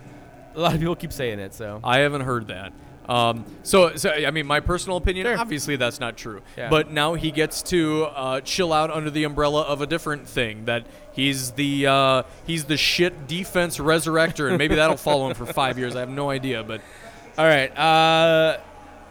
a 0.53 0.59
lot 0.59 0.73
of 0.75 0.79
people 0.79 0.95
keep 0.95 1.13
saying 1.13 1.39
it. 1.39 1.55
So 1.55 1.79
I 1.83 1.99
haven't 1.99 2.21
heard 2.21 2.47
that. 2.49 2.73
Um, 3.07 3.45
so, 3.63 3.95
so, 3.95 4.11
I 4.11 4.31
mean, 4.31 4.45
my 4.45 4.59
personal 4.59 4.97
opinion, 4.97 5.27
obviously 5.27 5.75
that's 5.77 5.99
not 5.99 6.17
true. 6.17 6.41
Yeah. 6.57 6.69
But 6.69 6.91
now 6.91 7.13
he 7.13 7.31
gets 7.31 7.61
to 7.63 8.03
uh, 8.05 8.41
chill 8.41 8.73
out 8.73 8.91
under 8.91 9.09
the 9.09 9.23
umbrella 9.23 9.61
of 9.61 9.81
a 9.81 9.87
different 9.87 10.27
thing. 10.27 10.65
That 10.65 10.85
he's 11.13 11.51
the 11.51 11.87
uh, 11.87 12.23
he's 12.45 12.65
the 12.65 12.77
shit 12.77 13.27
defense 13.27 13.77
resurrector, 13.77 14.49
and 14.49 14.57
maybe 14.57 14.75
that'll 14.75 14.97
follow 14.97 15.29
him 15.29 15.35
for 15.35 15.45
five 15.53 15.77
years. 15.77 15.95
I 15.95 16.01
have 16.01 16.09
no 16.09 16.29
idea, 16.29 16.63
but 16.63 16.81
All 17.37 17.45
right. 17.45 17.75
Uh, 17.77 18.59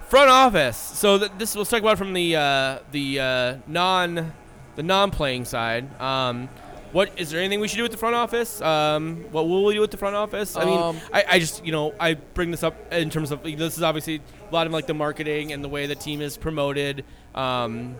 front 0.09 0.31
office. 0.31 0.77
So 0.77 1.19
th- 1.19 1.33
this 1.39 1.57
let's 1.57 1.71
talk 1.71 1.81
about 1.81 1.99
from 1.99 2.13
the 2.13 2.37
uh, 2.37 2.79
the 2.93 3.21
uh, 3.21 3.57
non 3.67 4.33
the 4.77 4.83
non 4.83 5.11
playing 5.11 5.45
side. 5.47 6.01
Um, 6.01 6.49
what 6.97 7.11
is 7.19 7.31
there 7.31 7.41
anything 7.41 7.61
we 7.61 7.69
should 7.69 7.77
do 7.77 7.83
with 7.83 7.93
the 7.93 7.99
front 7.99 8.15
office? 8.15 8.59
Um, 8.63 9.27
what 9.31 9.47
will 9.47 9.67
we 9.67 9.75
do 9.75 9.83
with 9.83 9.91
the 9.91 9.99
front 9.99 10.17
office? 10.17 10.57
I 10.57 10.65
mean, 10.65 10.81
Um, 10.81 10.97
I, 11.13 11.25
I 11.33 11.39
just 11.39 11.63
you 11.63 11.71
know 11.71 11.95
I 12.01 12.15
bring 12.15 12.51
this 12.51 12.63
up 12.63 12.75
in 12.91 13.11
terms 13.11 13.33
of 13.33 13.45
like, 13.45 13.59
this 13.59 13.77
is 13.77 13.83
obviously 13.83 14.23
a 14.51 14.55
lot 14.55 14.67
of 14.67 14.73
like 14.73 14.87
the 14.87 14.95
marketing 14.95 15.53
and 15.53 15.63
the 15.63 15.69
way 15.69 15.87
the 15.87 15.95
team 15.95 16.23
is 16.23 16.39
promoted. 16.39 17.05
Um, 17.35 17.97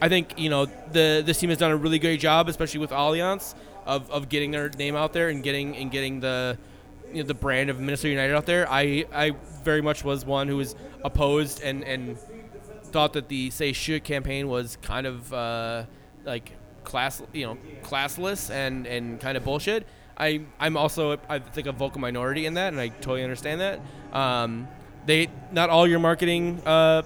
I 0.00 0.08
think 0.08 0.38
you 0.38 0.48
know 0.48 0.64
the 0.64 1.22
this 1.26 1.38
team 1.38 1.50
has 1.50 1.58
done 1.58 1.72
a 1.72 1.76
really 1.76 1.98
great 1.98 2.20
job, 2.20 2.48
especially 2.48 2.80
with 2.80 2.88
Allianz, 2.88 3.54
of, 3.84 4.10
of 4.10 4.30
getting 4.30 4.50
their 4.50 4.70
name 4.70 4.96
out 4.96 5.12
there 5.12 5.28
and 5.28 5.42
getting 5.42 5.76
and 5.76 5.90
getting 5.90 6.20
the 6.20 6.56
you 7.12 7.22
know, 7.22 7.26
the 7.26 7.34
brand 7.34 7.68
of 7.68 7.78
Minnesota 7.80 8.08
United 8.08 8.34
out 8.34 8.46
there. 8.46 8.66
I 8.70 9.04
I 9.12 9.34
very 9.62 9.82
much 9.82 10.04
was 10.04 10.24
one 10.24 10.48
who 10.48 10.56
was 10.56 10.74
opposed 11.04 11.62
and 11.62 11.84
and 11.84 12.16
thought 12.84 13.12
that 13.12 13.28
the 13.28 13.50
say 13.50 13.74
should 13.74 14.04
campaign 14.04 14.48
was 14.48 14.78
kind 14.80 15.06
of 15.06 15.34
uh, 15.34 15.84
like 16.24 16.52
class 16.88 17.22
you 17.32 17.46
know 17.46 17.58
classless 17.82 18.50
and 18.50 18.86
and 18.86 19.20
kind 19.20 19.36
of 19.36 19.44
bullshit. 19.44 19.86
I 20.16 20.40
I'm 20.58 20.76
also 20.76 21.18
I 21.28 21.38
think 21.38 21.66
a 21.68 21.72
vocal 21.72 22.00
minority 22.00 22.46
in 22.46 22.54
that, 22.54 22.72
and 22.72 22.80
I 22.80 22.88
totally 22.88 23.22
understand 23.22 23.60
that. 23.60 23.80
Um, 24.12 24.66
they 25.06 25.28
not 25.52 25.70
all 25.70 25.86
your 25.86 26.00
marketing 26.00 26.60
uh, 26.66 27.02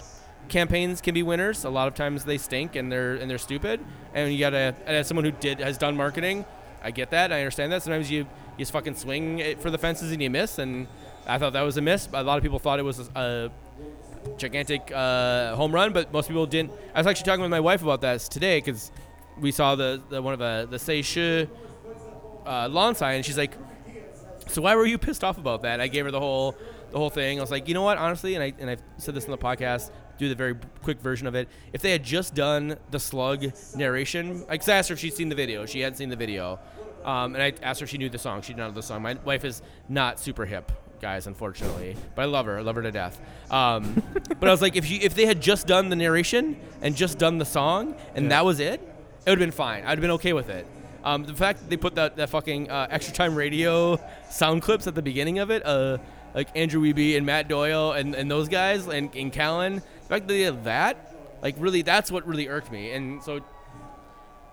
campaigns 0.48 1.00
can 1.00 1.14
be 1.14 1.22
winners. 1.22 1.64
A 1.64 1.70
lot 1.70 1.88
of 1.88 1.94
times 1.94 2.24
they 2.24 2.38
stink 2.38 2.76
and 2.76 2.90
they're 2.90 3.14
and 3.14 3.30
they're 3.30 3.38
stupid. 3.38 3.80
And 4.14 4.32
you 4.32 4.38
gotta 4.38 4.74
as 4.86 5.06
someone 5.08 5.24
who 5.24 5.32
did 5.32 5.58
has 5.58 5.76
done 5.76 5.96
marketing, 5.96 6.44
I 6.82 6.90
get 6.90 7.10
that. 7.10 7.32
I 7.32 7.40
understand 7.40 7.72
that. 7.72 7.82
Sometimes 7.82 8.10
you 8.10 8.20
you 8.20 8.58
just 8.58 8.72
fucking 8.72 8.94
swing 8.94 9.38
it 9.38 9.60
for 9.60 9.70
the 9.70 9.78
fences 9.78 10.12
and 10.12 10.22
you 10.22 10.30
miss. 10.30 10.58
And 10.58 10.86
I 11.26 11.38
thought 11.38 11.52
that 11.54 11.62
was 11.62 11.76
a 11.76 11.82
miss. 11.82 12.08
A 12.12 12.22
lot 12.22 12.36
of 12.36 12.42
people 12.42 12.58
thought 12.58 12.78
it 12.78 12.84
was 12.84 12.98
a 13.14 13.50
gigantic 14.36 14.90
uh, 14.94 15.54
home 15.56 15.72
run, 15.72 15.92
but 15.92 16.12
most 16.12 16.28
people 16.28 16.46
didn't. 16.46 16.72
I 16.94 17.00
was 17.00 17.06
actually 17.06 17.26
talking 17.26 17.42
with 17.42 17.50
my 17.50 17.60
wife 17.60 17.82
about 17.82 18.00
that 18.02 18.20
today 18.20 18.58
because 18.58 18.90
we 19.42 19.50
saw 19.50 19.74
the, 19.74 20.00
the 20.08 20.22
one 20.22 20.32
of 20.32 20.38
the 20.38 20.66
the 20.70 20.78
Say 20.78 21.02
Shi 21.02 21.48
uh, 22.46 22.68
lawn 22.68 22.94
sign, 22.94 23.16
and 23.16 23.24
she's 23.24 23.36
like, 23.36 23.54
"So 24.48 24.62
why 24.62 24.74
were 24.74 24.86
you 24.86 24.96
pissed 24.96 25.22
off 25.24 25.36
about 25.36 25.62
that?" 25.62 25.80
I 25.80 25.88
gave 25.88 26.04
her 26.06 26.10
the 26.10 26.20
whole 26.20 26.56
the 26.90 26.98
whole 26.98 27.10
thing. 27.10 27.38
I 27.38 27.42
was 27.42 27.50
like, 27.50 27.68
you 27.68 27.74
know 27.74 27.82
what, 27.82 27.98
honestly, 27.98 28.34
and 28.34 28.42
I 28.42 28.54
and 28.58 28.70
I've 28.70 28.82
said 28.98 29.14
this 29.14 29.24
in 29.24 29.30
the 29.30 29.38
podcast. 29.38 29.90
Do 30.18 30.28
the 30.28 30.34
very 30.34 30.54
quick 30.82 31.00
version 31.00 31.26
of 31.26 31.34
it. 31.34 31.48
If 31.72 31.82
they 31.82 31.90
had 31.90 32.04
just 32.04 32.34
done 32.34 32.76
the 32.90 33.00
slug 33.00 33.44
narration, 33.74 34.44
I 34.48 34.54
asked 34.54 34.88
her 34.88 34.92
if 34.92 35.00
she'd 35.00 35.14
seen 35.14 35.28
the 35.28 35.34
video. 35.34 35.66
She 35.66 35.80
hadn't 35.80 35.96
seen 35.96 36.10
the 36.10 36.16
video, 36.16 36.60
um, 37.04 37.34
and 37.34 37.42
I 37.42 37.54
asked 37.62 37.80
her 37.80 37.84
if 37.84 37.90
she 37.90 37.98
knew 37.98 38.08
the 38.08 38.18
song. 38.18 38.42
She 38.42 38.52
didn't 38.52 38.68
know 38.68 38.70
the 38.70 38.82
song. 38.82 39.02
My 39.02 39.14
wife 39.24 39.44
is 39.44 39.62
not 39.88 40.20
super 40.20 40.44
hip, 40.44 40.70
guys, 41.00 41.26
unfortunately, 41.26 41.96
but 42.14 42.22
I 42.22 42.24
love 42.26 42.46
her. 42.46 42.58
I 42.58 42.62
love 42.62 42.76
her 42.76 42.82
to 42.82 42.92
death. 42.92 43.20
Um, 43.50 44.00
but 44.38 44.48
I 44.48 44.52
was 44.52 44.62
like, 44.62 44.76
if 44.76 44.88
you 44.88 45.00
if 45.02 45.14
they 45.14 45.26
had 45.26 45.40
just 45.40 45.66
done 45.66 45.88
the 45.88 45.96
narration 45.96 46.60
and 46.82 46.94
just 46.94 47.18
done 47.18 47.38
the 47.38 47.46
song, 47.46 47.96
and 48.14 48.30
that 48.30 48.44
was 48.44 48.60
it, 48.60 48.80
it 49.24 49.30
would 49.30 49.38
have 49.38 49.46
been 49.46 49.50
fine. 49.50 49.84
I'd 49.84 49.90
have 49.90 50.00
been 50.00 50.12
okay 50.12 50.32
with 50.32 50.48
it. 50.48 50.66
Um, 51.04 51.24
the 51.24 51.34
fact 51.34 51.60
that 51.60 51.70
they 51.70 51.76
put 51.76 51.96
that, 51.96 52.16
that 52.16 52.30
fucking 52.30 52.70
uh, 52.70 52.86
extra 52.90 53.14
time 53.14 53.34
radio 53.34 53.98
sound 54.30 54.62
clips 54.62 54.86
at 54.86 54.94
the 54.94 55.02
beginning 55.02 55.38
of 55.40 55.50
it, 55.50 55.64
uh, 55.66 55.98
like 56.34 56.48
Andrew 56.56 56.80
Wiebe 56.80 57.16
and 57.16 57.26
Matt 57.26 57.48
Doyle 57.48 57.92
and, 57.92 58.14
and 58.14 58.30
those 58.30 58.48
guys 58.48 58.86
and, 58.86 59.14
and 59.14 59.32
Callan, 59.32 59.76
the 59.76 60.08
fact 60.08 60.26
that 60.26 60.34
they 60.34 60.44
did 60.44 60.64
that, 60.64 61.14
like 61.42 61.56
really, 61.58 61.82
that's 61.82 62.10
what 62.10 62.26
really 62.26 62.48
irked 62.48 62.70
me. 62.70 62.92
And 62.92 63.22
so 63.22 63.40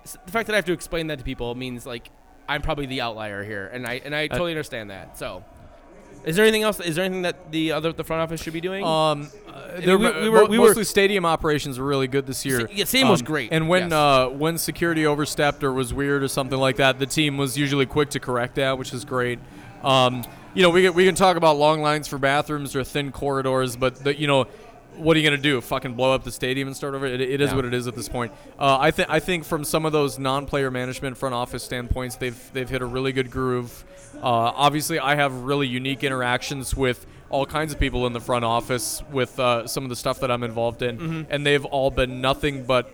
the 0.03 0.31
fact 0.31 0.47
that 0.47 0.53
I 0.53 0.55
have 0.55 0.65
to 0.65 0.73
explain 0.73 1.07
that 1.07 1.19
to 1.19 1.23
people 1.23 1.53
means 1.55 1.85
like 1.85 2.09
I'm 2.47 2.63
probably 2.63 2.87
the 2.87 3.01
outlier 3.01 3.43
here, 3.43 3.67
and 3.67 3.85
I 3.85 4.01
and 4.03 4.15
I 4.15 4.27
totally 4.27 4.51
understand 4.51 4.89
that. 4.89 5.17
So, 5.19 5.43
is 6.25 6.35
there 6.35 6.45
anything 6.45 6.63
else? 6.63 6.79
Is 6.79 6.95
there 6.95 7.05
anything 7.05 7.21
that 7.23 7.51
the 7.51 7.71
other 7.71 7.91
the 7.93 8.03
front 8.03 8.21
office 8.21 8.41
should 8.41 8.53
be 8.53 8.61
doing? 8.61 8.83
Um, 8.83 9.29
mean, 9.77 9.85
there, 9.85 9.97
we- 9.97 10.05
we, 10.11 10.21
we 10.23 10.29
were- 10.29 10.45
we 10.45 10.59
were- 10.59 10.67
mostly 10.67 10.83
stadium 10.83 11.25
operations 11.25 11.79
were 11.79 11.85
really 11.85 12.07
good 12.07 12.25
this 12.27 12.45
year. 12.45 12.67
yeah, 12.71 12.85
stadium 12.85 13.09
was 13.09 13.21
Um, 13.21 13.25
great, 13.25 13.49
And 13.51 13.69
when 13.69 13.83
yes. 13.83 13.93
uh, 13.93 14.27
when 14.29 14.57
security 14.57 15.05
overstepped 15.05 15.63
or 15.63 15.71
was 15.71 15.93
weird 15.93 16.23
or 16.23 16.27
something 16.27 16.57
like 16.59 16.77
that, 16.77 16.99
the 16.99 17.05
team 17.05 17.37
was 17.37 17.57
usually 17.57 17.85
quick 17.85 18.09
to 18.11 18.19
correct 18.19 18.55
that, 18.55 18.77
which 18.77 18.93
is 18.93 19.05
great. 19.05 19.39
Um, 19.83 20.23
you 20.53 20.63
know, 20.63 20.71
we 20.71 20.83
can, 20.83 20.93
we 20.95 21.05
can 21.05 21.15
talk 21.15 21.37
about 21.37 21.57
long 21.57 21.81
lines 21.81 22.07
for 22.07 22.17
bathrooms 22.17 22.75
or 22.75 22.83
thin 22.83 23.11
corridors, 23.11 23.75
but 23.75 24.03
the, 24.03 24.19
you 24.19 24.27
know, 24.27 24.45
what 24.99 25.15
are 25.15 25.19
you 25.19 25.29
gonna 25.29 25.41
do? 25.41 25.59
Fucking 25.61 25.93
blow 25.93 26.13
up 26.13 26.23
the 26.23 26.31
stadium 26.31 26.67
and 26.67 26.75
start 26.77 26.93
over? 26.95 27.05
It, 27.05 27.21
it 27.21 27.41
is 27.41 27.49
Yeah. 27.49 27.55
what 27.55 27.65
it 27.65 27.73
is 27.73 27.87
at 27.87 27.95
this 27.95 28.09
point. 28.09 28.31
Uh, 28.59 28.77
I 28.79 28.91
think 28.91 29.09
I 29.09 29.19
think 29.19 29.43
from 29.45 29.63
some 29.63 29.85
of 29.85 29.91
those 29.91 30.19
non-player 30.19 30.69
management 30.71 31.17
front 31.17 31.33
office 31.35 31.63
standpoints, 31.63 32.15
they've 32.17 32.39
they've 32.53 32.69
hit 32.69 32.81
a 32.81 32.85
really 32.85 33.11
good 33.11 33.31
groove. 33.31 33.85
Uh, 34.15 34.25
obviously, 34.55 34.99
I 34.99 35.15
have 35.15 35.33
really 35.33 35.67
unique 35.67 36.03
interactions 36.03 36.75
with 36.75 37.05
all 37.29 37.45
kinds 37.45 37.71
of 37.71 37.79
people 37.79 38.05
in 38.07 38.13
the 38.13 38.19
front 38.19 38.43
office 38.43 39.01
with 39.11 39.39
uh, 39.39 39.67
some 39.67 39.83
of 39.83 39.89
the 39.89 39.95
stuff 39.95 40.19
that 40.19 40.31
I'm 40.31 40.43
involved 40.43 40.81
in, 40.81 41.27
and 41.29 41.45
they've 41.45 41.65
all 41.65 41.91
been 41.91 42.21
nothing 42.21 42.63
but. 42.65 42.91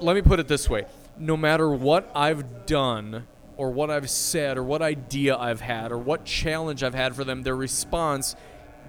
Let 0.00 0.16
me 0.16 0.22
put 0.22 0.40
it 0.40 0.48
this 0.48 0.68
way: 0.68 0.86
no 1.18 1.36
matter 1.36 1.70
what 1.70 2.10
I've 2.14 2.66
done, 2.66 3.26
or 3.56 3.70
what 3.70 3.90
I've 3.90 4.10
said, 4.10 4.56
or 4.58 4.62
what 4.64 4.82
idea 4.82 5.36
I've 5.36 5.60
had, 5.60 5.92
or 5.92 5.98
what 5.98 6.24
challenge 6.24 6.82
I've 6.82 6.94
had 6.94 7.14
for 7.14 7.22
them, 7.24 7.42
their 7.42 7.54
response, 7.56 8.34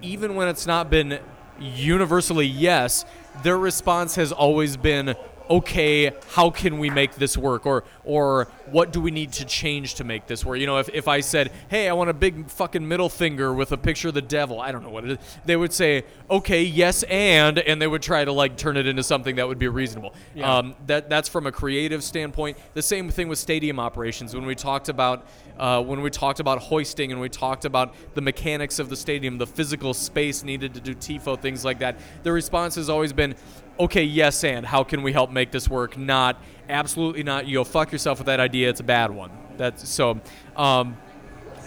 even 0.02 0.34
when 0.34 0.48
it's 0.48 0.66
not 0.66 0.90
been 0.90 1.20
universally 1.60 2.46
yes, 2.46 3.04
their 3.42 3.58
response 3.58 4.14
has 4.16 4.32
always 4.32 4.76
been 4.76 5.14
okay 5.50 6.10
how 6.32 6.48
can 6.50 6.78
we 6.78 6.88
make 6.90 7.14
this 7.16 7.36
work 7.36 7.66
or 7.66 7.84
or 8.04 8.48
what 8.66 8.92
do 8.92 9.00
we 9.00 9.10
need 9.10 9.32
to 9.32 9.44
change 9.44 9.94
to 9.94 10.04
make 10.04 10.26
this 10.26 10.44
work 10.44 10.58
you 10.58 10.66
know 10.66 10.78
if, 10.78 10.88
if 10.90 11.06
i 11.08 11.20
said 11.20 11.52
hey 11.68 11.88
i 11.88 11.92
want 11.92 12.08
a 12.08 12.14
big 12.14 12.48
fucking 12.48 12.86
middle 12.86 13.08
finger 13.08 13.52
with 13.52 13.70
a 13.72 13.76
picture 13.76 14.08
of 14.08 14.14
the 14.14 14.22
devil 14.22 14.60
i 14.60 14.72
don't 14.72 14.82
know 14.82 14.90
what 14.90 15.04
it 15.04 15.10
is 15.12 15.18
they 15.44 15.56
would 15.56 15.72
say 15.72 16.02
okay 16.30 16.62
yes 16.62 17.02
and 17.04 17.58
and 17.58 17.80
they 17.80 17.86
would 17.86 18.02
try 18.02 18.24
to 18.24 18.32
like 18.32 18.56
turn 18.56 18.76
it 18.76 18.86
into 18.86 19.02
something 19.02 19.36
that 19.36 19.46
would 19.46 19.58
be 19.58 19.68
reasonable 19.68 20.14
Yeah. 20.34 20.58
um, 20.58 20.74
that 20.86 21.10
that's 21.10 21.28
from 21.28 21.46
a 21.46 21.52
creative 21.52 22.02
standpoint. 22.02 22.56
The 22.74 22.82
same 22.82 23.10
thing 23.10 23.28
with 23.28 23.38
stadium 23.38 23.78
operations. 23.78 24.34
When 24.34 24.46
we 24.46 24.54
talked 24.54 24.88
about 24.88 25.26
uh, 25.58 25.82
when 25.82 26.00
we 26.02 26.10
talked 26.10 26.40
about 26.40 26.58
hoisting 26.58 27.12
and 27.12 27.20
we 27.20 27.28
talked 27.28 27.64
about 27.64 27.94
the 28.14 28.20
mechanics 28.20 28.78
of 28.78 28.88
the 28.88 28.96
stadium, 28.96 29.38
the 29.38 29.46
physical 29.46 29.94
space 29.94 30.42
needed 30.42 30.74
to 30.74 30.80
do 30.80 30.94
tifo 30.94 31.38
things 31.40 31.64
like 31.64 31.78
that. 31.78 31.96
The 32.22 32.32
response 32.32 32.74
has 32.74 32.88
always 32.88 33.12
been, 33.12 33.34
okay, 33.78 34.04
yes, 34.04 34.44
and 34.44 34.64
how 34.64 34.84
can 34.84 35.02
we 35.02 35.12
help 35.12 35.30
make 35.30 35.50
this 35.50 35.68
work? 35.68 35.96
Not 35.96 36.40
absolutely 36.68 37.22
not. 37.22 37.46
You 37.46 37.58
go 37.58 37.64
fuck 37.64 37.92
yourself 37.92 38.18
with 38.18 38.26
that 38.26 38.40
idea. 38.40 38.68
It's 38.70 38.80
a 38.80 38.84
bad 38.84 39.10
one. 39.10 39.30
That's 39.56 39.88
so. 39.88 40.20
Um, 40.56 40.96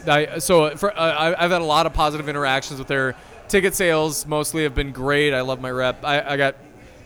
I, 0.07 0.39
so 0.39 0.75
for, 0.77 0.97
uh, 0.97 1.01
I, 1.01 1.43
I've 1.43 1.51
had 1.51 1.61
a 1.61 1.65
lot 1.65 1.85
of 1.85 1.93
positive 1.93 2.29
interactions 2.29 2.79
with 2.79 2.87
their 2.87 3.15
ticket 3.47 3.75
sales. 3.75 4.25
Mostly 4.25 4.63
have 4.63 4.75
been 4.75 4.91
great. 4.91 5.33
I 5.33 5.41
love 5.41 5.59
my 5.59 5.71
rep. 5.71 6.03
I, 6.03 6.21
I 6.21 6.37
got 6.37 6.55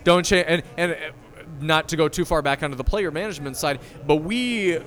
don't 0.03 0.25
change 0.25 0.45
and 0.47 0.63
and 0.77 0.91
uh, 0.91 0.95
not 1.59 1.89
to 1.89 1.97
go 1.97 2.07
too 2.07 2.25
far 2.25 2.41
back 2.41 2.63
onto 2.63 2.75
the 2.75 2.83
player 2.83 3.11
management 3.11 3.57
side, 3.57 3.79
but 4.05 4.17
we 4.17 4.79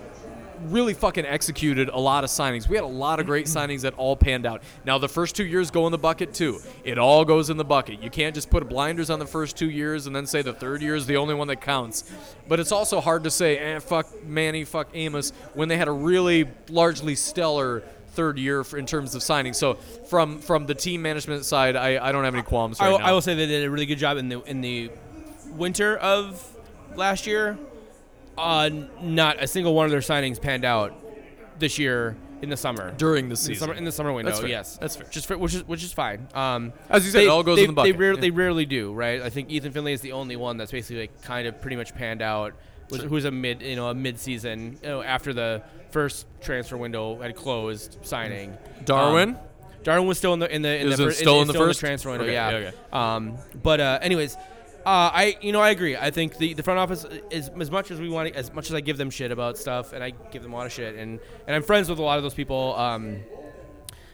really 0.66 0.94
fucking 0.94 1.24
executed 1.26 1.88
a 1.88 1.98
lot 1.98 2.24
of 2.24 2.30
signings. 2.30 2.68
We 2.68 2.76
had 2.76 2.84
a 2.84 2.88
lot 2.88 3.20
of 3.20 3.26
great 3.26 3.46
signings 3.46 3.82
that 3.82 3.94
all 3.94 4.16
panned 4.16 4.46
out. 4.46 4.62
Now 4.84 4.98
the 4.98 5.08
first 5.08 5.36
two 5.36 5.44
years 5.44 5.70
go 5.70 5.86
in 5.86 5.92
the 5.92 5.98
bucket 5.98 6.34
too. 6.34 6.60
It 6.84 6.98
all 6.98 7.24
goes 7.24 7.50
in 7.50 7.56
the 7.56 7.64
bucket. 7.64 8.02
You 8.02 8.10
can't 8.10 8.34
just 8.34 8.50
put 8.50 8.68
blinders 8.68 9.10
on 9.10 9.18
the 9.18 9.26
first 9.26 9.56
two 9.56 9.70
years 9.70 10.06
and 10.06 10.14
then 10.14 10.26
say 10.26 10.42
the 10.42 10.52
third 10.52 10.82
year 10.82 10.94
is 10.94 11.06
the 11.06 11.16
only 11.16 11.34
one 11.34 11.48
that 11.48 11.60
counts. 11.60 12.10
But 12.48 12.60
it's 12.60 12.72
also 12.72 13.00
hard 13.00 13.24
to 13.24 13.30
say, 13.30 13.58
eh, 13.58 13.78
fuck 13.78 14.24
Manny, 14.24 14.64
fuck 14.64 14.88
Amos, 14.94 15.32
when 15.54 15.68
they 15.68 15.76
had 15.76 15.88
a 15.88 15.92
really 15.92 16.48
largely 16.68 17.14
stellar 17.14 17.82
third 18.14 18.38
year 18.38 18.64
for, 18.64 18.78
in 18.78 18.86
terms 18.86 19.14
of 19.14 19.22
signing. 19.22 19.52
So 19.52 19.74
from 20.08 20.38
from 20.38 20.66
the 20.66 20.74
team 20.74 21.02
management 21.02 21.44
side, 21.44 21.76
I, 21.76 22.06
I 22.06 22.12
don't 22.12 22.24
have 22.24 22.34
any 22.34 22.42
qualms 22.42 22.80
I 22.80 22.88
will, 22.88 22.98
now. 22.98 23.06
I 23.06 23.12
will 23.12 23.20
say 23.20 23.34
they 23.34 23.46
did 23.46 23.64
a 23.64 23.70
really 23.70 23.86
good 23.86 23.98
job 23.98 24.16
in 24.16 24.28
the 24.28 24.40
in 24.42 24.60
the 24.60 24.90
winter 25.56 25.96
of 25.96 26.56
last 26.96 27.26
year. 27.26 27.58
Uh, 28.36 28.70
not 29.00 29.42
a 29.42 29.46
single 29.46 29.74
one 29.74 29.84
of 29.84 29.90
their 29.90 30.00
signings 30.00 30.40
panned 30.40 30.64
out 30.64 30.94
this 31.58 31.78
year 31.78 32.16
in 32.42 32.50
the 32.50 32.56
summer. 32.56 32.92
during 32.98 33.28
the 33.28 33.40
in 33.46 33.52
the 33.52 33.54
summer 33.56 33.74
in 33.74 33.84
the 33.84 33.92
summer 33.92 34.12
window, 34.12 34.30
That's 34.30 34.40
fair. 34.40 34.48
yes, 34.50 34.76
That's 34.78 34.96
fair. 34.96 35.06
Just 35.10 35.26
for, 35.26 35.38
which 35.38 35.54
is 35.54 35.66
which 35.66 35.82
is 35.84 35.92
fine. 35.92 36.28
Um, 36.34 36.72
As 36.90 37.04
you 37.04 37.10
said, 37.10 37.20
they, 37.20 37.26
it 37.26 37.28
all 37.28 37.42
goes 37.42 37.56
they, 37.56 37.62
in 37.64 37.68
the 37.68 37.72
bucket. 37.74 37.94
They, 37.94 37.98
rarely, 37.98 38.16
Yeah. 38.16 38.20
they 38.20 38.30
rarely 38.30 38.66
do, 38.66 38.92
right? 38.92 39.22
I 39.22 39.30
think 39.30 39.50
Ethan 39.50 39.72
Finlay 39.72 39.92
is 39.92 40.00
the 40.00 40.12
only 40.12 40.36
one 40.36 40.56
that's 40.56 40.72
basically 40.72 41.02
like 41.02 41.22
kind 41.22 41.46
of 41.46 41.60
pretty 41.60 41.76
much 41.76 41.94
panned 41.94 42.22
out. 42.22 42.54
Was, 42.90 43.00
who's 43.02 43.24
a 43.24 43.30
mid, 43.30 43.62
you 43.62 43.76
know, 43.76 43.88
a 43.88 43.94
mid-season, 43.94 44.78
you 44.82 44.88
know, 44.88 45.00
after 45.02 45.32
the 45.32 45.62
first 45.90 46.26
transfer 46.42 46.76
window 46.76 47.18
had 47.22 47.34
closed, 47.34 47.96
signing. 48.02 48.58
Darwin? 48.84 49.30
Um, 49.30 49.38
Darwin 49.84 50.06
was 50.06 50.18
still 50.18 50.34
in 50.34 50.40
the 50.40 50.54
in 50.54 50.60
the 50.62 50.80
in 50.80 50.88
Is 50.88 50.98
the 50.98 51.12
still 51.12 51.40
in 51.40 51.46
the 51.46 51.54
still 51.54 51.66
first? 51.66 51.80
transfer 51.80 52.10
window. 52.10 52.24
Okay, 52.24 52.34
yeah. 52.34 52.50
yeah, 52.50 52.56
okay. 52.56 52.76
Um, 52.92 53.36
but 53.62 53.80
uh, 53.80 53.98
anyways, 54.02 54.36
uh, 54.86 55.10
I 55.12 55.36
you 55.40 55.52
know 55.52 55.60
I 55.60 55.70
agree. 55.70 55.96
I 55.96 56.10
think 56.10 56.36
the, 56.36 56.54
the 56.54 56.62
front 56.62 56.78
office 56.78 57.06
is 57.30 57.50
as 57.58 57.70
much 57.70 57.90
as 57.90 58.00
we 58.00 58.08
want 58.08 58.34
as 58.34 58.52
much 58.52 58.68
as 58.68 58.74
I 58.74 58.80
give 58.80 58.98
them 58.98 59.10
shit 59.10 59.32
about 59.32 59.56
stuff, 59.56 59.92
and 59.92 60.04
I 60.04 60.10
give 60.10 60.42
them 60.42 60.52
a 60.52 60.56
lot 60.56 60.66
of 60.66 60.72
shit, 60.72 60.96
and 60.96 61.20
and 61.46 61.56
I'm 61.56 61.62
friends 61.62 61.88
with 61.88 61.98
a 61.98 62.02
lot 62.02 62.18
of 62.18 62.22
those 62.22 62.34
people. 62.34 62.74
Um, 62.76 63.16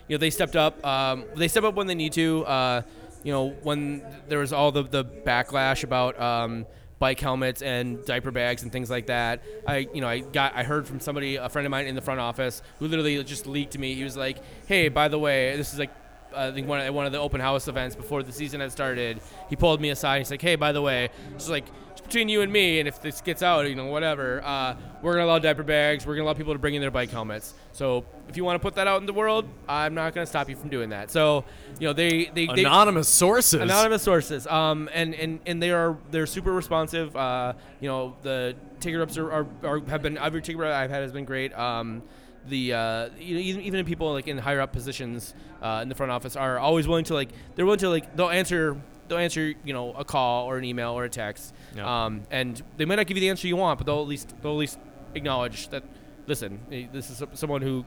you 0.09 0.16
know 0.16 0.18
they 0.18 0.31
stepped 0.31 0.57
up. 0.57 0.85
Um, 0.85 1.25
they 1.37 1.49
step 1.49 1.64
up 1.64 1.75
when 1.75 1.87
they 1.87 1.95
need 1.95 2.12
to. 2.14 2.45
Uh, 2.45 2.83
you 3.23 3.33
know 3.33 3.51
when 3.62 4.03
there 4.29 4.39
was 4.39 4.53
all 4.53 4.73
the 4.73 4.83
the 4.83 5.05
backlash 5.05 5.85
about. 5.85 6.21
Um, 6.21 6.66
bike 7.01 7.18
helmets 7.18 7.62
and 7.62 8.05
diaper 8.05 8.31
bags 8.31 8.62
and 8.62 8.71
things 8.71 8.91
like 8.91 9.07
that. 9.07 9.43
I, 9.66 9.89
you 9.95 10.03
know, 10.03 10.07
I 10.07 10.18
got, 10.21 10.55
I 10.55 10.64
heard 10.64 10.87
from 10.87 11.01
somebody, 11.01 11.37
a 11.37 11.49
friend 11.49 11.64
of 11.64 11.71
mine 11.71 11.87
in 11.87 11.95
the 11.95 12.03
front 12.03 12.21
office, 12.21 12.61
who 12.79 12.89
literally 12.89 13.25
just 13.25 13.47
leaked 13.47 13.73
to 13.73 13.79
me. 13.79 13.95
He 13.95 14.05
was 14.05 14.18
like, 14.18 14.37
"Hey, 14.66 14.91
by 14.91 15.09
the 15.09 15.18
way, 15.18 15.57
this 15.57 15.73
is 15.73 15.79
like 15.79 15.91
I 16.35 16.51
think 16.53 16.68
one 16.68 16.81
of, 16.81 16.95
one 16.95 17.07
of 17.07 17.12
the 17.12 17.18
open 17.18 17.41
house 17.41 17.68
events 17.68 17.95
before 17.97 18.22
the 18.22 18.33
season 18.33 18.61
had 18.61 18.72
started. 18.72 19.20
He 19.49 19.57
pulled 19.57 19.81
me 19.81 19.91
aside. 19.91 20.18
He's 20.18 20.31
like, 20.31 20.43
"Hey, 20.43 20.57
by 20.57 20.72
the 20.72 20.83
way, 20.83 21.11
just 21.35 21.49
like 21.49 21.64
it's 21.93 22.01
between 22.01 22.28
you 22.28 22.43
and 22.43 22.53
me, 22.53 22.78
and 22.78 22.87
if 22.89 23.01
this 23.03 23.20
gets 23.20 23.43
out, 23.43 23.68
you 23.68 23.74
know, 23.74 23.87
whatever, 23.87 24.43
uh, 24.45 24.74
we're 25.03 25.12
gonna 25.14 25.24
allow 25.26 25.39
diaper 25.39 25.62
bags. 25.62 26.07
We're 26.07 26.14
gonna 26.14 26.26
allow 26.26 26.35
people 26.35 26.53
to 26.53 26.59
bring 26.59 26.74
in 26.74 26.81
their 26.81 26.91
bike 26.91 27.11
helmets. 27.11 27.55
So 27.72 28.05
if 28.28 28.37
you 28.37 28.45
want 28.45 28.57
to 28.57 28.62
put 28.62 28.74
that 28.76 28.87
out 28.87 29.01
in 29.01 29.07
the 29.07 29.12
world, 29.12 29.47
I'm 29.68 29.95
not 29.95 30.14
gonna 30.14 30.26
stop 30.26 30.49
you 30.49 30.57
from 30.57 30.68
doing 30.70 30.91
that. 30.91 31.11
So, 31.11 31.45
you 31.78 31.87
know, 31.89 31.93
they 31.93 32.26
they, 32.26 32.47
they 32.47 32.62
Anonymous 32.64 33.09
sources. 33.09 33.61
anonymous 33.61 34.03
sources 34.03 34.47
um 34.47 34.89
and 34.93 35.14
and 35.14 35.41
and 35.47 35.62
they 35.62 35.70
are 35.70 35.97
they're 36.11 36.26
super 36.26 36.53
responsive 36.53 37.16
uh 37.16 37.53
you 37.81 37.89
know 37.89 38.16
the 38.22 38.55
ticket 38.81 38.99
reps 39.01 39.16
are, 39.18 39.31
are, 39.33 39.47
are 39.64 39.81
have 39.89 40.03
been 40.03 40.16
every 40.18 40.43
ticket 40.43 40.59
rep 40.59 40.74
i've 40.74 40.91
had 40.91 41.03
has 41.03 41.12
been 41.12 41.24
great 41.24 41.53
um 41.59 42.03
the 42.51 42.74
uh 42.74 43.09
you 43.18 43.34
know 43.34 43.40
even, 43.40 43.61
even 43.62 43.84
people 43.86 44.12
like 44.12 44.28
in 44.28 44.36
higher 44.38 44.61
up 44.61 44.72
positions 44.72 45.34
uh, 45.62 45.80
in 45.82 45.88
the 45.88 45.94
front 45.94 46.12
office 46.12 46.36
are 46.36 46.59
always 46.59 46.86
willing 46.86 47.05
to 47.07 47.14
like 47.14 47.30
they're 47.55 47.64
willing 47.64 47.78
to 47.80 47.88
like 47.88 48.14
they'll 48.16 48.28
answer 48.30 48.76
they'll 49.09 49.18
answer 49.18 49.55
you 49.64 49.72
know 49.72 49.92
a 49.94 50.05
call 50.05 50.46
or 50.51 50.59
an 50.59 50.64
email 50.64 50.92
or 50.92 51.05
a 51.05 51.09
text 51.11 51.55
Yeah. 51.74 52.05
um 52.05 52.22
and 52.30 52.62
they 52.76 52.84
might 52.84 52.96
not 52.96 53.07
give 53.07 53.16
you 53.16 53.22
the 53.22 53.30
answer 53.30 53.48
you 53.48 53.57
want 53.57 53.78
but 53.78 53.86
they'll 53.86 54.01
at 54.03 54.09
least 54.09 54.34
they'll 54.42 54.53
at 54.53 54.59
least 54.59 54.78
acknowledge 55.14 55.68
that 55.70 55.82
listen 56.26 56.61
eh, 56.70 56.86
this 56.92 57.11
is 57.11 57.22
someone 57.34 57.62
who 57.62 57.84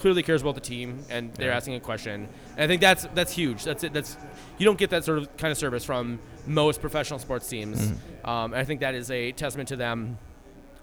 clearly 0.00 0.22
cares 0.22 0.42
about 0.42 0.54
the 0.54 0.60
team 0.60 1.02
and 1.08 1.32
they're 1.34 1.48
Yeah. 1.48 1.56
asking 1.56 1.74
a 1.74 1.80
question. 1.80 2.28
And 2.56 2.64
i 2.64 2.66
think 2.66 2.82
that's 2.82 3.06
that's 3.14 3.32
huge. 3.32 3.64
That's 3.64 3.82
it. 3.82 3.94
That's 3.94 4.18
you 4.58 4.66
don't 4.66 4.76
get 4.78 4.90
that 4.90 5.04
sort 5.04 5.16
of 5.18 5.34
kind 5.38 5.50
of 5.50 5.56
service 5.56 5.84
from 5.86 6.18
most 6.46 6.82
professional 6.82 7.18
sports 7.18 7.48
teams. 7.48 7.92
Um, 8.22 8.52
and 8.52 8.56
i 8.56 8.64
think 8.64 8.80
that 8.80 8.94
is 8.94 9.10
a 9.10 9.32
testament 9.32 9.68
to 9.70 9.76
them. 9.76 10.18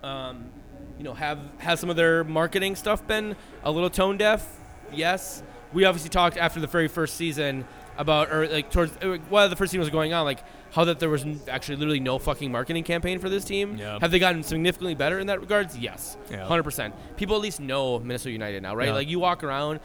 Um, 0.01 0.49
you 0.97 1.03
know 1.03 1.13
have 1.13 1.39
has 1.57 1.79
some 1.79 1.89
of 1.89 1.95
their 1.95 2.23
marketing 2.23 2.75
stuff 2.75 3.05
been 3.07 3.35
a 3.63 3.71
little 3.71 3.89
tone 3.89 4.17
deaf? 4.17 4.47
Yes. 4.91 5.43
We 5.73 5.85
obviously 5.85 6.09
talked 6.09 6.37
after 6.37 6.59
the 6.59 6.67
very 6.67 6.87
first 6.87 7.15
season 7.15 7.65
about 7.97 8.31
or 8.31 8.47
like 8.47 8.71
towards 8.71 8.95
uh, 8.97 9.17
while 9.29 9.47
the 9.49 9.55
first 9.55 9.71
season 9.71 9.79
was 9.79 9.89
going 9.89 10.13
on 10.13 10.25
like 10.25 10.39
how 10.71 10.83
that 10.85 10.99
there 10.99 11.09
was 11.09 11.23
actually 11.47 11.75
literally 11.75 11.99
no 11.99 12.17
fucking 12.17 12.51
marketing 12.51 12.83
campaign 12.83 13.19
for 13.19 13.29
this 13.29 13.43
team. 13.43 13.77
Yeah. 13.77 13.99
have 14.01 14.09
they 14.11 14.17
gotten 14.19 14.41
significantly 14.43 14.95
better 14.95 15.19
in 15.19 15.27
that 15.27 15.39
regards? 15.41 15.77
Yes. 15.77 16.17
Yeah. 16.31 16.47
100% 16.47 16.91
people 17.17 17.35
at 17.35 17.41
least 17.41 17.59
know 17.59 17.99
minnesota 17.99 18.31
united 18.31 18.63
now 18.63 18.75
right? 18.75 18.87
Yeah. 18.87 18.93
like 18.93 19.07
you 19.07 19.19
walk 19.19 19.43
around 19.43 19.79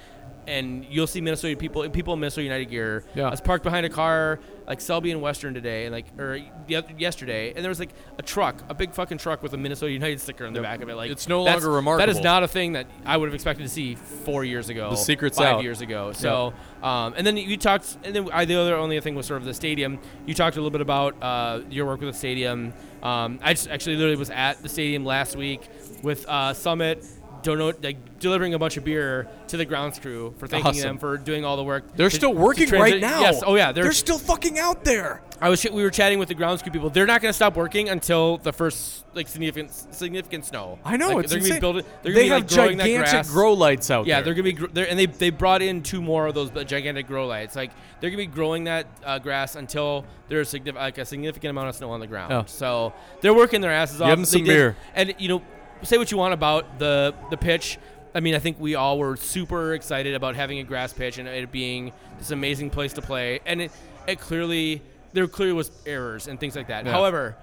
and 0.49 0.85
you'll 0.87 1.07
see 1.07 1.21
Minnesota 1.21 1.57
people 1.57 1.89
people 1.91 2.15
in 2.15 2.21
Minnesota 2.21 2.43
United 2.43 2.67
gear. 2.67 3.05
Yeah. 3.15 3.27
I 3.27 3.31
was 3.31 3.41
parked 3.41 3.65
behind 3.65 3.87
a 3.87 3.91
car 3.91 4.41
like 4.67 4.81
Selby 4.81 5.11
and 5.13 5.23
Western 5.23 5.55
today, 5.55 5.87
and 5.87 5.93
like 5.93 6.07
or 6.19 6.39
yesterday, 6.69 7.55
and 7.55 7.65
there 7.65 7.71
was 7.71 7.79
like 7.79 7.91
a 8.19 8.23
truck, 8.23 8.63
a 8.69 8.75
big 8.75 8.93
fucking 8.93 9.19
truck 9.19 9.43
with 9.43 9.55
a 9.55 9.57
Minnesota 9.57 9.91
United 9.91 10.21
sticker 10.21 10.47
on 10.47 10.53
the 10.53 10.61
back 10.61 10.83
of 10.83 10.89
it. 10.89 10.95
Like 10.95 11.11
It's 11.11 11.29
no 11.29 11.43
longer 11.43 11.71
remarkable. 11.71 12.07
That 12.07 12.17
is 12.17 12.23
not 12.23 12.43
a 12.43 12.49
thing 12.49 12.73
that 12.73 12.87
I 13.07 13.17
would 13.17 13.29
have 13.29 13.35
expected 13.35 13.63
to 13.63 13.69
see 13.69 13.95
four 13.95 14.45
years 14.45 14.69
ago. 14.69 14.91
The 14.91 14.97
secret's 14.97 15.39
five 15.39 15.57
out. 15.57 15.63
years 15.63 15.81
ago. 15.81 16.13
So, 16.13 16.53
um, 16.83 17.15
and 17.17 17.27
then 17.27 17.37
you 17.37 17.57
talked, 17.57 17.97
and 18.05 18.15
then 18.15 18.29
I, 18.33 18.45
the 18.45 18.57
other 18.57 18.77
only 18.77 19.01
thing 19.01 19.15
was 19.15 19.27
sort 19.27 19.41
of 19.41 19.47
the 19.47 19.55
stadium. 19.55 19.99
You 20.27 20.35
talked 20.35 20.57
a 20.57 20.61
little 20.61 20.71
bit 20.71 20.83
about 20.83 21.23
uh, 21.23 21.61
your 21.71 21.87
work 21.87 22.01
with 22.01 22.13
the 22.13 22.19
stadium. 22.19 22.75
Um, 23.03 23.39
I 23.43 23.55
just 23.55 23.69
actually 23.69 23.97
literally 23.97 24.17
was 24.17 24.31
at 24.31 24.63
the 24.63 24.69
stadium 24.69 25.05
last 25.05 25.37
week 25.37 25.63
with 26.03 26.27
uh, 26.29 26.53
Summit. 26.53 27.05
Donate 27.43 27.83
like 27.83 28.19
delivering 28.19 28.55
a 28.55 28.59
bunch 28.59 28.77
of 28.77 28.85
beer 28.85 29.29
to 29.49 29.57
the 29.57 29.65
grounds 29.65 29.99
crew 29.99 30.35
for 30.39 30.47
thanking 30.47 30.71
Awesome. 30.71 30.83
them 30.83 30.99
for 30.99 31.17
doing 31.17 31.45
all 31.45 31.57
the 31.57 31.65
work. 31.65 31.85
They're 31.97 32.09
to- 32.11 32.17
still 32.17 32.35
working 32.35 32.69
right 32.71 33.01
now. 33.01 33.21
Yes. 33.21 33.43
Oh 33.47 33.55
yeah. 33.55 33.73
They're, 33.73 33.85
They're, 33.85 33.93
still 33.93 34.19
fucking 34.19 34.59
out 34.59 34.85
there. 34.85 35.23
I 35.41 35.49
was 35.49 35.65
we 35.71 35.83
were 35.85 35.91
chatting 35.91 36.19
with 36.19 36.29
the 36.29 36.35
grounds 36.35 36.63
crew 36.63 36.73
people. 36.73 36.91
They're 36.91 37.07
not 37.07 37.23
going 37.23 37.31
to 37.31 37.37
stop 37.37 37.55
working 37.57 37.89
until 37.91 38.39
the 38.39 38.53
first 38.53 39.05
like 39.15 39.29
significant 39.29 39.73
significant 39.95 40.45
snow. 40.47 40.79
I 40.85 40.97
know 40.97 41.11
Like, 41.15 41.25
it's 41.25 41.33
they're. 41.33 41.41
Gonna 41.41 41.55
be 41.55 41.61
building, 41.61 41.85
they're 42.03 42.13
they 42.13 42.29
gonna 42.29 42.41
have 42.41 42.49
be, 42.49 42.57
like, 42.57 42.77
gigantic 42.79 43.27
grow 43.33 43.53
lights 43.53 43.91
out 43.91 44.07
Yeah, 44.07 44.17
there. 44.17 44.25
they're 44.25 44.35
gonna 44.35 44.43
be, 44.43 44.53
gr- 44.55 44.81
and 44.89 44.99
they 44.99 45.07
they 45.07 45.31
brought 45.31 45.63
in 45.63 45.83
two 45.85 46.03
more 46.03 46.27
of 46.27 46.35
those 46.35 46.51
gigantic 46.65 47.07
grow 47.07 47.27
lights. 47.29 47.55
Like 47.55 47.71
they're 48.01 48.11
gonna 48.11 48.19
be 48.23 48.27
growing 48.27 48.65
that 48.65 48.87
uh, 49.05 49.19
grass 49.21 49.55
until 49.55 50.05
there's 50.29 50.53
like 50.53 50.99
a 50.99 51.05
significant 51.05 51.51
amount 51.51 51.69
of 51.69 51.77
snow 51.77 51.91
on 51.91 52.01
the 52.01 52.07
ground. 52.09 52.33
Oh. 52.33 52.45
So 52.47 52.93
they're 53.21 53.33
working 53.35 53.61
their 53.61 53.71
asses 53.73 54.01
off. 54.01 54.11
them 54.11 54.21
They 54.21 54.25
some 54.27 54.41
did- 54.43 54.49
beer. 54.49 54.77
And 54.95 55.15
you 55.19 55.29
know, 55.29 55.43
say 55.83 55.99
what 55.99 56.11
you 56.11 56.19
want 56.19 56.35
about 56.35 56.79
the 56.79 57.15
the 57.31 57.37
pitch. 57.37 57.79
I 58.15 58.21
mean, 58.21 58.35
I 58.35 58.39
think 58.39 58.59
we 58.59 58.75
all 58.75 58.99
were 58.99 59.17
super 59.17 59.75
excited 59.75 60.15
about 60.15 60.35
having 60.35 60.59
a 60.59 60.65
grass 60.65 60.93
pitch 60.93 61.19
and 61.19 61.29
it 61.29 61.53
being 61.53 61.93
this 62.19 62.31
amazing 62.31 62.71
place 62.71 62.95
to 62.95 63.03
play. 63.03 63.41
And 63.47 63.61
it, 63.63 63.73
it 64.07 64.19
clearly 64.19 64.83
there 65.13 65.27
clearly 65.29 65.53
was 65.53 65.71
errors 65.87 66.27
and 66.27 66.41
things 66.41 66.57
like 66.57 66.69
that. 66.69 66.85
Yeah. 66.87 66.93
However, 66.93 67.37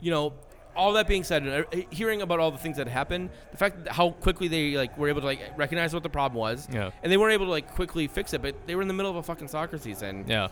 you 0.00 0.10
know, 0.10 0.34
all 0.76 0.92
that 0.94 1.08
being 1.08 1.24
said, 1.24 1.46
uh, 1.48 1.62
hearing 1.90 2.20
about 2.22 2.38
all 2.40 2.50
the 2.50 2.58
things 2.58 2.76
that 2.76 2.86
happened, 2.86 3.30
the 3.50 3.56
fact 3.56 3.84
that 3.84 3.92
how 3.92 4.10
quickly 4.10 4.48
they 4.48 4.76
like 4.76 4.96
were 4.98 5.08
able 5.08 5.20
to 5.22 5.26
like 5.26 5.40
recognize 5.56 5.94
what 5.94 6.02
the 6.02 6.10
problem 6.10 6.38
was, 6.38 6.68
Yeah. 6.72 6.90
and 7.02 7.10
they 7.10 7.16
weren't 7.16 7.32
able 7.32 7.46
to 7.46 7.50
like 7.50 7.74
quickly 7.74 8.06
fix 8.06 8.34
it, 8.34 8.42
but 8.42 8.54
they 8.66 8.74
were 8.74 8.82
in 8.82 8.88
the 8.88 8.94
middle 8.94 9.10
of 9.10 9.16
a 9.16 9.22
fucking 9.22 9.48
soccer 9.48 9.78
season. 9.78 10.24
yeah. 10.28 10.48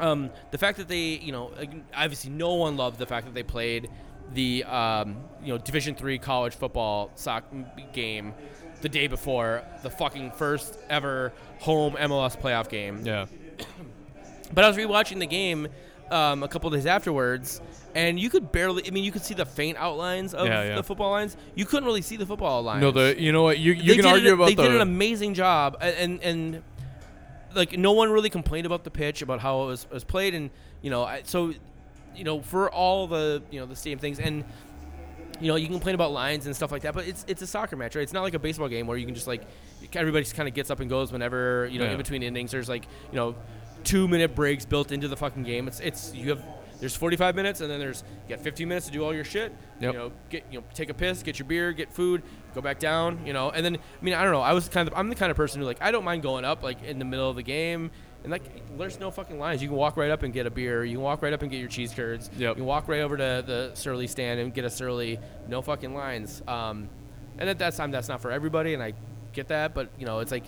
Um, 0.00 0.30
the 0.52 0.58
fact 0.58 0.78
that 0.78 0.86
they, 0.86 1.18
you 1.18 1.32
know, 1.32 1.50
obviously 1.94 2.30
no 2.30 2.54
one 2.54 2.76
loved 2.76 2.98
the 3.00 3.06
fact 3.06 3.26
that 3.26 3.34
they 3.34 3.42
played 3.42 3.90
the, 4.34 4.64
um, 4.64 5.16
you 5.42 5.52
know, 5.52 5.58
Division 5.58 5.94
three 5.94 6.18
college 6.18 6.54
football 6.54 7.10
soc- 7.14 7.44
game 7.92 8.34
the 8.82 8.88
day 8.88 9.06
before 9.06 9.62
the 9.82 9.90
fucking 9.90 10.30
first 10.32 10.78
ever 10.88 11.32
home 11.60 11.94
MLS 11.94 12.38
playoff 12.38 12.68
game. 12.68 13.04
Yeah. 13.04 13.26
But 14.52 14.64
I 14.64 14.68
was 14.68 14.78
rewatching 14.78 15.18
the 15.18 15.26
game 15.26 15.68
um, 16.10 16.42
a 16.42 16.48
couple 16.48 16.70
days 16.70 16.86
afterwards, 16.86 17.60
and 17.94 18.18
you 18.18 18.30
could 18.30 18.50
barely. 18.50 18.82
I 18.86 18.90
mean, 18.90 19.04
you 19.04 19.12
could 19.12 19.22
see 19.22 19.34
the 19.34 19.44
faint 19.44 19.76
outlines 19.76 20.32
of 20.32 20.46
Yeah, 20.46 20.62
yeah. 20.62 20.76
the 20.76 20.82
football 20.82 21.10
lines. 21.10 21.36
You 21.54 21.66
couldn't 21.66 21.84
really 21.84 22.00
see 22.00 22.16
the 22.16 22.24
football 22.24 22.62
lines. 22.62 22.80
No, 22.80 22.90
the 22.90 23.14
you 23.20 23.30
know 23.30 23.42
what 23.42 23.58
you 23.58 23.72
you 23.74 23.92
They 23.94 23.96
can 23.96 24.06
argue 24.06 24.28
an- 24.28 24.34
about 24.34 24.46
They 24.48 24.54
the 24.54 24.62
did 24.62 24.74
an 24.74 24.80
amazing 24.80 25.34
job, 25.34 25.76
and 25.82 26.22
and 26.22 26.62
like 27.54 27.76
no 27.76 27.92
one 27.92 28.10
really 28.10 28.30
complained 28.30 28.64
about 28.64 28.84
the 28.84 28.90
pitch, 28.90 29.20
about 29.20 29.40
how 29.40 29.64
it 29.64 29.66
was, 29.66 29.86
was 29.90 30.04
played, 30.04 30.34
and 30.34 30.48
you 30.80 30.88
know, 30.90 31.04
I, 31.04 31.20
so 31.24 31.52
you 32.18 32.24
know, 32.24 32.40
for 32.42 32.70
all 32.70 33.06
the 33.06 33.42
you 33.50 33.60
know 33.60 33.66
the 33.66 33.76
same 33.76 33.98
things, 33.98 34.18
and 34.18 34.44
you 35.40 35.46
know, 35.48 35.54
you 35.56 35.66
can 35.66 35.74
complain 35.76 35.94
about 35.94 36.10
lines 36.12 36.46
and 36.46 36.56
stuff 36.56 36.72
like 36.72 36.82
that, 36.82 36.94
but 36.94 37.06
it's 37.06 37.24
it's 37.28 37.42
a 37.42 37.46
soccer 37.46 37.76
match, 37.76 37.94
right? 37.94 38.02
It's 38.02 38.12
not 38.12 38.22
like 38.22 38.34
a 38.34 38.38
baseball 38.40 38.68
game 38.68 38.86
where 38.86 38.96
you 38.96 39.06
can 39.06 39.14
just 39.14 39.26
like 39.28 39.42
everybody 39.94 40.24
just 40.24 40.34
kind 40.34 40.48
of 40.48 40.54
gets 40.54 40.70
up 40.70 40.80
and 40.80 40.90
goes 40.90 41.12
whenever 41.12 41.68
you 41.70 41.78
know 41.78 41.84
Yeah. 41.84 41.92
in 41.92 41.96
between 41.96 42.22
innings. 42.22 42.50
There's 42.50 42.68
like 42.68 42.84
you 43.12 43.16
know 43.16 43.34
two 43.84 44.08
minute 44.08 44.34
breaks 44.34 44.64
built 44.66 44.90
into 44.92 45.06
the 45.08 45.16
fucking 45.16 45.44
game. 45.44 45.68
It's 45.68 45.78
it's 45.80 46.12
you 46.14 46.30
have 46.30 46.42
there's 46.80 46.94
45 46.94 47.34
minutes 47.34 47.60
and 47.60 47.68
then 47.68 47.80
there's 47.80 48.04
you 48.28 48.36
got 48.36 48.42
15 48.44 48.68
minutes 48.68 48.86
to 48.86 48.92
do 48.92 49.04
all 49.04 49.12
your 49.14 49.24
shit. 49.24 49.52
Yep. 49.80 49.92
You 49.92 49.98
know, 49.98 50.12
get 50.30 50.44
you 50.50 50.58
know 50.58 50.64
take 50.74 50.90
a 50.90 50.94
piss, 50.94 51.22
get 51.22 51.38
your 51.38 51.46
beer, 51.46 51.72
get 51.72 51.92
food, 51.92 52.22
go 52.54 52.60
back 52.60 52.80
down. 52.80 53.24
You 53.24 53.32
know, 53.32 53.50
and 53.50 53.64
then 53.64 53.76
I 53.76 54.04
mean 54.04 54.14
I 54.14 54.24
don't 54.24 54.32
know. 54.32 54.40
I 54.40 54.52
was 54.54 54.68
kind 54.68 54.88
of 54.88 54.94
I'm 54.96 55.08
the 55.08 55.14
kind 55.14 55.30
of 55.30 55.36
person 55.36 55.60
who 55.60 55.66
like 55.66 55.78
I 55.80 55.92
don't 55.92 56.04
mind 56.04 56.22
going 56.22 56.44
up 56.44 56.64
like 56.64 56.82
in 56.82 56.98
the 56.98 57.04
middle 57.04 57.30
of 57.30 57.36
the 57.36 57.42
game. 57.44 57.92
And 58.28 58.32
like, 58.42 58.76
there's 58.78 59.00
no 59.00 59.10
fucking 59.10 59.38
lines. 59.38 59.62
You 59.62 59.68
can 59.68 59.76
walk 59.78 59.96
right 59.96 60.10
up 60.10 60.22
and 60.22 60.34
get 60.34 60.46
a 60.46 60.50
beer. 60.50 60.84
You 60.84 60.96
can 60.96 61.02
walk 61.02 61.22
right 61.22 61.32
up 61.32 61.40
and 61.40 61.50
get 61.50 61.60
your 61.60 61.68
cheese 61.70 61.94
curds. 61.94 62.28
Yep. 62.36 62.50
You 62.50 62.54
can 62.56 62.64
walk 62.66 62.86
right 62.86 63.00
over 63.00 63.16
to 63.16 63.42
the 63.46 63.70
Surly 63.72 64.06
stand 64.06 64.38
and 64.38 64.52
get 64.52 64.66
a 64.66 64.70
Surly. 64.70 65.18
No 65.48 65.62
fucking 65.62 65.94
lines. 65.94 66.42
Um, 66.46 66.90
and 67.38 67.48
at 67.48 67.58
that 67.60 67.74
time, 67.74 67.90
that's 67.90 68.06
not 68.08 68.20
for 68.20 68.30
everybody, 68.30 68.74
and 68.74 68.82
I 68.82 68.92
get 69.32 69.48
that. 69.48 69.72
But 69.72 69.88
you 69.98 70.04
know, 70.04 70.18
it's 70.18 70.30
like, 70.30 70.44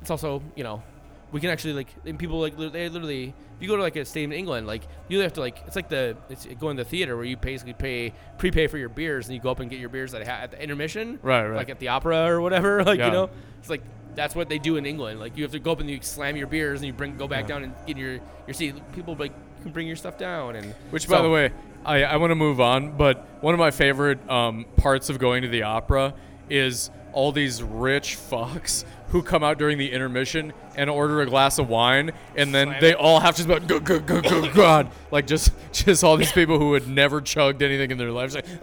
it's 0.00 0.10
also 0.10 0.42
you 0.56 0.64
know, 0.64 0.82
we 1.30 1.40
can 1.40 1.50
actually 1.50 1.74
like, 1.74 1.88
and 2.04 2.18
people 2.18 2.40
like 2.40 2.56
they 2.56 2.88
literally, 2.88 3.28
if 3.56 3.62
you 3.62 3.68
go 3.68 3.76
to 3.76 3.82
like 3.82 3.94
a 3.96 4.04
stadium 4.04 4.32
in 4.32 4.38
England, 4.38 4.66
like 4.66 4.82
you 5.08 5.20
have 5.20 5.34
to 5.34 5.40
like, 5.40 5.62
it's 5.66 5.76
like 5.76 5.88
the 5.88 6.16
it's 6.28 6.46
going 6.58 6.76
to 6.76 6.82
the 6.84 6.88
theater 6.90 7.16
where 7.16 7.24
you 7.24 7.36
basically 7.36 7.74
pay 7.74 8.12
prepay 8.38 8.66
for 8.66 8.78
your 8.78 8.88
beers, 8.88 9.26
and 9.26 9.34
you 9.36 9.40
go 9.40 9.50
up 9.50 9.60
and 9.60 9.70
get 9.70 9.78
your 9.78 9.88
beers 9.90 10.12
at, 10.14 10.22
at 10.22 10.50
the 10.50 10.60
intermission, 10.62 11.18
Right, 11.22 11.46
right. 11.46 11.56
like 11.56 11.68
at 11.70 11.78
the 11.78 11.88
opera 11.88 12.26
or 12.26 12.40
whatever. 12.40 12.82
Like 12.84 12.98
Yeah. 12.98 13.06
you 13.06 13.12
know, 13.12 13.30
it's 13.60 13.70
like 13.70 13.82
that's 14.14 14.34
what 14.34 14.48
they 14.48 14.58
do 14.58 14.76
in 14.76 14.86
England. 14.86 15.20
Like 15.20 15.36
you 15.36 15.42
have 15.44 15.52
to 15.52 15.58
go 15.58 15.72
up 15.72 15.80
and 15.80 15.90
you 15.90 15.98
slam 16.02 16.36
your 16.36 16.46
beers 16.46 16.80
and 16.80 16.86
you 16.86 16.92
bring 16.92 17.16
go 17.16 17.26
back 17.28 17.42
Yeah. 17.42 17.48
down 17.48 17.64
and 17.64 17.74
get 17.86 17.96
your 17.96 18.20
your 18.46 18.54
seat. 18.54 18.74
People 18.92 19.14
like 19.16 19.32
you 19.58 19.62
can 19.64 19.72
bring 19.72 19.86
your 19.86 19.96
stuff 19.96 20.18
down 20.18 20.56
and 20.56 20.74
Which, 20.90 21.06
so- 21.06 21.16
by 21.16 21.22
the 21.22 21.30
way, 21.30 21.50
I, 21.84 22.02
I 22.04 22.16
want 22.16 22.30
to 22.30 22.34
move 22.36 22.60
on, 22.60 22.96
but 22.96 23.26
one 23.42 23.52
of 23.54 23.60
my 23.60 23.70
favorite 23.70 24.28
um, 24.30 24.64
parts 24.76 25.10
of 25.10 25.18
going 25.18 25.42
to 25.42 25.48
the 25.48 25.64
opera 25.64 26.14
is 26.48 26.90
all 27.12 27.30
these 27.32 27.62
rich 27.62 28.16
fucks 28.30 28.84
who 29.08 29.22
come 29.22 29.44
out 29.44 29.58
during 29.58 29.78
the 29.78 29.92
intermission 29.92 30.52
and 30.76 30.88
order 30.90 31.20
a 31.20 31.26
glass 31.26 31.58
of 31.58 31.68
wine, 31.68 32.10
and 32.36 32.52
then 32.54 32.68
Slam 32.68 32.80
they 32.80 32.90
it. 32.92 32.96
all 32.96 33.20
have 33.20 33.36
to 33.36 33.44
just 33.46 33.66
go, 33.68 33.78
go, 33.78 34.00
go, 34.00 34.20
go, 34.20 34.40
go, 34.42 34.52
God. 34.52 34.90
Like, 35.12 35.26
just 35.26 35.52
just 35.72 36.02
all 36.02 36.16
these 36.16 36.32
people 36.32 36.58
who 36.58 36.72
had 36.74 36.88
never 36.88 37.20
chugged 37.20 37.62
anything 37.62 37.90
in 37.92 37.98
their 37.98 38.10
lives. 38.10 38.34
Like, 38.34 38.46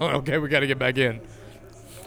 okay, 0.00 0.38
we 0.38 0.48
got 0.48 0.60
to 0.60 0.66
get 0.66 0.78
back 0.78 0.98
in. 0.98 1.20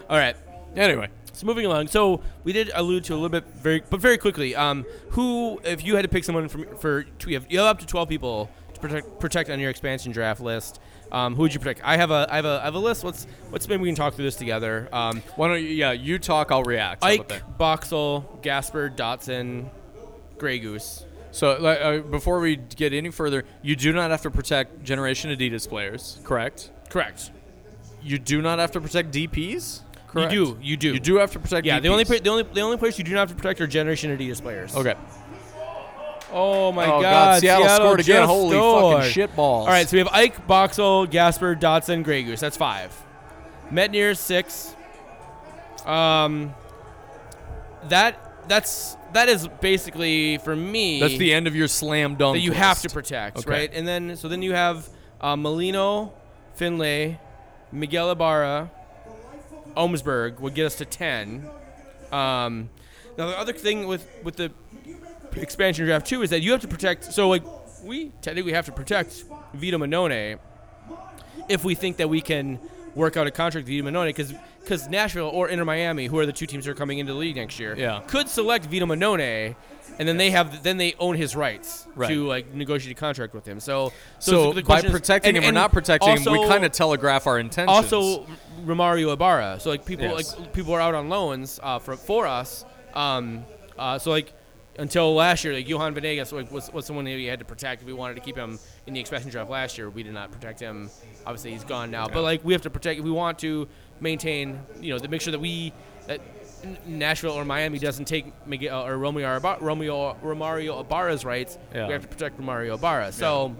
all 0.08 0.16
right. 0.16 0.36
Anyway, 0.76 1.08
So 1.34 1.46
moving 1.46 1.66
along, 1.66 1.88
so 1.88 2.20
we 2.44 2.52
did 2.52 2.70
allude 2.74 3.04
to 3.04 3.12
a 3.12 3.16
little 3.16 3.28
bit 3.28 3.44
very, 3.56 3.82
but 3.90 4.00
very 4.00 4.18
quickly. 4.18 4.54
Um, 4.54 4.86
who, 5.10 5.60
if 5.64 5.84
you 5.84 5.96
had 5.96 6.02
to 6.02 6.08
pick 6.08 6.24
someone 6.24 6.48
from 6.48 6.76
for, 6.76 7.06
you 7.26 7.34
have 7.34 7.46
you 7.50 7.58
have 7.58 7.66
up 7.66 7.78
to 7.80 7.86
twelve 7.86 8.08
people 8.08 8.48
to 8.72 8.80
protect 8.80 9.18
protect 9.18 9.50
on 9.50 9.58
your 9.58 9.70
expansion 9.70 10.12
draft 10.12 10.40
list. 10.40 10.80
Um, 11.10 11.34
who 11.34 11.42
would 11.42 11.52
you 11.52 11.60
protect? 11.60 11.80
I 11.84 11.96
have 11.96 12.10
a 12.10 12.26
I 12.30 12.36
have 12.36 12.44
a 12.44 12.60
I 12.62 12.64
have 12.64 12.74
a 12.74 12.78
list. 12.78 13.04
Let's 13.04 13.26
let's 13.50 13.68
maybe 13.68 13.82
we 13.82 13.88
can 13.88 13.96
talk 13.96 14.14
through 14.14 14.24
this 14.24 14.36
together. 14.36 14.88
Um, 14.92 15.22
why 15.36 15.48
don't 15.48 15.60
you, 15.60 15.68
yeah, 15.68 15.92
you 15.92 16.18
talk, 16.18 16.50
I'll 16.50 16.62
react. 16.62 17.02
How 17.04 17.14
about 17.14 17.20
Ike, 17.20 17.28
that? 17.28 17.58
Boxall, 17.58 18.38
Gasper, 18.42 18.90
Dotson, 18.90 19.70
Gregus. 20.38 21.04
So, 21.34 21.50
uh, 21.50 21.98
before 21.98 22.38
we 22.38 22.54
get 22.56 22.92
any 22.92 23.10
further, 23.10 23.44
you 23.60 23.74
do 23.74 23.92
not 23.92 24.12
have 24.12 24.22
to 24.22 24.30
protect 24.30 24.84
Generation 24.84 25.36
Adidas 25.36 25.68
players, 25.68 26.20
correct? 26.22 26.70
Correct. 26.90 27.32
You 28.04 28.20
do 28.20 28.40
not 28.40 28.60
have 28.60 28.70
to 28.72 28.80
protect 28.80 29.10
DPs. 29.12 29.80
Correct? 30.14 30.32
You 30.32 30.46
do. 30.46 30.58
You 30.62 30.76
do. 30.76 30.94
You 30.94 31.00
do 31.00 31.16
have 31.16 31.32
to 31.32 31.38
protect. 31.38 31.66
Yeah. 31.66 31.78
DPs. 31.78 31.82
The 31.82 31.88
only 31.88 32.04
pla- 32.06 32.18
the 32.22 32.30
only 32.30 32.42
the 32.44 32.60
only 32.62 32.76
players 32.78 32.96
you 32.98 33.04
do 33.04 33.12
not 33.12 33.20
have 33.20 33.30
to 33.30 33.34
protect 33.34 33.60
are 33.60 33.66
Generation 33.66 34.16
Adidas 34.16 34.40
players. 34.40 34.74
Okay. 34.74 34.94
Oh 36.32 36.72
my 36.72 36.86
oh 36.86 37.00
God! 37.00 37.40
Seattle, 37.40 37.68
scored 37.68 38.00
again. 38.00 38.22
just 38.22 38.28
Holy 38.28 38.56
scored. 38.56 38.96
fucking 38.96 39.12
shit 39.12 39.36
balls! 39.36 39.66
All 39.66 39.72
right, 39.72 39.88
so 39.88 39.94
we 39.94 39.98
have 39.98 40.08
Ike, 40.08 40.46
Boxall, 40.48 41.06
Gasper, 41.06 41.54
Dotson, 41.54 42.04
Gregus. 42.04 42.40
That's 42.40 42.56
five. 42.56 42.92
Métanire 43.70 44.16
six. 44.16 44.74
Um, 45.86 46.54
that 47.88 48.48
that's 48.48 48.96
that 49.12 49.28
is 49.28 49.46
basically 49.60 50.38
for 50.38 50.56
me. 50.56 50.98
that's 51.00 51.18
the 51.18 51.32
end 51.32 51.46
of 51.46 51.54
your 51.54 51.68
slam 51.68 52.16
dunk. 52.16 52.34
that 52.36 52.40
you 52.40 52.52
have 52.52 52.80
to 52.82 52.88
protect, 52.88 53.38
Okay. 53.38 53.50
right? 53.50 53.70
And 53.72 53.86
then 53.86 54.16
so 54.16 54.26
then 54.28 54.42
you 54.42 54.54
have 54.54 54.88
uh, 55.20 55.36
Molino, 55.36 56.12
Finlay, 56.54 57.20
Miguel 57.70 58.10
Ibarra, 58.10 58.70
Omsberg 59.76 60.40
would 60.40 60.54
get 60.54 60.66
us 60.66 60.76
to 60.76 60.84
ten. 60.84 61.48
Um, 62.12 62.70
now 63.18 63.28
the 63.28 63.38
other 63.38 63.52
thing 63.52 63.86
with 63.86 64.06
with 64.22 64.36
the 64.36 64.52
expansion 65.36 65.84
draft 65.84 66.06
too 66.06 66.22
is 66.22 66.30
that 66.30 66.40
you 66.42 66.52
have 66.52 66.60
to 66.60 66.68
protect. 66.68 67.12
So 67.12 67.28
like 67.28 67.42
we 67.82 68.12
technically 68.22 68.52
have 68.52 68.66
to 68.66 68.72
protect 68.72 69.24
Vito 69.52 69.78
Mannone 69.78 70.38
if 71.48 71.64
we 71.64 71.74
think 71.74 71.98
that 71.98 72.08
we 72.08 72.20
can 72.20 72.58
work 72.94 73.16
out 73.16 73.26
a 73.26 73.30
contract 73.30 73.66
with 73.66 73.68
Vito 73.68 73.88
Mannone 73.88 74.06
because 74.06 74.32
because 74.60 74.88
Nashville 74.88 75.28
or 75.28 75.48
Inter 75.48 75.64
Miami, 75.64 76.06
who 76.06 76.18
are 76.18 76.24
the 76.26 76.32
two 76.32 76.46
teams 76.46 76.64
that 76.64 76.70
are 76.70 76.74
coming 76.74 76.98
into 76.98 77.12
the 77.12 77.18
league 77.18 77.36
next 77.36 77.58
year, 77.58 77.74
Yeah. 77.76 78.00
could 78.06 78.28
select 78.28 78.64
Vito 78.66 78.86
Mannone, 78.86 79.54
and 79.98 80.08
then 80.08 80.16
they 80.16 80.30
have 80.30 80.62
then 80.62 80.76
they 80.78 80.94
own 80.98 81.16
his 81.16 81.36
rights 81.36 81.86
Right. 81.94 82.08
to 82.08 82.26
like 82.26 82.54
negotiate 82.54 82.96
a 82.96 83.00
contract 83.00 83.34
with 83.34 83.46
him. 83.46 83.60
So 83.60 83.92
So, 84.18 84.52
the 84.52 84.62
by 84.62 84.66
question 84.66 84.86
is- 84.86 84.92
protecting 84.92 85.28
and- 85.30 85.36
him 85.38 85.44
or 85.44 85.48
and 85.48 85.54
not 85.54 85.72
protecting 85.72 86.16
him, 86.16 86.32
we 86.32 86.46
kind 86.48 86.64
of 86.64 86.72
telegraph 86.72 87.26
our 87.26 87.38
intentions. 87.38 87.68
also 87.76 88.26
Romario 88.64 89.12
Ibarra. 89.12 89.58
So 89.60 89.70
like 89.70 89.84
people 89.84 90.06
Yes. 90.06 90.36
like 90.38 90.52
people 90.52 90.72
are 90.74 90.80
out 90.80 90.94
on 90.94 91.08
loans 91.08 91.60
uh, 91.62 91.78
for 91.78 91.96
for 91.96 92.26
us. 92.26 92.64
Um, 92.94 93.44
uh, 93.78 93.98
so 93.98 94.10
like 94.10 94.32
until 94.78 95.14
last 95.14 95.44
year, 95.44 95.52
like 95.54 95.68
Johan 95.68 95.94
Venegas 95.94 96.32
like, 96.32 96.50
was 96.50 96.72
was 96.72 96.86
someone 96.86 97.04
that 97.04 97.14
we 97.14 97.26
had 97.26 97.38
to 97.40 97.44
protect 97.44 97.82
if 97.82 97.86
we 97.86 97.92
wanted 97.92 98.14
to 98.14 98.20
keep 98.20 98.36
him 98.36 98.58
in 98.86 98.94
the 98.94 99.00
expansion 99.00 99.30
draft 99.30 99.50
last 99.50 99.78
year. 99.78 99.88
We 99.90 100.02
did 100.02 100.12
not 100.12 100.30
protect 100.30 100.60
him. 100.60 100.90
Obviously, 101.26 101.52
he's 101.52 101.64
gone 101.64 101.90
now. 101.90 102.06
But 102.08 102.22
like 102.22 102.44
we 102.44 102.52
have 102.52 102.62
to 102.62 102.70
protect 102.70 103.00
we 103.00 103.10
want 103.10 103.38
to 103.40 103.68
maintain, 104.00 104.60
you 104.80 104.92
know, 104.92 104.98
to 104.98 105.08
make 105.08 105.20
sure 105.20 105.32
that 105.32 105.40
we 105.40 105.72
that 106.06 106.20
Nashville 106.86 107.32
or 107.32 107.44
Miami 107.44 107.78
doesn't 107.78 108.06
take 108.06 108.32
Miguel 108.46 108.86
or 108.86 108.96
Romeo 108.98 109.38
Ibar- 109.38 109.60
Romeo 109.60 110.16
Romario 110.22 110.80
Ibarra's 110.80 111.24
rights. 111.24 111.58
Yeah. 111.74 111.86
We 111.86 111.92
have 111.92 112.02
to 112.02 112.08
protect 112.08 112.38
Romario 112.40 112.74
Ibarra. 112.74 113.12
So. 113.12 113.56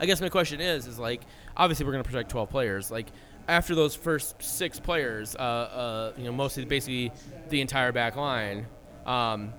I 0.00 0.06
guess 0.06 0.20
my 0.20 0.30
question 0.30 0.60
is, 0.60 0.88
is 0.88 0.98
like, 0.98 1.20
obviously 1.56 1.86
we're 1.86 1.92
going 1.92 2.02
to 2.02 2.10
protect 2.10 2.28
12 2.30 2.50
players. 2.50 2.90
Like, 2.90 3.06
after 3.46 3.74
those 3.74 3.94
first 3.94 4.42
six 4.42 4.80
players, 4.80 5.36
uh, 5.36 5.38
uh, 5.38 6.12
you 6.16 6.24
know, 6.24 6.32
mostly 6.32 6.64
basically 6.64 7.12
the 7.50 7.60
entire 7.60 7.92
back 7.92 8.16
line, 8.16 8.66
um, 9.06 9.52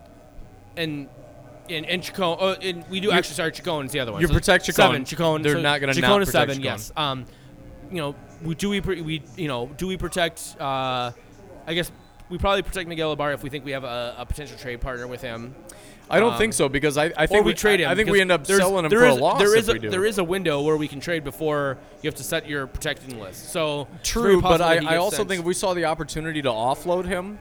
and 0.76 1.07
and 1.70 1.86
and 1.86 2.03
Chacon, 2.03 2.24
oh, 2.39 2.55
and 2.61 2.84
we 2.89 2.99
do 2.99 3.11
actually 3.11 3.36
sorry, 3.36 3.51
Chacon 3.51 3.86
is 3.86 3.91
the 3.91 3.99
other 3.99 4.11
one. 4.11 4.22
You 4.22 4.28
So 4.28 4.34
protect 4.34 4.66
Seven, 4.66 5.05
Chacon. 5.05 5.18
Chacon. 5.18 5.41
They're 5.41 5.53
so 5.55 5.61
not 5.61 5.80
gonna 5.80 5.93
Chacon 5.93 6.09
not 6.09 6.22
is 6.22 6.30
seven. 6.32 6.55
Chacon. 6.57 6.64
Yes. 6.64 6.91
Um, 6.95 7.26
you 7.91 7.97
know, 7.97 8.16
we, 8.43 8.55
do 8.55 8.70
we 8.70 8.80
we 8.82 9.24
you 9.38 9.47
know 9.47 9.70
do 9.78 9.88
we 9.88 9.97
protect? 9.97 10.55
Uh, 10.59 11.11
I 11.66 11.74
guess 11.74 11.91
we 12.30 12.38
probably 12.38 12.61
protect 12.64 12.89
Miguel 12.89 13.14
Ibarra 13.14 13.34
if 13.36 13.43
we 13.43 13.49
think 13.49 13.64
we 13.66 13.72
have 13.72 13.84
a, 13.84 14.16
a 14.18 14.26
potential 14.26 14.57
trade 14.57 14.82
partner 14.82 15.07
with 15.07 15.22
him. 15.22 15.55
I 16.09 16.20
don't 16.20 16.34
Um, 16.34 16.38
think 16.38 16.53
so 16.53 16.68
because 16.68 16.97
I, 16.97 17.14
I 17.18 17.28
think 17.28 17.45
we 17.45 17.53
trade 17.53 17.80
him. 17.80 17.88
I, 17.88 17.93
I 17.93 17.95
think 17.95 18.09
we 18.09 18.20
end 18.20 18.32
up 18.32 18.45
selling 18.45 18.84
him 18.86 18.91
for 18.91 19.05
is- 19.05 19.16
a 19.18 19.20
loss 19.22 19.39
There 19.39 19.55
if 19.55 19.70
a, 19.70 19.74
we 19.74 19.80
there 19.88 20.05
is 20.05 20.18
a 20.18 20.24
window 20.24 20.61
where 20.61 20.76
we 20.76 20.88
can 20.89 20.99
trade 20.99 21.24
before 21.24 21.78
you 22.01 22.07
have 22.09 22.16
to 22.16 22.24
set 22.24 22.47
your 22.47 22.68
protecting 22.68 23.20
list. 23.22 23.51
So 23.51 23.88
True, 24.03 24.41
but 24.41 24.61
I, 24.61 24.84
I 24.86 24.97
also 24.97 25.18
sent. 25.18 25.30
think 25.30 25.39
if 25.39 25.45
we 25.45 25.53
saw 25.53 25.74
the 25.74 25.86
opportunity 25.86 26.41
to 26.41 26.49
offload 26.49 27.05
him, 27.05 27.39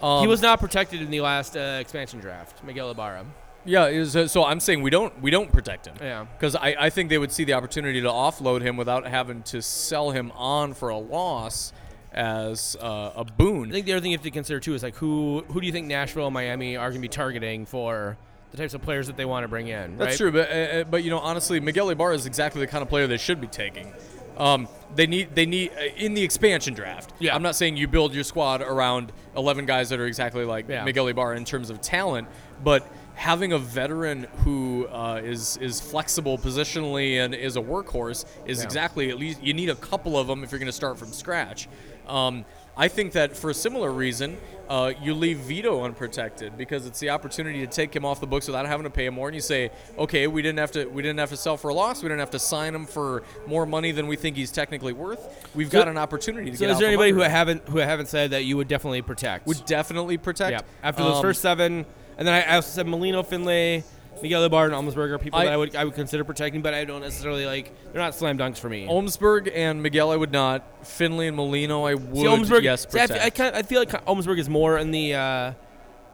um, 0.00 0.20
he 0.20 0.28
was 0.28 0.40
not 0.40 0.60
protected 0.60 1.02
in 1.02 1.10
the 1.10 1.20
last 1.22 1.56
uh, 1.56 1.78
expansion 1.80 2.20
draft, 2.20 2.62
Miguel 2.62 2.90
Ibarra. 2.92 3.24
Yeah, 3.64 3.86
is 3.86 4.14
uh, 4.16 4.28
so 4.28 4.44
I'm 4.44 4.60
saying 4.60 4.82
we 4.82 4.90
don't 4.90 5.20
we 5.22 5.30
don't 5.30 5.50
protect 5.52 5.86
him. 5.86 5.94
Yeah. 6.00 6.26
Because 6.36 6.54
I, 6.54 6.76
I 6.78 6.90
think 6.90 7.10
they 7.10 7.18
would 7.18 7.32
see 7.32 7.44
the 7.44 7.54
opportunity 7.54 8.00
to 8.00 8.08
offload 8.08 8.62
him 8.62 8.76
without 8.76 9.06
having 9.06 9.42
to 9.44 9.62
sell 9.62 10.10
him 10.10 10.32
on 10.32 10.74
for 10.74 10.90
a 10.90 10.98
loss 10.98 11.72
as 12.12 12.76
uh, 12.80 13.12
a 13.16 13.24
boon. 13.24 13.70
I 13.70 13.72
think 13.72 13.86
the 13.86 13.92
other 13.92 14.00
thing 14.00 14.12
you 14.12 14.16
have 14.16 14.24
to 14.24 14.30
consider 14.30 14.60
too 14.60 14.74
is 14.74 14.82
like 14.82 14.96
who 14.96 15.44
who 15.48 15.60
do 15.60 15.66
you 15.66 15.72
think 15.72 15.86
Nashville 15.86 16.26
and 16.26 16.34
Miami 16.34 16.76
are 16.76 16.88
going 16.88 17.00
to 17.00 17.02
be 17.02 17.08
targeting 17.08 17.66
for 17.66 18.16
the 18.50 18.56
types 18.56 18.74
of 18.74 18.82
players 18.82 19.08
that 19.08 19.16
they 19.16 19.24
want 19.24 19.44
to 19.44 19.48
bring 19.48 19.68
in? 19.68 19.96
That's 19.96 20.12
right? 20.12 20.16
true, 20.16 20.32
but 20.32 20.50
uh, 20.50 20.54
uh, 20.54 20.84
but 20.84 21.02
you 21.02 21.10
know 21.10 21.18
honestly, 21.18 21.58
Miguel 21.60 21.90
Ibarra 21.90 22.14
is 22.14 22.26
exactly 22.26 22.60
the 22.60 22.66
kind 22.66 22.82
of 22.82 22.88
player 22.88 23.06
they 23.06 23.16
should 23.16 23.40
be 23.40 23.46
taking. 23.46 23.92
Um, 24.36 24.68
they 24.94 25.06
need 25.06 25.34
they 25.34 25.46
need 25.46 25.72
uh, 25.72 25.84
in 25.96 26.14
the 26.14 26.22
expansion 26.22 26.74
draft. 26.74 27.12
Yeah. 27.18 27.34
I'm 27.34 27.42
not 27.42 27.56
saying 27.56 27.76
you 27.76 27.88
build 27.88 28.14
your 28.14 28.24
squad 28.24 28.62
around 28.62 29.12
11 29.36 29.66
guys 29.66 29.88
that 29.90 30.00
are 30.00 30.06
exactly 30.06 30.44
like 30.44 30.68
Yeah. 30.68 30.84
Miguel 30.84 31.06
Ibarra 31.08 31.36
in 31.36 31.44
terms 31.44 31.70
of 31.70 31.80
talent, 31.80 32.28
but 32.62 32.86
having 33.14 33.52
a 33.52 33.58
veteran 33.58 34.26
who 34.44 34.86
uh, 34.88 35.20
is 35.22 35.56
is 35.58 35.80
flexible 35.80 36.36
positionally 36.38 37.16
and 37.24 37.34
is 37.34 37.56
a 37.56 37.60
workhorse 37.60 38.24
is 38.46 38.58
Yeah. 38.58 38.64
exactly 38.64 39.10
at 39.10 39.18
least 39.18 39.42
you 39.42 39.54
need 39.54 39.70
a 39.70 39.74
couple 39.76 40.18
of 40.18 40.26
them 40.26 40.42
if 40.44 40.50
you're 40.52 40.58
going 40.58 40.66
to 40.66 40.72
start 40.72 40.98
from 40.98 41.12
scratch. 41.12 41.68
Um, 42.08 42.44
I 42.76 42.88
think 42.88 43.12
that 43.12 43.36
for 43.36 43.50
a 43.50 43.54
similar 43.54 43.92
reason, 43.92 44.36
uh, 44.68 44.92
you 45.00 45.14
leave 45.14 45.38
Vito 45.38 45.84
unprotected 45.84 46.56
because 46.58 46.86
it's 46.86 46.98
the 46.98 47.10
opportunity 47.10 47.60
to 47.60 47.68
take 47.68 47.94
him 47.94 48.04
off 48.04 48.18
the 48.20 48.26
books 48.26 48.48
without 48.48 48.66
having 48.66 48.82
to 48.82 48.90
pay 48.90 49.06
him 49.06 49.14
more. 49.14 49.28
And 49.28 49.34
you 49.36 49.40
say, 49.40 49.70
okay, 49.96 50.26
we 50.26 50.42
didn't 50.42 50.58
have 50.58 50.72
to 50.72 50.86
we 50.86 51.00
didn't 51.00 51.20
have 51.20 51.30
to 51.30 51.36
sell 51.36 51.56
for 51.56 51.68
a 51.68 51.74
loss. 51.74 52.02
We 52.02 52.08
didn't 52.08 52.18
have 52.20 52.32
to 52.32 52.38
sign 52.40 52.74
him 52.74 52.84
for 52.84 53.22
more 53.46 53.64
money 53.64 53.92
than 53.92 54.08
we 54.08 54.16
think 54.16 54.36
he's 54.36 54.50
technically 54.50 54.92
worth. 54.92 55.48
We've 55.54 55.70
So- 55.70 55.78
got 55.78 55.86
an 55.88 55.96
opportunity 55.98 56.50
to 56.50 56.56
So 56.56 56.66
get. 56.66 56.70
is 56.72 56.78
there 56.80 56.88
anybody 56.88 57.12
who 57.12 57.20
it. 57.22 57.30
haven't 57.30 57.68
who 57.68 57.78
haven't 57.78 58.06
said 58.08 58.32
that 58.32 58.44
you 58.44 58.56
would 58.56 58.66
definitely 58.68 59.02
protect? 59.02 59.46
would 59.46 59.64
definitely 59.66 60.18
protect? 60.18 60.50
yeah. 60.52 60.60
After 60.82 61.04
those 61.04 61.16
Um, 61.16 61.22
first 61.22 61.42
seven, 61.42 61.86
and 62.18 62.26
then 62.26 62.34
I 62.34 62.54
also 62.56 62.70
said 62.70 62.86
Molino, 62.86 63.22
Finlay, 63.22 63.84
Miguel 64.22 64.44
Ibarra, 64.44 64.74
and 64.74 64.88
Almsberger, 64.88 65.20
people 65.20 65.38
I- 65.40 65.44
that 65.44 65.52
I 65.52 65.56
would 65.56 65.76
I 65.76 65.84
would 65.84 65.94
consider 65.94 66.24
protecting, 66.24 66.62
but 66.62 66.72
I 66.74 66.84
don't 66.84 67.00
necessarily 67.00 67.46
like. 67.46 67.72
They're 67.92 68.00
not 68.00 68.14
slam 68.14 68.38
dunks 68.38 68.58
for 68.58 68.68
me. 68.68 68.86
Omsberg 68.86 69.50
and 69.54 69.82
Miguel, 69.82 70.10
I 70.10 70.16
would 70.16 70.32
not. 70.32 70.86
Finlay 70.86 71.26
and 71.28 71.36
Molino, 71.36 71.84
I 71.84 71.94
would. 71.94 72.16
See, 72.16 72.24
Omsberg, 72.24 72.62
yes, 72.62 72.86
see, 72.88 72.98
I, 73.00 73.06
protect. 73.06 73.20
f- 73.20 73.26
I, 73.26 73.30
kind 73.30 73.56
I 73.56 73.62
feel 73.62 73.80
like 73.80 73.90
Omsberg 74.06 74.38
is 74.38 74.48
more 74.48 74.78
in 74.78 74.90
the 74.92 75.14
uh, 75.14 75.52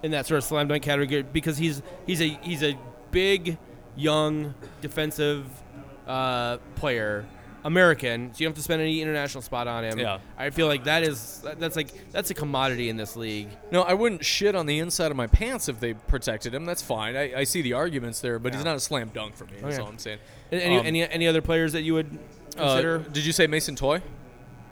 in 0.03 0.13
that 0.13 0.27
sort 0.27 0.39
of 0.39 0.45
slam 0.45 0.69
dunk 0.69 0.83
category 0.83 1.23
because 1.23 1.59
he's 1.59 1.83
he's 2.07 2.21
a 2.23 2.29
he's 2.43 2.63
a 2.63 2.77
big, 3.11 3.59
young, 3.97 4.55
defensive 4.81 5.45
uh, 6.07 6.57
player, 6.77 7.27
American. 7.65 8.33
So 8.33 8.41
you 8.41 8.47
don't 8.47 8.51
have 8.53 8.57
to 8.57 8.63
spend 8.63 8.81
any 8.83 9.01
international 9.03 9.43
spot 9.43 9.67
on 9.69 9.85
him. 9.85 9.99
Yeah. 9.99 10.19
I 10.39 10.51
feel 10.51 10.67
like 10.67 10.85
that 10.85 11.03
is 11.03 11.45
that's 11.59 11.77
like 11.77 12.11
that's 12.11 12.31
a 12.31 12.35
commodity 12.35 12.89
in 12.89 12.97
this 12.97 13.17
league. 13.17 13.49
No, 13.71 13.83
I 13.83 13.95
wouldn't 13.95 14.25
shit 14.25 14.55
on 14.55 14.67
the 14.67 14.79
inside 14.79 15.11
of 15.11 15.17
my 15.17 15.27
pants 15.27 15.69
if 15.69 15.81
they 15.81 15.95
protected 15.95 16.55
him. 16.55 16.65
That's 16.65 16.83
fine. 16.83 17.17
I, 17.17 17.33
I 17.41 17.45
see 17.45 17.63
the 17.63 17.75
arguments 17.75 18.21
there, 18.21 18.39
but 18.39 18.55
he's 18.55 18.65
not 18.65 18.77
a 18.77 18.81
slam 18.81 19.11
dunk 19.13 19.37
for 19.37 19.45
me. 19.45 19.53
That's 19.61 19.75
Okay. 19.75 19.83
all 19.83 19.89
I'm 19.89 19.99
saying. 19.99 20.19
Any 20.53 20.79
Um, 20.79 20.87
any, 20.87 21.09
any 21.09 21.27
other 21.29 21.43
players 21.43 21.73
that 21.75 21.83
you 21.83 21.95
would 21.95 22.19
Uh, 22.57 22.75
consider? 22.75 22.99
did 22.99 23.25
you 23.25 23.33
say 23.33 23.47
Mason 23.47 23.77
Toye? 23.77 24.01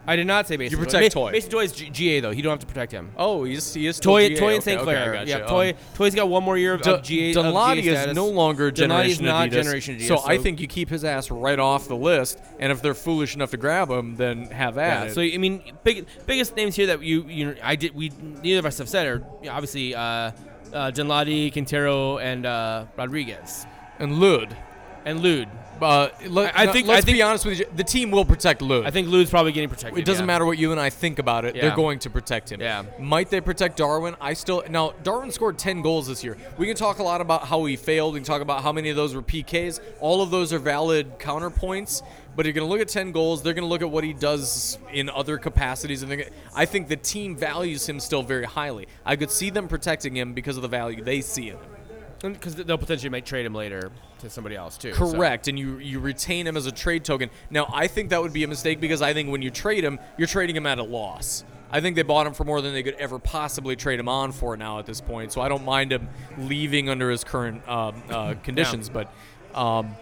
I 0.09 0.17
did 0.17 0.27
not 0.27 0.49
say 0.49 0.57
Mason. 0.57 0.79
You 0.79 0.85
protect 0.85 1.15
Ma- 1.15 1.21
Toye. 1.27 1.33
Mason 1.33 1.51
Toye 1.51 1.65
is 1.65 1.73
G- 1.73 1.91
GA 1.91 2.21
though. 2.21 2.31
You 2.31 2.43
don't 2.43 2.53
have 2.53 2.61
to 2.61 2.67
protect 2.67 2.91
him. 2.93 3.11
Oh, 3.17 3.45
he's 3.45 3.75
he 3.75 3.87
is 3.87 3.97
still 3.97 4.13
Toye, 4.13 4.29
GA. 4.29 4.37
Toye, 4.37 4.47
and 4.55 4.57
Okay, 4.57 4.61
St. 4.65 4.81
okay, 4.81 4.91
I 4.91 4.95
Clair. 4.95 5.13
gotcha. 5.13 5.29
yeah, 5.29 5.37
Um, 5.37 5.49
Toye, 5.49 5.75
Toye's 5.95 6.15
got 6.15 6.29
one 6.31 6.43
more 6.43 6.57
year 6.57 6.75
of, 6.75 6.81
of 6.81 7.03
GA. 7.03 7.35
of 7.35 7.45
GA 7.83 8.09
is 8.09 8.17
no 8.17 8.27
longer 8.27 8.71
Danladi's 8.73 9.19
Generation 9.19 9.25
not 9.27 9.49
Adidas. 9.49 9.53
Generation 9.53 9.97
Adidas. 9.99 10.09
So, 10.09 10.23
I 10.27 10.39
think 10.39 10.61
you 10.61 10.67
keep 10.67 10.89
his 10.89 11.05
ass 11.05 11.31
right 11.31 11.59
off 11.59 11.89
the 11.89 11.97
list, 11.97 12.41
and 12.59 12.73
if 12.73 12.81
they're 12.81 12.95
foolish 12.95 13.35
enough 13.35 13.51
to 13.51 13.59
grab 13.59 13.91
him, 13.91 14.17
then 14.17 14.47
have 14.47 14.79
at 14.79 15.05
Yeah. 15.05 15.11
it. 15.11 15.15
So 15.15 15.21
I 15.21 15.37
mean, 15.37 15.63
big, 15.85 16.07
biggest 16.27 16.57
names 16.57 16.75
here 16.75 16.87
that 16.87 17.03
you 17.03 17.25
you 17.29 17.57
I 17.63 17.77
did 17.77 17.95
we 17.95 18.11
neither 18.43 18.61
of 18.61 18.67
us 18.67 18.79
have 18.79 18.89
said 18.89 19.07
are 19.07 19.23
obviously 19.51 19.95
uh, 19.95 20.31
uh, 20.73 20.91
Quintero, 20.91 22.19
and 22.19 22.47
uh, 22.47 22.87
Rodriguez 22.97 23.67
and 23.99 24.21
Lod. 24.21 24.57
And 25.05 25.23
Lod. 25.23 25.49
Uh, 25.81 26.09
let, 26.27 26.59
I 26.59 26.67
no, 26.67 26.73
think- 26.73 26.89
let's 26.89 27.03
I 27.03 27.07
think- 27.07 27.17
be 27.19 27.23
honest 27.23 27.45
with 27.45 27.61
you. 27.61 27.67
The 27.77 27.85
team 27.85 28.11
will 28.11 28.25
protect 28.25 28.63
Lod. 28.63 28.85
I 28.85 28.91
think 28.91 29.09
Lod's 29.09 29.31
probably 29.31 29.53
getting 29.53 29.69
protected. 29.69 29.99
It 30.01 30.05
doesn't 30.05 30.23
yeah. 30.23 30.27
matter 30.27 30.45
what 30.45 30.59
you 30.59 30.73
and 30.73 30.81
I 30.81 30.91
think 30.91 31.19
about 31.19 31.45
it. 31.45 31.55
Yeah. 31.55 31.63
They're 31.63 31.77
going 31.77 32.01
to 32.01 32.11
protect 32.11 32.51
him. 32.51 32.61
Yeah. 32.61 32.85
Might 32.99 33.31
they 33.31 33.41
protect 33.41 33.77
Darwin? 33.77 34.17
I 34.21 34.35
still 34.35 34.63
now 34.69 34.95
Darwin 35.03 35.31
scored 35.31 35.59
10 35.59 35.83
goals 35.83 36.09
this 36.09 36.25
year. 36.25 36.37
We 36.57 36.67
can 36.67 36.77
talk 36.77 36.99
a 36.99 37.03
lot 37.03 37.21
about 37.21 37.47
how 37.47 37.65
he 37.65 37.77
failed. 37.77 38.15
We 38.15 38.21
can 38.21 38.27
talk 38.27 38.43
about 38.43 38.63
how 38.63 38.73
many 38.73 38.91
of 38.91 38.97
those 38.97 39.15
were 39.15 39.23
PKs. 39.23 39.81
All 40.01 40.21
of 40.23 40.31
those 40.31 40.53
are 40.53 40.59
valid 40.59 41.19
counterpoints. 41.19 42.03
But 42.35 42.47
you're 42.47 42.53
going 42.53 42.67
to 42.69 42.71
look 42.71 42.81
at 42.81 42.89
10 42.89 43.11
goals. 43.11 43.43
They're 43.43 43.55
going 43.55 43.65
to 43.65 43.69
look 43.69 43.83
at 43.83 43.91
what 43.91 44.05
he 44.05 44.13
does 44.13 44.79
in 44.93 45.11
other 45.11 45.39
capacities, 45.39 46.05
and 46.05 46.11
gonna, 46.13 46.23
I 46.55 46.67
think 46.67 46.87
the 46.87 46.95
team 46.95 47.35
values 47.35 47.89
him 47.89 47.99
still 47.99 48.23
very 48.23 48.45
highly. 48.45 48.87
I 49.05 49.17
could 49.17 49.33
see 49.33 49.51
them 49.51 49.67
protecting 49.67 50.17
him 50.17 50.35
because 50.35 50.55
of 50.55 50.63
the 50.63 50.69
value 50.69 51.03
they 51.03 51.21
see 51.21 51.49
in 51.49 51.57
him. 51.57 52.33
because 52.35 52.55
they'll 52.55 52.79
potentially 52.79 53.11
might 53.11 53.27
trade 53.27 53.45
him 53.45 53.57
later 53.57 53.91
to 54.21 54.31
somebody 54.31 54.57
else 54.57 54.77
too. 54.77 54.93
so. 54.95 55.13
Correct, 55.13 55.49
and 55.49 55.59
you 55.59 55.79
you 55.79 56.01
retain 56.01 56.47
him 56.47 56.57
as 56.57 56.67
a 56.67 56.73
trade 56.73 57.05
token. 57.05 57.31
Now, 57.51 57.71
I 57.73 57.87
think 57.87 58.11
that 58.11 58.21
would 58.23 58.33
be 58.33 58.45
a 58.45 58.49
mistake 58.49 58.81
because 58.81 59.03
I 59.03 59.13
think 59.15 59.31
when 59.31 59.43
you 59.43 59.51
trade 59.51 59.85
him, 59.85 59.99
you're 60.17 60.27
trading 60.29 60.57
him 60.57 60.67
at 60.67 60.79
a 60.79 60.83
loss. 60.83 61.45
I 61.71 61.81
think 61.81 61.97
they 61.97 62.03
bought 62.03 62.27
him 62.27 62.33
for 62.33 62.45
more 62.45 62.63
than 62.63 62.73
they 62.73 62.83
could 62.83 62.95
ever 62.95 63.19
possibly 63.19 63.77
trade 63.77 64.01
him 64.01 64.09
on 64.09 64.33
for 64.33 64.57
now 64.57 64.79
at 64.79 64.87
this 64.87 65.01
point. 65.03 65.33
So 65.33 65.41
I 65.43 65.49
don't 65.51 65.65
mind 65.67 65.93
him 65.93 66.09
leaving 66.39 66.89
under 66.89 67.11
his 67.11 67.25
current 67.25 67.67
um, 67.69 68.03
uh, 68.11 68.35
conditions, 68.43 68.89
but. 68.89 69.13
Um, 69.55 69.95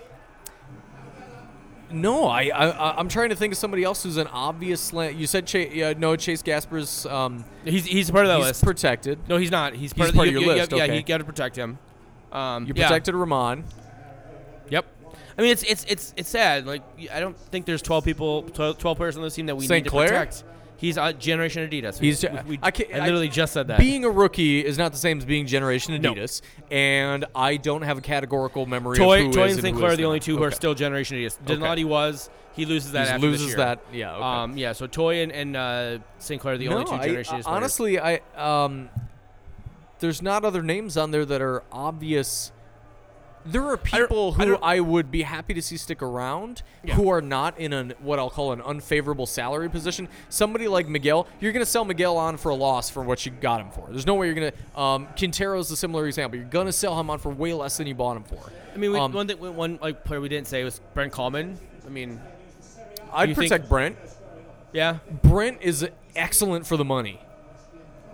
no, 1.88 2.26
I, 2.26 2.44
I 2.48 2.98
I'm 2.98 3.08
trying 3.08 3.28
to 3.30 3.36
think 3.36 3.52
of 3.52 3.58
somebody 3.58 3.84
else 3.84 4.02
who's 4.02 4.16
an 4.16 4.26
obvious 4.26 4.80
slant. 4.80 5.14
You 5.16 5.26
said 5.28 5.46
Chase, 5.46 5.72
yeah, 5.72 5.94
no 5.96 6.16
Chase 6.16 6.42
Gasper's 6.42 7.06
um, 7.06 7.44
He's 7.64 7.84
he's 7.86 8.10
part 8.10 8.24
of 8.26 8.28
that 8.30 8.38
he's 8.38 8.46
list. 8.46 8.64
protected. 8.64 9.20
no, 9.28 9.36
he's 9.36 9.52
not. 9.52 9.72
He's 9.72 9.92
part, 9.92 10.08
He's 10.10 10.16
part 10.16 10.26
of 10.26 10.34
you- 10.34 10.40
your 10.40 10.50
you- 10.50 10.56
list, 10.56 10.72
Yeah, 10.72 10.82
okay. 10.84 10.96
you 10.96 11.02
got 11.04 11.18
to 11.18 11.24
protect 11.24 11.54
him. 11.56 11.78
Um, 12.32 12.66
You 12.66 12.72
yeah. 12.74 12.88
protected 12.88 13.14
Romain. 13.14 13.62
I 15.38 15.42
mean, 15.42 15.50
it's 15.50 15.62
it's 15.64 15.84
it's 15.88 16.14
it's 16.16 16.28
sad. 16.30 16.66
Like 16.66 16.82
I 17.12 17.20
don't 17.20 17.36
think 17.36 17.66
there's 17.66 17.82
12 17.82 18.04
people, 18.04 18.42
12, 18.42 18.78
12 18.78 18.96
players 18.96 19.16
on 19.16 19.22
this 19.22 19.34
team 19.34 19.46
that 19.46 19.56
we 19.56 19.66
St. 19.66 19.84
need 19.84 19.90
to 19.90 19.96
protect. 19.96 20.44
He's 20.78 20.98
uh, 20.98 21.12
Generation 21.12 21.66
Adidas. 21.68 21.98
He's- 21.98 22.22
we, 22.22 22.50
we, 22.50 22.58
I 22.62 22.70
can't- 22.70 22.92
I 22.92 22.98
I- 22.98 23.00
literally 23.06 23.30
just 23.30 23.54
said 23.54 23.68
that. 23.68 23.78
Being 23.78 24.04
a 24.04 24.10
rookie 24.10 24.62
is 24.62 24.76
not 24.76 24.92
the 24.92 24.98
same 24.98 25.16
as 25.16 25.24
being 25.24 25.46
Generation 25.46 25.98
No. 26.02 26.12
Adidas, 26.12 26.42
and 26.70 27.24
I 27.34 27.56
don't 27.56 27.80
have 27.80 27.96
a 27.96 28.02
categorical 28.02 28.66
memory 28.66 28.98
Toye, 28.98 29.20
of 29.20 29.26
who 29.28 29.32
Toye 29.32 29.44
and 29.52 29.60
St. 29.60 29.74
Clair 29.76 29.92
are 29.92 29.96
the 29.96 30.04
only 30.04 30.20
two 30.20 30.36
who 30.36 30.42
are 30.42 30.50
still 30.50 30.74
Generation 30.74 31.16
Adidas. 31.16 31.38
Danladi 31.46 31.84
was. 31.86 32.28
He 32.52 32.64
loses 32.66 32.92
that 32.92 33.20
He 33.20 33.26
loses 33.26 33.40
this 33.46 33.48
year. 33.48 33.56
that. 33.58 33.80
Yeah. 33.92 34.14
Okay. 34.16 34.22
Um, 34.24 34.56
yeah. 34.58 34.72
So 34.72 34.86
Toye 34.86 35.22
and, 35.22 35.32
and 35.32 35.56
uh, 35.56 35.98
St. 36.18 36.40
Clair 36.40 36.54
are 36.54 36.58
the 36.58 36.68
no, 36.68 36.72
only 36.78 36.84
two 36.86 36.92
I- 36.92 37.06
Generation 37.06 37.34
I- 37.34 37.38
Adidas 37.38 37.44
players. 37.44 37.56
honestly, 37.56 37.98
I 37.98 38.20
um, 38.36 38.88
there's 40.00 40.20
not 40.20 40.44
other 40.44 40.62
names 40.62 40.96
on 40.98 41.10
there 41.10 41.24
that 41.24 41.40
are 41.40 41.62
obvious. 41.72 42.52
There 43.46 43.64
are 43.64 43.76
people 43.76 44.34
I 44.38 44.44
who 44.44 44.50
don't- 44.52 44.62
I, 44.64 44.80
would 44.80 45.10
be 45.10 45.22
happy 45.22 45.54
to 45.54 45.62
see 45.62 45.76
stick 45.76 46.02
around 46.02 46.62
Yeah. 46.84 46.94
who 46.94 47.08
are 47.08 47.20
not 47.20 47.58
in 47.58 47.72
an 47.72 47.94
what 48.00 48.18
I'll 48.18 48.30
call 48.30 48.52
an 48.52 48.60
unfavorable 48.60 49.26
salary 49.26 49.70
position. 49.70 50.08
Somebody 50.28 50.66
like 50.68 50.88
Miguel, 50.88 51.26
you're 51.40 51.52
going 51.52 51.64
to 51.64 51.70
sell 51.70 51.84
Miguel 51.84 52.16
on 52.16 52.36
for 52.36 52.48
a 52.50 52.54
loss 52.54 52.90
for 52.90 53.02
what 53.02 53.24
you 53.24 53.32
got 53.32 53.60
him 53.60 53.70
for. 53.70 53.86
There's 53.90 54.06
no 54.06 54.14
way 54.16 54.26
you're 54.26 54.34
going 54.34 54.52
to. 54.52 54.80
Um, 54.80 55.06
Quintero's 55.16 55.70
a 55.70 55.76
similar 55.76 56.06
example. 56.06 56.38
You're 56.38 56.48
going 56.48 56.66
to 56.66 56.72
sell 56.72 56.98
him 56.98 57.08
on 57.08 57.18
for 57.18 57.30
way 57.30 57.52
less 57.54 57.76
than 57.76 57.86
you 57.86 57.94
bought 57.94 58.16
him 58.16 58.24
for. 58.24 58.40
I 58.74 58.78
mean, 58.78 58.92
we, 58.92 58.98
um, 58.98 59.12
one 59.12 59.26
thing, 59.28 59.38
one 59.38 59.78
like 59.80 60.04
player 60.04 60.20
we 60.20 60.28
didn't 60.28 60.48
say 60.48 60.64
was 60.64 60.80
Brent 60.94 61.12
Kallman. 61.12 61.56
I 61.86 61.88
mean, 61.88 62.20
I'd 63.12 63.28
you 63.28 63.34
think- 63.34 63.50
protect 63.50 63.68
Brent. 63.68 63.96
yeah. 64.72 64.98
Brent 65.22 65.58
is 65.62 65.88
excellent 66.14 66.66
for 66.66 66.76
the 66.76 66.84
money. 66.84 67.20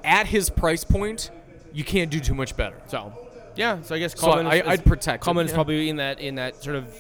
At 0.05 0.27
his 0.27 0.51
price 0.51 0.85
point, 0.85 1.31
you 1.73 1.85
can't 1.85 2.11
do 2.11 2.21
too 2.21 2.35
much 2.35 2.57
better. 2.57 2.77
So, 2.89 3.13
yeah. 3.57 3.83
So 3.83 3.95
I 3.95 3.99
guess 3.99 4.19
So 4.19 4.27
Kallman. 4.29 4.47
I- 4.47 4.57
is, 4.57 4.63
I'd 4.67 4.85
protect 4.85 5.27
him, 5.27 5.35
Kallman 5.35 5.45
is 5.45 5.51
yeah. 5.51 5.55
probably 5.57 5.89
in 5.89 5.97
that 5.97 6.21
in 6.21 6.37
that 6.37 6.63
sort 6.63 6.77
of 6.77 6.95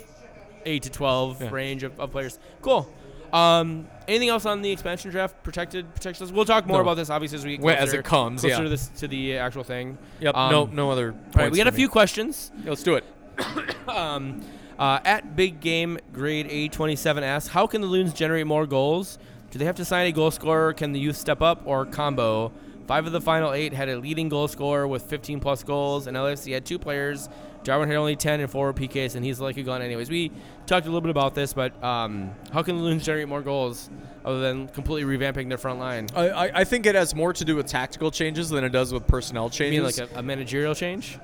eight 0.65 0.83
to 0.85 0.91
twelve 0.91 1.41
Yeah. 1.41 1.51
range 1.51 1.83
of, 1.83 1.99
of 2.01 2.11
players. 2.13 2.39
Cool. 2.61 2.89
Um, 3.33 3.89
anything 4.09 4.29
else 4.29 4.45
on 4.45 4.61
the 4.61 4.71
expansion 4.71 5.11
draft 5.11 5.43
protected 5.43 5.93
protections? 5.95 6.31
We'll 6.31 6.45
talk 6.45 6.67
more 6.67 6.79
No. 6.79 6.83
about 6.83 6.97
this 6.97 7.09
obviously 7.09 7.39
as 7.39 7.45
we 7.45 7.53
get 7.57 7.63
closer, 7.63 7.77
as 7.79 7.93
it 7.95 8.05
comes, 8.05 8.41
closer 8.43 8.57
yeah. 8.57 8.63
to 8.65 8.69
this 8.69 8.89
to 8.89 9.09
the 9.09 9.39
actual 9.39 9.65
thing. 9.65 9.97
Yep. 10.21 10.37
Um, 10.37 10.53
no, 10.53 10.65
no 10.67 10.91
other. 10.91 11.13
All 11.13 11.19
right, 11.43 11.51
we 11.51 11.57
got 11.57 11.67
a 11.67 11.73
few 11.73 11.87
me. 11.87 11.93
questions. 11.93 12.53
Yeah, 12.63 12.71
let's 12.71 12.83
do 12.83 12.95
it. 12.97 13.05
Um, 13.89 14.43
uh, 14.79 15.01
at 15.05 15.35
Big 15.37 15.61
Game 15.61 15.99
Grade 16.13 16.49
A27 16.49 17.23
asks, 17.23 17.49
how 17.49 17.67
can 17.67 17.81
the 17.81 17.87
Loons 17.87 18.13
generate 18.15 18.47
more 18.47 18.67
goals? 18.67 19.19
Do 19.51 19.59
they 19.59 19.65
have 19.65 19.75
to 19.77 19.85
sign 19.85 20.07
a 20.07 20.13
goal 20.13 20.31
scorer? 20.31 20.73
Can 20.73 20.93
the 20.93 21.01
youth 21.01 21.17
step 21.17 21.43
up 21.43 21.63
or 21.67 21.85
combo? 21.85 22.53
Five 22.93 23.07
of 23.07 23.13
the 23.13 23.23
final 23.23 23.55
eight 23.55 23.73
had 23.73 23.89
a 23.89 23.99
leading 23.99 24.29
goal 24.29 24.49
scorer 24.49 24.87
with 24.87 25.05
15 25.05 25.41
plus 25.41 25.63
goals, 25.63 26.07
and 26.07 26.15
LAFC 26.15 26.53
had 26.53 26.67
two 26.67 26.79
players. 26.79 27.27
Darwin 27.65 27.89
had 27.89 27.97
only 27.97 28.17
10 28.17 28.41
and 28.41 28.51
four 28.51 28.75
PKs, 28.75 29.15
and 29.15 29.25
he's 29.25 29.41
like 29.41 29.57
a 29.57 29.63
gun 29.63 29.81
anyways. 29.81 30.11
We 30.11 30.31
talked 30.67 30.85
a 30.85 30.91
little 30.91 31.01
bit 31.01 31.09
about 31.09 31.35
this, 31.35 31.55
but 31.55 31.73
um, 31.83 32.33
how 32.53 32.63
can 32.63 32.77
the 32.77 32.83
Loons 32.83 33.03
generate 33.03 33.29
more 33.29 33.41
goals 33.41 33.89
other 34.27 34.41
than 34.41 34.69
completely 34.69 35.11
revamping 35.17 35.49
their 35.49 35.57
front 35.57 35.79
line? 35.79 36.09
I, 36.15 36.29
I, 36.29 36.61
I 36.61 36.65
think 36.65 36.85
it 36.85 36.95
has 36.95 37.15
more 37.15 37.33
to 37.33 37.47
do 37.47 37.57
with 37.57 37.65
tactical 37.65 38.11
changes 38.11 38.51
than 38.51 38.63
it 38.63 38.73
does 38.73 38.93
with 38.93 39.07
personnel 39.07 39.45
You 39.45 39.51
changes. 39.53 39.99
mean 39.99 40.07
like 40.07 40.15
a, 40.15 40.19
a 40.19 40.23
managerial 40.23 40.75
change? 40.75 41.19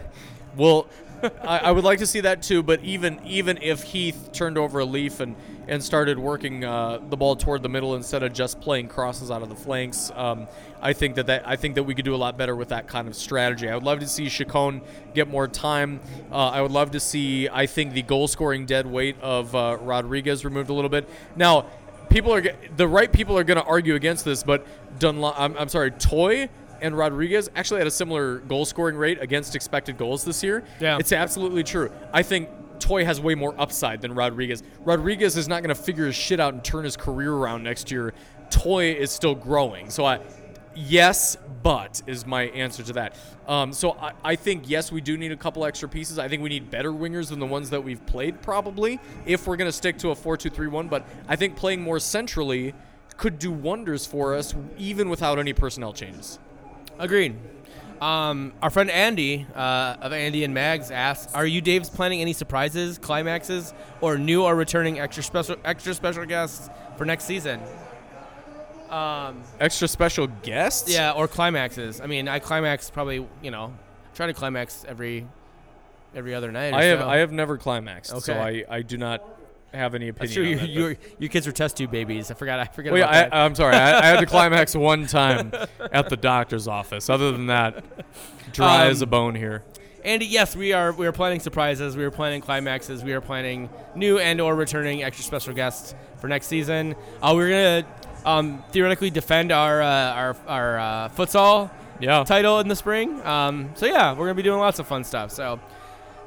well, 0.56 0.86
I, 1.42 1.58
I 1.58 1.70
would 1.70 1.84
like 1.84 1.98
to 2.00 2.06
see 2.06 2.20
that 2.20 2.42
too. 2.42 2.62
But 2.62 2.82
even 2.82 3.20
even 3.24 3.58
if 3.62 3.82
Heath 3.82 4.30
turned 4.32 4.58
over 4.58 4.80
a 4.80 4.84
leaf 4.84 5.20
and 5.20 5.36
and 5.66 5.82
started 5.82 6.18
working 6.18 6.64
uh, 6.64 6.98
the 7.10 7.16
ball 7.16 7.36
toward 7.36 7.62
the 7.62 7.68
middle 7.68 7.94
instead 7.94 8.22
of 8.22 8.32
just 8.32 8.60
playing 8.60 8.88
crosses 8.88 9.30
out 9.30 9.42
of 9.42 9.48
the 9.48 9.54
flanks, 9.54 10.10
um, 10.14 10.46
I 10.80 10.92
think 10.92 11.16
that, 11.16 11.26
that 11.26 11.46
I 11.46 11.56
think 11.56 11.74
that 11.74 11.82
we 11.82 11.94
could 11.94 12.04
do 12.04 12.14
a 12.14 12.16
lot 12.16 12.38
better 12.38 12.56
with 12.56 12.68
that 12.68 12.86
kind 12.86 13.08
of 13.08 13.14
strategy. 13.14 13.68
I 13.68 13.74
would 13.74 13.84
love 13.84 14.00
to 14.00 14.08
see 14.08 14.28
Chacon 14.28 14.80
get 15.14 15.28
more 15.28 15.48
time. 15.48 16.00
Uh, 16.32 16.48
I 16.48 16.62
would 16.62 16.72
love 16.72 16.92
to 16.92 17.00
see 17.00 17.48
I 17.48 17.66
think 17.66 17.92
the 17.92 18.02
goal 18.02 18.28
scoring 18.28 18.66
dead 18.66 18.86
weight 18.86 19.16
of 19.20 19.54
uh, 19.54 19.76
Rodriguez 19.80 20.44
removed 20.44 20.70
a 20.70 20.74
little 20.74 20.90
bit. 20.90 21.08
Now. 21.36 21.66
People 22.10 22.32
are 22.32 22.42
the 22.74 22.88
right 22.88 23.12
people 23.12 23.36
are 23.36 23.44
going 23.44 23.58
to 23.58 23.64
argue 23.64 23.94
against 23.94 24.24
this, 24.24 24.42
but 24.42 24.66
Dunlop, 24.98 25.38
I'm, 25.38 25.54
I'm 25.58 25.68
sorry, 25.68 25.90
Toye 25.90 26.48
and 26.80 26.96
Rodriguez 26.96 27.50
actually 27.56 27.78
had 27.78 27.86
a 27.86 27.92
similar 27.92 28.38
goal 28.38 28.64
scoring 28.64 28.96
rate 28.96 29.18
against 29.20 29.54
expected 29.54 29.98
goals 29.98 30.24
this 30.24 30.42
year. 30.42 30.64
Yeah. 30.80 30.98
It's 30.98 31.12
absolutely 31.12 31.64
true. 31.64 31.90
I 32.12 32.22
think 32.22 32.48
Toye 32.78 33.04
has 33.04 33.20
way 33.20 33.34
more 33.34 33.54
upside 33.58 34.00
than 34.00 34.14
Rodriguez. 34.14 34.62
Rodriguez 34.84 35.36
is 35.36 35.48
not 35.48 35.62
going 35.62 35.74
to 35.74 35.80
figure 35.80 36.06
his 36.06 36.14
shit 36.14 36.40
out 36.40 36.54
and 36.54 36.62
turn 36.64 36.84
his 36.84 36.96
career 36.96 37.32
around 37.32 37.62
next 37.62 37.90
year. 37.90 38.14
Toye 38.50 38.94
is 38.94 39.10
still 39.10 39.34
growing. 39.34 39.90
So 39.90 40.04
I 40.04 40.20
yes, 40.74 41.36
but 41.62 42.00
is 42.06 42.26
my 42.26 42.44
answer 42.44 42.82
to 42.84 42.92
that. 42.94 43.16
Um, 43.46 43.72
so 43.72 43.92
I, 43.92 44.12
I 44.24 44.36
think 44.36 44.68
yes, 44.68 44.92
we 44.92 45.00
do 45.00 45.16
need 45.16 45.32
a 45.32 45.36
couple 45.36 45.64
extra 45.64 45.88
pieces. 45.88 46.18
I 46.18 46.28
think 46.28 46.42
we 46.42 46.48
need 46.48 46.70
better 46.70 46.92
wingers 46.92 47.28
than 47.30 47.40
the 47.40 47.46
ones 47.46 47.70
that 47.70 47.82
we've 47.82 48.04
played 48.06 48.40
probably 48.42 49.00
if 49.26 49.46
we're 49.46 49.56
going 49.56 49.68
to 49.68 49.76
stick 49.76 49.98
to 49.98 50.10
a 50.10 50.14
4-2-3-1, 50.14 50.88
but 50.88 51.06
I 51.26 51.36
think 51.36 51.56
playing 51.56 51.82
more 51.82 51.98
centrally 51.98 52.74
could 53.16 53.38
do 53.38 53.50
wonders 53.50 54.06
for 54.06 54.34
us 54.34 54.54
even 54.78 55.08
without 55.08 55.38
any 55.38 55.52
personnel 55.52 55.92
changes. 55.92 56.38
Agreed. 56.98 57.36
Um, 58.00 58.52
our 58.62 58.70
friend 58.70 58.90
Andy 58.90 59.44
uh, 59.56 59.96
of 60.00 60.12
Andy 60.12 60.44
and 60.44 60.54
Mags 60.54 60.90
asks, 60.92 61.34
"Are 61.34 61.46
you 61.46 61.60
Dave's 61.60 61.90
planning 61.90 62.20
any 62.20 62.32
surprises, 62.32 62.96
climaxes, 62.98 63.74
or 64.00 64.16
new 64.16 64.44
or 64.44 64.54
returning 64.54 65.00
extra 65.00 65.22
special 65.22 65.56
extra 65.64 65.94
special 65.94 66.24
guests 66.24 66.70
for 66.96 67.04
next 67.04 67.24
season?" 67.24 67.60
Um, 68.88 69.42
Extra 69.60 69.86
special 69.86 70.28
guests? 70.28 70.90
yeah, 70.90 71.12
or 71.12 71.28
climaxes. 71.28 72.00
I 72.00 72.06
mean, 72.06 72.26
I 72.28 72.38
climax 72.38 72.88
probably. 72.88 73.26
You 73.42 73.50
know, 73.50 73.74
try 74.14 74.26
to 74.28 74.32
climax 74.32 74.84
every 74.88 75.26
every 76.14 76.34
other 76.34 76.50
night. 76.52 76.72
or 76.72 76.76
I 76.76 76.84
have 76.84 77.00
so. 77.00 77.08
I 77.08 77.16
have 77.18 77.32
never 77.32 77.58
climaxed, 77.58 78.10
so 78.10 78.16
Okay. 78.32 78.64
I, 78.70 78.76
I 78.76 78.82
do 78.82 78.96
not 78.96 79.22
have 79.74 79.94
any 79.94 80.08
opinion. 80.08 80.18
That's 80.50 80.60
true. 80.62 80.66
on 80.84 80.90
You, 80.92 80.96
your 81.18 81.28
kids 81.30 81.46
were 81.46 81.52
test 81.52 81.76
tube 81.76 81.90
babies. 81.90 82.30
I 82.30 82.34
forgot. 82.34 82.58
I 82.60 82.64
forgot 82.66 82.92
Well, 82.92 83.00
yeah. 83.00 83.28
I, 83.32 83.44
I'm 83.44 83.54
sorry. 83.54 83.76
I, 83.76 83.98
I 84.00 84.06
had 84.06 84.20
to 84.20 84.26
climax 84.36 84.74
one 84.74 85.06
time 85.06 85.52
at 85.92 86.08
the 86.08 86.16
doctor's 86.16 86.66
office. 86.68 87.10
Other 87.10 87.32
than 87.32 87.46
that, 87.46 87.84
dry 88.52 88.86
as 88.86 89.00
a 89.02 89.04
Um, 89.04 89.10
bone 89.10 89.34
here. 89.34 89.62
Andy, 90.04 90.26
yes, 90.26 90.54
we 90.56 90.72
are. 90.72 90.92
We 90.92 91.06
are 91.06 91.12
planning 91.12 91.40
surprises. 91.40 91.96
We 91.96 92.04
are 92.04 92.10
planning 92.10 92.40
climaxes. 92.40 93.02
We 93.04 93.12
are 93.12 93.20
planning 93.20 93.68
new 93.94 94.18
and 94.18 94.40
or 94.40 94.54
returning 94.54 95.02
extra 95.02 95.24
special 95.24 95.52
guests 95.54 95.94
for 96.18 96.28
next 96.28 96.46
season. 96.46 96.94
Uh, 97.20 97.32
we're 97.36 97.48
gonna 97.50 97.86
um, 98.24 98.62
theoretically 98.70 99.10
defend 99.10 99.52
our 99.52 99.82
uh, 99.82 99.86
our 99.86 100.36
our 100.46 100.78
uh, 100.78 101.08
futsal 101.10 101.70
Yeah. 102.00 102.22
title 102.24 102.60
in 102.60 102.68
the 102.68 102.76
spring. 102.76 103.20
Um, 103.26 103.70
so 103.74 103.86
yeah, 103.86 104.12
we're 104.12 104.26
gonna 104.26 104.34
be 104.34 104.42
doing 104.42 104.60
lots 104.60 104.78
of 104.78 104.86
fun 104.86 105.04
stuff. 105.04 105.30
So. 105.32 105.60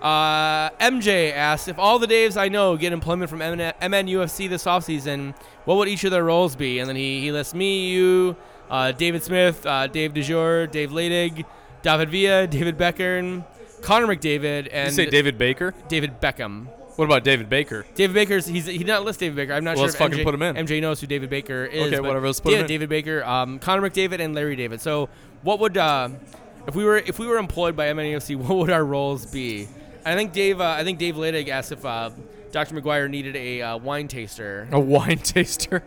Uh, 0.01 0.71
MJ 0.79 1.31
asked 1.31 1.67
if 1.67 1.77
all 1.77 1.99
the 1.99 2.07
Daves 2.07 2.35
I 2.35 2.47
know 2.47 2.75
get 2.75 2.91
employment 2.91 3.29
from 3.29 3.39
MN, 3.39 3.59
MNUFC 3.81 4.49
this 4.49 4.65
offseason, 4.65 5.35
what 5.65 5.77
would 5.77 5.87
each 5.87 6.03
of 6.03 6.11
their 6.11 6.23
roles 6.23 6.55
be? 6.55 6.79
And 6.79 6.89
then 6.89 6.95
he, 6.95 7.21
he 7.21 7.31
lists 7.31 7.53
me, 7.53 7.91
you, 7.91 8.35
uh, 8.69 8.91
David 8.93 9.21
Smith, 9.21 9.65
uh, 9.65 9.87
Dave 9.87 10.13
DeJour, 10.13 10.71
Dave 10.71 10.89
Ladig, 10.89 11.45
David 11.83 12.09
Villa, 12.09 12.47
David 12.47 12.77
Beckham, 12.77 13.45
Connor 13.81 14.07
McDavid, 14.07 14.65
You 14.65 14.71
and 14.71 14.93
say 14.93 15.05
David 15.05 15.37
Baker? 15.37 15.73
David 15.87 16.19
Beckham. 16.19 16.67
What 16.95 17.05
about 17.05 17.23
David 17.23 17.49
Baker? 17.49 17.85
David 17.95 18.13
Baker's 18.13 18.45
he's 18.45 18.65
he 18.65 18.79
did 18.79 18.87
not 18.87 19.03
list 19.03 19.19
David 19.19 19.35
Baker. 19.35 19.53
I'm 19.53 19.63
not 19.63 19.71
Well, 19.71 19.85
sure 19.85 19.85
let's 19.87 19.95
fucking 19.95 20.19
MJ, 20.19 20.23
put 20.23 20.33
him 20.35 20.41
in. 20.41 20.55
MJ 20.55 20.81
knows 20.81 20.99
who 20.99 21.07
David 21.07 21.29
Baker 21.29 21.65
is. 21.65 21.87
Okay, 21.87 21.99
whatever, 21.99 22.27
let's 22.27 22.39
put 22.39 22.51
yeah, 22.51 22.59
him 22.59 22.65
in. 22.65 22.71
Yeah, 22.71 22.75
David 22.75 22.89
Baker, 22.89 23.23
um, 23.23 23.59
Connor 23.59 23.89
McDavid, 23.89 24.19
and 24.19 24.35
Larry 24.35 24.55
David. 24.55 24.81
So 24.81 25.09
what 25.41 25.59
would 25.59 25.77
uh, 25.77 26.09
if 26.67 26.75
we 26.75 26.83
were 26.83 26.97
if 26.97 27.17
we 27.17 27.27
were 27.27 27.37
employed 27.37 27.75
by 27.75 27.87
MNUFC, 27.87 28.35
what 28.47 28.57
would 28.57 28.69
our 28.69 28.85
roles 28.85 29.25
be? 29.25 29.67
I 30.05 30.15
think 30.15 30.33
Dave 30.33 30.59
uh, 30.61 30.75
I 30.77 30.83
think 30.83 30.99
Dave 30.99 31.15
Ladig 31.15 31.47
asked 31.49 31.71
if 31.71 31.85
uh, 31.85 32.09
Dr. 32.51 32.75
McGuire 32.75 33.09
needed 33.09 33.35
a 33.35 33.61
uh, 33.61 33.77
wine 33.77 34.07
taster. 34.07 34.67
A 34.71 34.79
wine 34.79 35.17
taster? 35.23 35.83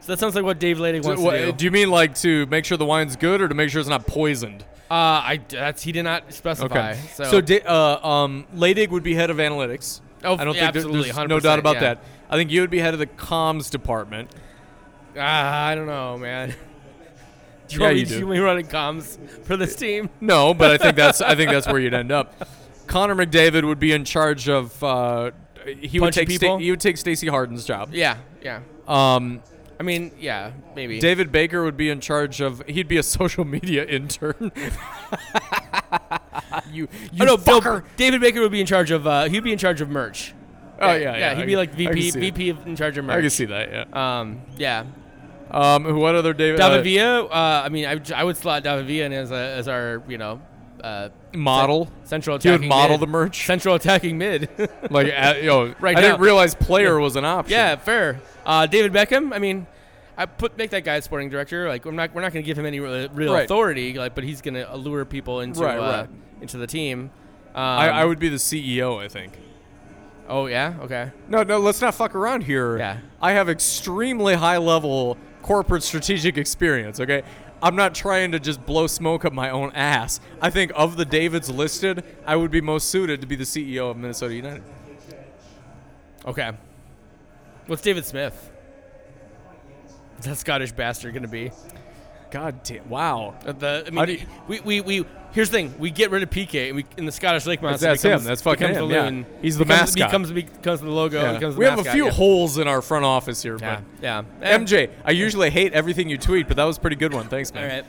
So 0.00 0.12
that 0.12 0.18
sounds 0.18 0.34
like 0.34 0.44
what 0.44 0.58
Dave 0.58 0.78
Ladig 0.78 1.04
wants 1.04 1.20
What- 1.20 1.32
to 1.32 1.46
do. 1.46 1.52
do 1.52 1.64
you 1.66 1.70
mean 1.70 1.90
like 1.90 2.14
to 2.16 2.46
make 2.46 2.64
sure 2.64 2.78
the 2.78 2.86
wine's 2.86 3.16
good 3.16 3.42
or 3.42 3.48
to 3.48 3.54
make 3.54 3.70
sure 3.70 3.80
it's 3.80 3.88
not 3.90 4.06
poisoned? 4.06 4.62
Uh, 4.90 4.94
I 4.94 5.40
that's 5.48 5.82
he 5.82 5.92
did 5.92 6.02
not 6.04 6.32
specify. 6.32 6.92
Okay. 6.92 7.00
So, 7.14 7.24
So, 7.24 7.40
da- 7.40 7.62
uh, 7.62 8.00
um, 8.06 8.46
Ladig 8.56 8.88
would 8.88 9.02
be 9.04 9.14
head 9.14 9.30
of 9.30 9.36
analytics. 9.36 10.00
Oh, 10.24 10.36
I 10.36 10.44
don't 10.44 10.54
yeah, 10.56 10.72
think 10.72 10.84
there- 10.84 10.92
there's 10.92 11.16
no 11.16 11.24
100%, 11.38 11.42
doubt 11.42 11.58
about 11.60 11.74
yeah. 11.76 11.80
that. 11.80 11.98
I 12.28 12.36
think 12.36 12.50
you 12.50 12.60
would 12.62 12.70
be 12.70 12.78
head 12.78 12.92
of 12.94 12.98
the 13.00 13.06
comms 13.06 13.70
department. 13.70 14.30
ah, 15.16 15.66
I 15.66 15.74
don't 15.74 15.86
know, 15.86 16.16
man. 16.18 16.48
Do 17.68 17.76
you 17.76 17.80
Yeah, 17.82 17.86
want 17.86 17.94
me 17.94 18.00
you 18.00 18.06
to 18.06 18.12
do. 18.14 18.18
you 18.18 18.26
me 18.26 18.38
running 18.38 18.66
comms 18.66 19.16
for 19.44 19.56
this 19.56 19.76
team? 19.76 20.10
No, 20.20 20.54
but 20.54 20.72
I 20.72 20.76
think 20.78 20.96
that's 20.96 21.20
I 21.20 21.36
think 21.36 21.52
that's 21.52 21.68
where 21.68 21.78
you'd 21.78 21.94
end 21.94 22.10
up. 22.10 22.34
Connor 22.90 23.14
McDavid 23.14 23.64
would 23.64 23.78
be 23.78 23.92
in 23.92 24.04
charge 24.04 24.48
of. 24.48 24.82
Uh, 24.82 25.30
he 25.64 26.00
would 26.00 26.12
take 26.12 26.28
Sta- 26.28 26.40
people? 26.40 26.58
he 26.58 26.70
would 26.70 26.80
take 26.80 26.96
Stacey 26.96 27.28
Harden's 27.28 27.64
job. 27.64 27.94
Yeah, 27.94 28.18
yeah. 28.42 28.62
Um, 28.88 29.42
I 29.78 29.84
mean, 29.84 30.10
yeah, 30.18 30.50
maybe. 30.74 30.98
David 30.98 31.30
Baker 31.30 31.62
would 31.62 31.76
be 31.76 31.88
in 31.88 32.00
charge 32.00 32.40
of. 32.40 32.62
He'd 32.66 32.88
be 32.88 32.96
a 32.96 33.02
social 33.04 33.44
media 33.44 33.86
intern. 33.86 34.50
you, 36.72 36.88
you 37.12 37.20
oh 37.20 37.24
no, 37.24 37.36
Bill, 37.36 37.60
fucker. 37.60 37.84
David 37.96 38.20
Baker 38.20 38.40
would 38.40 38.52
be 38.52 38.60
in 38.60 38.66
charge 38.66 38.90
of. 38.90 39.06
Uh, 39.06 39.24
he'd 39.24 39.44
be 39.44 39.52
in 39.52 39.58
charge 39.58 39.80
of 39.80 39.88
merch. 39.88 40.34
Oh 40.80 40.92
yeah, 40.94 41.16
yeah. 41.16 41.34
He'd 41.36 41.42
I 41.42 41.46
be 41.46 41.56
like 41.56 41.72
VP. 41.72 42.10
VP 42.10 42.50
in 42.50 42.74
charge 42.74 42.98
of 42.98 43.04
merch. 43.04 43.18
I 43.18 43.20
can 43.20 43.30
see 43.30 43.44
that. 43.44 43.70
Yeah. 43.70 44.18
Um, 44.20 44.42
yeah. 44.56 44.84
Um, 45.50 45.96
what 45.96 46.16
other 46.16 46.32
David? 46.32 46.58
David 46.58 46.80
uh, 46.80 46.82
Villa. 46.82 47.24
Uh, 47.26 47.62
I 47.64 47.68
mean, 47.68 47.84
I, 47.86 48.00
I 48.14 48.24
would 48.24 48.36
slot 48.36 48.64
David 48.64 48.86
Villa 48.86 49.06
in 49.06 49.12
as 49.12 49.30
a, 49.30 49.36
as 49.36 49.68
our 49.68 50.02
you 50.08 50.18
know 50.18 50.40
uh, 50.82 51.08
model. 51.34 51.90
central 52.04 52.38
He 52.38 52.48
attacking. 52.48 52.68
would 52.68 52.68
model 52.68 52.98
mid. 52.98 53.00
the 53.00 53.06
merch. 53.10 53.46
central 53.46 53.74
attacking 53.74 54.18
mid. 54.18 54.48
like, 54.90 55.12
uh, 55.16 55.34
yo, 55.42 55.74
Right 55.80 55.96
I 55.96 56.00
now. 56.00 56.06
didn't 56.08 56.20
realize 56.20 56.54
player 56.54 56.98
was 56.98 57.16
an 57.16 57.24
option. 57.24 57.52
yeah, 57.52 57.76
fair. 57.76 58.20
Uh, 58.44 58.66
David 58.66 58.92
Beckham. 58.92 59.32
I 59.34 59.38
mean, 59.38 59.66
I 60.16 60.26
put 60.26 60.58
make 60.58 60.70
that 60.70 60.84
guy 60.84 61.00
sporting 61.00 61.28
director. 61.30 61.68
Like, 61.68 61.84
we're 61.84 61.92
not 61.92 62.14
we're 62.14 62.22
not 62.22 62.32
going 62.32 62.44
to 62.44 62.46
give 62.46 62.58
him 62.58 62.66
any 62.66 62.80
real, 62.80 63.08
real 63.10 63.32
Right. 63.34 63.44
authority. 63.44 63.94
Like, 63.94 64.14
but 64.14 64.24
he's 64.24 64.40
going 64.40 64.54
to 64.54 64.72
allure 64.74 65.04
people 65.04 65.40
into 65.40 65.60
Right, 65.60 65.78
uh, 65.78 65.82
right. 66.02 66.08
into 66.40 66.58
the 66.58 66.66
team. 66.66 67.10
Um, 67.54 67.62
I, 67.62 67.88
I 67.88 68.04
would 68.04 68.18
be 68.18 68.28
the 68.28 68.36
CEO. 68.36 69.02
I 69.02 69.08
think. 69.08 69.38
Oh 70.28 70.46
yeah. 70.46 70.74
Okay. 70.82 71.10
No, 71.28 71.42
no, 71.42 71.58
let's 71.58 71.80
not 71.80 71.94
fuck 71.94 72.14
around 72.14 72.42
here. 72.44 72.78
Yeah. 72.78 72.98
I 73.20 73.32
have 73.32 73.48
extremely 73.48 74.34
high 74.34 74.58
level 74.58 75.18
corporate 75.42 75.82
strategic 75.82 76.38
experience, 76.38 77.00
okay? 77.00 77.22
I'm 77.62 77.76
not 77.76 77.94
trying 77.94 78.32
to 78.32 78.40
just 78.40 78.64
blow 78.64 78.86
smoke 78.86 79.24
up 79.24 79.32
my 79.32 79.50
own 79.50 79.72
ass. 79.72 80.20
I 80.40 80.50
think 80.50 80.72
of 80.74 80.96
the 80.96 81.04
Davids 81.04 81.50
listed, 81.50 82.04
I 82.26 82.36
would 82.36 82.50
be 82.50 82.60
most 82.60 82.88
suited 82.88 83.20
to 83.20 83.26
be 83.26 83.36
the 83.36 83.44
CEO 83.44 83.90
of 83.90 83.96
Minnesota 83.96 84.34
United. 84.34 84.62
Okay. 86.24 86.52
What's 87.66 87.82
David 87.82 88.04
Smith? 88.04 88.50
What's 90.14 90.26
that 90.26 90.38
Scottish 90.38 90.72
bastard 90.72 91.12
going 91.12 91.22
to 91.22 91.28
be? 91.28 91.50
God 92.30 92.62
damn. 92.62 92.88
Wow. 92.88 93.34
The, 93.44 93.84
I 93.86 93.90
mean, 93.90 94.08
you- 94.08 94.26
we, 94.46 94.60
we, 94.60 94.80
we, 94.80 95.06
here's 95.32 95.50
the 95.50 95.58
thing. 95.58 95.74
We 95.78 95.90
get 95.90 96.10
rid 96.10 96.22
of 96.22 96.30
PK 96.30 96.68
and 96.68 96.76
we, 96.76 96.84
in 96.96 97.06
the 97.06 97.12
Scottish 97.12 97.46
Lake 97.46 97.60
Monster. 97.62 97.86
That's 97.86 98.02
becomes, 98.02 98.22
him. 98.22 98.28
That's 98.28 98.42
fucking 98.42 98.68
becomes 98.68 98.76
him, 98.78 98.88
The 98.88 99.18
yeah. 99.20 99.40
He's 99.42 99.58
the 99.58 99.64
becomes, 99.64 99.96
mascot. 99.96 100.10
Becomes, 100.10 100.32
becomes 100.32 100.80
the 100.80 100.90
logo. 100.90 101.20
Yeah. 101.20 101.32
Becomes 101.34 101.54
the 101.54 101.58
We 101.58 101.64
have 101.64 101.78
a 101.78 101.84
few 101.84 102.06
yeah. 102.06 102.10
holes 102.10 102.58
in 102.58 102.68
our 102.68 102.82
front 102.82 103.04
office 103.04 103.42
here, 103.42 103.56
Yeah. 103.60 103.80
but 104.00 104.02
Yeah. 104.42 104.58
MJ, 104.58 104.90
I 105.04 105.10
usually 105.10 105.50
hate 105.50 105.72
everything 105.72 106.08
you 106.08 106.18
tweet, 106.18 106.48
but 106.48 106.56
that 106.56 106.64
was 106.64 106.78
a 106.78 106.80
pretty 106.80 106.96
good 106.96 107.12
one. 107.12 107.28
Thanks, 107.28 107.52
man. 107.52 107.84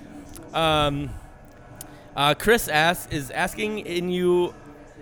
All 0.53 0.59
right. 0.59 0.87
Um, 0.87 1.09
uh, 2.15 2.33
Chris 2.33 2.67
asks 2.67 3.11
is 3.13 3.31
asking 3.31 3.79
in 3.79 4.09
you 4.09 4.53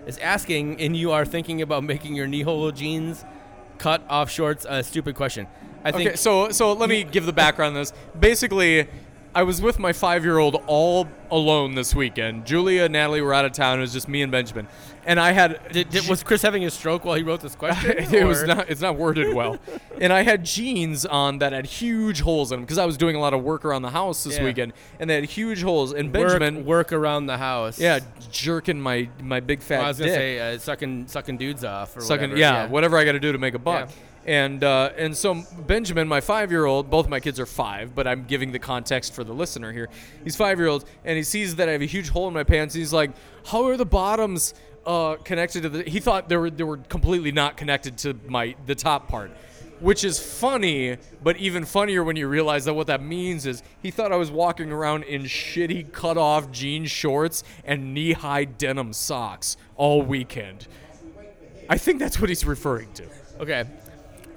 is 0.06 0.16
asking 0.18 0.80
and 0.80 0.96
you 0.96 1.12
are 1.12 1.24
thinking 1.24 1.60
about 1.62 1.84
making 1.84 2.14
your 2.14 2.26
knee 2.26 2.42
hole 2.42 2.70
jeans 2.70 3.24
cut 3.78 4.02
off 4.08 4.30
shorts 4.30 4.64
a 4.68 4.82
stupid 4.82 5.14
question. 5.14 5.46
I 5.84 5.92
think 5.92 6.08
Okay, 6.10 6.16
so 6.16 6.50
so 6.50 6.72
let 6.72 6.88
me 6.88 7.04
give 7.04 7.26
the 7.26 7.32
background 7.32 7.76
on 7.76 7.82
this. 7.82 7.92
Basically, 8.18 8.86
I 9.32 9.44
was 9.44 9.62
with 9.62 9.78
my 9.78 9.92
five-year-old 9.92 10.60
all 10.66 11.06
alone 11.30 11.76
this 11.76 11.94
weekend. 11.94 12.46
Julia 12.46 12.84
and 12.84 12.92
Natalie 12.92 13.20
were 13.20 13.32
out 13.32 13.44
of 13.44 13.52
town. 13.52 13.78
It 13.78 13.82
was 13.82 13.92
just 13.92 14.08
me 14.08 14.22
and 14.22 14.32
Benjamin, 14.32 14.66
and 15.06 15.20
I 15.20 15.30
had 15.30 15.60
Did, 15.72 15.88
did, 15.90 16.08
was 16.08 16.24
Chris 16.24 16.42
having 16.42 16.64
a 16.64 16.70
stroke 16.70 17.04
while 17.04 17.14
he 17.14 17.22
wrote 17.22 17.40
this 17.40 17.54
question? 17.54 17.92
it 18.14 18.24
was 18.26 18.42
not. 18.42 18.68
It's 18.68 18.80
not 18.80 18.96
worded 18.96 19.32
well. 19.32 19.58
and 20.00 20.12
I 20.12 20.22
had 20.22 20.44
jeans 20.44 21.06
on 21.06 21.38
that 21.38 21.52
had 21.52 21.66
huge 21.66 22.20
holes 22.22 22.50
in 22.50 22.56
them 22.58 22.64
because 22.64 22.78
I 22.78 22.86
was 22.86 22.96
doing 22.96 23.14
a 23.14 23.20
lot 23.20 23.32
of 23.32 23.44
work 23.44 23.64
around 23.64 23.82
the 23.82 23.90
house 23.90 24.24
this 24.24 24.36
Yeah. 24.38 24.44
weekend, 24.44 24.72
and 24.98 25.08
they 25.08 25.14
had 25.14 25.24
huge 25.26 25.62
holes. 25.62 25.92
And 25.92 26.12
work, 26.12 26.38
Benjamin, 26.40 26.64
work 26.64 26.92
around 26.92 27.26
the 27.26 27.38
house. 27.38 27.78
yeah, 27.78 28.00
jerking 28.32 28.80
my 28.80 29.08
my 29.22 29.38
big 29.38 29.60
fat 29.62 29.76
Well, 29.78 29.84
I 29.84 29.88
was 29.90 29.98
gonna 30.00 30.10
dick. 30.10 30.18
say 30.18 30.54
uh, 30.54 30.58
sucking 30.58 31.06
sucking 31.06 31.36
dudes 31.36 31.62
off 31.64 31.96
or 31.96 32.00
sucking, 32.00 32.30
whatever. 32.30 32.38
yeah, 32.40 32.66
whatever 32.66 32.98
I 32.98 33.04
got 33.04 33.12
to 33.12 33.20
do 33.20 33.30
to 33.30 33.38
make 33.38 33.54
a 33.54 33.58
buck. 33.60 33.88
Yeah. 33.90 33.94
And 34.26 34.62
uh, 34.62 34.90
and 34.96 35.16
so 35.16 35.42
Benjamin, 35.66 36.06
my 36.06 36.20
five 36.20 36.50
year 36.50 36.66
old, 36.66 36.90
both 36.90 37.08
my 37.08 37.20
kids 37.20 37.40
are 37.40 37.46
five, 37.46 37.94
but 37.94 38.06
I'm 38.06 38.24
giving 38.24 38.52
the 38.52 38.58
context 38.58 39.14
for 39.14 39.24
the 39.24 39.32
listener 39.32 39.72
here. 39.72 39.88
He's 40.24 40.36
five 40.36 40.58
year 40.58 40.68
old, 40.68 40.84
and 41.04 41.16
he 41.16 41.22
sees 41.22 41.56
that 41.56 41.68
I 41.68 41.72
have 41.72 41.82
a 41.82 41.86
huge 41.86 42.10
hole 42.10 42.28
in 42.28 42.34
my 42.34 42.44
pants. 42.44 42.74
He's 42.74 42.92
like, 42.92 43.12
"How 43.46 43.64
are 43.64 43.78
the 43.78 43.86
bottoms 43.86 44.52
uh, 44.84 45.16
connected 45.24 45.62
to 45.62 45.68
the?" 45.70 45.82
He 45.84 46.00
thought 46.00 46.28
they 46.28 46.36
were 46.36 46.50
they 46.50 46.64
were 46.64 46.76
completely 46.76 47.32
not 47.32 47.56
connected 47.56 47.96
to 47.98 48.14
my 48.26 48.56
the 48.66 48.74
top 48.74 49.08
part. 49.08 49.30
Which 49.80 50.04
is 50.04 50.20
funny, 50.20 50.98
but 51.22 51.38
even 51.38 51.64
funnier 51.64 52.04
when 52.04 52.14
you 52.14 52.28
realize 52.28 52.66
that 52.66 52.74
what 52.74 52.88
that 52.88 53.02
means 53.02 53.46
is 53.46 53.62
he 53.82 53.90
thought 53.90 54.12
I 54.12 54.16
was 54.16 54.30
walking 54.30 54.70
around 54.70 55.04
in 55.04 55.22
shitty 55.22 55.90
cut 55.90 56.18
off 56.18 56.50
jean 56.52 56.84
shorts 56.84 57.42
and 57.64 57.94
knee 57.94 58.12
high 58.12 58.44
denim 58.44 58.92
socks 58.92 59.56
all 59.76 60.02
weekend. 60.02 60.68
I 61.70 61.78
think 61.78 61.98
that's 61.98 62.20
what 62.20 62.28
he's 62.28 62.44
referring 62.44 62.92
to. 62.92 63.04
Okay. 63.40 63.64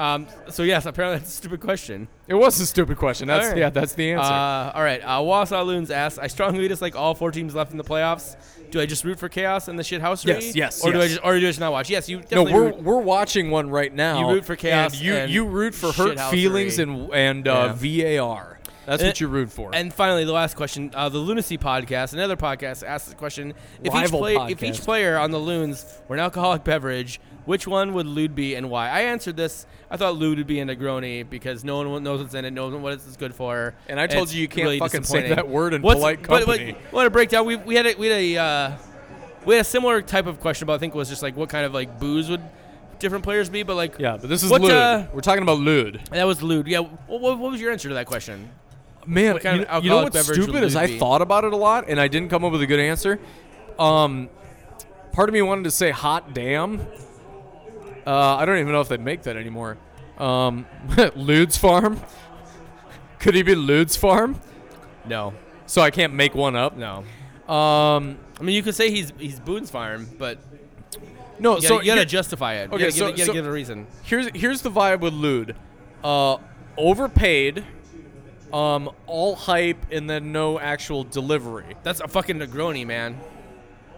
Um, 0.04 0.28
so 0.50 0.64
yes, 0.64 0.86
apparently 0.86 1.20
that's 1.20 1.30
a 1.30 1.36
stupid 1.38 1.62
question. 1.62 2.08
It 2.28 2.34
was 2.34 2.60
a 2.60 2.66
stupid 2.66 2.98
question. 2.98 3.28
That's 3.28 3.48
right. 3.50 3.58
yeah, 3.58 3.70
that's 3.70 3.94
the 3.94 4.12
answer. 4.12 4.32
Uh, 4.32 4.72
all 4.76 4.84
right. 4.84 5.02
Uh, 5.02 5.20
Wausau 5.22 5.66
Loons 5.66 5.92
asks, 5.92 6.20
I 6.20 6.28
strongly 6.28 6.68
dislike 6.68 6.96
all 6.96 7.16
four 7.16 7.32
teams 7.32 7.56
left 7.56 7.72
in 7.72 7.78
the 7.78 7.84
playoffs. 7.84 8.36
Do 8.72 8.82
I 8.82 8.86
just 8.86 9.04
root 9.04 9.20
for 9.20 9.30
chaos 9.30 9.68
and 9.68 9.78
the 9.78 9.84
shit 9.84 10.02
house? 10.02 10.26
Yes, 10.26 10.56
yes, 10.56 10.84
Or 10.84 10.92
do 10.92 11.00
I 11.00 11.08
just, 11.08 11.20
or 11.24 11.34
do 11.34 11.38
I 11.38 11.42
just 11.42 11.60
not 11.60 11.72
watch? 11.72 11.90
Yes, 11.90 12.10
you 12.10 12.22
no, 12.32 12.44
we're 12.44 12.66
root. 12.66 12.82
we're 12.82 12.98
watching 13.00 13.52
one 13.52 13.70
right 13.70 13.94
now. 13.94 14.20
You 14.28 14.34
root 14.36 14.46
for 14.46 14.56
chaos 14.56 14.94
And 14.94 15.02
you 15.02 15.14
and 15.14 15.32
you 15.32 15.46
root 15.46 15.76
for 15.76 15.92
hurt 15.92 16.20
feelings 16.32 16.80
and 16.80 17.14
and 17.14 17.48
uh, 17.48 17.74
VAR. 17.74 18.60
That's 18.86 19.02
And- 19.02 19.10
what 19.10 19.22
you 19.22 19.28
root 19.28 19.52
for. 19.52 19.70
And 19.74 19.94
finally, 19.94 20.26
the 20.26 20.34
last 20.34 20.56
question: 20.56 20.92
uh, 20.96 21.08
the 21.08 21.20
Lunacy 21.20 21.58
podcast, 21.58 22.14
another 22.14 22.36
podcast, 22.36 22.84
asks 22.86 23.10
the 23.10 23.16
question: 23.16 23.54
If 23.84 23.94
each 23.96 24.10
play, 24.10 24.36
if 24.50 24.64
each 24.64 24.82
player 24.82 25.18
on 25.18 25.32
the 25.32 25.38
Loons 25.40 25.86
were 26.08 26.16
an 26.16 26.22
alcoholic 26.22 26.64
beverage, 26.64 27.22
which 27.46 27.68
one 27.68 27.94
would 27.94 28.08
Lod 28.08 28.36
be 28.36 28.56
and 28.56 28.70
why? 28.70 28.90
I 28.90 29.02
answered 29.02 29.36
this. 29.38 29.66
I 29.92 29.98
thought 29.98 30.18
Lod 30.18 30.38
would 30.38 30.48
be 30.48 30.60
a 30.60 30.66
Negroni 30.66 31.30
because 31.30 31.64
no 31.64 31.88
one 31.90 32.04
knows 32.04 32.22
what's 32.22 32.34
in 32.34 32.46
it, 32.46 32.52
no 32.52 32.70
one 32.70 32.82
what 32.82 32.94
it's 32.94 33.18
good 33.18 33.34
for. 33.36 33.76
And 33.88 34.00
I 34.00 34.08
told 34.08 34.24
it's 34.30 34.34
you 34.36 34.42
you 34.44 34.48
can't 34.48 34.66
really 34.66 34.80
fucking 34.80 35.04
say 35.04 35.30
that 35.30 35.48
word 35.48 35.74
in 35.74 35.82
What's- 35.82 36.00
polite 36.00 36.22
but- 36.22 36.46
but 36.46 36.58
company. 36.58 36.76
Want 36.92 37.06
to 37.06 37.10
break 37.10 37.30
down? 37.30 37.46
We, 37.46 37.56
we 37.58 37.76
had 37.76 37.86
a, 37.86 37.96
we 37.96 38.08
had 38.08 38.20
a 38.20 38.38
uh, 38.38 38.72
we 39.46 39.56
had 39.56 39.62
a 39.62 39.66
similar 39.66 40.02
type 40.02 40.26
of 40.26 40.40
question, 40.40 40.66
but 40.68 40.74
I 40.74 40.78
think 40.78 40.96
it 40.96 40.98
was 40.98 41.10
just 41.10 41.22
like 41.22 41.36
what 41.36 41.50
kind 41.50 41.66
of 41.66 41.74
like 41.74 42.00
booze 42.00 42.30
would 42.30 42.42
different 43.00 43.24
players 43.24 43.50
be? 43.50 43.64
But 43.64 43.76
like 43.76 44.00
yeah, 44.00 44.18
but 44.18 44.30
this 44.30 44.44
is 44.44 44.50
what, 44.50 44.64
uh, 44.64 45.06
We're 45.14 45.22
talking 45.22 45.44
about 45.44 45.60
Lod. 45.60 46.00
that 46.12 46.24
was 46.26 46.42
Lod. 46.42 46.68
Yeah. 46.68 46.80
What, 46.80 47.22
what 47.22 47.52
was 47.52 47.60
your 47.60 47.72
answer 47.72 47.90
to 47.90 47.96
that 47.96 48.06
question? 48.08 48.50
Man, 49.06 49.34
What 49.34 49.44
you, 49.44 49.64
of 49.64 49.84
you 49.84 49.90
know 49.90 50.04
what's 50.04 50.18
stupid 50.24 50.64
is 50.64 50.76
Lod 50.76 50.84
I 50.90 50.98
thought 50.98 51.22
about 51.22 51.44
it 51.44 51.52
a 51.52 51.58
lot 51.58 51.90
and 51.90 52.00
I 52.00 52.08
didn't 52.08 52.30
come 52.30 52.46
up 52.46 52.54
with 52.54 52.62
a 52.62 52.68
good 52.68 52.80
answer. 52.80 53.20
Um, 53.78 54.30
part 55.12 55.28
of 55.28 55.34
me 55.34 55.42
wanted 55.42 55.66
to 55.66 55.72
say 55.72 55.92
hot 55.92 56.34
damn. 56.34 56.80
Uh, 58.06 58.36
I 58.38 58.46
don't 58.46 58.58
even 58.60 58.72
know 58.74 58.82
if 58.82 58.90
they'd 58.90 59.00
make 59.00 59.24
that 59.24 59.38
anymore. 59.38 59.78
Um, 60.18 60.66
Lod's 61.16 61.58
Farm. 61.58 62.02
Could 63.20 63.36
he 63.36 63.44
be 63.44 63.56
Lude's 63.56 63.96
Farm? 63.96 64.40
No. 65.06 65.34
So 65.66 65.82
I 65.82 65.92
can't 65.92 66.14
make 66.14 66.36
one 66.36 66.56
up. 66.56 66.76
No. 66.78 67.04
Um, 67.54 68.18
I 68.40 68.44
mean, 68.44 68.56
you 68.56 68.64
could 68.64 68.76
say 68.76 68.90
he's 68.92 69.12
he's 69.18 69.40
Boone's 69.40 69.70
farm, 69.70 70.08
but 70.18 70.40
no. 71.40 71.56
you 71.56 71.62
gotta, 71.62 71.68
so 71.68 71.82
you 71.82 71.88
gotta 71.88 72.06
justify 72.06 72.56
it. 72.56 72.70
You 72.70 72.76
Okay, 72.76 72.84
gotta, 72.86 72.92
so- 72.92 73.08
give, 73.08 73.12
you 73.12 73.18
gotta 73.18 73.26
so- 73.28 73.34
give 73.34 73.46
it 73.46 73.50
a 73.50 73.52
reason. 73.52 73.88
here's 74.04 74.28
here's 74.36 74.62
the 74.62 74.72
vibe 74.72 75.00
with 75.00 75.14
Lude. 75.14 75.56
Uh, 76.04 76.38
overpaid. 76.78 77.64
Um, 78.52 78.92
all 79.08 79.36
hype 79.36 79.84
and 79.92 80.08
then 80.08 80.32
no 80.32 80.60
actual 80.60 81.04
delivery. 81.06 81.76
That's 81.82 82.02
a 82.02 82.08
fucking 82.08 82.38
Negroni, 82.38 82.86
man. 82.86 83.20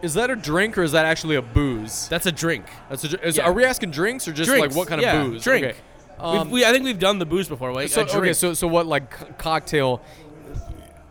Is 0.06 0.14
that 0.14 0.30
a 0.30 0.36
drink 0.36 0.78
or 0.78 0.84
is 0.84 0.92
that 0.94 1.06
actually 1.06 1.36
a 1.36 1.42
booze? 1.42 2.08
That's 2.08 2.26
a 2.28 2.32
drink. 2.32 2.66
That's 2.90 3.04
a, 3.04 3.08
dr- 3.10 3.24
is, 3.24 3.38
Yeah. 3.38 3.46
Are 3.46 3.54
we 3.54 3.66
asking 3.66 3.92
drinks 3.92 4.28
or 4.28 4.32
just 4.34 4.50
Drinks. 4.50 4.68
like 4.70 4.78
what 4.78 4.88
kind 4.88 5.02
yeah, 5.02 5.22
of 5.24 5.32
booze? 5.32 5.44
Drink. 5.44 5.66
Okay. 5.66 5.76
We've- 5.76 6.38
Um, 6.38 6.50
we, 6.52 6.64
I 6.64 6.72
think 6.72 6.86
we've 6.86 6.98
done 7.00 7.20
the 7.20 7.26
booze 7.26 7.50
before. 7.50 7.74
Like, 7.74 7.90
so, 7.90 8.02
a 8.02 8.06
drink. 8.06 8.18
okay, 8.24 8.34
so 8.34 8.54
so 8.54 8.68
what 8.68 8.86
like 8.88 9.18
c- 9.18 9.26
cocktail? 9.38 10.02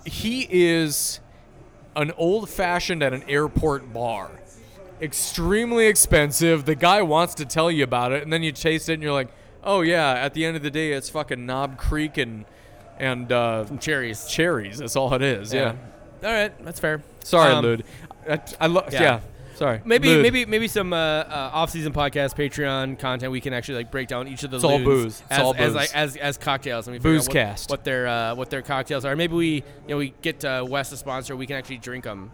He 0.06 0.46
is 0.50 1.20
an 1.96 2.12
old 2.16 2.48
fashioned 2.48 3.02
at 3.02 3.12
an 3.12 3.22
airport 3.28 3.92
bar. 3.92 4.30
Extremely 5.02 5.86
expensive. 5.86 6.64
The 6.64 6.74
guy 6.74 7.02
wants 7.02 7.34
to 7.34 7.44
tell 7.44 7.70
you 7.70 7.84
about 7.84 8.12
it, 8.12 8.22
and 8.22 8.32
then 8.32 8.42
you 8.42 8.52
taste 8.52 8.88
it, 8.88 8.94
and 8.94 9.02
you're 9.02 9.12
like, 9.12 9.28
"Oh 9.62 9.80
yeah." 9.82 10.12
At 10.14 10.34
the 10.34 10.44
end 10.44 10.56
of 10.56 10.62
the 10.62 10.70
day, 10.70 10.92
it's 10.92 11.10
fucking 11.10 11.44
Knob 11.44 11.76
Creek 11.76 12.16
and 12.16 12.44
and 12.98 13.30
uh, 13.32 13.64
cherries. 13.80 14.26
cherries. 14.26 14.78
That's 14.78 14.96
all 14.96 15.12
it 15.14 15.20
is. 15.22 15.52
Yeah. 15.52 15.74
All 16.22 16.32
right, 16.32 16.64
that's 16.64 16.80
fair. 16.80 17.02
Sorry, 17.24 17.52
Um, 17.52 17.64
Lod. 17.64 17.84
I, 18.28 18.40
I 18.60 18.66
lo- 18.66 18.86
yeah. 18.90 19.02
yeah. 19.02 19.20
Sorry. 19.55 19.80
Maybe 19.84 20.12
Lod. 20.14 20.22
maybe 20.22 20.46
maybe 20.46 20.66
some 20.66 20.92
uh, 20.92 20.96
uh, 20.96 21.51
off-season 21.52 21.92
podcast, 21.92 22.34
Patreon 22.34 22.98
content. 22.98 23.30
We 23.30 23.40
can 23.40 23.52
actually 23.52 23.76
like 23.76 23.92
break 23.92 24.09
down 24.09 24.26
each 24.26 24.42
of 24.42 24.51
the 24.51 24.56
It's 24.56 24.64
all 24.64 24.80
booze. 24.80 25.20
It's 25.20 25.30
as 25.30 25.40
all 25.40 25.55
as 25.56 25.66
booze. 25.68 25.74
like 25.76 25.94
as 25.94 26.16
as 26.16 26.36
cocktails. 26.38 26.88
And 26.88 26.94
we 26.94 26.98
figure 26.98 27.18
out 27.18 27.26
what, 27.28 27.36
Boozecast. 27.36 27.70
what 27.70 27.84
their 27.84 28.06
uh, 28.09 28.34
what 28.34 28.51
their 28.51 28.62
cocktails 28.62 29.05
are. 29.05 29.14
Maybe 29.14 29.34
we 29.34 29.48
you 29.55 29.62
know 29.88 29.98
we 29.98 30.12
get 30.22 30.44
uh, 30.44 30.66
Wes 30.68 30.90
a 30.90 30.96
sponsor. 30.96 31.36
We 31.36 31.46
can 31.46 31.55
actually 31.56 31.78
drink 31.78 32.02
them 32.02 32.32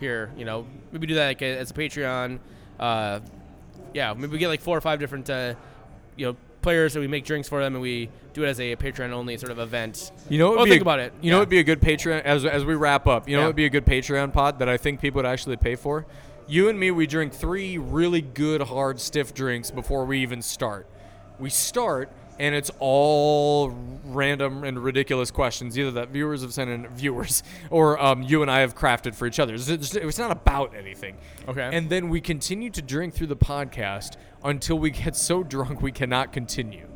here. 0.00 0.32
You 0.36 0.44
know, 0.44 0.66
maybe 0.90 1.06
do 1.06 1.14
that 1.14 1.26
like 1.28 1.42
as 1.42 1.70
a 1.70 1.74
Patreon. 1.74 2.40
Uh, 2.80 3.20
yeah, 3.94 4.12
maybe 4.14 4.32
we 4.32 4.38
get 4.38 4.48
like 4.48 4.60
four 4.60 4.76
or 4.76 4.80
five 4.80 4.98
different 4.98 5.30
uh, 5.30 5.54
you 6.16 6.26
know 6.26 6.36
players 6.66 6.96
and 6.96 7.00
we 7.00 7.06
make 7.06 7.24
drinks 7.24 7.48
for 7.48 7.62
them 7.62 7.74
and 7.76 7.80
we 7.82 8.08
do 8.32 8.42
it 8.42 8.48
as 8.48 8.58
a 8.58 8.74
Patreon 8.74 9.12
only 9.12 9.36
sort 9.36 9.52
of 9.52 9.60
event. 9.60 10.10
You 10.28 10.38
know, 10.40 10.50
Well, 10.56 10.64
think 10.64 10.80
a- 10.80 10.82
about 10.82 10.98
it. 10.98 11.12
You 11.20 11.30
know, 11.30 11.36
it'd 11.36 11.48
be 11.48 11.60
a 11.60 11.64
good 11.64 11.80
Patreon 11.80 12.22
as 12.22 12.44
as 12.44 12.64
we 12.64 12.74
wrap 12.74 13.06
up. 13.06 13.28
You 13.28 13.36
know, 13.36 13.42
Yeah. 13.42 13.46
it'd 13.46 13.56
be 13.56 13.66
a 13.66 13.70
good 13.70 13.86
Patreon 13.86 14.32
pod 14.32 14.58
that 14.58 14.68
I 14.68 14.76
think 14.76 15.00
people 15.00 15.20
would 15.20 15.26
actually 15.26 15.56
pay 15.58 15.76
for. 15.76 16.06
You 16.48 16.68
and 16.68 16.76
me, 16.78 16.90
we 16.90 17.06
drink 17.06 17.32
three 17.32 17.78
really 17.78 18.20
good 18.20 18.62
hard 18.62 18.98
stiff 19.00 19.32
drinks 19.32 19.70
before 19.70 20.04
we 20.04 20.18
even 20.22 20.42
start. 20.42 20.86
We 21.38 21.50
start, 21.50 22.08
and 22.38 22.54
it's 22.54 22.70
all 22.80 23.70
random 24.04 24.64
and 24.64 24.78
ridiculous 24.82 25.30
questions, 25.30 25.78
either 25.78 25.90
that 25.92 26.08
viewers 26.10 26.42
have 26.42 26.52
sent 26.52 26.70
in, 26.70 26.86
viewers, 26.88 27.42
or 27.70 28.00
um, 28.02 28.22
you 28.22 28.42
and 28.42 28.50
I 28.50 28.60
have 28.60 28.74
crafted 28.74 29.14
for 29.14 29.26
each 29.26 29.38
other. 29.38 29.54
It's, 29.54 29.68
it's- 29.68 29.94
it's 29.94 30.18
not 30.18 30.30
about 30.32 30.74
anything. 30.74 31.16
Okay. 31.48 31.68
And 31.72 31.88
then 31.90 32.08
we 32.08 32.20
continue 32.20 32.70
to 32.70 32.82
drink 32.82 33.14
through 33.14 33.28
the 33.28 33.36
podcast 33.36 34.16
until 34.46 34.78
we 34.78 34.90
get 34.90 35.16
so 35.16 35.42
drunk 35.42 35.82
we 35.82 35.92
cannot 35.92 36.32
continue. 36.32 36.86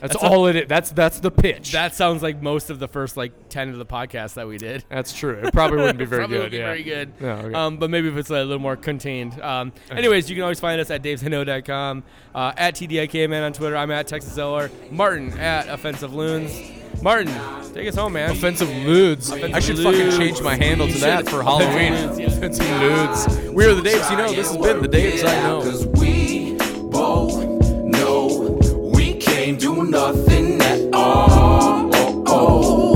That's, 0.00 0.12
That's 0.14 0.16
a- 0.16 0.26
all 0.26 0.46
it 0.46 0.56
is. 0.56 0.68
That's 0.68 0.90
that's 0.90 1.20
the 1.20 1.30
pitch. 1.30 1.72
That 1.72 1.94
sounds 1.94 2.22
like 2.22 2.42
most 2.42 2.68
of 2.70 2.78
the 2.78 2.88
first 2.88 3.16
like 3.16 3.48
ten 3.48 3.70
of 3.70 3.78
the 3.78 3.86
podcasts 3.86 4.34
that 4.34 4.46
we 4.46 4.58
did. 4.58 4.84
That's 4.90 5.12
true. 5.12 5.34
It 5.42 5.52
probably 5.54 5.78
wouldn't 5.78 5.98
be 5.98 6.04
very 6.06 6.22
Probably 6.22 6.38
good. 6.38 6.50
be 6.50 6.56
yeah. 6.58 6.64
very 6.66 6.82
good. 6.82 7.12
Yeah, 7.20 7.32
okay. 7.36 7.54
Um, 7.54 7.78
but 7.78 7.88
maybe 7.88 8.08
if 8.08 8.16
it's 8.16 8.28
a 8.28 8.32
little 8.34 8.58
more 8.58 8.76
contained. 8.76 9.40
Um, 9.40 9.72
anyways, 9.90 10.28
you 10.28 10.34
can 10.36 10.42
always 10.42 10.60
find 10.60 10.80
us 10.80 10.90
at 10.90 11.02
daveshinno.com, 11.02 12.02
uh, 12.34 12.52
at 12.56 12.74
TDIKman 12.74 13.46
on 13.46 13.52
Twitter. 13.52 13.76
I'm 13.76 13.90
at 13.90 14.06
Texas 14.06 14.36
Eller. 14.36 14.70
Martin 14.90 15.32
at 15.38 15.68
Offensive 15.68 16.12
Loons. 16.12 16.52
Martin, 17.02 17.32
take 17.72 17.88
us 17.88 17.94
home, 17.94 18.14
man. 18.14 18.30
Offensive 18.30 18.68
ludes. 18.68 19.30
I 19.30 19.60
should 19.60 19.78
fucking 19.78 20.10
change 20.12 20.40
my 20.40 20.56
handle 20.56 20.88
to 20.88 20.98
that 20.98 21.28
for 21.28 21.42
Halloween. 21.42 21.92
Offensive 21.92 22.16
ludes, 22.16 22.18
yeah. 22.18 22.26
Offensive 22.26 22.66
ludes. 22.66 23.52
We 23.52 23.64
are 23.64 23.74
the 23.74 23.82
Daves 23.82 24.10
you 24.10 24.16
know. 24.16 24.32
This 24.32 24.52
has 24.52 24.56
been 24.56 24.82
the 24.82 24.88
Daves 24.88 25.24
I 25.24 25.42
know. 25.42 25.62
Cause 25.62 25.86
we 25.86 26.56
both 26.90 27.44
know 27.84 28.58
we 28.94 29.14
can't 29.14 29.58
do 29.58 29.84
nothing 29.84 30.60
at 30.60 30.94
all. 30.94 32.95